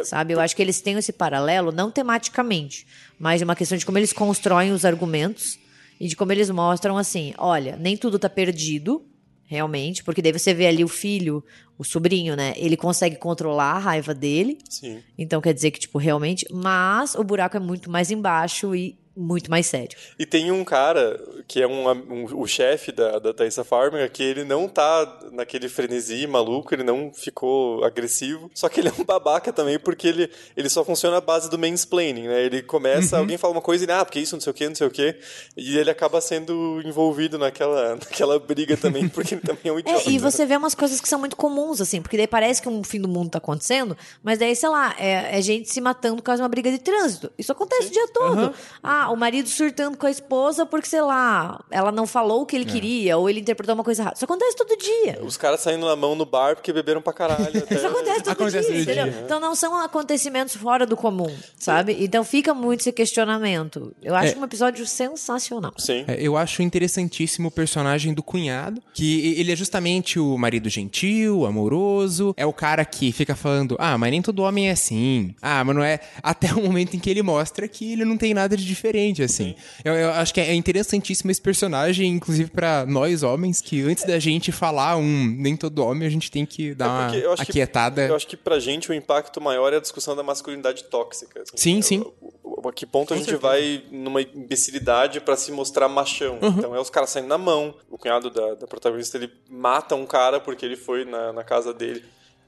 sabe? 0.05 0.35
Eu 0.35 0.41
acho 0.41 0.55
que 0.55 0.63
eles 0.63 0.81
têm 0.81 0.97
esse 0.97 1.13
paralelo, 1.13 1.73
não 1.73 1.91
tematicamente, 1.91 2.87
mas 3.19 3.41
de 3.41 3.45
uma 3.45 3.57
questão 3.57 3.79
de 3.79 3.87
como 3.87 3.99
eles 3.99 4.13
constroem 4.13 4.73
os 4.73 4.85
argumentos 4.85 5.59
e 5.99 6.09
de 6.09 6.17
como 6.17 6.33
eles 6.33 6.51
mostram 6.51 6.97
assim: 6.97 7.35
olha, 7.39 7.77
nem 7.77 7.97
tudo 7.97 8.19
tá 8.19 8.29
perdido, 8.29 9.05
realmente, 9.45 10.05
porque 10.05 10.23
daí 10.23 10.33
você 10.33 10.55
vê 10.55 10.69
ali 10.69 10.85
o 10.85 10.89
filho, 10.89 11.45
o 11.77 11.83
sobrinho, 11.83 12.37
né? 12.37 12.55
Ele 12.57 12.77
consegue 12.77 13.17
controlar 13.17 13.73
a 13.73 13.79
raiva 13.79 14.15
dele. 14.15 14.59
Sim. 14.69 15.03
Então 15.19 15.41
quer 15.41 15.53
dizer 15.53 15.71
que, 15.73 15.81
tipo, 15.81 15.99
realmente. 15.99 16.47
Mas 16.53 17.15
o 17.15 17.25
buraco 17.25 17.57
é 17.57 17.61
muito 17.61 17.91
mais 17.91 18.11
embaixo 18.11 18.75
e 18.75 18.97
muito 19.17 19.51
mais 19.51 19.67
sério. 19.67 19.97
E 20.19 20.25
tem 20.25 20.51
um 20.53 20.65
cara 20.65 21.21
que 21.49 21.61
é 21.61 21.67
um, 21.67 21.91
um- 21.91 22.41
o 22.41 22.47
chefe 22.47 22.93
da, 22.93 23.19
da 23.19 23.35
Thaisa 23.35 23.65
Farmiga 23.65 24.09
que 24.09 24.23
ele 24.23 24.45
não 24.45 24.69
tá 24.69 25.21
naquele 25.33 25.69
frenesi 25.69 26.27
maluco, 26.27 26.75
ele 26.75 26.83
não 26.85 27.13
ficou 27.13 27.83
agressivo, 27.85 28.51
só 28.55 28.69
que 28.69 28.81
ele 28.81 28.89
é 28.89 28.93
um 28.99 29.05
babaca 29.05 29.53
também 29.53 29.79
porque 29.79 30.07
ele, 30.09 30.31
ele 30.57 30.69
só 30.69 30.85
funciona 30.85 31.17
à 31.19 31.21
base 31.21 31.51
do 31.51 31.59
mansplaining, 31.59 32.29
né? 32.29 32.43
Ele 32.45 32.63
começa, 32.63 33.19
alguém 33.19 33.37
fala 33.37 33.53
uma 33.55 33.61
coisa 33.63 33.83
e 33.83 33.87
ele, 33.87 33.93
ah, 33.93 34.05
porque 34.05 34.21
isso, 34.21 34.37
não 34.37 34.41
sei 34.41 34.51
o 34.51 34.55
que, 34.55 34.69
não 34.69 34.75
sei 34.75 34.87
o 34.87 34.91
que, 34.91 35.17
e 35.57 35.77
ele 35.77 35.91
acaba 35.91 36.21
sendo 36.21 36.81
envolvido 36.85 37.39
naquela, 37.39 37.97
naquela 38.01 38.39
briga 38.39 38.77
também, 38.77 39.09
porque 39.09 39.35
ele 39.35 39.43
também 39.43 39.63
é 39.65 39.73
um 39.73 39.79
idiota. 39.79 40.09
É, 40.09 40.13
e 40.13 40.19
você 40.19 40.47
vê 40.47 40.57
umas 40.57 40.75
coisas 40.75 41.01
que 41.01 41.09
são 41.09 41.19
muito 41.19 41.37
comuns, 41.37 41.81
assim, 41.81 42.01
porque 42.01 42.17
daí 42.17 42.27
parece 42.27 42.63
que 42.63 42.69
um 42.69 42.83
fim 42.85 43.01
do 43.01 43.09
mundo 43.09 43.31
tá 43.31 43.39
acontecendo, 43.39 43.97
mas 44.23 44.39
daí, 44.39 44.55
sei 44.55 44.69
lá, 44.69 44.95
é, 44.99 45.39
é 45.39 45.43
gente 45.43 45.69
se 45.71 45.81
matando 45.81 46.17
por 46.17 46.23
causa 46.23 46.39
de 46.39 46.43
uma 46.43 46.49
briga 46.49 46.71
de 46.71 46.79
trânsito. 46.79 47.31
Isso 47.39 47.51
acontece 47.53 47.89
o 47.89 47.91
dia 47.91 48.07
todo. 48.13 48.55
Ah, 48.83 49.00
o 49.09 49.17
marido 49.17 49.49
surtando 49.49 49.97
com 49.97 50.07
a 50.07 50.11
esposa 50.11 50.67
porque, 50.67 50.89
sei 50.89 51.01
lá, 51.03 51.61
ela 51.71 51.91
não 51.91 52.07
falou 52.07 52.43
o 52.43 52.47
que 52.47 52.55
ele 52.57 52.65
queria, 52.65 53.17
ou 53.17 53.29
ele 53.31 53.41
interpretou 53.41 53.75
uma 53.75 53.85
coisa 53.85 54.03
errada. 54.03 54.17
Isso 54.17 54.25
acontece 54.25 54.57
todo 54.57 54.77
dia. 54.77 55.19
Os 55.23 55.37
caras 55.37 55.61
saindo 55.61 55.87
na 55.87 55.97
mão 55.97 56.15
no 56.15 56.27
bar 56.27 56.55
porque 56.57 56.73
beberam 56.73 57.01
pra 57.01 57.13
caralho. 57.13 57.47
até- 57.63 57.75
Isso 57.75 57.87
acontece 57.87 58.23
todo 58.23 58.33
Acontece 58.33 58.73
dia, 58.73 58.85
dia, 58.85 59.03
entendeu? 59.03 59.23
Então 59.25 59.41
não 59.41 59.55
são 59.55 59.75
acontecimentos 59.81 60.55
fora 60.57 60.85
do 60.87 60.97
comum, 60.97 61.35
sabe? 61.59 61.97
Então 62.01 62.23
fica 62.25 62.53
muito 62.53 62.81
esse 62.81 62.93
questionamento. 62.93 63.95
Eu 64.03 64.15
acho 64.15 64.35
É. 64.35 64.39
um 64.39 64.45
episódio 64.45 64.87
sensacional. 64.87 65.73
Sim. 65.79 66.05
É, 66.07 66.17
Eu 66.21 66.37
acho 66.37 66.63
interessantíssimo 66.63 67.49
o 67.49 67.51
personagem 67.51 68.13
do 68.13 68.23
cunhado, 68.23 68.83
que 68.93 69.35
ele 69.39 69.53
é 69.53 69.57
justamente 69.57 70.19
o 70.19 70.37
marido 70.37 70.69
gentil, 70.69 71.47
amoroso, 71.47 72.35
é 72.37 72.45
o 72.47 72.53
cara 72.53 72.85
que 72.85 73.13
fica 73.13 73.35
falando, 73.35 73.77
ah, 73.79 73.97
mas 73.97 74.11
nem 74.11 74.21
todo 74.23 74.43
homem 74.43 74.69
é 74.69 74.73
assim. 74.73 75.35
Ah, 75.41 75.63
mas 75.65 75.75
não 75.77 75.83
é. 75.83 76.01
Até 76.23 76.53
o 76.53 76.63
momento 76.63 76.95
em 76.95 76.99
que 76.99 77.09
ele 77.11 77.23
mostra 77.23 77.67
que 77.69 77.93
ele 77.93 78.05
não 78.05 78.17
tem 78.17 78.35
nada 78.35 78.57
de 78.57 78.65
diferente, 78.65 78.90
assim. 79.23 79.55
Eu, 79.85 79.95
eu 79.95 80.11
acho 80.13 80.33
que 80.35 80.41
é 80.41 80.55
interessantíssimo 80.55 81.31
esse 81.31 81.41
personagem, 81.41 82.09
inclusive 82.11 82.51
pra 82.51 82.85
nós 82.87 83.23
homens, 83.23 83.61
que 83.61 83.83
antes 83.83 84.05
da 84.05 84.19
gente 84.19 84.51
falar 84.53 84.97
um 84.97 85.27
nem 85.39 85.57
todo 85.57 85.85
homem, 85.85 86.07
a 86.07 86.11
gente 86.11 86.31
tem 86.31 86.45
que 86.45 86.75
dar 86.75 86.85
É 86.87 86.89
uma 86.89 87.05
porque 87.11 87.27
eu 87.27 87.33
acho 87.33 87.43
aquietada. 87.43 88.05
Que, 88.07 88.11
eu 88.13 88.17
acho 88.17 88.27
que 88.27 88.37
pra 88.37 88.59
gente 88.59 88.91
o 88.91 88.95
impacto 88.95 89.41
maior 89.41 89.73
é 89.73 89.77
a 89.77 89.81
discussão 89.81 90.15
da 90.17 90.23
masculinidade 90.23 90.85
tóxica. 90.85 91.41
assim. 91.43 91.53
Sim, 91.57 91.79
É, 91.79 91.83
sim. 91.83 92.01
o- 92.01 92.15
o- 92.45 92.69
A 92.69 92.73
que 92.73 92.85
ponto 92.85 93.15
a 93.15 93.17
gente 93.17 93.35
vai 93.37 93.83
numa 93.91 94.21
imbecilidade 94.21 95.21
pra 95.21 95.35
se 95.37 95.51
mostrar 95.51 95.89
machão? 95.89 96.39
Uhum. 96.43 96.49
Então 96.59 96.75
é 96.77 96.81
os 96.81 96.91
caras 96.91 97.09
saindo 97.11 97.29
na 97.29 97.39
mão. 97.39 97.75
O 97.91 97.97
cunhado 97.97 98.29
da, 98.31 98.55
da 98.55 98.67
protagonista 98.67 99.17
ele 99.17 99.31
mata 99.49 99.95
um 99.95 100.05
cara 100.05 100.39
porque 100.41 100.67
ele 100.67 100.77
foi 100.77 101.05
na, 101.07 101.33
na 101.33 101.43
casa 101.43 101.73
dele 101.73 102.05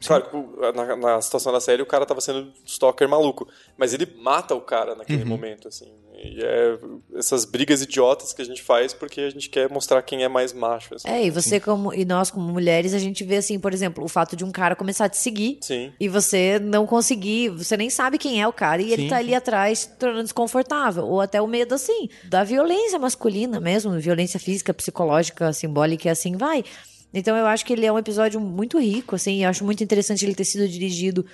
Claro 0.06 0.24
que 0.24 0.76
na, 0.76 0.96
na 0.96 1.20
situação 1.20 1.52
da 1.52 1.60
série 1.60 1.82
o 1.82 1.86
cara 1.86 2.06
tava 2.06 2.20
sendo 2.20 2.52
stalker 2.64 3.08
maluco, 3.08 3.48
mas 3.76 3.92
ele 3.94 4.06
mata 4.16 4.54
o 4.54 4.60
cara 4.60 4.94
naquele 4.94 5.24
momento, 5.24 5.68
assim. 5.68 5.92
E 6.24 6.40
é 6.40 6.78
essas 7.16 7.44
brigas 7.44 7.82
idiotas 7.82 8.32
que 8.32 8.40
a 8.40 8.44
gente 8.44 8.62
faz 8.62 8.92
porque 8.92 9.22
a 9.22 9.30
gente 9.30 9.48
quer 9.48 9.68
mostrar 9.68 10.00
quem 10.02 10.22
é 10.22 10.28
mais 10.28 10.52
macho. 10.52 10.94
Assim. 10.94 11.08
É, 11.08 11.24
e 11.24 11.30
você 11.30 11.58
como 11.58 11.92
e 11.92 12.04
nós 12.04 12.30
como 12.30 12.46
mulheres, 12.52 12.94
a 12.94 12.98
gente 12.98 13.24
vê 13.24 13.36
assim, 13.36 13.58
por 13.58 13.74
exemplo, 13.74 14.04
o 14.04 14.08
fato 14.08 14.36
de 14.36 14.44
um 14.44 14.52
cara 14.52 14.76
começar 14.76 15.06
a 15.06 15.08
te 15.08 15.16
seguir 15.16 15.58
Sim. 15.60 15.92
e 15.98 16.08
você 16.08 16.60
não 16.60 16.86
conseguir, 16.86 17.48
você 17.48 17.76
nem 17.76 17.90
sabe 17.90 18.18
quem 18.18 18.40
é 18.40 18.46
o 18.46 18.52
cara 18.52 18.80
e 18.80 18.92
ele 18.92 19.02
Sim. 19.02 19.08
tá 19.08 19.16
ali 19.16 19.34
atrás 19.34 19.80
se 19.80 19.88
tornando 19.96 20.22
desconfortável, 20.22 21.04
ou 21.04 21.20
até 21.20 21.42
o 21.42 21.46
medo 21.46 21.74
assim, 21.74 22.08
da 22.24 22.44
violência 22.44 22.98
masculina 22.98 23.58
mesmo, 23.58 23.98
violência 23.98 24.38
física, 24.38 24.72
psicológica, 24.72 25.52
simbólica 25.52 26.08
e 26.08 26.10
assim 26.10 26.36
vai. 26.36 26.64
Então 27.12 27.36
eu 27.36 27.46
acho 27.46 27.64
que 27.64 27.72
ele 27.72 27.84
é 27.84 27.92
um 27.92 27.98
episódio 27.98 28.40
muito 28.40 28.78
rico, 28.78 29.14
assim, 29.14 29.38
e 29.38 29.42
eu 29.42 29.50
acho 29.50 29.64
muito 29.64 29.84
interessante 29.84 30.24
ele 30.24 30.34
ter 30.34 30.44
sido 30.44 30.66
dirigido 30.68 31.26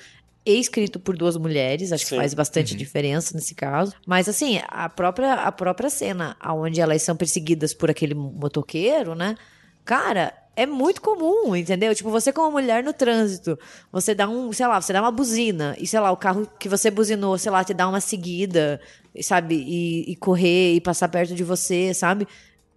e 0.45 0.59
escrito 0.59 0.99
por 0.99 1.17
duas 1.17 1.37
mulheres, 1.37 1.93
acho 1.93 2.05
Sim. 2.05 2.11
que 2.11 2.17
faz 2.17 2.33
bastante 2.35 2.75
diferença 2.75 3.35
nesse 3.35 3.55
caso. 3.55 3.95
Mas 4.07 4.29
assim, 4.29 4.61
a 4.69 4.89
própria, 4.89 5.35
a 5.35 5.53
própria 5.53 5.91
cena 5.91 6.37
onde 6.43 6.81
elas 6.81 7.03
são 7.03 7.15
perseguidas 7.15 7.75
por 7.75 7.91
aquele 7.91 8.15
motoqueiro, 8.15 9.15
né? 9.15 9.37
Cara, 9.85 10.33
é 10.59 10.67
muito 10.67 11.01
comum, 11.01 11.55
entendeu? 11.55 11.95
Tipo, 11.95 12.11
você 12.11 12.33
como 12.33 12.51
mulher 12.51 12.83
no 12.83 12.93
trânsito, 12.93 13.57
você 13.93 14.13
dá 14.15 14.29
um, 14.29 14.53
sei 14.53 14.67
lá, 14.67 14.81
você 14.81 14.93
dá 14.93 15.01
uma 15.01 15.13
buzina 15.13 15.77
e, 15.79 15.87
sei 15.87 16.01
lá, 16.01 16.11
o 16.11 16.17
carro 16.17 16.49
que 16.59 16.69
você 16.69 16.91
buzinou, 16.91 17.39
sei 17.39 17.53
lá, 17.53 17.63
te 17.63 17.73
dá 17.73 17.89
uma 17.89 18.01
seguida, 18.01 18.81
sabe? 19.23 19.55
E, 19.55 20.11
e 20.11 20.17
correr 20.17 20.75
e 20.75 20.81
passar 20.81 21.09
perto 21.09 21.35
de 21.35 21.45
você, 21.45 21.95
sabe? 21.95 22.27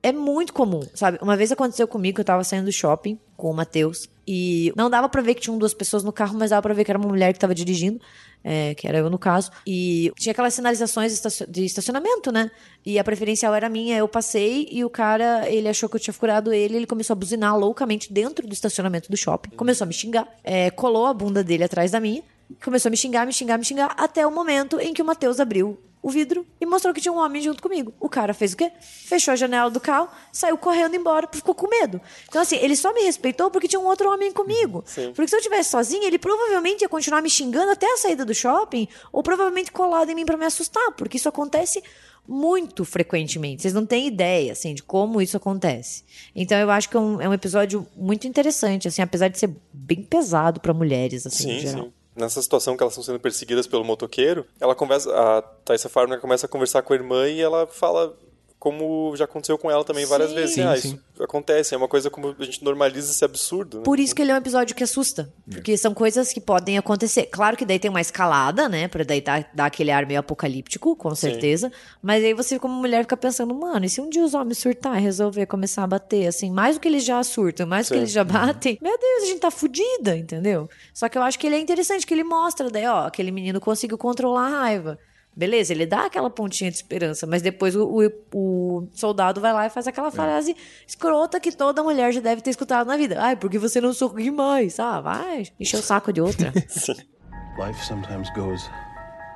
É 0.04 0.12
muito 0.12 0.52
comum, 0.52 0.82
sabe? 0.96 1.20
Uma 1.22 1.38
vez 1.38 1.52
aconteceu 1.52 1.88
comigo 1.88 2.20
eu 2.20 2.26
tava 2.26 2.44
saindo 2.44 2.66
do 2.66 2.72
shopping 2.72 3.20
com 3.38 3.52
o 3.52 3.54
Matheus 3.54 4.10
e 4.28 4.74
não 4.76 4.90
dava 4.90 5.08
pra 5.08 5.22
ver 5.22 5.36
que 5.36 5.42
tinham 5.42 5.58
duas 5.58 5.74
pessoas 5.74 6.04
no 6.04 6.12
carro, 6.12 6.38
mas 6.38 6.50
dava 6.50 6.62
pra 6.62 6.74
ver 6.74 6.84
que 6.84 6.92
era 6.92 6.98
uma 6.98 7.08
mulher 7.08 7.34
que 7.34 7.40
tava 7.40 7.54
dirigindo, 7.54 8.00
é, 8.44 8.74
que 8.74 8.88
era 8.88 8.98
eu 8.98 9.10
no 9.12 9.20
caso. 9.20 9.52
E 9.66 10.12
tinha 10.18 10.32
aquelas 10.32 10.56
sinalizações 10.56 11.22
de 11.48 11.66
estacionamento, 11.66 12.32
né? 12.32 12.50
E 12.84 12.98
a 12.98 13.04
preferencial 13.04 13.54
era 13.54 13.70
minha, 13.70 13.96
eu 13.98 14.08
passei 14.08 14.68
e 14.72 14.84
o 14.84 14.90
cara, 14.90 15.48
ele 15.48 15.68
achou 15.68 15.88
que 15.88 15.98
eu 15.98 16.00
tinha 16.00 16.14
furado 16.14 16.52
ele, 16.52 16.78
ele 16.78 16.88
começou 16.88 17.14
a 17.14 17.16
buzinar 17.16 17.56
loucamente 17.56 18.12
dentro 18.12 18.48
do 18.48 18.54
estacionamento 18.54 19.10
do 19.12 19.18
shopping, 19.18 19.52
começou 19.52 19.86
a 19.86 19.88
me 19.88 19.94
xingar, 19.94 20.28
é, 20.44 20.72
colou 20.72 21.06
a 21.06 21.14
bunda 21.14 21.44
dele 21.44 21.64
atrás 21.64 21.92
da 21.92 22.00
minha, 22.00 22.24
começou 22.64 22.90
a 22.90 22.92
me 22.92 22.98
xingar, 22.98 23.28
me 23.28 23.34
xingar, 23.34 23.58
me 23.58 23.66
xingar, 23.66 23.94
até 23.98 24.26
o 24.26 24.32
momento 24.32 24.80
em 24.80 24.94
que 24.94 25.02
o 25.02 25.06
Matheus 25.06 25.40
abriu 25.40 25.78
o 26.02 26.10
vidro 26.10 26.46
e 26.60 26.66
mostrou 26.66 26.94
que 26.94 27.00
tinha 27.00 27.12
um 27.12 27.18
homem 27.18 27.42
junto 27.42 27.62
comigo. 27.62 27.94
O 28.00 28.10
cara 28.10 28.34
fez 28.34 28.54
o 28.54 28.58
quê? 28.58 28.72
Fechou 28.82 29.34
a 29.34 29.36
janela 29.36 29.70
do 29.70 29.80
carro, 29.80 30.10
saiu 30.32 30.58
correndo 30.58 30.96
embora, 30.96 31.28
porque 31.28 31.38
ficou 31.38 31.54
com 31.54 31.68
medo. 31.68 32.02
Então, 32.28 32.42
assim, 32.42 32.56
ele 32.58 32.76
só 32.76 32.94
me 32.94 33.02
respeitou 33.02 33.52
porque 33.52 33.68
tinha 33.68 33.80
um 33.80 33.86
outro 33.86 34.12
homem 34.12 34.32
comigo. 34.32 34.84
Porque 35.16 35.28
se 35.28 35.36
eu 35.36 35.42
tivesse 35.42 35.70
sozinho, 35.70 36.04
ele 36.04 36.18
provavelmente 36.18 36.82
ia 36.82 36.90
continuar 36.90 37.22
me 37.22 37.30
xingando 37.30 37.72
até 37.72 37.86
a 37.86 37.98
saída 37.98 38.26
do 38.26 38.34
shopping, 38.34 38.88
ou 39.12 39.22
provavelmente 39.22 39.72
colado 39.72 40.10
em 40.10 40.16
mim 40.16 40.26
pra 40.26 40.38
me 40.38 40.46
assustar, 40.46 40.92
porque 40.94 41.18
isso 41.18 41.28
acontece 41.30 41.84
muito 42.28 42.86
frequentemente. 42.86 43.62
Vocês 43.62 43.74
não 43.74 43.86
têm 43.86 44.08
ideia, 44.08 44.52
assim, 44.52 44.74
de 44.74 44.82
como 44.84 45.22
isso 45.22 45.36
acontece. 45.38 46.04
Então, 46.36 46.58
eu 46.58 46.70
acho 46.72 46.90
que 46.90 46.96
é 46.96 47.00
um, 47.00 47.22
é 47.22 47.28
um 47.28 47.34
episódio 47.34 47.86
muito 47.96 48.28
interessante, 48.28 48.88
assim, 48.88 49.02
apesar 49.02 49.28
de 49.28 49.38
ser 49.38 49.50
bem 49.74 50.02
pesado 50.04 50.60
pra 50.60 50.74
mulheres, 50.74 51.26
assim, 51.26 51.44
Sim, 51.44 51.52
em 51.52 51.60
geral. 51.60 51.84
sim. 51.86 51.94
Nessa 52.16 52.42
situação 52.42 52.76
que 52.76 52.84
elas 52.84 52.94
estão 52.94 53.04
sendo 53.04 53.20
perseguidas 53.20 53.68
pelo 53.68 53.86
motoqueiro, 53.86 54.46
ela 54.60 54.76
conversa, 54.76 55.10
a 55.14 55.42
Thaisa 55.42 55.88
Farmer 55.88 56.20
começa 56.20 56.46
a 56.46 56.50
conversar 56.50 56.82
com 56.82 56.94
a 56.94 56.96
irmã 56.96 57.28
e 57.28 57.40
ela 57.40 57.66
fala 57.68 58.14
como 58.62 59.16
já 59.16 59.26
aconteceu 59.26 59.58
com 59.58 59.72
ela 59.72 59.84
também 59.84 60.06
várias 60.06 60.30
Sim. 60.30 60.36
vezes. 60.36 60.54
Sim, 60.54 60.62
ah, 60.62 60.78
sim. 60.78 60.90
isso 60.90 61.24
acontece, 61.24 61.74
é 61.74 61.78
uma 61.78 61.88
coisa 61.88 62.12
como 62.12 62.36
a 62.38 62.44
gente 62.44 62.64
normaliza 62.64 63.12
esse 63.12 63.26
absurdo. 63.26 63.80
Né? 63.80 63.84
Por 63.84 64.00
isso 64.00 64.14
que 64.14 64.22
ele 64.22 64.30
é 64.30 64.36
um 64.36 64.38
episódio 64.38 64.76
que 64.76 64.84
assusta. 64.84 65.34
Porque 65.50 65.76
são 65.76 65.96
coisas 65.96 66.32
que 66.32 66.40
podem 66.40 66.78
acontecer. 66.78 67.24
Claro 67.26 67.58
que 67.58 67.66
daí 67.66 67.80
tem 67.80 67.90
uma 67.90 68.02
escalada, 68.02 68.70
né? 68.70 68.88
Pra 68.88 69.04
daí 69.04 69.20
dar, 69.20 69.50
dar 69.52 69.66
aquele 69.66 69.90
ar 69.90 70.06
meio 70.06 70.20
apocalíptico, 70.20 70.96
com 70.96 71.16
certeza. 71.16 71.72
Mas 72.04 72.24
aí 72.24 72.36
você, 72.36 72.60
como 72.60 72.76
mulher, 72.76 73.02
fica 73.02 73.18
pensando, 73.18 73.54
mano, 73.56 73.84
e 73.84 73.90
se 73.90 74.00
um 74.00 74.10
dia 74.10 74.24
os 74.24 74.36
homens 74.36 74.60
surtar 74.60 75.00
e 75.00 75.02
resolver 75.02 75.48
começar 75.48 75.84
a 75.84 75.88
bater, 75.88 76.28
assim, 76.28 76.52
mais 76.52 76.76
do 76.76 76.82
que 76.82 76.88
eles 76.88 77.04
já 77.04 77.24
surtam, 77.24 77.66
mais 77.66 77.88
do 77.88 77.94
que 77.94 77.98
eles 77.98 78.12
já 78.12 78.24
batem, 78.24 78.78
meu 78.80 78.96
Deus, 78.96 79.24
a 79.24 79.26
gente 79.26 79.40
tá 79.40 79.50
fudida, 79.50 80.16
entendeu? 80.16 80.70
Só 80.94 81.10
que 81.10 81.18
eu 81.18 81.24
acho 81.24 81.40
que 81.40 81.48
ele 81.48 81.56
é 81.56 81.60
interessante, 81.60 82.06
que 82.06 82.14
ele 82.14 82.24
mostra, 82.24 82.70
daí, 82.70 82.86
ó, 82.86 83.08
aquele 83.08 83.32
menino 83.32 83.60
conseguiu 83.60 83.98
controlar 83.98 84.46
a 84.46 84.60
raiva. 84.62 85.00
Beleza, 85.36 85.72
ele 85.74 85.86
dá 85.86 86.06
aquela 86.06 86.30
pontinha 86.30 86.70
de 86.70 86.76
esperança, 86.76 87.26
mas 87.26 87.42
depois 87.42 87.74
o, 87.76 87.86
o- 87.88 88.12
o 88.34 88.88
soldado 88.94 89.40
vai 89.40 89.54
lá 89.54 89.66
e 89.66 89.70
faz 89.70 89.88
aquela 89.88 90.12
frase 90.12 90.56
escrota 90.86 91.40
que 91.40 91.52
toda 91.54 91.82
mulher 91.82 92.12
já 92.12 92.20
deve 92.20 92.42
ter 92.42 92.50
escutado 92.50 92.86
na 92.88 92.98
vida. 92.98 93.16
Ai, 93.20 93.36
porque 93.38 93.58
você 93.58 93.80
não 93.80 93.94
sorri 93.94 94.30
mais? 94.30 94.78
Ah, 94.80 95.00
vai, 95.00 95.48
encher 95.60 95.78
o 95.80 95.82
saco 95.84 96.12
de 96.12 96.20
outra. 96.22 96.52
Life 97.58 97.86
sometimes 97.86 98.30
goes 98.36 98.70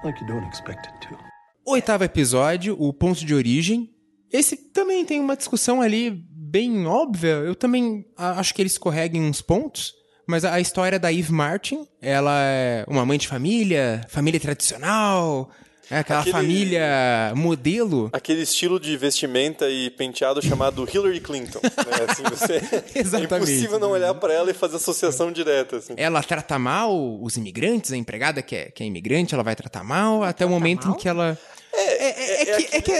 like 0.04 0.20
you 0.22 0.28
don't 0.28 0.48
expect 0.52 0.88
it 0.88 1.08
to. 1.08 1.18
Oitavo 1.66 2.04
episódio, 2.04 2.76
o 2.80 2.94
ponto 2.94 3.26
de 3.26 3.34
origem. 3.34 3.90
Esse 4.32 4.56
também 4.58 5.06
tem 5.06 5.20
uma 5.20 5.36
discussão 5.38 5.82
ali 5.82 6.12
bem 6.12 6.86
óbvia. 6.86 7.36
Eu 7.36 7.56
também 7.56 8.06
acho 8.18 8.54
que 8.54 8.62
ele 8.62 8.68
escorrega 8.68 9.18
em 9.18 9.22
uns 9.22 9.42
pontos. 9.42 9.94
Mas 10.28 10.44
a 10.44 10.54
a 10.56 10.60
história 10.60 10.98
da 11.00 11.12
Eve 11.14 11.32
Martin, 11.32 11.88
ela 12.02 12.32
é 12.44 12.84
uma 12.88 13.06
mãe 13.06 13.18
de 13.18 13.28
família, 13.28 14.02
família 14.10 14.40
tradicional, 14.40 15.50
é 15.90 16.00
aquela 16.00 16.20
Aquele- 16.22 16.34
família 16.34 17.34
modelo. 17.36 18.10
Aquele 18.14 18.42
estilo 18.42 18.80
de 18.80 18.96
vestimenta 18.98 19.70
e 19.70 19.90
penteado 19.90 20.42
chamado 20.42 20.88
Hillary 20.92 21.20
Clinton. 21.20 21.60
Né? 21.64 21.70
Assim, 22.10 22.24
você... 22.24 22.62
Exatamente. 23.00 23.34
É 23.34 23.38
impossível 23.38 23.80
não 23.80 23.92
olhar 23.92 24.14
pra 24.16 24.34
ela 24.34 24.50
e 24.50 24.54
fazer 24.54 24.78
associação 24.78 25.32
direta. 25.32 25.78
Assim. 25.78 25.94
Ela 25.98 26.22
trata 26.24 26.58
mal 26.58 26.94
os 27.22 27.38
imigrantes, 27.38 27.92
a 27.92 27.98
empregada 27.98 28.42
que 28.42 28.56
é, 28.56 28.66
que 28.72 28.84
é 28.84 28.86
imigrante, 28.86 29.34
ela 29.34 29.44
vai 29.44 29.56
tratar 29.56 29.84
mal, 29.84 30.24
até 30.24 30.46
o 30.46 30.50
momento 30.50 30.88
mal? 30.88 30.96
em 30.96 31.00
que 31.00 31.08
ela. 31.08 31.38
É, 31.74 32.06
é, 32.06 32.42
é, 32.42 32.46
que, 32.46 32.76
é 32.78 32.82
que 32.82 32.92
é, 32.92 32.98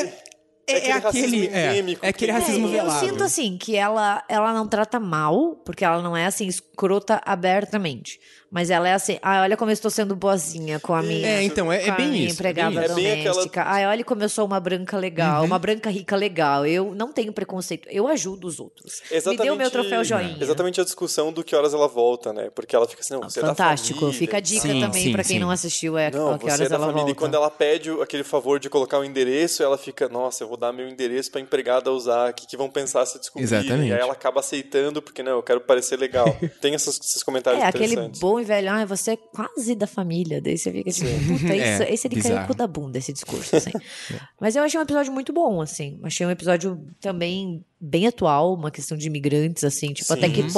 é 0.68 0.74
aquele 0.74 0.90
é 0.90 0.92
aquele. 0.92 1.00
racismo 1.00 1.56
É, 1.56 1.70
endêmico 1.72 2.06
é 2.06 2.10
aquele 2.10 2.32
que- 2.34 2.38
racismo 2.40 2.68
É, 2.68 2.70
eu 2.70 2.74
velado. 2.74 3.06
sinto 3.08 3.24
assim 3.24 3.58
que 3.58 3.76
ela, 3.76 4.24
ela 4.28 4.52
não 4.54 4.68
trata 4.68 5.00
mal, 5.00 5.56
porque 5.66 5.86
ela 5.86 6.02
não 6.02 6.16
é 6.18 6.26
assim 6.26 6.48
escrota 6.48 7.22
abertamente. 7.26 8.20
Mas 8.52 8.70
ela 8.70 8.88
é 8.88 8.94
assim, 8.94 9.18
ai, 9.22 9.42
olha 9.42 9.58
como 9.58 9.70
eu 9.72 9.74
estou 9.74 9.92
sendo 9.92 10.16
boazinha 10.16 10.80
com 10.80 10.94
a 10.94 11.02
minha, 11.02 11.28
É, 11.28 11.44
então, 11.44 11.72
é- 11.72 11.88
é 11.88 11.92
bem 11.92 12.08
minha 12.08 12.26
isso, 12.26 12.32
é 12.32 12.34
empregada. 12.36 12.86
É 12.86 12.88
bem 12.94 13.12
aquela- 13.12 13.34
doméstica. 13.34 13.64
Ai, 13.66 13.86
olha 13.86 14.04
como 14.04 14.24
eu 14.24 14.30
sou 14.30 14.46
uma 14.46 14.60
branca 14.60 14.98
legal, 14.98 15.42
Uhum. 15.42 15.48
uma 15.48 15.60
branca 15.60 15.90
rica 15.90 16.16
legal. 16.16 16.66
Eu 16.66 16.94
não 16.96 17.12
tenho 17.12 17.34
preconceito, 17.34 17.88
eu 17.92 18.08
ajudo 18.08 18.48
os 18.48 18.60
outros. 18.60 19.02
Me 19.12 19.36
dê 19.38 19.50
o 19.52 19.56
meu 19.56 19.70
troféu 19.70 20.04
joinha. 20.04 20.38
Exatamente 20.40 20.80
a 20.80 20.84
discussão 20.84 21.34
do 21.34 21.44
que 21.44 21.56
horas 21.56 21.74
ela 21.74 21.88
volta, 21.88 22.32
né? 22.32 22.50
Porque 22.56 22.76
ela 22.76 22.88
fica 22.88 23.02
assim, 23.02 23.14
não, 23.16 23.24
você 23.24 23.42
Fantástico. 23.42 23.90
é 23.90 23.94
da 23.94 24.00
família. 24.00 24.20
Fica 24.20 24.38
a 24.38 24.40
dica 24.40 24.62
Sim, 24.62 24.80
também 24.80 25.12
pra 25.12 25.24
quem 25.24 25.36
sim. 25.36 25.40
não 25.40 25.52
assistiu 25.52 25.98
é 25.98 26.12
Não, 26.12 26.34
a 26.34 26.40
que 26.40 26.46
horas 26.46 26.62
é 26.62 26.70
da 26.70 26.76
ela 26.76 26.86
família. 26.86 26.96
volta. 27.04 27.12
E 27.12 27.16
quando 27.16 27.34
ela 27.36 27.50
pede 27.52 27.92
o- 27.92 28.02
aquele 28.02 28.24
favor 28.24 28.60
de 28.60 28.70
colocar 28.70 29.00
o 29.00 29.04
endereço, 29.04 29.64
ela 29.64 29.78
fica, 29.78 30.08
nossa, 30.08 30.44
eu 30.44 30.48
vou 30.48 30.56
dar 30.58 30.72
meu 30.72 30.88
endereço 30.88 31.30
pra 31.32 31.42
empregada 31.42 31.92
usar, 31.92 32.30
o 32.32 32.34
que, 32.34 32.48
que 32.48 32.56
vão 32.56 32.70
pensar 32.70 33.06
se 33.06 33.20
descobrir? 33.20 33.44
Exatamente. 33.44 33.90
E 33.90 33.94
aí 33.94 34.00
ela 34.00 34.14
acaba 34.14 34.40
aceitando, 34.40 35.02
porque, 35.02 35.22
não, 35.24 35.34
eu 35.34 35.44
quero 35.44 35.60
parecer 35.62 35.98
legal. 36.00 36.26
Tem 36.62 36.74
essas- 36.74 37.00
esses 37.00 37.22
comentários 37.24 37.62
É, 37.62 37.68
aquele 37.68 37.86
interessantes. 37.86 38.20
Bom 38.36 38.40
e 38.40 38.44
velho, 38.44 38.72
ah, 38.72 38.86
você 38.86 39.12
é 39.12 39.18
quase 39.18 39.76
da 39.76 39.88
família. 39.88 40.42
Daí 40.42 40.58
você 40.58 40.72
fica 40.72 40.92
tipo, 40.92 41.08
puta, 41.08 41.54
É, 41.56 41.74
isso, 41.74 41.84
esse 41.84 42.08
ele 42.08 42.16
caiu 42.22 42.34
bizarro. 42.34 42.48
com 42.48 42.54
o 42.54 42.56
da 42.56 42.68
bunda, 42.68 42.98
esse 42.98 43.14
discurso, 43.14 43.56
assim. 43.56 43.72
Mas 44.40 44.56
eu 44.56 44.64
achei 44.64 44.80
um 44.80 44.84
episódio 44.84 45.14
muito 45.14 45.32
bom, 45.32 45.62
assim. 45.62 46.00
Achei 46.04 46.26
um 46.26 46.32
episódio 46.32 46.86
também 47.00 47.64
bem 47.80 48.08
atual, 48.08 48.54
uma 48.54 48.72
questão 48.72 48.98
de 48.98 49.08
imigrantes, 49.08 49.64
assim. 49.64 49.94
Tipo, 49.94 50.12
até 50.14 50.28
Sim, 50.28 50.34
que 50.34 50.42
sim. 50.44 50.50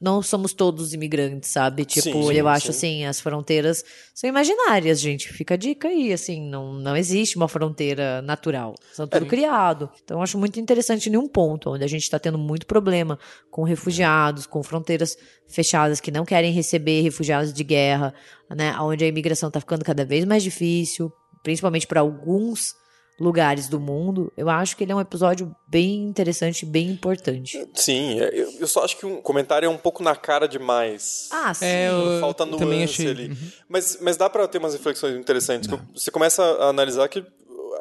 Não 0.00 0.22
somos 0.22 0.54
todos 0.54 0.94
imigrantes, 0.94 1.50
sabe? 1.50 1.84
Tipo, 1.84 2.04
Sim, 2.04 2.22
sim, 2.28 2.32
eu 2.32 2.48
acho, 2.48 2.66
sim. 2.66 2.70
assim, 2.70 3.04
as 3.04 3.20
fronteiras 3.20 3.84
são 4.14 4.30
imaginárias, 4.30 4.98
gente. 4.98 5.30
Fica 5.30 5.54
a 5.54 5.56
dica 5.58 5.88
aí, 5.88 6.10
assim. 6.10 6.40
Não, 6.48 6.72
não 6.72 6.96
existe 6.96 7.36
uma 7.36 7.48
fronteira 7.48 8.22
natural. 8.22 8.74
São 8.94 9.06
tudo 9.06 9.26
criado. 9.26 9.90
Então, 10.02 10.16
eu 10.18 10.22
acho 10.22 10.38
muito 10.38 10.58
interessante 10.58 11.10
em 11.10 11.16
um 11.18 11.28
ponto, 11.28 11.70
onde 11.70 11.84
a 11.84 11.86
gente 11.86 12.02
está 12.02 12.18
tendo 12.18 12.38
muito 12.38 12.66
problema 12.66 13.18
com 13.50 13.62
refugiados, 13.62 14.46
com 14.46 14.62
fronteiras 14.62 15.18
fechadas 15.46 16.00
que 16.00 16.10
não 16.10 16.24
querem 16.24 16.50
receber 16.50 17.02
refugiados 17.02 17.52
de 17.52 17.62
guerra, 17.62 18.14
né? 18.48 18.74
Onde 18.80 19.04
a 19.04 19.08
imigração 19.08 19.48
está 19.48 19.60
ficando 19.60 19.84
cada 19.84 20.04
vez 20.04 20.24
mais 20.24 20.42
difícil, 20.42 21.12
principalmente 21.42 21.86
para 21.86 22.00
alguns 22.00 22.74
lugares 23.20 23.68
do 23.68 23.78
mundo. 23.78 24.32
Eu 24.36 24.48
acho 24.48 24.76
que 24.76 24.82
ele 24.82 24.92
é 24.92 24.94
um 24.96 25.00
episódio 25.00 25.54
bem 25.68 26.02
interessante, 26.04 26.64
bem 26.64 26.88
importante. 26.90 27.64
Sim, 27.74 28.18
é, 28.18 28.30
eu, 28.32 28.50
eu 28.60 28.66
só 28.66 28.82
acho 28.82 28.96
que 28.96 29.04
um 29.04 29.20
comentário 29.20 29.66
é 29.66 29.68
um 29.68 29.76
pouco 29.76 30.02
na 30.02 30.16
cara 30.16 30.48
demais. 30.48 31.28
Ah, 31.30 31.52
sim. 31.52 31.66
É, 31.66 31.88
eu 31.90 32.18
Falta 32.20 32.46
nuance 32.46 32.64
também 32.64 32.82
achei. 32.82 33.08
ali. 33.08 33.36
Mas, 33.68 33.98
mas 34.00 34.16
dá 34.16 34.30
pra 34.30 34.48
ter 34.48 34.58
umas 34.58 34.72
reflexões 34.72 35.14
interessantes. 35.16 35.68
Você 35.94 36.10
começa 36.10 36.42
a 36.42 36.68
analisar 36.70 37.06
que 37.08 37.24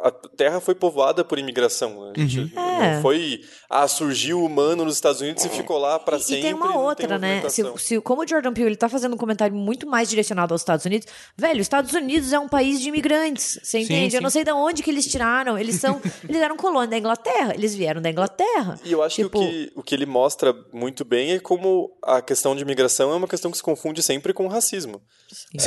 a 0.04 0.12
Terra 0.12 0.60
foi 0.60 0.76
povoada 0.76 1.24
por 1.24 1.40
imigração. 1.40 2.06
Né? 2.06 2.14
A 2.16 2.20
gente 2.20 2.54
Não 2.80 2.86
É. 2.86 3.02
foi, 3.02 3.42
ah, 3.70 3.88
surgiu 3.88 4.44
humano 4.44 4.86
nos 4.86 4.96
Estados 4.96 5.22
Unidos 5.22 5.44
e 5.46 5.50
ficou 5.50 5.78
lá 5.78 6.00
pra 6.00 6.18
E- 6.18 6.22
sempre. 6.22 6.40
E 6.40 6.42
tem 6.44 6.54
uma 6.54 6.78
outra, 6.78 7.18
né? 7.18 7.48
Se, 7.50 7.64
se- 7.78 8.02
como 8.02 8.24
o 8.24 8.28
Jordan 8.28 8.54
Peele 8.54 8.70
ele 8.70 8.76
tá 8.76 8.88
fazendo 8.90 9.14
um 9.14 9.18
comentário 9.18 9.56
muito 9.56 9.86
mais 9.88 10.10
direcionado 10.10 10.54
aos 10.54 10.62
Estados 10.62 10.86
Unidos, 10.86 11.08
velho, 11.38 11.56
os 11.60 11.66
Estados 11.66 11.94
Unidos 11.94 12.32
é 12.34 12.40
um 12.40 12.48
país 12.48 12.80
de 12.82 12.90
imigrantes, 12.90 13.60
você 13.62 13.80
entende? 13.80 14.16
Eu 14.16 14.20
sim. 14.20 14.24
não 14.24 14.30
sei 14.30 14.44
de 14.44 14.52
onde 14.52 14.82
que 14.84 14.90
eles 14.90 15.06
tiraram. 15.06 15.58
Eles 15.58 15.76
são, 15.76 16.02
eles 16.28 16.42
eram 16.42 16.56
colônia 16.58 16.88
da 16.90 16.98
Inglaterra, 16.98 17.54
eles 17.54 17.76
vieram 17.76 18.02
da 18.02 18.10
Inglaterra. 18.10 18.80
E 18.84 18.92
eu 18.92 19.04
acho 19.04 19.18
tipo, 19.18 19.40
que, 19.40 19.46
o 19.46 19.50
que 19.50 19.72
o 19.76 19.84
que 19.84 19.96
ele 19.96 20.06
mostra 20.06 20.54
muito 20.72 21.04
bem 21.04 21.32
é 21.32 21.40
como 21.40 21.90
a 22.04 22.22
questão 22.22 22.56
de 22.56 22.62
imigração 22.62 23.12
é 23.12 23.16
uma 23.16 23.28
questão 23.28 23.50
que 23.52 23.58
se 23.58 23.64
confunde 23.64 24.02
sempre 24.04 24.34
com 24.34 24.48
racismo. 24.48 25.02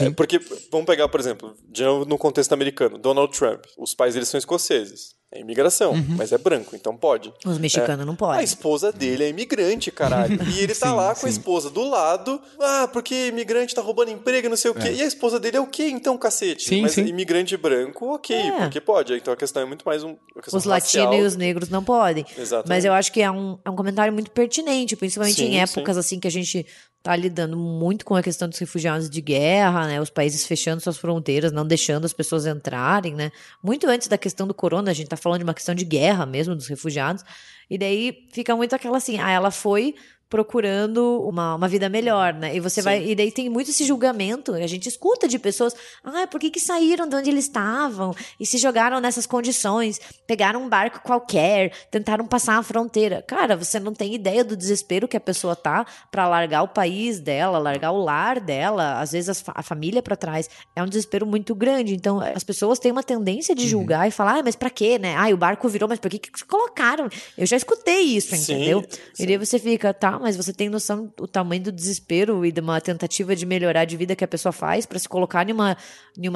É, 0.01 0.11
porque, 0.11 0.41
vamos 0.71 0.87
pegar, 0.87 1.09
por 1.09 1.19
exemplo, 1.21 1.55
de 1.69 1.83
novo 1.85 2.05
no 2.05 2.17
contexto 2.19 2.53
americano, 2.53 2.99
Donald 2.99 3.37
Trump. 3.37 3.65
Os 3.79 3.95
pais 3.95 4.15
dele 4.15 4.27
são 4.27 4.39
escoceses. 4.39 5.15
É 5.35 5.41
imigração, 5.41 5.93
Uhum. 5.93 6.05
mas 6.17 6.31
é 6.31 6.37
branco, 6.37 6.77
então 6.77 6.95
pode. 6.95 7.33
Os 7.47 7.57
mexicanos 7.59 8.05
não 8.05 8.13
A 8.13 8.17
podem. 8.17 8.45
esposa 8.45 8.93
dele 8.93 9.25
é 9.25 9.29
imigrante, 9.31 9.91
caralho. 9.91 10.39
E 10.51 10.61
ele 10.61 10.75
tá 10.75 10.89
Sim, 10.91 10.95
lá 10.95 11.15
com 11.15 11.27
a 11.27 11.31
sim. 11.31 11.39
esposa 11.39 11.71
do 11.71 11.83
lado. 11.89 12.39
Ah, 12.61 12.87
porque 12.93 13.29
imigrante 13.29 13.75
tá 13.75 13.81
roubando 13.81 14.11
emprego, 14.11 14.49
não 14.51 14.57
sei 14.59 14.71
o 14.71 14.75
quê. 14.75 14.93
E 14.93 15.01
a 15.03 15.07
esposa 15.07 15.41
dele 15.41 15.57
é 15.57 15.61
o 15.61 15.67
quê, 15.67 15.89
então, 15.89 16.19
cacete? 16.19 16.65
Sim, 16.69 16.83
Mas 16.83 16.93
sim. 16.93 17.07
imigrante 17.07 17.57
branco, 17.57 18.15
ok, 18.15 18.37
É. 18.37 18.53
porque 18.59 18.81
pode. 18.81 19.15
Então 19.15 19.33
a 19.33 19.37
questão 19.37 19.63
é 19.63 19.65
muito 19.65 19.85
mais 19.87 20.05
um. 20.05 20.17
Os 20.53 20.65
latinos 20.65 21.17
e 21.17 21.21
os 21.23 21.35
negros 21.37 21.71
não 21.71 21.83
podem. 21.83 22.27
Exatamente. 22.37 22.69
Mas 22.69 22.85
eu 22.85 22.93
acho 22.93 23.11
que 23.11 23.23
é 23.23 23.31
um, 23.31 23.59
é 23.65 23.71
um 23.71 23.75
comentário 23.77 24.13
muito 24.13 24.31
pertinente, 24.31 24.95
principalmente 24.97 25.43
em 25.43 25.61
épocas 25.61 25.97
assim 25.97 26.21
que 26.21 26.29
a 26.29 26.31
gente 26.31 26.67
tá 27.03 27.17
lidando 27.17 27.57
muito 27.57 28.05
com 28.05 28.15
a 28.15 28.23
questão 28.23 28.49
dos 28.49 28.57
refugiados 28.61 29.11
de 29.11 29.21
guerra, 29.21 29.89
né? 29.89 30.01
Os 30.01 30.09
países 30.09 30.47
fechando 30.47 30.81
suas 30.81 30.97
fronteiras, 30.97 31.51
não 31.51 31.67
deixando 31.67 32.05
as 32.05 32.13
pessoas 32.13 32.47
entrarem, 32.47 33.13
né? 33.13 33.33
Muito 33.61 33.89
antes 33.89 34.07
da 34.07 34.17
questão 34.17 34.47
do 34.47 34.55
corona, 34.55 34.93
a 34.93 34.95
gente 34.95 35.09
tá 35.09 35.17
falando 35.23 35.39
de 35.39 35.45
uma 35.45 35.55
questão 35.55 35.75
de 35.75 35.85
guerra 35.85 36.27
mesmo 36.27 36.55
dos 36.55 36.67
refugiados. 36.67 37.25
E 37.71 37.79
daí 37.79 38.29
fica 38.33 38.55
muito 38.55 38.75
aquela 38.75 38.99
assim, 38.99 39.19
ah, 39.19 39.31
ela 39.31 39.51
foi 39.51 39.95
procurando 40.33 41.23
uma, 41.29 41.57
uma 41.57 41.69
vida 41.69 41.91
melhor, 41.91 42.33
né? 42.33 42.57
E 42.57 42.59
você 42.59 42.81
vai. 42.81 43.07
E 43.07 43.15
daí 43.15 43.31
tem 43.31 43.51
muito 43.51 43.69
esse 43.69 43.85
julgamento, 43.85 44.55
a 44.55 44.67
gente 44.67 44.89
escuta 44.89 45.29
de 45.29 45.39
pessoas, 45.39 45.77
ah, 46.03 46.27
por 46.27 46.41
que, 46.41 46.49
que 46.49 46.59
saíram 46.59 47.07
de 47.07 47.15
onde 47.15 47.29
eles 47.29 47.45
estavam 47.45 48.15
e 48.41 48.47
se 48.47 48.57
jogaram 48.57 48.99
nessas 48.99 49.27
condições, 49.27 50.01
pegaram 50.27 50.63
um 50.63 50.71
barco 50.71 51.03
qualquer, 51.03 51.71
tentaram 51.91 52.27
passar 52.27 52.57
a 52.57 52.63
fronteira. 52.63 53.21
Cara, 53.21 53.55
você 53.59 53.79
não 53.79 53.93
tem 53.93 54.15
ideia 54.15 54.43
do 54.43 54.57
desespero 54.57 55.07
que 55.07 55.19
a 55.19 55.21
pessoa 55.21 55.55
tá 55.55 55.85
pra 56.11 56.27
largar 56.27 56.63
o 56.63 56.69
país 56.69 57.21
dela, 57.21 57.59
largar 57.59 57.93
o 57.93 58.03
lar 58.03 58.41
dela, 58.41 59.01
às 59.01 59.13
vezes 59.13 59.45
a 59.47 59.63
família 59.63 60.01
pra 60.01 60.17
trás. 60.17 60.49
É 60.75 60.83
um 60.83 60.87
desespero 60.87 61.27
muito 61.27 61.55
grande. 61.55 61.95
Então, 61.95 62.21
as 62.21 62.43
pessoas 62.43 62.79
têm 62.79 62.91
uma 62.91 63.03
tendência 63.03 63.55
de 63.55 63.69
julgar 63.69 64.09
e 64.09 64.11
falar, 64.11 64.39
ah, 64.39 64.43
mas 64.43 64.57
pra 64.57 64.71
quê, 64.71 64.99
né? 64.99 65.15
Ah, 65.15 65.29
o 65.29 65.37
barco 65.37 65.69
virou, 65.69 65.91
mas 65.91 65.99
por 65.99 66.11
que, 66.11 66.19
que 66.19 66.45
colocaram? 66.47 67.11
Eu 67.37 67.45
já 67.45 67.59
escutei 67.59 68.01
isso, 68.01 68.35
Sim, 68.35 68.55
entendeu? 68.55 68.83
sim. 69.13 69.25
E 69.25 69.27
daí 69.27 69.37
você 69.37 69.59
fica, 69.59 69.93
tá, 69.93 70.22
mas 70.23 70.37
você 70.37 70.53
tem 70.53 70.69
noção 70.71 71.13
do 71.17 71.27
tamanho 71.27 71.65
do 71.65 71.73
desespero 71.73 72.47
e 72.47 72.53
de 72.53 72.61
uma 72.61 72.81
tentativa 72.81 73.35
de 73.37 73.45
melhorar 73.45 73.85
de 73.85 73.97
vida 73.97 74.17
que 74.17 74.25
a 74.25 74.29
pessoa 74.29 74.53
faz 74.53 74.87
pra 74.87 74.99
se 74.99 75.09
colocar 75.09 75.49
em 75.49 75.53
uma, 75.53 75.77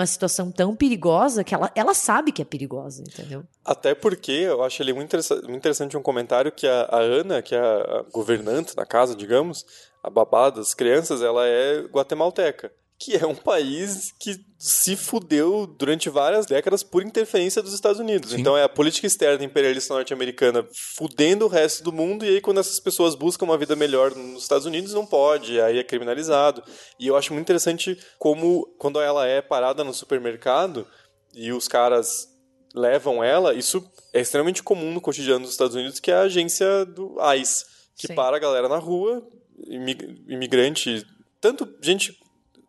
situação 0.07 0.51
tão 0.51 0.75
perigosa 0.77 1.43
que 1.45 1.55
ela, 1.55 1.71
ela 1.75 1.95
sabe 1.95 2.33
que 2.33 2.43
é 2.43 2.45
perigosa, 2.45 3.03
entendeu? 3.03 3.45
Até 3.65 3.95
porque 3.95 4.33
eu 4.33 4.63
acho 4.63 4.83
ele 4.83 4.93
muito, 4.93 5.07
interessa- 5.07 5.37
muito 5.37 5.57
interessante 5.57 5.97
um 5.97 6.03
comentário 6.03 6.53
que 6.53 6.67
a, 6.67 6.83
a 6.91 6.99
Ana, 7.01 7.41
que 7.41 7.55
é 7.55 7.59
a 7.61 8.05
governante 8.13 8.75
da 8.77 8.85
casa, 8.85 9.15
digamos, 9.15 9.65
a 10.03 10.11
babá 10.11 10.51
das 10.51 10.75
crianças, 10.75 11.23
ela 11.23 11.47
é 11.47 11.83
guatemalteca. 11.83 12.71
Que 12.99 13.15
é 13.17 13.27
um 13.27 13.35
país 13.35 14.13
que 14.19 14.41
se 14.59 14.97
fudeu 14.97 15.67
durante 15.67 16.09
várias 16.09 16.47
décadas 16.47 16.83
por 16.83 17.03
interferência 17.03 17.63
dos 17.63 17.75
Estados 17.75 18.01
Unidos. 18.01 18.33
Então 18.33 18.57
é 18.57 18.63
a 18.63 18.69
política 18.71 19.07
externa 19.07 19.45
imperialista 19.45 19.93
norte-americana 19.93 20.67
fudendo 20.97 21.45
o 21.45 21.49
resto 21.49 21.85
do 21.85 21.93
mundo, 21.93 22.25
e 22.25 22.29
aí 22.29 22.41
quando 22.41 22.59
essas 22.59 22.81
pessoas 22.81 23.15
buscam 23.15 23.45
uma 23.45 23.59
vida 23.59 23.77
melhor 23.77 24.15
nos 24.15 24.45
Estados 24.45 24.65
Unidos, 24.65 24.95
não 24.95 25.05
pode, 25.05 25.61
aí 25.61 25.79
é 25.79 25.85
criminalizado. 25.85 26.63
E 26.99 27.07
eu 27.07 27.17
acho 27.17 27.35
muito 27.35 27.45
interessante 27.45 27.99
como, 28.19 28.67
quando 28.79 28.99
ela 28.99 29.27
é 29.27 29.43
parada 29.43 29.85
no 29.85 29.93
supermercado 29.93 30.87
e 31.35 31.53
os 31.53 31.69
caras 31.69 32.29
levam 32.75 33.23
ela, 33.23 33.53
isso 33.53 33.87
é 34.15 34.21
extremamente 34.21 34.63
comum 34.63 34.93
no 34.93 35.03
cotidiano 35.03 35.41
dos 35.41 35.51
Estados 35.51 35.77
Unidos, 35.77 36.01
que 36.01 36.11
é 36.11 36.15
a 36.15 36.23
agência 36.23 36.87
do 36.87 37.15
ICE, 37.35 37.65
que 37.95 38.07
Sim. 38.07 38.15
para 38.15 38.37
a 38.37 38.41
galera 38.41 38.71
na 38.71 38.79
rua, 38.79 39.23
imig- 39.67 40.23
imigrante, 40.27 41.07
tanto 41.43 41.69
gente 41.83 42.19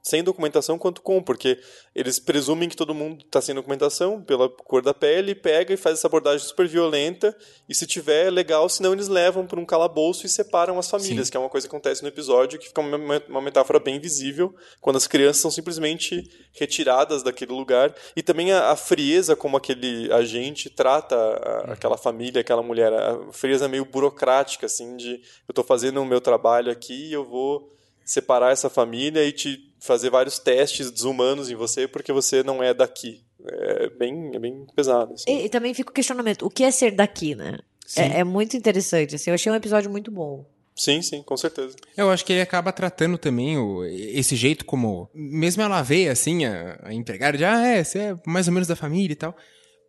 sem 0.07 0.23
documentação 0.23 0.77
quanto 0.77 1.01
com, 1.01 1.21
porque 1.21 1.59
eles 1.93 2.19
presumem 2.19 2.69
que 2.69 2.75
todo 2.75 2.93
mundo 2.95 3.25
está 3.25 3.41
sem 3.41 3.53
documentação 3.53 4.21
pela 4.23 4.47
cor 4.47 4.81
da 4.81 4.93
pele, 4.93 5.35
pega 5.35 5.73
e 5.73 5.77
faz 5.77 5.97
essa 5.97 6.07
abordagem 6.07 6.47
super 6.47 6.67
violenta, 6.67 7.35
e 7.67 7.75
se 7.75 7.85
tiver, 7.85 8.27
é 8.27 8.29
legal, 8.29 8.69
senão 8.69 8.93
eles 8.93 9.07
levam 9.07 9.45
para 9.45 9.59
um 9.59 9.65
calabouço 9.65 10.25
e 10.25 10.29
separam 10.29 10.79
as 10.79 10.89
famílias, 10.89 11.27
Sim. 11.27 11.31
que 11.31 11.37
é 11.37 11.39
uma 11.39 11.49
coisa 11.49 11.67
que 11.67 11.75
acontece 11.75 12.01
no 12.01 12.07
episódio, 12.07 12.57
que 12.57 12.67
fica 12.67 12.79
uma, 12.79 13.21
uma 13.27 13.41
metáfora 13.41 13.79
bem 13.79 13.99
visível, 13.99 14.55
quando 14.79 14.95
as 14.95 15.07
crianças 15.07 15.41
são 15.41 15.51
simplesmente 15.51 16.23
retiradas 16.53 17.21
daquele 17.23 17.51
lugar, 17.51 17.93
e 18.15 18.23
também 18.23 18.51
a, 18.53 18.71
a 18.71 18.75
frieza 18.75 19.35
como 19.35 19.57
aquele 19.57 20.11
agente 20.13 20.69
trata 20.69 21.15
a- 21.15 21.73
aquela 21.73 21.97
família, 21.97 22.41
aquela 22.41 22.63
mulher, 22.63 22.93
a 22.93 23.31
frieza 23.33 23.67
meio 23.67 23.83
burocrática, 23.85 24.65
assim, 24.65 24.95
de 24.95 25.15
eu 25.15 25.51
estou 25.51 25.63
fazendo 25.63 26.01
o 26.01 26.05
meu 26.05 26.21
trabalho 26.21 26.71
aqui 26.71 27.09
e 27.09 27.13
eu 27.13 27.25
vou 27.25 27.71
separar 28.05 28.51
essa 28.53 28.69
família 28.69 29.23
e 29.25 29.33
te 29.33 29.66
fazer 29.79 30.09
vários 30.09 30.39
testes 30.39 30.91
desumanos 30.91 31.49
em 31.49 31.55
você 31.55 31.87
porque 31.87 32.11
você 32.11 32.43
não 32.43 32.63
é 32.63 32.73
daqui. 32.73 33.23
É 33.45 33.89
bem, 33.89 34.35
é 34.35 34.39
bem 34.39 34.65
pesado. 34.75 35.13
assim. 35.13 35.25
E, 35.27 35.45
e 35.45 35.49
também 35.49 35.73
fica 35.73 35.91
o 35.91 35.93
questionamento: 35.93 36.45
o 36.45 36.49
que 36.49 36.63
é 36.63 36.71
ser 36.71 36.91
daqui, 36.91 37.35
né? 37.35 37.59
É, 37.95 38.19
é 38.19 38.23
muito 38.23 38.57
interessante. 38.57 39.15
Assim, 39.15 39.29
eu 39.29 39.35
achei 39.35 39.51
um 39.51 39.55
episódio 39.55 39.89
muito 39.89 40.11
bom. 40.11 40.45
Sim, 40.75 41.01
sim, 41.01 41.23
com 41.23 41.35
certeza. 41.35 41.75
Eu 41.95 42.11
acho 42.11 42.23
que 42.23 42.33
ele 42.33 42.41
acaba 42.41 42.71
tratando 42.71 43.17
também 43.17 43.57
o, 43.57 43.83
esse 43.85 44.35
jeito 44.35 44.65
como. 44.65 45.09
Mesmo 45.13 45.63
ela 45.63 45.81
vê, 45.81 46.07
assim, 46.09 46.45
a, 46.45 46.79
a 46.83 46.93
empregada 46.93 47.37
de, 47.37 47.45
ah, 47.45 47.65
é, 47.65 47.83
você 47.83 47.99
é 47.99 48.15
mais 48.25 48.47
ou 48.47 48.53
menos 48.53 48.67
da 48.67 48.75
família 48.75 49.13
e 49.13 49.15
tal. 49.15 49.35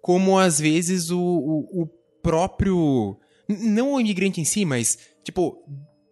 Como 0.00 0.38
às 0.38 0.58
vezes 0.60 1.10
o, 1.10 1.20
o, 1.20 1.82
o 1.82 1.86
próprio. 2.22 3.18
Não 3.48 3.94
o 3.94 4.00
imigrante 4.00 4.40
em 4.40 4.44
si, 4.44 4.64
mas, 4.64 4.98
tipo. 5.24 5.62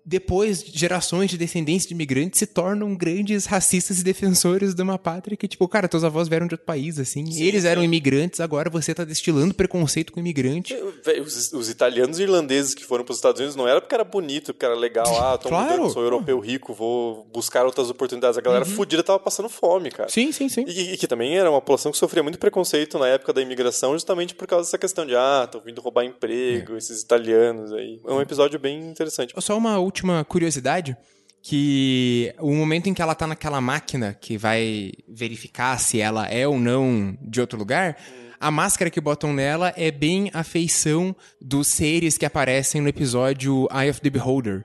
Depois, 0.09 0.63
gerações 0.65 1.29
de 1.31 1.37
descendentes 1.37 1.85
de 1.87 1.93
imigrantes 1.93 2.39
se 2.39 2.47
tornam 2.47 2.95
grandes 2.95 3.45
racistas 3.45 3.99
e 3.99 4.05
defensores 4.05 4.73
de 4.73 4.81
uma 4.81 4.97
pátria 4.97 5.37
que, 5.37 5.49
tipo, 5.49 5.67
cara, 5.67 5.89
teus 5.89 6.05
avós 6.05 6.29
vieram 6.29 6.47
de 6.47 6.55
outro 6.55 6.65
país, 6.65 6.97
assim. 7.01 7.25
eles 7.43 7.65
eram 7.65 7.83
imigrantes, 7.83 8.39
agora 8.39 8.71
você 8.71 8.95
tá 8.95 9.03
destilando 9.05 9.53
preconceito 9.53 10.13
com 10.13 10.21
imigrante. 10.21 10.75
Os, 11.21 11.53
os 11.53 11.69
italianos 11.69 12.21
e 12.21 12.23
irlandeses 12.23 12.73
que 12.73 12.85
foram 12.85 13.05
para 13.05 13.11
os 13.11 13.19
Estados 13.19 13.41
Unidos 13.41 13.57
não 13.57 13.67
era 13.67 13.81
porque 13.81 13.97
era 13.97 14.05
bonito, 14.05 14.55
porque 14.55 14.65
era 14.65 14.77
legal, 14.77 15.07
ah, 15.21 15.37
tô 15.37 15.49
Claro. 15.49 15.73
mudando, 15.73 15.93
sou 15.93 16.05
europeu 16.05 16.39
rico, 16.39 16.73
vou 16.73 17.27
buscar 17.33 17.67
outras 17.67 17.91
oportunidades. 17.91 18.39
A 18.39 18.41
galera 18.41 18.65
fudida 18.65 19.03
tava 19.03 19.19
passando 19.19 19.49
fome, 19.49 19.91
cara. 19.91 20.09
Sim, 20.09 20.31
sim, 20.31 20.49
sim. 20.49 20.65
E, 20.69 20.93
e 20.93 20.97
que 20.97 21.09
também 21.09 21.37
era 21.37 21.51
uma 21.51 21.61
população 21.61 21.91
que 21.91 21.99
sofria 21.99 22.23
muito 22.23 22.39
preconceito 22.39 22.97
na 22.97 23.09
época 23.09 23.33
da 23.33 23.43
imigração, 23.43 23.93
justamente 23.95 24.37
por 24.37 24.47
causa 24.47 24.67
dessa 24.69 24.79
questão 24.79 25.05
de, 25.05 25.17
ah, 25.17 25.49
tô 25.51 25.59
vindo 25.59 25.81
roubar 25.81 26.05
emprego, 26.05 26.77
esses 26.77 27.03
italianos 27.03 27.73
aí. 27.73 28.01
É 28.07 28.13
um 28.13 28.21
episódio 28.21 28.57
bem 28.61 28.79
interessante. 28.89 29.35
Só 29.39 29.59
uma 29.59 29.77
última 29.79 29.96
curiosidade, 30.29 30.97
que 31.43 32.35
o 32.41 32.53
momento 32.55 32.89
em 32.89 32.95
que 32.95 33.01
ela 33.01 33.15
tá 33.15 33.27
naquela 33.27 33.61
máquina 33.61 34.17
que 34.21 34.37
vai 34.37 34.93
verificar 35.09 35.79
se 35.79 36.01
ela 36.01 36.27
é 36.27 36.47
ou 36.47 36.59
não 36.59 37.17
de 37.23 37.41
outro 37.41 37.57
lugar, 37.57 37.97
a 38.39 38.51
máscara 38.51 38.91
que 38.91 39.01
botam 39.01 39.33
nela 39.33 39.73
é 39.77 39.91
bem 39.91 40.31
a 40.35 40.43
feição 40.43 41.15
dos 41.41 41.69
seres 41.69 42.19
que 42.19 42.27
aparecem 42.27 42.81
no 42.81 42.89
episódio 42.89 43.69
Eye 43.73 43.91
of 43.91 44.01
the 44.01 44.11
Beholder. 44.11 44.65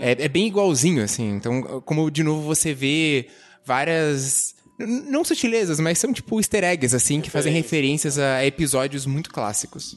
É, 0.00 0.24
é 0.24 0.28
bem 0.28 0.46
igualzinho, 0.46 1.02
assim. 1.02 1.30
Então, 1.30 1.82
como 1.82 2.10
de 2.10 2.22
novo 2.22 2.42
você 2.42 2.72
vê 2.72 3.28
várias... 3.64 4.54
Não 4.78 5.22
sutilezas, 5.22 5.78
mas 5.78 5.98
são 5.98 6.12
tipo 6.12 6.38
easter 6.40 6.64
eggs, 6.64 6.96
assim, 6.96 7.20
que 7.20 7.28
fazem 7.28 7.52
referências 7.52 8.18
a 8.18 8.46
episódios 8.46 9.04
muito 9.04 9.30
clássicos. 9.30 9.96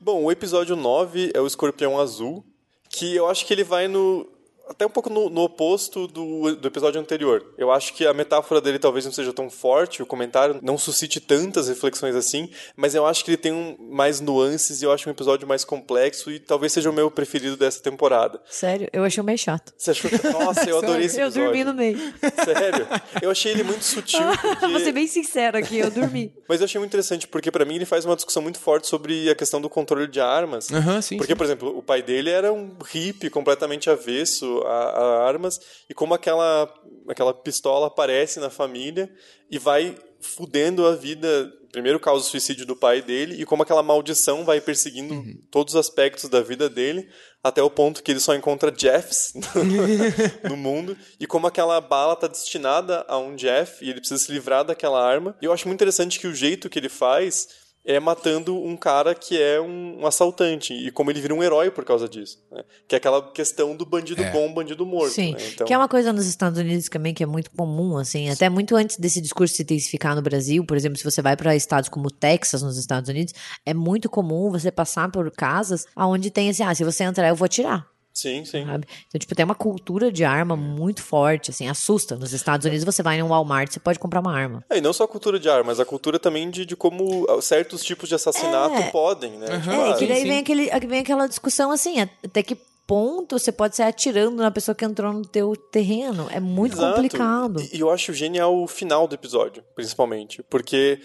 Bom, 0.00 0.22
o 0.22 0.30
episódio 0.30 0.76
9 0.76 1.32
é 1.34 1.40
o 1.40 1.46
Escorpião 1.46 1.98
Azul, 1.98 2.44
que 2.92 3.16
eu 3.16 3.26
acho 3.26 3.46
que 3.46 3.52
ele 3.52 3.64
vai 3.64 3.88
no. 3.88 4.28
Até 4.72 4.86
um 4.86 4.90
pouco 4.90 5.10
no, 5.10 5.28
no 5.28 5.42
oposto 5.42 6.06
do, 6.08 6.56
do 6.56 6.66
episódio 6.68 7.00
anterior. 7.00 7.44
Eu 7.58 7.70
acho 7.70 7.92
que 7.94 8.06
a 8.06 8.12
metáfora 8.14 8.60
dele 8.60 8.78
talvez 8.78 9.04
não 9.04 9.12
seja 9.12 9.32
tão 9.32 9.48
forte, 9.50 10.02
o 10.02 10.06
comentário 10.06 10.58
não 10.62 10.78
suscite 10.78 11.20
tantas 11.20 11.68
reflexões 11.68 12.14
assim, 12.16 12.48
mas 12.74 12.94
eu 12.94 13.06
acho 13.06 13.24
que 13.24 13.30
ele 13.30 13.36
tem 13.36 13.52
um, 13.52 13.76
mais 13.90 14.20
nuances 14.20 14.80
e 14.80 14.84
eu 14.84 14.92
acho 14.92 15.08
um 15.08 15.12
episódio 15.12 15.46
mais 15.46 15.64
complexo 15.64 16.30
e 16.30 16.38
talvez 16.40 16.72
seja 16.72 16.90
o 16.90 16.92
meu 16.92 17.10
preferido 17.10 17.56
dessa 17.56 17.82
temporada. 17.82 18.40
Sério, 18.48 18.88
eu 18.92 19.04
achei 19.04 19.22
meio 19.22 19.38
chato. 19.38 19.72
Você 19.76 19.90
achou 19.90 20.10
que. 20.10 20.26
Nossa, 20.28 20.68
eu 20.68 20.78
adorei 20.82 21.06
esse 21.06 21.20
Eu 21.20 21.26
episódio. 21.26 21.44
dormi 21.44 21.64
no 21.64 21.74
meio. 21.74 21.98
Sério? 22.44 22.88
Eu 23.20 23.30
achei 23.30 23.52
ele 23.52 23.62
muito 23.62 23.84
sutil 23.84 24.20
porque. 24.40 24.66
Vou 24.66 24.80
ser 24.80 24.92
bem 24.92 25.06
sincera 25.06 25.58
aqui, 25.58 25.78
eu 25.78 25.90
dormi. 25.90 26.32
Mas 26.48 26.60
eu 26.60 26.64
achei 26.64 26.78
muito 26.78 26.90
interessante, 26.90 27.28
porque 27.28 27.50
pra 27.50 27.64
mim 27.64 27.76
ele 27.76 27.84
faz 27.84 28.04
uma 28.04 28.16
discussão 28.16 28.42
muito 28.42 28.58
forte 28.58 28.86
sobre 28.88 29.30
a 29.30 29.34
questão 29.34 29.60
do 29.60 29.68
controle 29.68 30.06
de 30.06 30.20
armas. 30.20 30.72
Aham, 30.72 31.00
sim, 31.02 31.16
Porque, 31.18 31.34
por 31.34 31.44
exemplo, 31.44 31.76
o 31.76 31.82
pai 31.82 32.02
dele 32.02 32.30
era 32.30 32.52
um 32.52 32.70
hippie 32.90 33.28
completamente 33.30 33.90
avesso 33.90 34.61
a, 34.66 34.72
a 34.72 35.26
armas, 35.28 35.60
e 35.88 35.94
como 35.94 36.14
aquela, 36.14 36.72
aquela 37.08 37.32
pistola 37.34 37.86
aparece 37.86 38.40
na 38.40 38.50
família 38.50 39.12
e 39.50 39.58
vai 39.58 39.96
fudendo 40.20 40.86
a 40.86 40.94
vida. 40.94 41.52
Primeiro 41.72 41.98
causa 41.98 42.26
o 42.26 42.28
suicídio 42.28 42.66
do 42.66 42.76
pai 42.76 43.00
dele 43.00 43.40
e 43.40 43.46
como 43.46 43.62
aquela 43.62 43.82
maldição 43.82 44.44
vai 44.44 44.60
perseguindo 44.60 45.14
Uhum. 45.14 45.38
todos 45.50 45.72
os 45.72 45.80
aspectos 45.80 46.28
da 46.28 46.42
vida 46.42 46.68
dele, 46.68 47.08
até 47.42 47.62
o 47.62 47.70
ponto 47.70 48.02
que 48.02 48.10
ele 48.12 48.20
só 48.20 48.34
encontra 48.34 48.70
Jeffs 48.76 49.32
no, 49.34 50.50
no 50.50 50.56
mundo, 50.56 50.94
e 51.18 51.26
como 51.26 51.46
aquela 51.46 51.80
bala 51.80 52.14
tá 52.14 52.26
destinada 52.26 53.06
a 53.08 53.16
um 53.16 53.34
Jeff 53.34 53.82
e 53.82 53.88
ele 53.88 54.00
precisa 54.00 54.22
se 54.22 54.30
livrar 54.30 54.64
daquela 54.66 55.02
arma. 55.02 55.34
E 55.40 55.46
eu 55.46 55.52
acho 55.52 55.66
muito 55.66 55.78
interessante 55.78 56.20
que 56.20 56.26
o 56.26 56.34
jeito 56.34 56.68
que 56.68 56.78
ele 56.78 56.90
faz 56.90 57.48
é 57.84 57.98
matando 57.98 58.56
um 58.56 58.76
cara 58.76 59.14
que 59.14 59.40
é 59.40 59.60
um, 59.60 60.00
um 60.02 60.06
assaltante, 60.06 60.72
e 60.72 60.90
como 60.92 61.10
ele 61.10 61.20
vira 61.20 61.34
um 61.34 61.42
herói 61.42 61.70
por 61.70 61.84
causa 61.84 62.08
disso. 62.08 62.38
né? 62.50 62.62
Que 62.86 62.94
é 62.94 62.98
aquela 62.98 63.32
questão 63.32 63.76
do 63.76 63.84
bandido 63.84 64.22
É. 64.22 64.30
bom, 64.30 64.52
bandido 64.52 64.86
morto. 64.86 65.12
Sim, 65.12 65.32
né? 65.32 65.38
Então, 65.52 65.66
que 65.66 65.72
é 65.72 65.76
uma 65.78 65.88
coisa 65.88 66.12
nos 66.12 66.26
Estados 66.26 66.58
Unidos 66.58 66.88
também 66.88 67.12
que 67.12 67.22
é 67.22 67.26
muito 67.26 67.50
comum, 67.50 67.96
assim, 67.96 68.30
até 68.30 68.48
muito 68.48 68.76
antes 68.76 68.96
desse 68.96 69.20
discurso 69.20 69.54
se 69.54 69.62
intensificar 69.62 70.14
no 70.14 70.22
Brasil, 70.22 70.64
por 70.64 70.76
exemplo, 70.76 70.96
se 70.96 71.04
você 71.04 71.20
vai 71.20 71.36
para 71.36 71.56
estados 71.56 71.88
como 71.88 72.10
Texas, 72.10 72.62
nos 72.62 72.78
Estados 72.78 73.08
Unidos, 73.08 73.34
é 73.66 73.74
muito 73.74 74.08
comum 74.08 74.50
você 74.50 74.70
passar 74.70 75.10
por 75.10 75.30
casas 75.32 75.84
onde 75.96 76.30
tem 76.30 76.50
assim, 76.50 76.62
ah, 76.62 76.74
se 76.74 76.84
você 76.84 77.04
entrar 77.04 77.28
eu 77.28 77.34
vou 77.36 77.46
atirar. 77.46 77.91
Sim, 78.14 78.44
sim. 78.44 78.66
Sabe? 78.66 78.86
Então, 79.08 79.18
tipo, 79.18 79.34
tem 79.34 79.44
uma 79.44 79.54
cultura 79.54 80.12
de 80.12 80.22
arma 80.24 80.54
muito 80.56 81.02
forte, 81.02 81.50
assim, 81.50 81.68
assusta. 81.68 82.14
Nos 82.16 82.32
Estados 82.32 82.66
Unidos, 82.66 82.84
você 82.84 83.02
vai 83.02 83.16
em 83.18 83.22
um 83.22 83.28
Walmart, 83.28 83.72
você 83.72 83.80
pode 83.80 83.98
comprar 83.98 84.20
uma 84.20 84.32
arma. 84.36 84.64
É, 84.68 84.78
e 84.78 84.80
não 84.80 84.92
só 84.92 85.04
a 85.04 85.08
cultura 85.08 85.40
de 85.40 85.48
armas, 85.48 85.80
a 85.80 85.84
cultura 85.84 86.18
também 86.18 86.50
de, 86.50 86.66
de 86.66 86.76
como 86.76 87.26
certos 87.40 87.82
tipos 87.82 88.08
de 88.08 88.14
assassinato 88.14 88.74
É. 88.76 88.90
podem, 88.90 89.32
né? 89.38 89.46
Tipo, 89.58 89.70
É, 89.70 89.90
ah, 89.90 89.94
que 89.94 90.06
daí 90.06 90.22
sim. 90.22 90.28
vem, 90.28 90.38
aquele, 90.40 90.70
vem 90.86 91.00
aquela 91.00 91.26
discussão 91.26 91.70
assim, 91.70 92.00
até 92.00 92.42
que 92.42 92.56
ponto 92.86 93.38
você 93.38 93.50
pode 93.52 93.76
sair 93.76 93.88
atirando 93.88 94.36
na 94.42 94.50
pessoa 94.50 94.74
que 94.74 94.84
entrou 94.84 95.12
no 95.12 95.24
teu 95.24 95.56
terreno. 95.56 96.28
É 96.30 96.40
muito 96.40 96.74
Exato. 96.76 96.94
complicado. 96.96 97.62
E, 97.72 97.80
eu 97.80 97.90
acho 97.90 98.12
genial 98.12 98.54
o 98.62 98.66
final 98.66 99.08
do 99.08 99.14
episódio, 99.14 99.64
principalmente. 99.74 100.42
Porque 100.50 101.00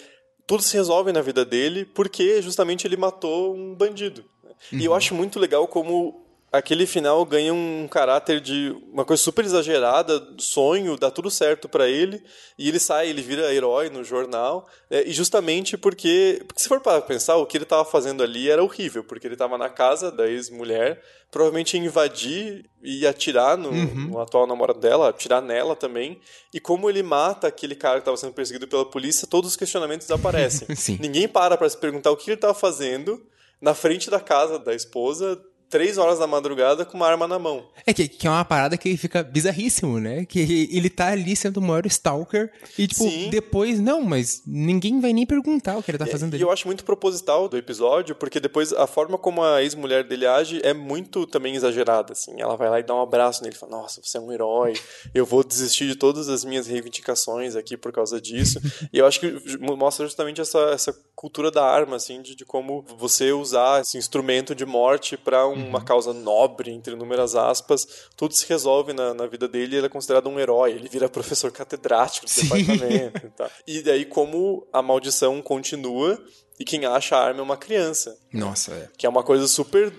tudo 0.45 0.61
se 0.63 0.75
resolve 0.75 1.13
na 1.13 1.21
vida 1.21 1.45
dele 1.45 1.85
porque 1.85 2.41
justamente 2.41 2.85
ele 2.85 2.97
matou 2.97 3.55
um 3.55 3.73
bandido. 3.75 4.25
né? 4.43 4.51
E 4.73 4.83
eu 4.85 4.93
acho 4.93 5.13
muito 5.15 5.39
legal 5.39 5.67
como 5.67 6.25
aquele 6.51 6.85
final 6.85 7.25
ganha 7.25 7.53
um 7.53 7.87
caráter 7.89 8.39
de 8.39 8.75
uma 8.91 9.03
coisa 9.03 9.21
super 9.21 9.43
exagerada, 9.43 10.25
sonho, 10.37 10.97
dá 10.97 11.11
tudo 11.11 11.29
certo 11.29 11.67
pra 11.67 11.87
ele, 11.89 12.23
e 12.57 12.69
ele 12.69 12.79
sai, 12.79 13.09
ele 13.09 13.21
vira 13.21 13.53
herói 13.53 13.89
no 13.89 14.03
jornal, 14.03 14.67
é, 14.89 15.03
e 15.07 15.11
justamente 15.11 15.77
porque, 15.77 16.41
porque 16.47 16.61
se 16.61 16.69
for 16.69 16.79
para 16.79 17.01
pensar, 17.01 17.35
o 17.35 17.45
que 17.45 17.57
ele 17.57 17.65
tava 17.65 17.83
fazendo 17.83 18.23
ali 18.23 18.49
era 18.49 18.63
horrível, 18.63 19.03
porque 19.03 19.27
ele 19.27 19.35
tava 19.35 19.57
na 19.57 19.69
casa 19.69 20.11
da 20.11 20.27
ex-mulher, 20.27 21.01
provavelmente 21.29 21.77
invadir 21.77 22.65
e 22.81 23.05
atirar 23.05 23.57
no, 23.57 23.71
no 23.71 24.19
atual 24.19 24.47
namorado 24.47 24.79
dela, 24.79 25.09
atirar 25.09 25.41
nela 25.41 25.75
também, 25.75 26.19
e 26.53 26.59
como 26.59 26.89
ele 26.89 27.03
mata 27.03 27.47
aquele 27.47 27.75
cara 27.75 27.99
que 27.99 28.05
tava 28.05 28.15
sendo 28.15 28.33
perseguido 28.33 28.67
pela 28.67 28.89
polícia, 28.89 29.27
todos 29.27 29.51
os 29.51 29.57
questionamentos 29.57 30.09
aparecem. 30.09 30.67
Sim. 30.75 30.97
Ninguém 31.01 31.27
para 31.27 31.57
pra 31.57 31.69
se 31.69 31.77
perguntar 31.77 32.11
o 32.11 32.17
que 32.17 32.31
ele 32.31 32.37
tava 32.37 32.53
fazendo 32.53 33.21
na 33.59 33.73
frente 33.73 34.09
da 34.09 34.19
casa 34.19 34.57
da 34.57 34.73
esposa, 34.73 35.41
três 35.69 35.97
horas 35.97 36.19
da 36.19 36.27
madrugada, 36.27 36.85
com 36.85 36.95
uma 36.97 37.07
arma 37.07 37.27
na 37.27 37.37
mão. 37.37 37.65
É 37.85 37.93
que, 37.93 38.07
que 38.07 38.27
é 38.27 38.29
uma 38.29 38.45
parada 38.45 38.77
que 38.77 38.95
fica 38.97 39.23
bizarríssimo, 39.23 39.99
né? 39.99 40.25
Que 40.25 40.69
ele 40.71 40.89
tá 40.89 41.07
ali 41.07 41.35
sendo 41.35 41.57
o 41.57 41.61
maior 41.61 41.85
stalker 41.85 42.51
e, 42.77 42.87
tipo, 42.87 43.03
Sim. 43.03 43.29
depois, 43.29 43.79
não, 43.79 44.01
mas 44.01 44.41
ninguém 44.45 44.99
vai 44.99 45.13
nem 45.13 45.25
perguntar 45.25 45.77
o 45.77 45.83
que 45.83 45.91
ele 45.91 45.97
tá 45.97 46.05
fazendo 46.05 46.33
E 46.33 46.35
ali. 46.35 46.43
eu 46.43 46.51
acho 46.51 46.67
muito 46.67 46.83
proposital 46.83 47.47
do 47.49 47.57
episódio, 47.57 48.15
porque 48.15 48.39
depois 48.39 48.71
a 48.73 48.87
forma 48.87 49.17
como 49.17 49.43
a 49.43 49.61
ex-mulher 49.61 50.03
dele 50.03 50.25
age 50.25 50.61
é 50.63 50.73
muito 50.73 51.25
também 51.25 51.55
exagerada, 51.55 52.13
assim. 52.13 52.39
Ela 52.39 52.55
vai 52.55 52.69
lá 52.69 52.79
e 52.79 52.83
dá 52.83 52.95
um 52.95 53.01
abraço 53.01 53.43
nele 53.43 53.55
e 53.55 53.59
fala, 53.59 53.73
nossa, 53.73 54.01
você 54.03 54.17
é 54.17 54.21
um 54.21 54.31
herói, 54.31 54.73
eu 55.13 55.25
vou 55.25 55.43
desistir 55.43 55.87
de 55.87 55.95
todas 55.95 56.29
as 56.29 56.43
minhas 56.45 56.67
reivindicações 56.67 57.55
aqui 57.55 57.75
por 57.77 57.91
causa 57.91 58.19
disso. 58.19 58.59
e 58.91 58.97
eu 58.99 59.05
acho 59.05 59.19
que 59.19 59.57
mostra 59.59 60.05
justamente 60.05 60.41
essa, 60.41 60.59
essa 60.71 60.95
cultura 61.15 61.49
da 61.51 61.65
arma, 61.65 61.95
assim, 61.95 62.21
de, 62.21 62.35
de 62.35 62.45
como 62.45 62.85
você 62.97 63.31
usar 63.31 63.81
esse 63.81 63.97
instrumento 63.97 64.53
de 64.53 64.65
morte 64.65 65.17
para 65.17 65.47
uma 65.57 65.83
causa 65.83 66.13
nobre, 66.13 66.71
entre 66.71 66.93
inúmeras 66.93 67.35
aspas, 67.35 67.87
tudo 68.15 68.33
se 68.33 68.47
resolve 68.47 68.93
na, 68.93 69.13
na 69.13 69.25
vida 69.25 69.47
dele 69.47 69.75
e 69.75 69.77
ele 69.77 69.87
é 69.87 69.89
considerado 69.89 70.29
um 70.29 70.39
herói. 70.39 70.71
Ele 70.71 70.89
vira 70.89 71.07
professor 71.09 71.51
catedrático 71.51 72.25
do 72.25 72.31
Sim. 72.31 72.43
departamento 72.43 73.25
e 73.25 73.29
tal. 73.29 73.49
E 73.65 73.81
daí 73.81 74.05
como 74.05 74.67
a 74.71 74.81
maldição 74.81 75.41
continua 75.41 76.21
e 76.59 76.65
quem 76.65 76.85
acha 76.85 77.15
a 77.15 77.23
arma 77.23 77.39
é 77.39 77.43
uma 77.43 77.57
criança. 77.57 78.17
Nossa, 78.33 78.73
é. 78.73 78.89
Que 78.97 79.05
é 79.05 79.09
uma 79.09 79.23
coisa 79.23 79.47
super, 79.47 79.93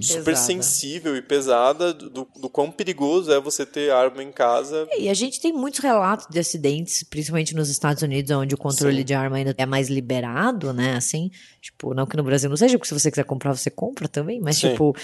super 0.00 0.24
Pesada. 0.24 0.36
sensível 0.36 1.16
e 1.16 1.22
pesada 1.22 1.92
do, 1.92 2.26
do 2.36 2.48
quão 2.48 2.70
perigoso 2.70 3.32
é 3.32 3.40
você 3.40 3.66
ter 3.66 3.90
arma 3.90 4.22
em 4.22 4.30
casa. 4.30 4.86
E 4.98 5.08
a 5.08 5.14
gente 5.14 5.40
tem 5.40 5.52
muitos 5.52 5.80
relatos 5.80 6.26
de 6.30 6.38
acidentes, 6.38 7.02
principalmente 7.02 7.54
nos 7.54 7.68
Estados 7.68 8.02
Unidos, 8.02 8.30
onde 8.30 8.54
o 8.54 8.58
controle 8.58 8.98
Sim. 8.98 9.04
de 9.04 9.14
arma 9.14 9.36
ainda 9.36 9.54
é 9.58 9.66
mais 9.66 9.88
liberado, 9.88 10.72
né? 10.72 10.94
Assim, 10.96 11.30
tipo, 11.60 11.92
não 11.94 12.06
que 12.06 12.16
no 12.16 12.22
Brasil 12.22 12.48
não 12.48 12.56
seja, 12.56 12.78
porque 12.78 12.88
se 12.88 12.94
você 12.98 13.10
quiser 13.10 13.24
comprar, 13.24 13.54
você 13.56 13.70
compra 13.70 14.06
também, 14.08 14.40
mas 14.40 14.56
Sim. 14.58 14.70
tipo. 14.70 14.94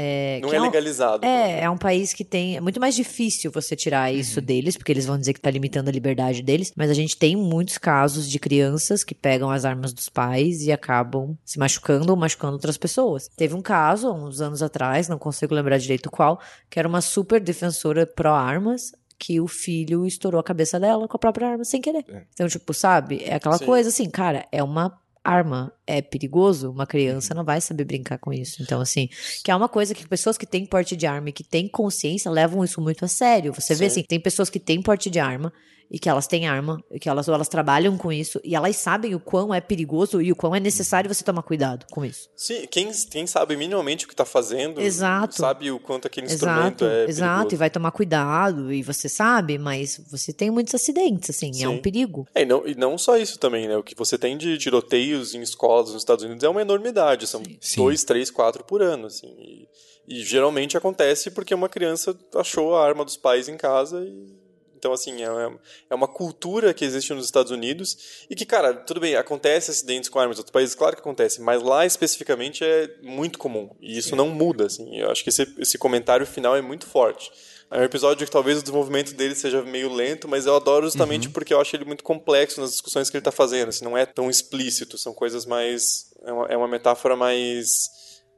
É, 0.00 0.38
Não 0.40 0.50
que 0.50 0.54
é 0.54 0.60
um- 0.60 0.64
legalizado. 0.64 1.26
É, 1.26 1.62
é 1.62 1.70
um 1.70 1.76
país 1.76 2.12
que 2.14 2.24
tem. 2.24 2.56
É 2.56 2.60
muito 2.60 2.78
mais 2.78 2.94
difícil 2.94 3.50
você 3.50 3.74
tirar 3.74 4.12
isso 4.14 4.40
deles, 4.40 4.76
porque 4.76 4.92
eles 4.92 5.04
vão 5.06 5.18
dizer 5.18 5.32
que 5.32 5.40
tá 5.40 5.50
limitando 5.50 5.88
a 5.88 5.92
liberdade 5.92 6.40
deles. 6.40 6.72
Mas 6.76 6.88
a 6.88 6.94
gente 6.94 7.16
tem 7.16 7.34
muitos 7.34 7.78
casos 7.78 8.30
de 8.30 8.38
crianças 8.38 9.02
que 9.02 9.12
pegam 9.12 9.50
as 9.50 9.64
armas 9.64 9.92
dos 9.92 10.08
pais 10.08 10.62
e 10.62 10.70
acabam 10.70 11.36
se 11.44 11.58
machucando 11.58 12.12
ou 12.12 12.16
machucando 12.16 12.52
outras 12.52 12.76
pessoas. 12.78 13.28
Teve 13.36 13.54
um 13.54 13.60
caso, 13.60 14.06
há 14.06 14.12
uns 14.24 14.40
anos 14.40 14.62
atrás, 14.62 15.08
não 15.08 15.18
consigo 15.18 15.54
lembrar 15.54 15.78
direito 15.78 16.10
qual, 16.10 16.40
que 16.68 16.78
era 16.78 16.88
uma 16.88 17.00
super 17.00 17.40
defensora 17.40 18.06
pró-armas. 18.06 18.92
Que 19.20 19.40
o 19.40 19.48
filho 19.48 20.06
estourou 20.06 20.38
a 20.38 20.44
cabeça 20.44 20.78
dela 20.78 21.08
com 21.08 21.16
a 21.16 21.18
própria 21.18 21.48
arma 21.48 21.64
sem 21.64 21.80
querer. 21.80 22.04
Então, 22.32 22.46
tipo, 22.46 22.72
sabe? 22.72 23.20
É 23.24 23.34
aquela 23.34 23.58
Sim. 23.58 23.66
coisa 23.66 23.88
assim, 23.88 24.08
cara, 24.08 24.46
é 24.52 24.62
uma 24.62 24.96
arma. 25.24 25.72
É 25.86 26.00
perigoso, 26.00 26.70
uma 26.70 26.86
criança 26.86 27.34
não 27.34 27.44
vai 27.44 27.60
saber 27.60 27.84
brincar 27.84 28.18
com 28.18 28.32
isso. 28.32 28.62
Então, 28.62 28.80
assim, 28.80 29.08
que 29.44 29.50
é 29.50 29.56
uma 29.56 29.68
coisa 29.68 29.94
que 29.94 30.06
pessoas 30.06 30.38
que 30.38 30.46
têm 30.46 30.64
porte 30.64 30.96
de 30.96 31.06
arma 31.06 31.30
e 31.30 31.32
que 31.32 31.42
têm 31.42 31.68
consciência 31.68 32.30
levam 32.30 32.62
isso 32.62 32.80
muito 32.80 33.04
a 33.04 33.08
sério. 33.08 33.52
Você 33.52 33.74
vê 33.74 33.90
Sim. 33.90 34.00
assim, 34.00 34.02
tem 34.08 34.20
pessoas 34.20 34.48
que 34.48 34.60
têm 34.60 34.80
porte 34.80 35.10
de 35.10 35.18
arma 35.18 35.52
e 35.90 35.98
que 35.98 36.08
elas 36.08 36.26
têm 36.26 36.46
arma, 36.46 36.82
e 36.90 36.98
que 36.98 37.08
elas, 37.08 37.28
ou 37.28 37.34
elas 37.34 37.48
trabalham 37.48 37.96
com 37.96 38.12
isso, 38.12 38.40
e 38.44 38.54
elas 38.54 38.76
sabem 38.76 39.14
o 39.14 39.20
quão 39.20 39.54
é 39.54 39.60
perigoso 39.60 40.20
e 40.20 40.30
o 40.30 40.36
quão 40.36 40.54
é 40.54 40.60
necessário 40.60 41.12
você 41.12 41.24
tomar 41.24 41.42
cuidado 41.42 41.86
com 41.90 42.04
isso. 42.04 42.28
Sim, 42.36 42.66
quem, 42.70 42.90
quem 43.10 43.26
sabe 43.26 43.56
minimamente 43.56 44.04
o 44.04 44.08
que 44.08 44.14
tá 44.14 44.24
fazendo, 44.24 44.80
Exato. 44.80 45.36
sabe 45.36 45.70
o 45.70 45.78
quanto 45.80 46.06
aquele 46.06 46.26
instrumento 46.26 46.84
Exato, 46.84 46.84
é 46.84 47.04
exato, 47.08 47.32
e 47.32 47.36
perigoso. 47.36 47.56
vai 47.56 47.70
tomar 47.70 47.90
cuidado, 47.90 48.72
e 48.72 48.82
você 48.82 49.08
sabe, 49.08 49.58
mas 49.58 50.00
você 50.10 50.32
tem 50.32 50.50
muitos 50.50 50.74
acidentes, 50.74 51.30
assim, 51.30 51.50
é 51.62 51.68
um 51.68 51.76
Sim. 51.76 51.82
perigo. 51.82 52.26
É, 52.34 52.42
e, 52.42 52.44
não, 52.44 52.66
e 52.66 52.74
não 52.74 52.98
só 52.98 53.16
isso 53.16 53.38
também, 53.38 53.66
né? 53.66 53.76
O 53.76 53.82
que 53.82 53.94
você 53.94 54.18
tem 54.18 54.36
de 54.36 54.58
tiroteios 54.58 55.34
em 55.34 55.40
escolas 55.40 55.92
nos 55.92 56.02
Estados 56.02 56.24
Unidos 56.24 56.44
é 56.44 56.48
uma 56.48 56.60
enormidade. 56.60 57.26
São 57.26 57.42
Sim. 57.60 57.76
dois, 57.76 58.04
três, 58.04 58.30
quatro 58.30 58.62
por 58.64 58.82
ano, 58.82 59.06
assim. 59.06 59.28
E, 59.38 59.68
e 60.06 60.22
geralmente 60.22 60.76
acontece 60.76 61.30
porque 61.30 61.54
uma 61.54 61.68
criança 61.68 62.16
achou 62.34 62.74
a 62.76 62.86
arma 62.86 63.04
dos 63.04 63.16
pais 63.16 63.48
em 63.48 63.56
casa 63.56 64.00
e... 64.04 64.47
Então, 64.78 64.92
assim, 64.92 65.22
é, 65.22 65.28
é 65.90 65.94
uma 65.94 66.06
cultura 66.06 66.72
que 66.72 66.84
existe 66.84 67.12
nos 67.12 67.24
Estados 67.24 67.50
Unidos 67.50 68.24
e 68.30 68.36
que, 68.36 68.46
cara, 68.46 68.72
tudo 68.72 69.00
bem, 69.00 69.16
acontece 69.16 69.72
acidentes 69.72 70.08
com 70.08 70.20
armas 70.20 70.36
em 70.36 70.40
outros 70.40 70.52
países, 70.52 70.74
claro 70.74 70.94
que 70.94 71.02
acontece, 71.02 71.40
mas 71.40 71.62
lá 71.62 71.84
especificamente 71.84 72.64
é 72.64 72.94
muito 73.02 73.38
comum 73.38 73.70
e 73.80 73.98
isso 73.98 74.14
não 74.14 74.28
muda, 74.28 74.66
assim. 74.66 74.96
Eu 74.96 75.10
acho 75.10 75.24
que 75.24 75.30
esse, 75.30 75.52
esse 75.58 75.76
comentário 75.76 76.24
final 76.24 76.56
é 76.56 76.62
muito 76.62 76.86
forte. 76.86 77.30
É 77.70 77.80
um 77.80 77.84
episódio 77.84 78.24
que 78.24 78.32
talvez 78.32 78.58
o 78.58 78.62
desenvolvimento 78.62 79.14
dele 79.14 79.34
seja 79.34 79.62
meio 79.62 79.92
lento, 79.92 80.26
mas 80.26 80.46
eu 80.46 80.56
adoro 80.56 80.86
justamente 80.86 81.28
porque 81.28 81.52
eu 81.52 81.60
acho 81.60 81.76
ele 81.76 81.84
muito 81.84 82.02
complexo 82.02 82.60
nas 82.60 82.70
discussões 82.70 83.10
que 83.10 83.16
ele 83.16 83.20
está 83.20 83.32
fazendo. 83.32 83.68
Assim, 83.68 83.84
não 83.84 83.96
é 83.96 84.06
tão 84.06 84.30
explícito, 84.30 84.96
são 84.96 85.12
coisas 85.12 85.44
mais. 85.44 86.06
É 86.24 86.32
uma, 86.32 86.46
é 86.46 86.56
uma 86.56 86.68
metáfora 86.68 87.14
mais. 87.14 87.90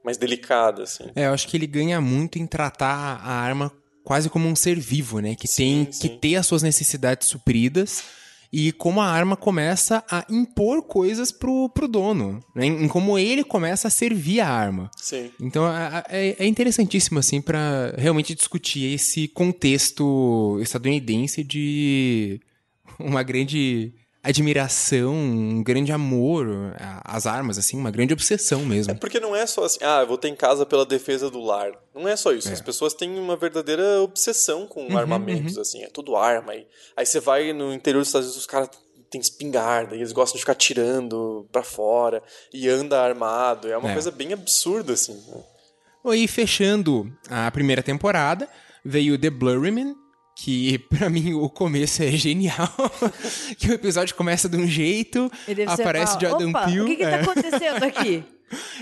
mais 0.03 0.17
delicada, 0.17 0.83
assim. 0.83 1.05
É, 1.15 1.27
eu 1.27 1.33
acho 1.33 1.47
que 1.47 1.55
ele 1.55 1.67
ganha 1.67 2.01
muito 2.01 2.37
em 2.39 2.45
tratar 2.45 3.21
a 3.23 3.31
arma 3.31 3.71
quase 4.03 4.29
como 4.29 4.47
um 4.47 4.55
ser 4.55 4.79
vivo, 4.79 5.19
né? 5.19 5.35
Que 5.35 5.47
tem 5.47 5.85
Sim, 5.85 5.91
sim. 5.91 5.99
que 6.01 6.09
ter 6.17 6.35
as 6.35 6.45
suas 6.45 6.63
necessidades 6.63 7.27
supridas 7.27 8.03
e 8.53 8.71
como 8.73 8.99
a 8.99 9.05
arma 9.07 9.37
começa 9.37 10.03
a 10.11 10.25
impor 10.29 10.83
coisas 10.83 11.31
pro, 11.31 11.69
pro 11.69 11.87
dono, 11.87 12.43
né? 12.53 12.65
Em 12.65 12.87
como 12.87 13.17
ele 13.17 13.43
começa 13.43 13.87
a 13.87 13.91
servir 13.91 14.41
a 14.41 14.49
arma. 14.49 14.91
Sim. 14.97 15.31
Então 15.39 15.65
é, 16.09 16.35
é 16.37 16.45
interessantíssimo, 16.45 17.19
assim, 17.19 17.39
pra 17.41 17.93
realmente 17.97 18.35
discutir 18.35 18.93
esse 18.93 19.27
contexto 19.29 20.59
estadunidense 20.61 21.43
de 21.43 22.41
uma 22.99 23.23
grande 23.23 23.93
admiração, 24.23 25.13
um 25.13 25.63
grande 25.63 25.91
amor 25.91 26.47
às 27.03 27.25
armas, 27.25 27.57
assim, 27.57 27.77
uma 27.77 27.89
grande 27.91 28.13
obsessão 28.13 28.65
mesmo. 28.65 28.95
Porque 28.95 29.19
não 29.19 29.35
é 29.35 29.45
só 29.45 29.63
assim, 29.63 29.79
ah, 29.81 30.01
eu 30.01 30.07
vou 30.07 30.17
ter 30.17 30.27
em 30.29 30.35
casa 30.35 30.65
pela 30.65 30.85
defesa 30.85 31.29
do 31.29 31.39
lar. 31.39 31.71
Não 31.93 32.07
é 32.07 32.15
só 32.15 32.31
isso. 32.31 32.51
As 32.51 32.61
pessoas 32.61 32.93
têm 32.93 33.17
uma 33.19 33.35
verdadeira 33.35 34.01
obsessão 34.01 34.67
com 34.67 34.95
armamentos, 34.97 35.57
assim, 35.57 35.83
é 35.83 35.87
tudo 35.87 36.15
arma. 36.15 36.51
Aí, 36.53 36.67
aí 36.95 37.05
você 37.05 37.19
vai 37.19 37.51
no 37.53 37.73
interior 37.73 37.99
dos 38.01 38.09
Estados 38.09 38.27
Unidos, 38.27 38.41
os 38.43 38.47
caras 38.47 38.69
têm 39.09 39.19
espingarda, 39.19 39.95
e 39.95 39.99
eles 39.99 40.11
gostam 40.13 40.37
de 40.37 40.41
ficar 40.41 40.55
tirando 40.55 41.45
pra 41.51 41.63
fora, 41.63 42.23
e 42.53 42.69
anda 42.69 43.01
armado. 43.01 43.67
É 43.69 43.77
uma 43.77 43.89
É. 43.89 43.93
coisa 43.93 44.11
bem 44.11 44.31
absurda, 44.33 44.93
assim. 44.93 45.13
né? 45.27 46.15
E 46.15 46.27
fechando 46.27 47.11
a 47.29 47.51
primeira 47.51 47.83
temporada, 47.83 48.47
veio 48.83 49.17
The 49.19 49.29
Blurryman, 49.29 49.95
que 50.35 50.79
pra 50.89 51.09
mim 51.09 51.33
o 51.33 51.49
começo 51.49 52.03
é 52.03 52.11
genial. 52.11 52.69
que 53.57 53.69
o 53.69 53.73
episódio 53.73 54.15
começa 54.15 54.47
de 54.49 54.57
um 54.57 54.67
jeito, 54.67 55.31
E 55.47 55.61
aparece 55.63 56.13
fala, 56.13 56.21
Jordan 56.21 56.49
Opa, 56.49 56.65
Peele. 56.65 56.81
o 56.81 56.85
que 56.85 56.95
que 56.97 57.03
é. 57.03 57.09
tá 57.09 57.21
acontecendo 57.21 57.83
aqui? 57.83 58.23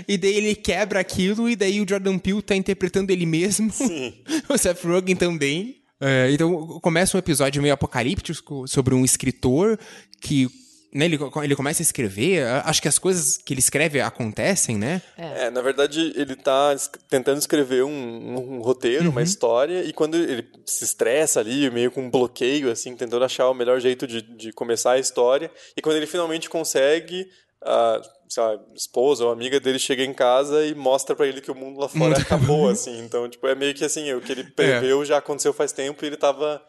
E 0.07 0.17
daí 0.17 0.33
ele 0.33 0.55
quebra 0.55 0.99
aquilo, 0.99 1.47
e 1.47 1.55
daí 1.55 1.79
o 1.79 1.85
Jordan 1.87 2.17
Peele 2.17 2.41
tá 2.41 2.55
interpretando 2.55 3.11
ele 3.11 3.27
mesmo. 3.27 3.71
Sim. 3.71 4.15
o 4.49 4.57
Seth 4.57 4.83
Rogen 4.83 5.15
também. 5.15 5.75
É, 6.01 6.31
então 6.31 6.79
começa 6.81 7.15
um 7.15 7.19
episódio 7.19 7.61
meio 7.61 7.75
apocalíptico 7.75 8.67
sobre 8.67 8.95
um 8.95 9.05
escritor 9.05 9.77
que. 10.19 10.49
Né, 10.91 11.05
ele, 11.05 11.19
ele 11.43 11.55
começa 11.55 11.81
a 11.81 11.85
escrever, 11.85 12.43
acho 12.65 12.81
que 12.81 12.87
as 12.87 12.97
coisas 12.97 13.37
que 13.37 13.53
ele 13.53 13.59
escreve 13.59 14.01
acontecem, 14.01 14.75
né? 14.77 15.01
É, 15.17 15.49
na 15.51 15.61
verdade, 15.61 16.11
ele 16.15 16.35
tá 16.35 16.73
es- 16.75 16.89
tentando 17.07 17.37
escrever 17.37 17.83
um, 17.83 18.55
um 18.57 18.61
roteiro, 18.61 19.05
Uhum. 19.05 19.11
uma 19.11 19.21
história, 19.21 19.83
e 19.83 19.93
quando 19.93 20.15
ele 20.17 20.47
se 20.65 20.83
estressa 20.83 21.39
ali, 21.39 21.69
meio 21.69 21.91
com 21.91 22.01
um 22.01 22.09
bloqueio, 22.09 22.71
assim, 22.71 22.95
tentando 22.95 23.23
achar 23.23 23.49
o 23.49 23.53
melhor 23.53 23.79
jeito 23.79 24.07
de, 24.07 24.21
de 24.21 24.51
começar 24.51 24.93
a 24.93 24.99
história, 24.99 25.51
e 25.77 25.81
quando 25.81 25.97
ele 25.97 26.07
finalmente 26.07 26.49
consegue, 26.49 27.27
a 27.63 28.01
sei 28.31 28.43
lá, 28.43 28.59
esposa 28.75 29.25
ou 29.25 29.31
amiga 29.31 29.59
dele 29.59 29.79
chega 29.79 30.03
em 30.03 30.13
casa 30.13 30.63
e 30.63 30.75
mostra 30.75 31.15
pra 31.15 31.25
ele 31.27 31.41
que 31.41 31.49
o 31.49 31.55
mundo 31.55 31.79
lá 31.79 31.87
fora 31.89 32.15
acabou, 32.17 32.69
assim. 32.69 32.99
Então, 32.99 33.27
tipo, 33.27 33.47
é 33.47 33.55
meio 33.55 33.73
que 33.73 33.83
assim, 33.83 34.13
o 34.13 34.21
que 34.21 34.31
ele 34.31 34.43
preveu 34.43 35.03
já 35.03 35.17
aconteceu 35.17 35.51
faz 35.51 35.71
tempo 35.71 36.05
e 36.05 36.07
ele 36.07 36.15
tava 36.15 36.61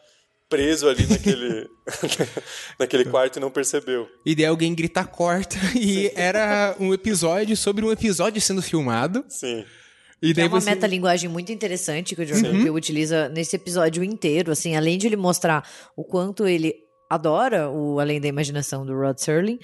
preso 0.51 0.89
ali 0.89 1.07
naquele, 1.07 1.69
naquele 2.77 3.05
quarto 3.05 3.37
e 3.37 3.39
não 3.39 3.49
percebeu. 3.49 4.05
E 4.25 4.35
daí 4.35 4.45
alguém 4.45 4.75
grita 4.75 5.05
corta, 5.05 5.55
e 5.73 6.11
era 6.13 6.75
um 6.77 6.93
episódio 6.93 7.55
sobre 7.55 7.85
um 7.85 7.91
episódio 7.91 8.41
sendo 8.41 8.61
filmado. 8.61 9.23
Sim. 9.29 9.63
E 10.21 10.33
daí 10.33 10.45
É 10.45 10.47
uma 10.49 10.59
você... 10.59 10.69
metalinguagem 10.69 11.29
muito 11.29 11.53
interessante 11.53 12.13
que 12.13 12.21
o 12.21 12.25
Jordan 12.25 12.51
Peele 12.51 12.69
utiliza 12.69 13.29
nesse 13.29 13.55
episódio 13.55 14.03
inteiro, 14.03 14.51
assim, 14.51 14.75
além 14.75 14.97
de 14.97 15.07
ele 15.07 15.15
mostrar 15.15 15.67
o 15.95 16.03
quanto 16.03 16.45
ele 16.45 16.75
adora 17.09 17.69
o 17.69 17.99
Além 17.99 18.21
da 18.21 18.27
Imaginação 18.27 18.85
do 18.85 18.93
Rod 18.93 19.17
Serling, 19.17 19.57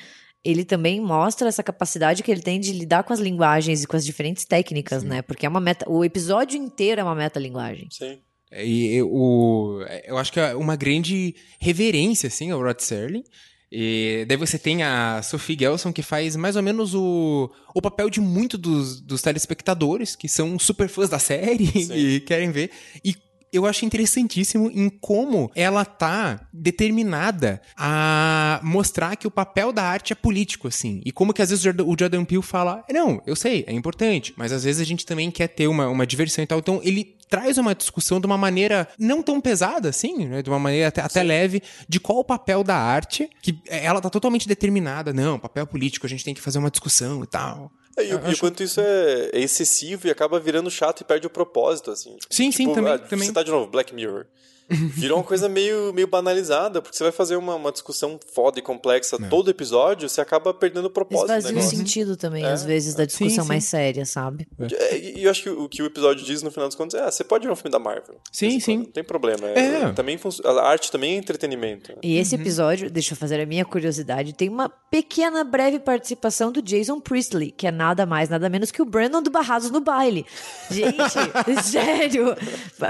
ele 0.43 0.63
também 0.63 1.01
mostra 1.01 1.47
essa 1.47 1.61
capacidade 1.61 2.23
que 2.23 2.31
ele 2.31 2.41
tem 2.41 2.59
de 2.59 2.71
lidar 2.71 3.03
com 3.03 3.11
as 3.13 3.19
linguagens 3.19 3.83
e 3.83 3.87
com 3.87 3.97
as 3.97 4.05
diferentes 4.05 4.45
técnicas, 4.45 5.03
né? 5.03 5.21
Porque 5.21 5.45
é 5.45 5.49
uma 5.49 5.59
meta, 5.59 5.89
o 5.89 6.03
episódio 6.03 6.57
inteiro 6.57 7.01
é 7.01 7.03
uma 7.03 7.15
metalinguagem. 7.15 7.89
Sim. 7.91 8.19
E 8.51 8.95
eu, 8.95 9.09
o, 9.11 9.81
eu 10.05 10.17
acho 10.17 10.31
que 10.31 10.39
é 10.39 10.55
uma 10.55 10.75
grande 10.75 11.35
reverência, 11.59 12.27
assim, 12.27 12.51
ao 12.51 12.61
Rod 12.61 12.79
Serling. 12.79 13.23
E 13.69 14.25
daí 14.27 14.37
você 14.37 14.57
tem 14.57 14.81
a 14.83 15.21
Sophie 15.21 15.57
Gelson, 15.59 15.91
que 15.91 16.01
faz 16.01 16.37
mais 16.37 16.55
ou 16.55 16.63
menos 16.63 16.95
o, 16.95 17.51
o 17.75 17.81
papel 17.81 18.09
de 18.09 18.21
muito 18.21 18.57
dos, 18.57 19.01
dos 19.01 19.21
telespectadores, 19.21 20.15
que 20.15 20.29
são 20.29 20.57
super 20.57 20.87
fãs 20.87 21.09
da 21.09 21.19
série 21.19 21.69
e 21.93 22.21
querem 22.21 22.49
ver. 22.49 22.71
E 23.03 23.13
eu 23.57 23.65
acho 23.65 23.85
interessantíssimo 23.85 24.69
em 24.73 24.89
como 24.89 25.51
ela 25.55 25.83
tá 25.83 26.47
determinada 26.53 27.61
a 27.75 28.59
mostrar 28.63 29.15
que 29.15 29.27
o 29.27 29.31
papel 29.31 29.71
da 29.71 29.83
arte 29.83 30.13
é 30.13 30.15
político, 30.15 30.67
assim. 30.67 31.01
E 31.05 31.11
como 31.11 31.33
que 31.33 31.41
às 31.41 31.49
vezes 31.49 31.63
o 31.65 31.95
Jordan- 31.97 32.25
Peele 32.25 32.41
fala, 32.41 32.83
não, 32.91 33.21
eu 33.25 33.35
sei, 33.35 33.63
é 33.67 33.73
importante, 33.73 34.33
mas 34.37 34.51
às 34.51 34.63
vezes 34.63 34.81
a 34.81 34.85
gente 34.85 35.05
também 35.05 35.29
quer 35.31 35.47
ter 35.47 35.67
uma, 35.67 35.87
uma 35.87 36.05
diversão 36.05 36.43
e 36.43 36.47
tal. 36.47 36.59
Então 36.59 36.79
ele 36.83 37.15
traz 37.29 37.57
uma 37.57 37.75
discussão 37.75 38.19
de 38.21 38.25
uma 38.25 38.37
maneira 38.37 38.87
não 38.97 39.21
tão 39.21 39.41
pesada, 39.41 39.89
assim, 39.89 40.25
né? 40.25 40.41
De 40.41 40.49
uma 40.49 40.59
maneira 40.59 40.87
até, 40.87 41.01
até 41.01 41.21
leve, 41.23 41.61
de 41.87 41.99
qual 41.99 42.19
o 42.19 42.23
papel 42.23 42.63
da 42.63 42.75
arte, 42.77 43.29
que 43.41 43.59
ela 43.67 43.99
tá 43.99 44.09
totalmente 44.09 44.47
determinada. 44.47 45.11
Não, 45.13 45.37
papel 45.37 45.67
político, 45.67 46.05
a 46.05 46.09
gente 46.09 46.23
tem 46.23 46.33
que 46.33 46.41
fazer 46.41 46.57
uma 46.59 46.71
discussão 46.71 47.23
e 47.23 47.27
tal. 47.27 47.71
É, 47.97 48.05
e, 48.05 48.13
o- 48.13 48.37
quanto 48.39 48.61
isso 48.63 48.79
é, 48.79 49.29
é 49.33 49.39
excessivo 49.39 50.07
e 50.07 50.11
acaba 50.11 50.39
virando 50.39 50.69
chato 50.69 51.01
e 51.01 51.03
perde 51.03 51.25
o 51.25 51.29
propósito, 51.29 51.89
assim. 51.91 52.15
Sim, 52.29 52.51
sim, 52.51 52.71
também- 52.73 52.93
ah, 52.93 52.99
também. 52.99 53.27
Você 53.27 53.33
tá 53.33 53.41
de 53.43 53.49
novo, 53.51 53.67
Black 53.69 53.93
Mirror. 53.93 54.25
Virou 54.69 55.17
uma 55.19 55.23
coisa 55.23 55.47
meio, 55.47 55.93
meio 55.93 56.07
banalizada, 56.07 56.81
porque 56.81 56.95
você 56.97 57.03
vai 57.03 57.11
fazer 57.11 57.35
uma, 57.35 57.55
uma 57.55 57.71
discussão 57.71 58.19
foda 58.33 58.59
e 58.59 58.61
complexa 58.61 59.17
todo 59.29 59.49
episódio, 59.49 60.09
você 60.09 60.21
acaba 60.21 60.53
perdendo 60.53 60.85
o 60.85 60.89
propósito 60.89 61.31
Esvazia 61.31 61.57
o 61.59 61.61
sentido 61.63 62.17
também, 62.17 62.45
às 62.45 62.63
vezes, 62.63 62.95
da 62.95 63.05
discussão 63.05 63.43
sim. 63.43 63.47
mais 63.47 63.63
séria, 63.65 64.05
sabe? 64.05 64.47
É, 64.59 64.97
E 64.97 65.17
e 65.17 65.23
eu 65.23 65.31
acho 65.31 65.43
que 65.43 65.49
o 65.49 65.67
que 65.69 65.81
o 65.81 65.85
episódio 65.85 66.23
diz 66.25 66.41
no 66.41 66.51
final 66.51 66.67
dos 66.67 66.75
contos 66.75 66.95
é: 66.95 67.01
ah, 67.03 67.11
você 67.11 67.23
pode 67.23 67.45
ver 67.45 67.51
um 67.53 67.55
filme 67.55 67.71
da 67.71 67.79
Marvel. 67.79 68.17
Sim, 68.31 68.47
Esse- 68.49 68.61
sim. 68.61 68.77
Não 68.77 68.85
tem 68.85 69.03
problema. 69.03 69.47
É. 69.47 69.59
É, 69.83 69.93
Também 69.93 70.19
a 70.43 70.61
arte 70.67 70.91
também 70.91 71.15
é 71.15 71.17
entretenimento. 71.17 71.93
E 72.03 72.17
esse 72.17 72.35
episódio, 72.35 72.89
deixa 72.89 73.13
eu 73.13 73.17
fazer 73.17 73.39
a 73.41 73.45
minha 73.45 73.65
curiosidade, 73.65 74.33
tem 74.33 74.49
uma 74.49 74.69
pequena 74.69 75.43
breve 75.43 75.79
participação 75.79 76.51
do 76.51 76.61
Jason 76.61 76.99
Priestley, 76.99 77.51
que 77.51 77.67
é 77.67 77.71
nada 77.71 78.05
mais, 78.05 78.29
nada 78.29 78.49
menos 78.49 78.71
que 78.71 78.81
o 78.81 78.85
Brandon 78.85 79.21
do 79.21 79.29
Barrados 79.29 79.69
no 79.71 79.79
Baile. 79.81 80.25
Gente, 80.69 80.97
sério. 81.63 82.35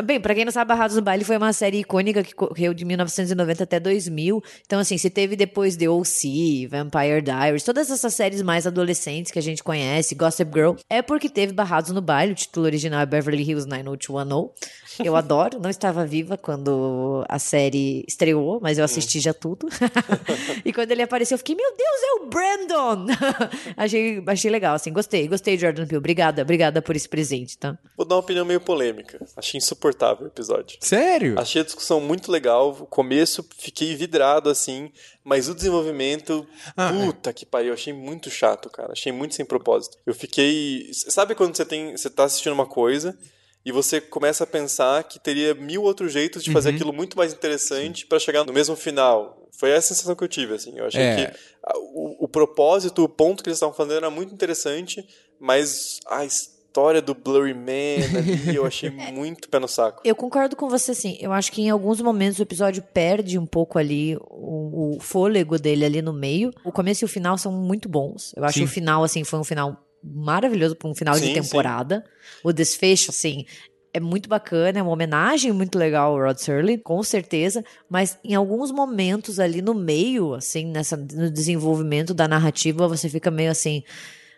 Bem, 0.03 0.19
pra 0.19 0.33
quem 0.33 0.45
não 0.45 0.51
sabe, 0.51 0.69
Barrados 0.69 0.95
no 0.95 1.01
Baile 1.01 1.23
foi 1.23 1.37
uma 1.37 1.53
série 1.53 1.66
icônica 1.73 2.23
que 2.23 2.33
correu 2.33 2.73
de 2.73 2.85
1990 2.85 3.63
até 3.63 3.79
2000. 3.79 4.43
Então, 4.65 4.79
assim, 4.79 4.97
se 4.97 5.09
teve 5.09 5.35
depois 5.35 5.75
The 5.75 5.89
O.C., 5.89 6.67
Vampire 6.69 7.21
Diaries, 7.21 7.63
todas 7.63 7.89
essas 7.89 8.13
séries 8.13 8.41
mais 8.41 8.67
adolescentes 8.67 9.31
que 9.31 9.39
a 9.39 9.41
gente 9.41 9.63
conhece, 9.63 10.15
Gossip 10.15 10.51
Girl, 10.53 10.73
é 10.89 11.01
porque 11.01 11.29
teve 11.29 11.53
Barrados 11.53 11.91
no 11.91 12.01
Baile, 12.01 12.33
o 12.33 12.35
título 12.35 12.65
original 12.65 13.01
é 13.01 13.05
Beverly 13.05 13.43
Hills 13.43 13.67
90210. 13.67 14.77
Eu 15.03 15.15
adoro, 15.17 15.59
não 15.59 15.69
estava 15.69 16.05
viva 16.05 16.37
quando 16.37 17.25
a 17.27 17.39
série 17.39 18.03
estreou, 18.07 18.59
mas 18.61 18.77
eu 18.77 18.85
assisti 18.85 19.19
já 19.19 19.33
tudo. 19.33 19.67
e 20.63 20.73
quando 20.73 20.91
ele 20.91 21.01
apareceu, 21.01 21.35
eu 21.35 21.39
fiquei, 21.39 21.55
meu 21.55 21.71
Deus, 21.75 22.01
é 22.03 22.13
o 22.13 22.29
Brandon! 22.29 23.05
achei, 23.75 24.23
achei 24.25 24.51
legal, 24.51 24.75
assim, 24.75 24.91
gostei, 24.91 25.27
gostei, 25.27 25.57
Jordan 25.57 25.85
Peele. 25.85 25.97
Obrigada, 25.97 26.41
obrigada 26.41 26.81
por 26.81 26.95
esse 26.95 27.07
presente, 27.07 27.57
tá? 27.57 27.77
Vou 27.95 28.05
dar 28.05 28.15
uma 28.15 28.21
opinião 28.21 28.45
meio 28.45 28.61
polêmica. 28.61 29.25
Achei 29.35 29.57
insuportável 29.57 30.25
o 30.25 30.27
episódio. 30.27 30.77
Sério? 30.81 31.39
Achei 31.39 31.56
a 31.59 31.63
discussão 31.63 31.99
muito 32.01 32.31
legal. 32.31 32.71
O 32.71 32.85
começo 32.85 33.47
fiquei 33.57 33.95
vidrado 33.95 34.49
assim, 34.49 34.91
mas 35.23 35.47
o 35.49 35.55
desenvolvimento, 35.55 36.47
Ah, 36.75 36.89
é. 36.93 37.05
puta 37.05 37.31
que 37.33 37.45
pariu, 37.45 37.73
achei 37.73 37.93
muito 37.93 38.29
chato, 38.29 38.69
cara. 38.69 38.91
Achei 38.93 39.11
muito 39.11 39.35
sem 39.35 39.45
propósito. 39.45 39.97
Eu 40.05 40.13
fiquei, 40.13 40.89
sabe 40.93 41.35
quando 41.35 41.55
você 41.55 41.65
tem, 41.65 41.95
você 41.95 42.09
tá 42.09 42.23
assistindo 42.25 42.53
uma 42.53 42.65
coisa 42.65 43.17
e 43.65 43.71
você 43.71 43.99
começa 43.99 44.43
a 44.43 44.47
pensar 44.47 45.03
que 45.03 45.19
teria 45.19 45.53
mil 45.53 45.83
outros 45.83 46.11
jeitos 46.13 46.43
de 46.43 46.49
Uhum. 46.49 46.53
fazer 46.53 46.69
aquilo 46.69 46.93
muito 46.93 47.17
mais 47.17 47.33
interessante 47.33 48.05
pra 48.05 48.19
chegar 48.19 48.43
no 48.45 48.53
mesmo 48.53 48.75
final. 48.75 49.47
Foi 49.59 49.71
essa 49.71 49.91
a 49.93 49.95
sensação 49.95 50.15
que 50.15 50.23
eu 50.23 50.27
tive, 50.27 50.53
assim. 50.53 50.77
Eu 50.77 50.85
achei 50.85 51.01
É. 51.01 51.15
que 51.15 51.37
a- 51.63 51.77
o, 51.77 52.25
o 52.25 52.27
propósito, 52.27 53.03
o 53.03 53.09
ponto 53.09 53.43
que 53.43 53.49
eles 53.49 53.57
estavam 53.57 53.73
fazendo 53.75 53.97
era 53.97 54.09
muito 54.09 54.33
interessante, 54.33 55.05
mas 55.39 55.99
a 56.07 56.23
história 56.23 56.56
do 57.01 57.13
Blurry 57.13 57.53
Man 57.53 58.17
ali 58.17 58.55
eu 58.55 58.65
achei 58.65 58.89
muito 59.11 59.49
pé 59.49 59.59
no 59.59 59.67
saco. 59.67 60.01
Eu 60.05 60.15
concordo 60.15 60.55
com 60.55 60.69
você, 60.69 60.93
sim. 60.93 61.17
Eu 61.19 61.33
acho 61.33 61.51
que 61.51 61.61
em 61.61 61.69
alguns 61.69 61.99
momentos 62.01 62.39
o 62.39 62.43
episódio 62.43 62.81
perde 62.81 63.37
um 63.37 63.45
pouco 63.45 63.79
ali 63.79 64.15
o, 64.29 64.95
o 64.95 64.99
fôlego 64.99 65.57
dele 65.57 65.85
ali 65.85 66.01
no 66.01 66.13
meio. 66.13 66.51
O 66.63 66.71
começo 66.71 67.03
e 67.03 67.05
o 67.05 67.09
final 67.09 67.37
são 67.37 67.51
muito 67.51 67.89
bons. 67.89 68.33
Eu 68.35 68.43
acho 68.43 68.55
Sim. 68.55 68.59
que 68.61 68.65
o 68.65 68.69
final, 68.69 69.03
assim, 69.03 69.23
foi 69.23 69.39
um 69.39 69.43
final 69.43 69.83
maravilhoso 70.03 70.75
para 70.75 70.89
um 70.89 70.95
final 70.95 71.15
Sim, 71.15 71.27
de 71.27 71.33
temporada. 71.33 72.03
O 72.43 72.53
desfecho, 72.53 73.09
assim, 73.09 73.45
é 73.93 73.99
muito 73.99 74.29
bacana, 74.29 74.79
é 74.79 74.81
uma 74.81 74.91
homenagem 74.91 75.51
muito 75.51 75.77
legal 75.77 76.13
ao 76.13 76.27
Rod 76.27 76.37
Serling, 76.37 76.77
com 76.77 77.01
certeza, 77.01 77.63
mas 77.89 78.17
em 78.23 78.35
alguns 78.35 78.71
momentos 78.71 79.39
ali 79.39 79.61
no 79.61 79.73
meio, 79.73 80.33
assim, 80.35 80.67
nessa, 80.67 80.95
no 80.95 81.31
desenvolvimento 81.31 82.13
da 82.13 82.27
narrativa, 82.27 82.87
você 82.87 83.09
fica 83.09 83.31
meio 83.31 83.49
assim, 83.49 83.83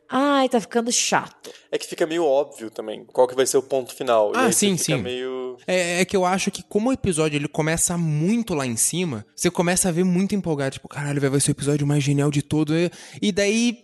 ai, 0.10 0.50
tá 0.50 0.60
ficando 0.60 0.92
chato. 0.92 1.52
É 1.72 1.78
que 1.78 1.86
fica 1.88 2.06
meio 2.08 2.26
óbvio 2.26 2.70
também 2.72 3.06
qual 3.06 3.28
que 3.28 3.36
vai 3.36 3.46
ser 3.46 3.58
o 3.58 3.64
ponto 3.64 3.94
final. 3.94 4.32
Ah, 4.36 4.44
e 4.44 4.46
aí 4.48 4.54
sim, 4.54 4.76
sim. 4.78 4.96
meio. 5.02 5.58
É, 5.68 6.02
é 6.02 6.06
que 6.06 6.16
eu 6.18 6.26
acho 6.26 6.50
que 6.52 6.64
como 6.64 6.90
o 6.90 6.94
episódio 6.94 7.38
ele 7.38 7.48
começa 7.48 7.98
muito 7.98 8.54
lá 8.56 8.66
em 8.66 8.76
cima, 8.76 9.26
você 9.36 9.50
começa 9.52 9.90
a 9.90 9.92
ver 9.92 10.04
muito 10.04 10.34
empolgado, 10.36 10.74
tipo, 10.74 10.88
caralho, 10.88 11.22
vai 11.22 11.30
vai 11.30 11.40
ser 11.40 11.52
o 11.52 11.54
episódio 11.54 11.86
mais 11.86 12.04
genial 12.04 12.32
de 12.32 12.42
todo. 12.42 12.76
E- 12.76 12.90
E 13.22 13.32
daí 13.32 13.78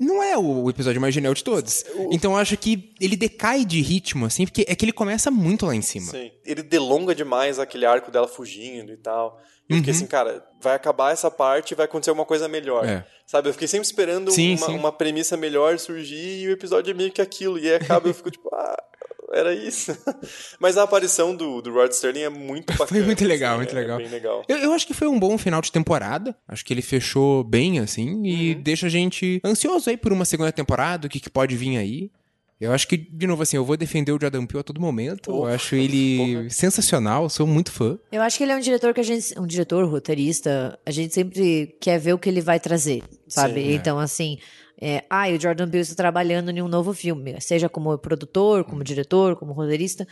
não 0.00 0.22
é 0.22 0.38
o 0.38 0.70
episódio 0.70 1.00
mais 1.00 1.12
genial 1.12 1.34
de 1.34 1.42
todos. 1.42 1.84
Então 2.12 2.32
eu 2.32 2.38
acho 2.38 2.56
que 2.56 2.94
ele 3.00 3.16
decai 3.16 3.64
de 3.64 3.80
ritmo, 3.80 4.26
assim, 4.26 4.44
porque 4.44 4.64
é 4.68 4.74
que 4.76 4.84
ele 4.84 4.92
começa 4.92 5.28
muito 5.30 5.66
lá 5.66 5.74
em 5.74 5.82
cima. 5.82 6.10
Sim. 6.12 6.30
Ele 6.44 6.62
delonga 6.62 7.14
demais 7.14 7.58
aquele 7.58 7.84
arco 7.84 8.10
dela 8.10 8.28
fugindo 8.28 8.92
e 8.92 8.96
tal. 8.96 9.40
Eu 9.68 9.74
Uhum. 9.74 9.78
fiquei 9.82 9.92
assim, 9.94 10.06
cara, 10.06 10.42
vai 10.62 10.74
acabar 10.74 11.12
essa 11.12 11.30
parte 11.30 11.72
e 11.72 11.74
vai 11.74 11.84
acontecer 11.84 12.10
alguma 12.10 12.24
coisa 12.26 12.48
melhor. 12.48 12.84
É. 12.86 13.04
Sabe? 13.26 13.48
Eu 13.48 13.52
fiquei 13.52 13.68
sempre 13.68 13.86
esperando 13.86 14.30
Sim, 14.30 14.56
uma, 14.56 14.66
sim. 14.66 14.74
uma 14.76 14.90
premissa 14.92 15.36
melhor 15.36 15.78
surgir 15.78 16.40
e 16.42 16.48
o 16.48 16.52
episódio 16.52 16.90
é 16.90 16.94
meio 16.94 17.12
que 17.12 17.20
aquilo. 17.20 17.58
E 17.58 17.68
aí 17.68 17.74
acaba 17.74 18.06
e 18.08 18.10
eu 18.10 18.14
fico 18.14 18.30
tipo, 18.30 18.48
ah, 18.54 18.76
era 19.34 19.52
isso. 19.54 19.94
Mas 20.58 20.78
a 20.78 20.84
aparição 20.84 21.36
do, 21.36 21.60
do 21.60 21.70
Rod 21.70 21.90
Sterling 21.92 22.22
é 22.22 22.28
muito 22.30 22.68
bacana. 22.72 22.88
Foi 22.88 23.02
muito 23.02 23.24
legal, 23.26 23.50
assim, 23.56 23.58
muito 23.64 23.76
é 23.76 23.80
legal. 23.80 23.98
legal. 23.98 24.42
Eu, 24.48 24.56
eu 24.56 24.72
acho 24.72 24.86
que 24.86 24.94
foi 24.94 25.06
um 25.06 25.18
bom 25.18 25.36
final 25.36 25.60
de 25.60 25.70
temporada. 25.70 26.34
Acho 26.48 26.64
que 26.64 26.72
ele 26.72 26.80
fechou 26.80 27.44
bem, 27.44 27.78
assim, 27.78 28.22
e 28.24 28.54
Uhum. 28.54 28.62
deixa 28.62 28.86
a 28.86 28.90
gente 28.90 29.38
ansioso 29.44 29.90
aí 29.90 29.98
por 29.98 30.14
uma 30.14 30.24
segunda 30.24 30.50
temporada, 30.50 31.06
o 31.06 31.10
que, 31.10 31.20
que 31.20 31.28
pode 31.28 31.54
vir 31.56 31.76
aí. 31.76 32.10
Eu 32.60 32.72
acho 32.72 32.88
que, 32.88 32.96
de 32.96 33.26
novo, 33.26 33.42
assim, 33.42 33.56
eu 33.56 33.64
vou 33.64 33.76
defender 33.76 34.10
o 34.10 34.18
Jordan 34.20 34.44
Peele 34.44 34.60
a 34.60 34.64
todo 34.64 34.80
momento. 34.80 35.30
eu 35.30 35.46
acho 35.46 35.76
ele 35.76 36.50
sensacional, 36.50 37.28
sou 37.28 37.46
muito 37.46 37.70
fã. 37.70 37.96
Eu 38.10 38.20
acho 38.20 38.36
que 38.36 38.42
ele 38.42 38.50
é 38.50 38.56
um 38.56 38.60
diretor 38.60 38.92
que 38.92 39.00
a 39.00 39.04
gente. 39.04 39.38
Um 39.38 39.46
diretor, 39.46 39.88
roteirista, 39.88 40.78
a 40.84 40.90
gente 40.90 41.14
sempre 41.14 41.76
quer 41.80 41.98
ver 42.00 42.14
o 42.14 42.18
que 42.18 42.28
ele 42.28 42.40
vai 42.40 42.58
trazer, 42.58 43.02
sabe? 43.28 43.62
Sim, 43.62 43.68
é. 43.68 43.72
então, 43.74 43.98
assim. 43.98 44.38
É, 44.80 45.04
ah, 45.10 45.28
e 45.28 45.36
o 45.36 45.40
Jordan 45.40 45.68
Peele 45.68 45.82
está 45.82 45.94
trabalhando 45.94 46.50
em 46.50 46.62
um 46.62 46.68
novo 46.68 46.92
filme, 46.92 47.40
seja 47.40 47.68
como 47.68 47.96
produtor, 47.98 48.64
como 48.64 48.84
diretor, 48.84 49.34
como 49.34 49.52
roteirista. 49.52 50.06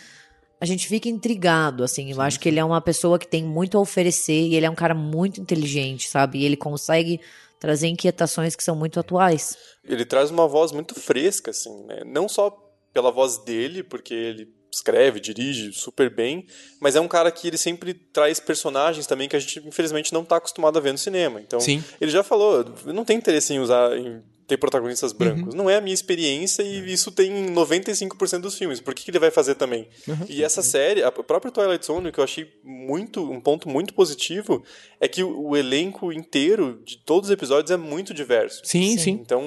a 0.61 0.67
gente 0.67 0.89
fica 0.89 1.09
intrigado, 1.09 1.83
assim. 1.83 2.13
Eu 2.13 2.21
acho 2.21 2.39
que 2.39 2.49
ele 2.49 2.61
é 2.61 2.65
uma 2.65 2.81
pessoa 2.81 3.19
que 3.19 3.27
tem 3.27 3.45
muito 3.45 3.77
a 3.77 3.81
oferecer 3.81 4.49
e 4.49 4.55
ele 4.55 4.67
é 4.67 4.71
um 4.71 4.75
cara 4.75 4.95
muito 4.95 5.41
inteligente, 5.41 6.09
sabe? 6.09 6.39
E 6.39 6.45
ele 6.45 6.57
consegue 6.57 7.21
trazer 7.59 7.89
inquietações 7.89 8.55
que 8.55 8.63
são 8.63 8.77
muito 8.77 9.01
atuais. 9.01 9.57
Ele 9.85 10.05
traz 10.05 10.31
uma 10.31 10.47
voz 10.47 10.73
muito 10.73 10.95
fresca, 10.95 11.51
assim, 11.51 11.85
né? 11.85 12.03
Não 12.05 12.29
só 12.29 12.51
pela 12.93 13.11
voz 13.11 13.39
dele, 13.39 13.83
porque 13.83 14.15
ele 14.15 14.55
escreve, 14.73 15.21
dirige 15.21 15.73
super 15.73 16.15
bem, 16.15 16.47
mas 16.81 16.97
é 16.97 17.01
um 17.01 17.09
cara 17.09 17.31
que 17.31 17.49
ele 17.49 17.57
sempre 17.57 17.95
traz 17.95 18.39
personagens 18.39 19.07
também 19.07 19.29
que 19.29 19.37
a 19.37 19.39
gente 19.39 19.67
infelizmente 19.67 20.13
não 20.13 20.23
está 20.23 20.37
acostumado 20.37 20.77
a 20.77 20.81
ver 20.81 20.93
no 20.93 20.99
cinema. 20.99 21.41
Então, 21.41 21.61
Sim. 21.61 21.83
ele 22.01 22.11
já 22.11 22.23
falou, 22.23 22.65
não 22.85 23.05
tem 23.05 23.17
interesse 23.17 23.55
em 23.55 23.61
usar 23.61 23.97
em 23.97 24.23
ter 24.47 24.57
protagonistas 24.57 25.13
brancos. 25.13 25.53
Uhum. 25.55 25.59
Não 25.59 25.69
é 25.71 25.77
a 25.77 25.81
minha 25.81 25.95
experiência 25.95 26.63
e 26.63 26.93
isso 26.93 27.11
tem 27.11 27.31
em 27.31 27.55
95% 27.55 28.41
dos 28.41 28.57
filmes. 28.57 28.81
Por 28.81 28.95
que, 28.95 29.05
que 29.05 29.11
ele 29.11 29.19
vai 29.19 29.31
fazer 29.31 29.55
também? 29.57 29.89
Uhum. 30.07 30.17
E 30.29 30.43
essa 30.45 30.63
série, 30.63 31.03
a 31.03 31.11
própria 31.11 31.51
Twilight 31.51 31.85
Zone, 31.85 32.13
que 32.13 32.21
eu 32.21 32.25
achei 32.25 32.49
muito 32.65 33.23
um 33.31 33.41
ponto 33.41 33.69
muito 33.69 33.93
positivo, 33.95 34.63
é 35.01 35.09
que 35.09 35.23
o, 35.23 35.49
o 35.49 35.57
elenco 35.57 36.13
inteiro 36.13 36.81
de 36.85 36.99
todos 36.99 37.29
os 37.29 37.33
episódios 37.33 37.71
é 37.71 37.77
muito 37.77 38.15
diverso. 38.15 38.61
Sim, 38.65 38.97
sim. 38.99 39.11
Então, 39.13 39.43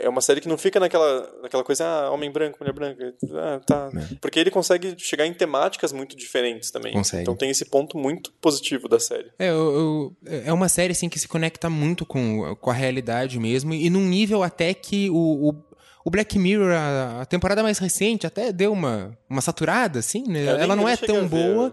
é 0.00 0.08
uma 0.08 0.20
série 0.20 0.40
que 0.40 0.48
não 0.48 0.58
fica 0.58 0.80
naquela, 0.80 1.30
naquela 1.42 1.62
coisa, 1.64 1.84
ah, 1.86 2.10
homem 2.10 2.30
branco, 2.30 2.58
mulher 2.60 2.72
branca, 2.72 3.14
ah, 3.34 3.60
tá. 3.64 3.90
Porque 4.20 4.38
ele 4.40 4.50
consegue 4.50 4.94
chegar 4.98 5.26
em 5.26 5.32
temáticas 5.34 5.92
muito 5.92 6.16
diferentes 6.16 6.70
também. 6.70 6.92
É. 6.92 6.94
Consegue. 6.96 7.22
Então 7.22 7.36
tem 7.36 7.50
esse 7.50 7.64
ponto 7.64 7.96
muito 7.96 8.32
positivo 8.40 8.88
da 8.88 8.98
série. 8.98 9.30
É, 9.38 9.50
eu- 9.50 10.14
eu- 10.26 10.40
é 10.46 10.52
uma 10.52 10.68
série 10.68 10.92
assim 10.92 11.08
que 11.08 11.18
se 11.18 11.28
conecta 11.28 11.68
muito 11.70 12.04
com, 12.04 12.54
com 12.56 12.70
a 12.70 12.74
realidade 12.74 13.38
mesmo 13.38 13.72
e 13.72 13.88
num 13.90 14.06
nível 14.06 14.31
até 14.40 14.72
que 14.72 15.10
o, 15.10 15.16
o, 15.50 15.64
o 16.04 16.10
Black 16.12 16.38
Mirror, 16.38 16.70
a, 16.72 17.22
a 17.22 17.26
temporada 17.26 17.60
mais 17.60 17.78
recente, 17.78 18.24
até 18.24 18.52
deu 18.52 18.72
uma, 18.72 19.18
uma 19.28 19.40
saturada, 19.40 19.98
assim, 19.98 20.22
né? 20.28 20.44
Ela 20.44 20.76
não 20.76 20.88
é 20.88 20.96
tão 20.96 21.26
boa. 21.26 21.72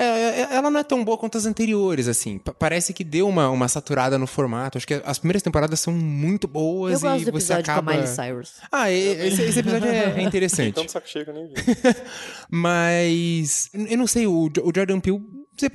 É, 0.00 0.04
é, 0.04 0.48
ela 0.52 0.70
não 0.70 0.78
é 0.78 0.84
tão 0.84 1.02
boa 1.04 1.18
quanto 1.18 1.36
as 1.36 1.44
anteriores, 1.44 2.06
assim. 2.06 2.38
Pa- 2.38 2.54
parece 2.54 2.92
que 2.92 3.02
deu 3.02 3.26
uma, 3.26 3.50
uma 3.50 3.66
saturada 3.66 4.16
no 4.16 4.28
formato. 4.28 4.78
Acho 4.78 4.86
que 4.86 5.02
as 5.04 5.18
primeiras 5.18 5.42
temporadas 5.42 5.80
são 5.80 5.92
muito 5.92 6.46
boas 6.46 6.92
Eu 6.94 7.00
gosto 7.00 7.22
e 7.22 7.24
do 7.24 7.32
você 7.32 7.52
acaba. 7.52 7.82
com 7.82 7.90
a 7.90 7.92
Miley 7.94 8.06
Cyrus. 8.14 8.52
Ah, 8.70 8.92
e- 8.92 9.26
esse, 9.26 9.42
esse 9.42 9.58
episódio 9.58 9.88
é, 9.88 10.14
é 10.18 10.22
interessante. 10.22 10.68
Então, 10.68 10.86
saco 10.86 11.08
cheio, 11.08 11.24
eu 11.26 11.34
nem 11.34 11.48
vi. 11.48 11.54
Mas 12.48 13.70
eu 13.74 13.98
não 13.98 14.06
sei, 14.06 14.26
o, 14.26 14.44
o 14.46 14.72
Jordan 14.74 15.00
Peele 15.00 15.20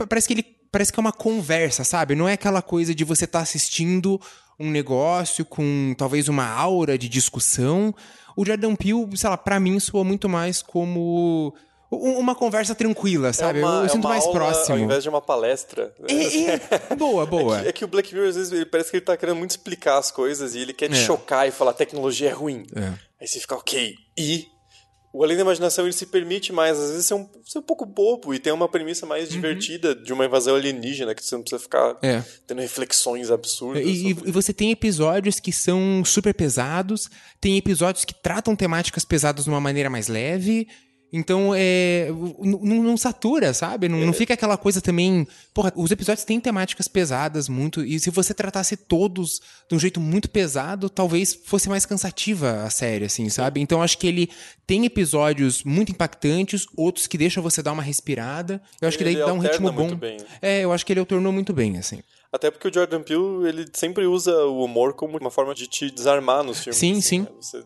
parece 0.07 0.27
que 0.27 0.33
ele 0.33 0.45
parece 0.71 0.91
que 0.91 0.99
é 0.99 1.01
uma 1.01 1.11
conversa, 1.11 1.83
sabe? 1.83 2.15
Não 2.15 2.27
é 2.27 2.33
aquela 2.33 2.61
coisa 2.61 2.95
de 2.95 3.03
você 3.03 3.25
estar 3.25 3.41
assistindo 3.41 4.19
um 4.59 4.69
negócio 4.69 5.43
com 5.45 5.93
talvez 5.97 6.27
uma 6.29 6.45
aura 6.47 6.97
de 6.97 7.07
discussão. 7.09 7.93
O 8.35 8.45
Jordan 8.45 8.75
Peele, 8.75 9.07
sei 9.15 9.29
lá, 9.29 9.37
pra 9.37 9.59
mim 9.59 9.79
soa 9.79 10.03
muito 10.03 10.27
mais 10.29 10.61
como 10.61 11.53
um- 11.91 12.17
uma 12.17 12.33
conversa 12.33 12.73
tranquila, 12.73 13.31
sabe? 13.33 13.59
é 13.59 13.65
uma, 13.65 13.75
eu 13.81 13.85
é 13.85 13.89
sinto 13.89 14.07
mais 14.07 14.23
aula 14.23 14.33
próximo. 14.33 14.75
Ao 14.77 14.81
invés 14.83 15.03
de 15.03 15.09
uma 15.09 15.21
palestra. 15.21 15.93
É, 16.07 16.91
é, 16.91 16.95
boa, 16.95 17.25
boa. 17.27 17.59
É 17.67 17.71
que 17.71 17.85
o 17.85 17.87
Black 17.87 18.13
Mirror, 18.13 18.29
às 18.29 18.35
vezes, 18.35 18.51
ele 18.51 18.65
parece 18.65 18.89
que 18.89 18.97
ele 18.97 19.05
tá 19.05 19.15
querendo 19.15 19.35
muito 19.37 19.51
explicar 19.51 19.97
as 19.99 20.09
coisas 20.09 20.55
e 20.55 20.59
ele 20.59 20.73
quer 20.73 20.89
te 20.89 20.95
É. 20.99 21.05
chocar 21.05 21.47
e 21.47 21.51
falar 21.51 21.73
tecnologia 21.73 22.29
é 22.29 22.33
ruim. 22.33 22.65
É. 22.75 22.93
Aí 23.21 23.27
você 23.27 23.39
fica, 23.39 23.55
ok. 23.55 23.95
E 24.17 24.47
o 25.13 25.23
Além 25.23 25.37
da 25.37 25.43
Imaginação, 25.43 25.85
ele 25.85 25.93
se 25.93 26.07
permite 26.07 26.51
mais, 26.51 26.77
às 26.79 26.89
vezes, 26.89 27.05
ser 27.05 27.13
um, 27.13 27.29
ser 27.45 27.59
um 27.59 27.61
pouco 27.61 27.85
bobo 27.85 28.33
e 28.33 28.39
tem 28.39 28.51
uma 28.51 28.67
premissa 28.67 29.05
mais 29.05 29.29
divertida 29.29 29.93
de 29.93 30.11
uma 30.11 30.25
invasão 30.25 30.55
alienígena, 30.55 31.13
que 31.13 31.23
você 31.23 31.35
não 31.35 31.43
precisa 31.43 31.61
ficar 31.61 31.89
Uhum. 31.89 31.97
É. 32.01 32.25
tendo 32.47 32.59
reflexões 32.61 33.29
absurdas. 33.29 33.85
E- 33.85 34.13
sobre- 34.15 34.29
e 34.29 34.31
você 34.31 34.51
tem 34.51 34.71
episódios 34.71 35.39
que 35.39 35.51
são 35.51 36.03
super 36.03 36.33
pesados, 36.33 37.09
tem 37.39 37.57
episódios 37.57 38.03
que 38.03 38.13
tratam 38.13 38.55
temáticas 38.55 39.05
pesadas 39.05 39.43
de 39.45 39.49
uma 39.51 39.61
maneira 39.61 39.89
mais 39.89 40.07
leve. 40.07 40.67
Então, 41.15 41.53
é. 41.55 42.07
n- 42.09 42.57
n- 42.63 42.79
Não 42.79 42.97
satura, 42.97 43.53
sabe? 43.53 43.87
Não, 43.87 43.99
não 43.99 44.11
fica 44.13 44.33
aquela 44.33 44.57
coisa 44.57 44.81
também. 44.81 45.27
Porra, 45.53 45.71
os 45.75 45.91
episódios 45.91 46.25
têm 46.25 46.39
temáticas 46.39 46.87
pesadas 46.87 47.47
muito. 47.47 47.85
E 47.85 47.99
se 47.99 48.09
você 48.09 48.33
tratasse 48.33 48.75
todos 48.75 49.39
de 49.69 49.75
um 49.75 49.79
jeito 49.79 49.99
muito 49.99 50.27
pesado, 50.27 50.89
talvez 50.89 51.33
fosse 51.35 51.69
mais 51.69 51.85
cansativa 51.85 52.63
a 52.63 52.69
série, 52.71 53.05
assim, 53.05 53.29
sabe? 53.29 53.61
Então, 53.61 53.83
acho 53.83 53.97
que 53.99 54.07
ele 54.07 54.27
tem 54.65 54.85
episódios 54.85 55.63
muito 55.63 55.91
impactantes, 55.91 56.65
outros 56.75 57.05
que 57.05 57.17
deixam 57.17 57.43
você 57.43 57.61
dar 57.61 57.73
uma 57.73 57.83
respirada. 57.83 58.59
Eu 58.81 58.87
acho 58.87 58.97
que 58.97 59.03
daí 59.03 59.13
Ele 59.13 59.23
dá 59.23 59.33
um 59.33 59.39
ritmo 59.39 59.71
bom. 59.71 59.81
muito 59.83 59.95
bem. 59.95 60.17
É, 60.41 60.61
eu 60.61 60.73
acho 60.73 60.83
que 60.83 60.91
ele 60.91 60.99
alternou 60.99 61.31
muito 61.31 61.53
bem, 61.53 61.77
assim. 61.77 62.01
Até 62.31 62.49
porque 62.49 62.67
o 62.67 62.73
Jordan 62.73 63.03
Peele, 63.03 63.47
ele 63.47 63.65
sempre 63.73 64.07
usa 64.07 64.35
o 64.45 64.63
humor 64.65 64.93
como 64.95 65.15
uma 65.19 65.29
forma 65.29 65.53
de 65.53 65.67
te 65.67 65.91
desarmar 65.91 66.43
nos 66.43 66.57
filmes. 66.63 66.77
Sim, 66.79 66.93
assim, 66.93 67.01
sim. 67.01 67.19
né? 67.21 67.27
Você 67.39 67.63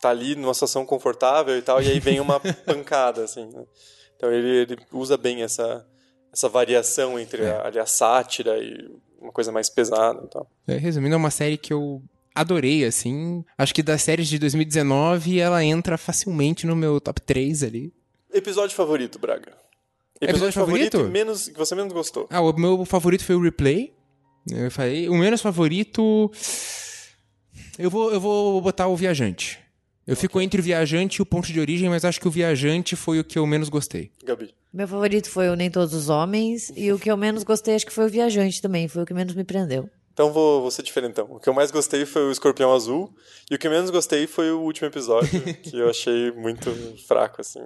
tá 0.00 0.10
ali 0.10 0.34
numa 0.34 0.54
situação 0.54 0.84
confortável 0.86 1.56
e 1.56 1.62
tal, 1.62 1.82
e 1.82 1.88
aí 1.88 2.00
vem 2.00 2.20
uma 2.20 2.40
pancada, 2.64 3.24
assim. 3.24 3.46
né? 3.46 3.64
Então 4.16 4.32
ele, 4.32 4.48
ele 4.62 4.76
usa 4.92 5.16
bem 5.16 5.42
essa, 5.42 5.86
essa 6.32 6.48
variação 6.48 7.18
entre 7.18 7.42
É. 7.42 7.50
a, 7.50 7.66
ali 7.66 7.78
a 7.78 7.86
sátira 7.86 8.58
e 8.58 8.90
uma 9.20 9.32
coisa 9.32 9.52
mais 9.52 9.68
pesada 9.68 10.22
e 10.24 10.28
tal. 10.28 10.50
É, 10.66 10.76
resumindo, 10.76 11.14
é 11.14 11.18
uma 11.18 11.30
série 11.30 11.58
que 11.58 11.72
eu 11.72 12.02
adorei, 12.34 12.84
assim. 12.84 13.44
Acho 13.58 13.74
que 13.74 13.82
das 13.82 14.02
séries 14.02 14.28
de 14.28 14.38
2019, 14.38 15.38
ela 15.38 15.62
entra 15.62 15.98
facilmente 15.98 16.66
no 16.66 16.74
meu 16.74 17.00
top 17.00 17.20
3 17.20 17.62
ali. 17.62 17.92
Episódio 18.32 18.74
favorito, 18.74 19.18
Braga? 19.18 19.52
Episódio 20.20 20.52
favorito? 20.52 20.98
e 21.00 21.04
menos, 21.04 21.48
que 21.48 21.58
você 21.58 21.74
menos 21.74 21.92
gostou. 21.92 22.26
Ah, 22.30 22.40
o 22.40 22.52
meu 22.58 22.84
favorito 22.84 23.24
foi 23.24 23.34
o 23.34 23.42
Replay. 23.42 23.92
Eu 24.50 24.70
falei. 24.70 25.08
O 25.08 25.14
menos 25.14 25.42
favorito. 25.42 26.30
Eu 27.78 27.90
vou, 27.90 28.12
eu 28.12 28.20
vou 28.20 28.60
botar 28.60 28.86
o 28.88 28.96
Viajante. 28.96 29.59
Eu 30.10 30.16
fico 30.16 30.40
entre 30.40 30.60
o 30.60 30.64
Viajante 30.64 31.20
e 31.20 31.22
o 31.22 31.24
Ponto 31.24 31.52
de 31.52 31.60
Origem, 31.60 31.88
mas 31.88 32.04
acho 32.04 32.20
que 32.20 32.26
o 32.26 32.32
Viajante 32.32 32.96
foi 32.96 33.20
o 33.20 33.24
que 33.24 33.38
eu 33.38 33.46
menos 33.46 33.68
gostei. 33.68 34.10
Gabi. 34.24 34.52
Meu 34.74 34.88
favorito 34.88 35.30
foi 35.30 35.48
o 35.48 35.54
Nem 35.54 35.70
Todos 35.70 35.94
os 35.94 36.08
Homens. 36.08 36.72
E 36.76 36.90
o 36.90 36.98
que 36.98 37.08
eu 37.08 37.16
menos 37.16 37.44
gostei, 37.44 37.76
acho 37.76 37.86
que 37.86 37.92
foi 37.92 38.06
o 38.06 38.08
Viajante 38.08 38.60
também. 38.60 38.88
Foi 38.88 39.04
o 39.04 39.06
que 39.06 39.14
menos 39.14 39.36
me 39.36 39.44
prendeu. 39.44 39.88
Então 40.12 40.32
vou, 40.32 40.60
vou 40.60 40.70
ser 40.70 40.82
diferentão. 40.82 41.26
O 41.30 41.40
que 41.40 41.48
eu 41.48 41.54
mais 41.54 41.70
gostei 41.70 42.04
foi 42.04 42.22
o 42.22 42.30
Escorpião 42.30 42.72
Azul. 42.72 43.14
E 43.50 43.54
o 43.54 43.58
que 43.58 43.66
eu 43.66 43.70
menos 43.70 43.90
gostei 43.90 44.26
foi 44.26 44.50
o 44.50 44.60
último 44.60 44.86
episódio, 44.88 45.40
que 45.62 45.76
eu 45.76 45.88
achei 45.88 46.30
muito 46.32 46.70
fraco, 47.06 47.40
assim. 47.40 47.60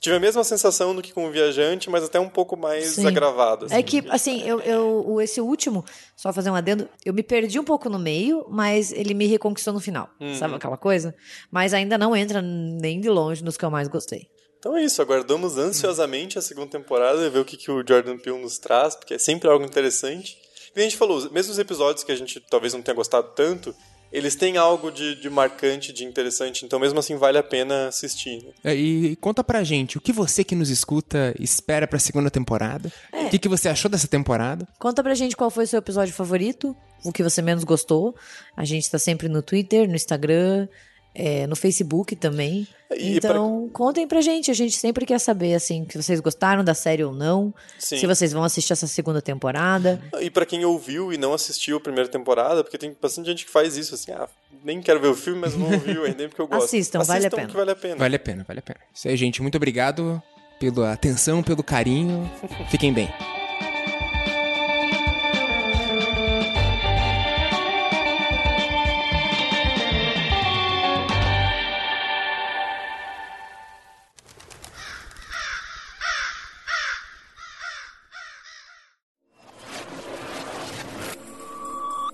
Tive 0.00 0.16
a 0.16 0.20
mesma 0.20 0.42
sensação 0.44 0.94
do 0.94 1.00
que 1.00 1.12
com 1.12 1.26
o 1.26 1.30
Viajante, 1.30 1.88
mas 1.88 2.04
até 2.04 2.18
um 2.18 2.28
pouco 2.28 2.56
mais 2.56 2.88
Sim. 2.88 3.06
agravado. 3.06 3.66
É 3.70 3.82
que, 3.82 4.02
assim, 4.08 4.42
eu, 4.42 4.60
eu, 4.60 5.20
esse 5.20 5.40
último, 5.40 5.84
só 6.16 6.32
fazer 6.32 6.50
um 6.50 6.54
adendo, 6.54 6.88
eu 7.04 7.14
me 7.14 7.22
perdi 7.22 7.58
um 7.58 7.64
pouco 7.64 7.88
no 7.88 7.98
meio, 7.98 8.46
mas 8.50 8.92
ele 8.92 9.14
me 9.14 9.26
reconquistou 9.26 9.72
no 9.72 9.80
final. 9.80 10.10
Sabe 10.38 10.54
aquela 10.54 10.76
coisa? 10.76 11.14
Mas 11.50 11.72
ainda 11.72 11.96
não 11.96 12.16
entra 12.16 12.42
nem 12.42 13.00
de 13.00 13.08
longe 13.08 13.44
nos 13.44 13.56
que 13.56 13.64
eu 13.64 13.70
mais 13.70 13.88
gostei. 13.88 14.28
Então 14.58 14.76
é 14.76 14.82
isso, 14.82 15.02
aguardamos 15.02 15.58
ansiosamente 15.58 16.38
a 16.38 16.42
segunda 16.42 16.68
temporada 16.68 17.24
e 17.24 17.28
ver 17.28 17.40
o 17.40 17.44
que, 17.44 17.54
que 17.54 17.70
o 17.70 17.84
Jordan 17.86 18.16
Peele 18.16 18.40
nos 18.40 18.58
traz, 18.58 18.96
porque 18.96 19.12
é 19.12 19.18
sempre 19.18 19.48
algo 19.48 19.62
interessante. 19.62 20.38
E 20.76 20.80
a 20.80 20.82
gente 20.82 20.96
falou, 20.96 21.30
mesmo 21.30 21.52
os 21.52 21.58
episódios 21.58 22.04
que 22.04 22.12
a 22.12 22.16
gente 22.16 22.40
talvez 22.50 22.72
não 22.74 22.82
tenha 22.82 22.94
gostado 22.94 23.28
tanto, 23.34 23.74
eles 24.12 24.36
têm 24.36 24.56
algo 24.56 24.90
de, 24.92 25.16
de 25.16 25.28
marcante, 25.28 25.92
de 25.92 26.04
interessante, 26.04 26.64
então 26.64 26.78
mesmo 26.78 26.98
assim 27.00 27.16
vale 27.16 27.36
a 27.36 27.42
pena 27.42 27.88
assistir. 27.88 28.42
né? 28.44 28.52
É, 28.62 28.74
E 28.74 29.16
conta 29.16 29.42
pra 29.42 29.64
gente, 29.64 29.98
o 29.98 30.00
que 30.00 30.12
você 30.12 30.44
que 30.44 30.54
nos 30.54 30.70
escuta 30.70 31.34
espera 31.40 31.86
pra 31.86 31.98
segunda 31.98 32.30
temporada? 32.30 32.92
O 33.12 33.28
que, 33.30 33.38
que 33.38 33.48
você 33.48 33.68
achou 33.68 33.90
dessa 33.90 34.06
temporada? 34.06 34.68
Conta 34.78 35.02
pra 35.02 35.14
gente 35.14 35.36
qual 35.36 35.50
foi 35.50 35.64
o 35.64 35.66
seu 35.66 35.78
episódio 35.78 36.14
favorito, 36.14 36.76
o 37.04 37.12
que 37.12 37.22
você 37.24 37.42
menos 37.42 37.64
gostou. 37.64 38.14
A 38.56 38.64
gente 38.64 38.88
tá 38.90 38.98
sempre 38.98 39.28
no 39.28 39.42
Twitter, 39.42 39.88
no 39.88 39.96
Instagram, 39.96 40.68
é, 41.14 41.46
no 41.46 41.54
Facebook 41.54 42.16
também. 42.16 42.66
E 42.96 43.16
então, 43.16 43.68
contem 43.72 44.06
pra 44.06 44.20
gente. 44.20 44.50
A 44.50 44.54
gente 44.54 44.76
sempre 44.76 45.06
quer 45.06 45.18
saber, 45.18 45.54
assim, 45.54 45.86
se 45.88 45.96
vocês 45.96 46.20
gostaram 46.20 46.64
da 46.64 46.74
série 46.74 47.04
ou 47.04 47.12
não. 47.12 47.54
Sim. 47.78 47.98
Se 47.98 48.06
vocês 48.06 48.32
vão 48.32 48.42
assistir 48.42 48.72
essa 48.72 48.86
segunda 48.86 49.22
temporada. 49.22 50.00
E 50.20 50.30
pra 50.30 50.44
quem 50.44 50.64
ouviu 50.64 51.12
e 51.12 51.16
não 51.16 51.32
assistiu 51.32 51.76
a 51.76 51.80
primeira 51.80 52.08
temporada, 52.08 52.62
porque 52.62 52.78
tem 52.78 52.94
bastante 53.00 53.26
gente 53.26 53.44
que 53.44 53.50
faz 53.50 53.76
isso, 53.76 53.94
assim, 53.94 54.12
ah, 54.12 54.28
nem 54.64 54.80
quero 54.80 55.00
ver 55.00 55.08
o 55.08 55.14
filme, 55.14 55.40
mas 55.40 55.54
vou 55.54 55.72
ouvir 55.72 55.98
o 55.98 56.06
Endem 56.06 56.28
porque 56.28 56.42
eu 56.42 56.46
gosto. 56.46 56.64
Assistam, 56.64 57.02
vale 57.02 57.26
a 57.26 57.30
pena. 57.30 57.46
que 57.46 57.56
vale 57.56 57.70
a 57.70 57.76
pena. 57.76 57.96
Vale 57.96 58.16
a 58.16 58.18
pena, 58.18 58.44
vale 58.46 58.58
a 58.58 58.62
pena. 58.62 58.80
Isso 58.92 59.08
aí, 59.08 59.16
gente. 59.16 59.42
Muito 59.42 59.56
obrigado 59.56 60.22
pela 60.58 60.92
atenção, 60.92 61.42
pelo 61.42 61.62
carinho. 61.62 62.30
Fiquem 62.70 62.92
bem. 62.92 63.08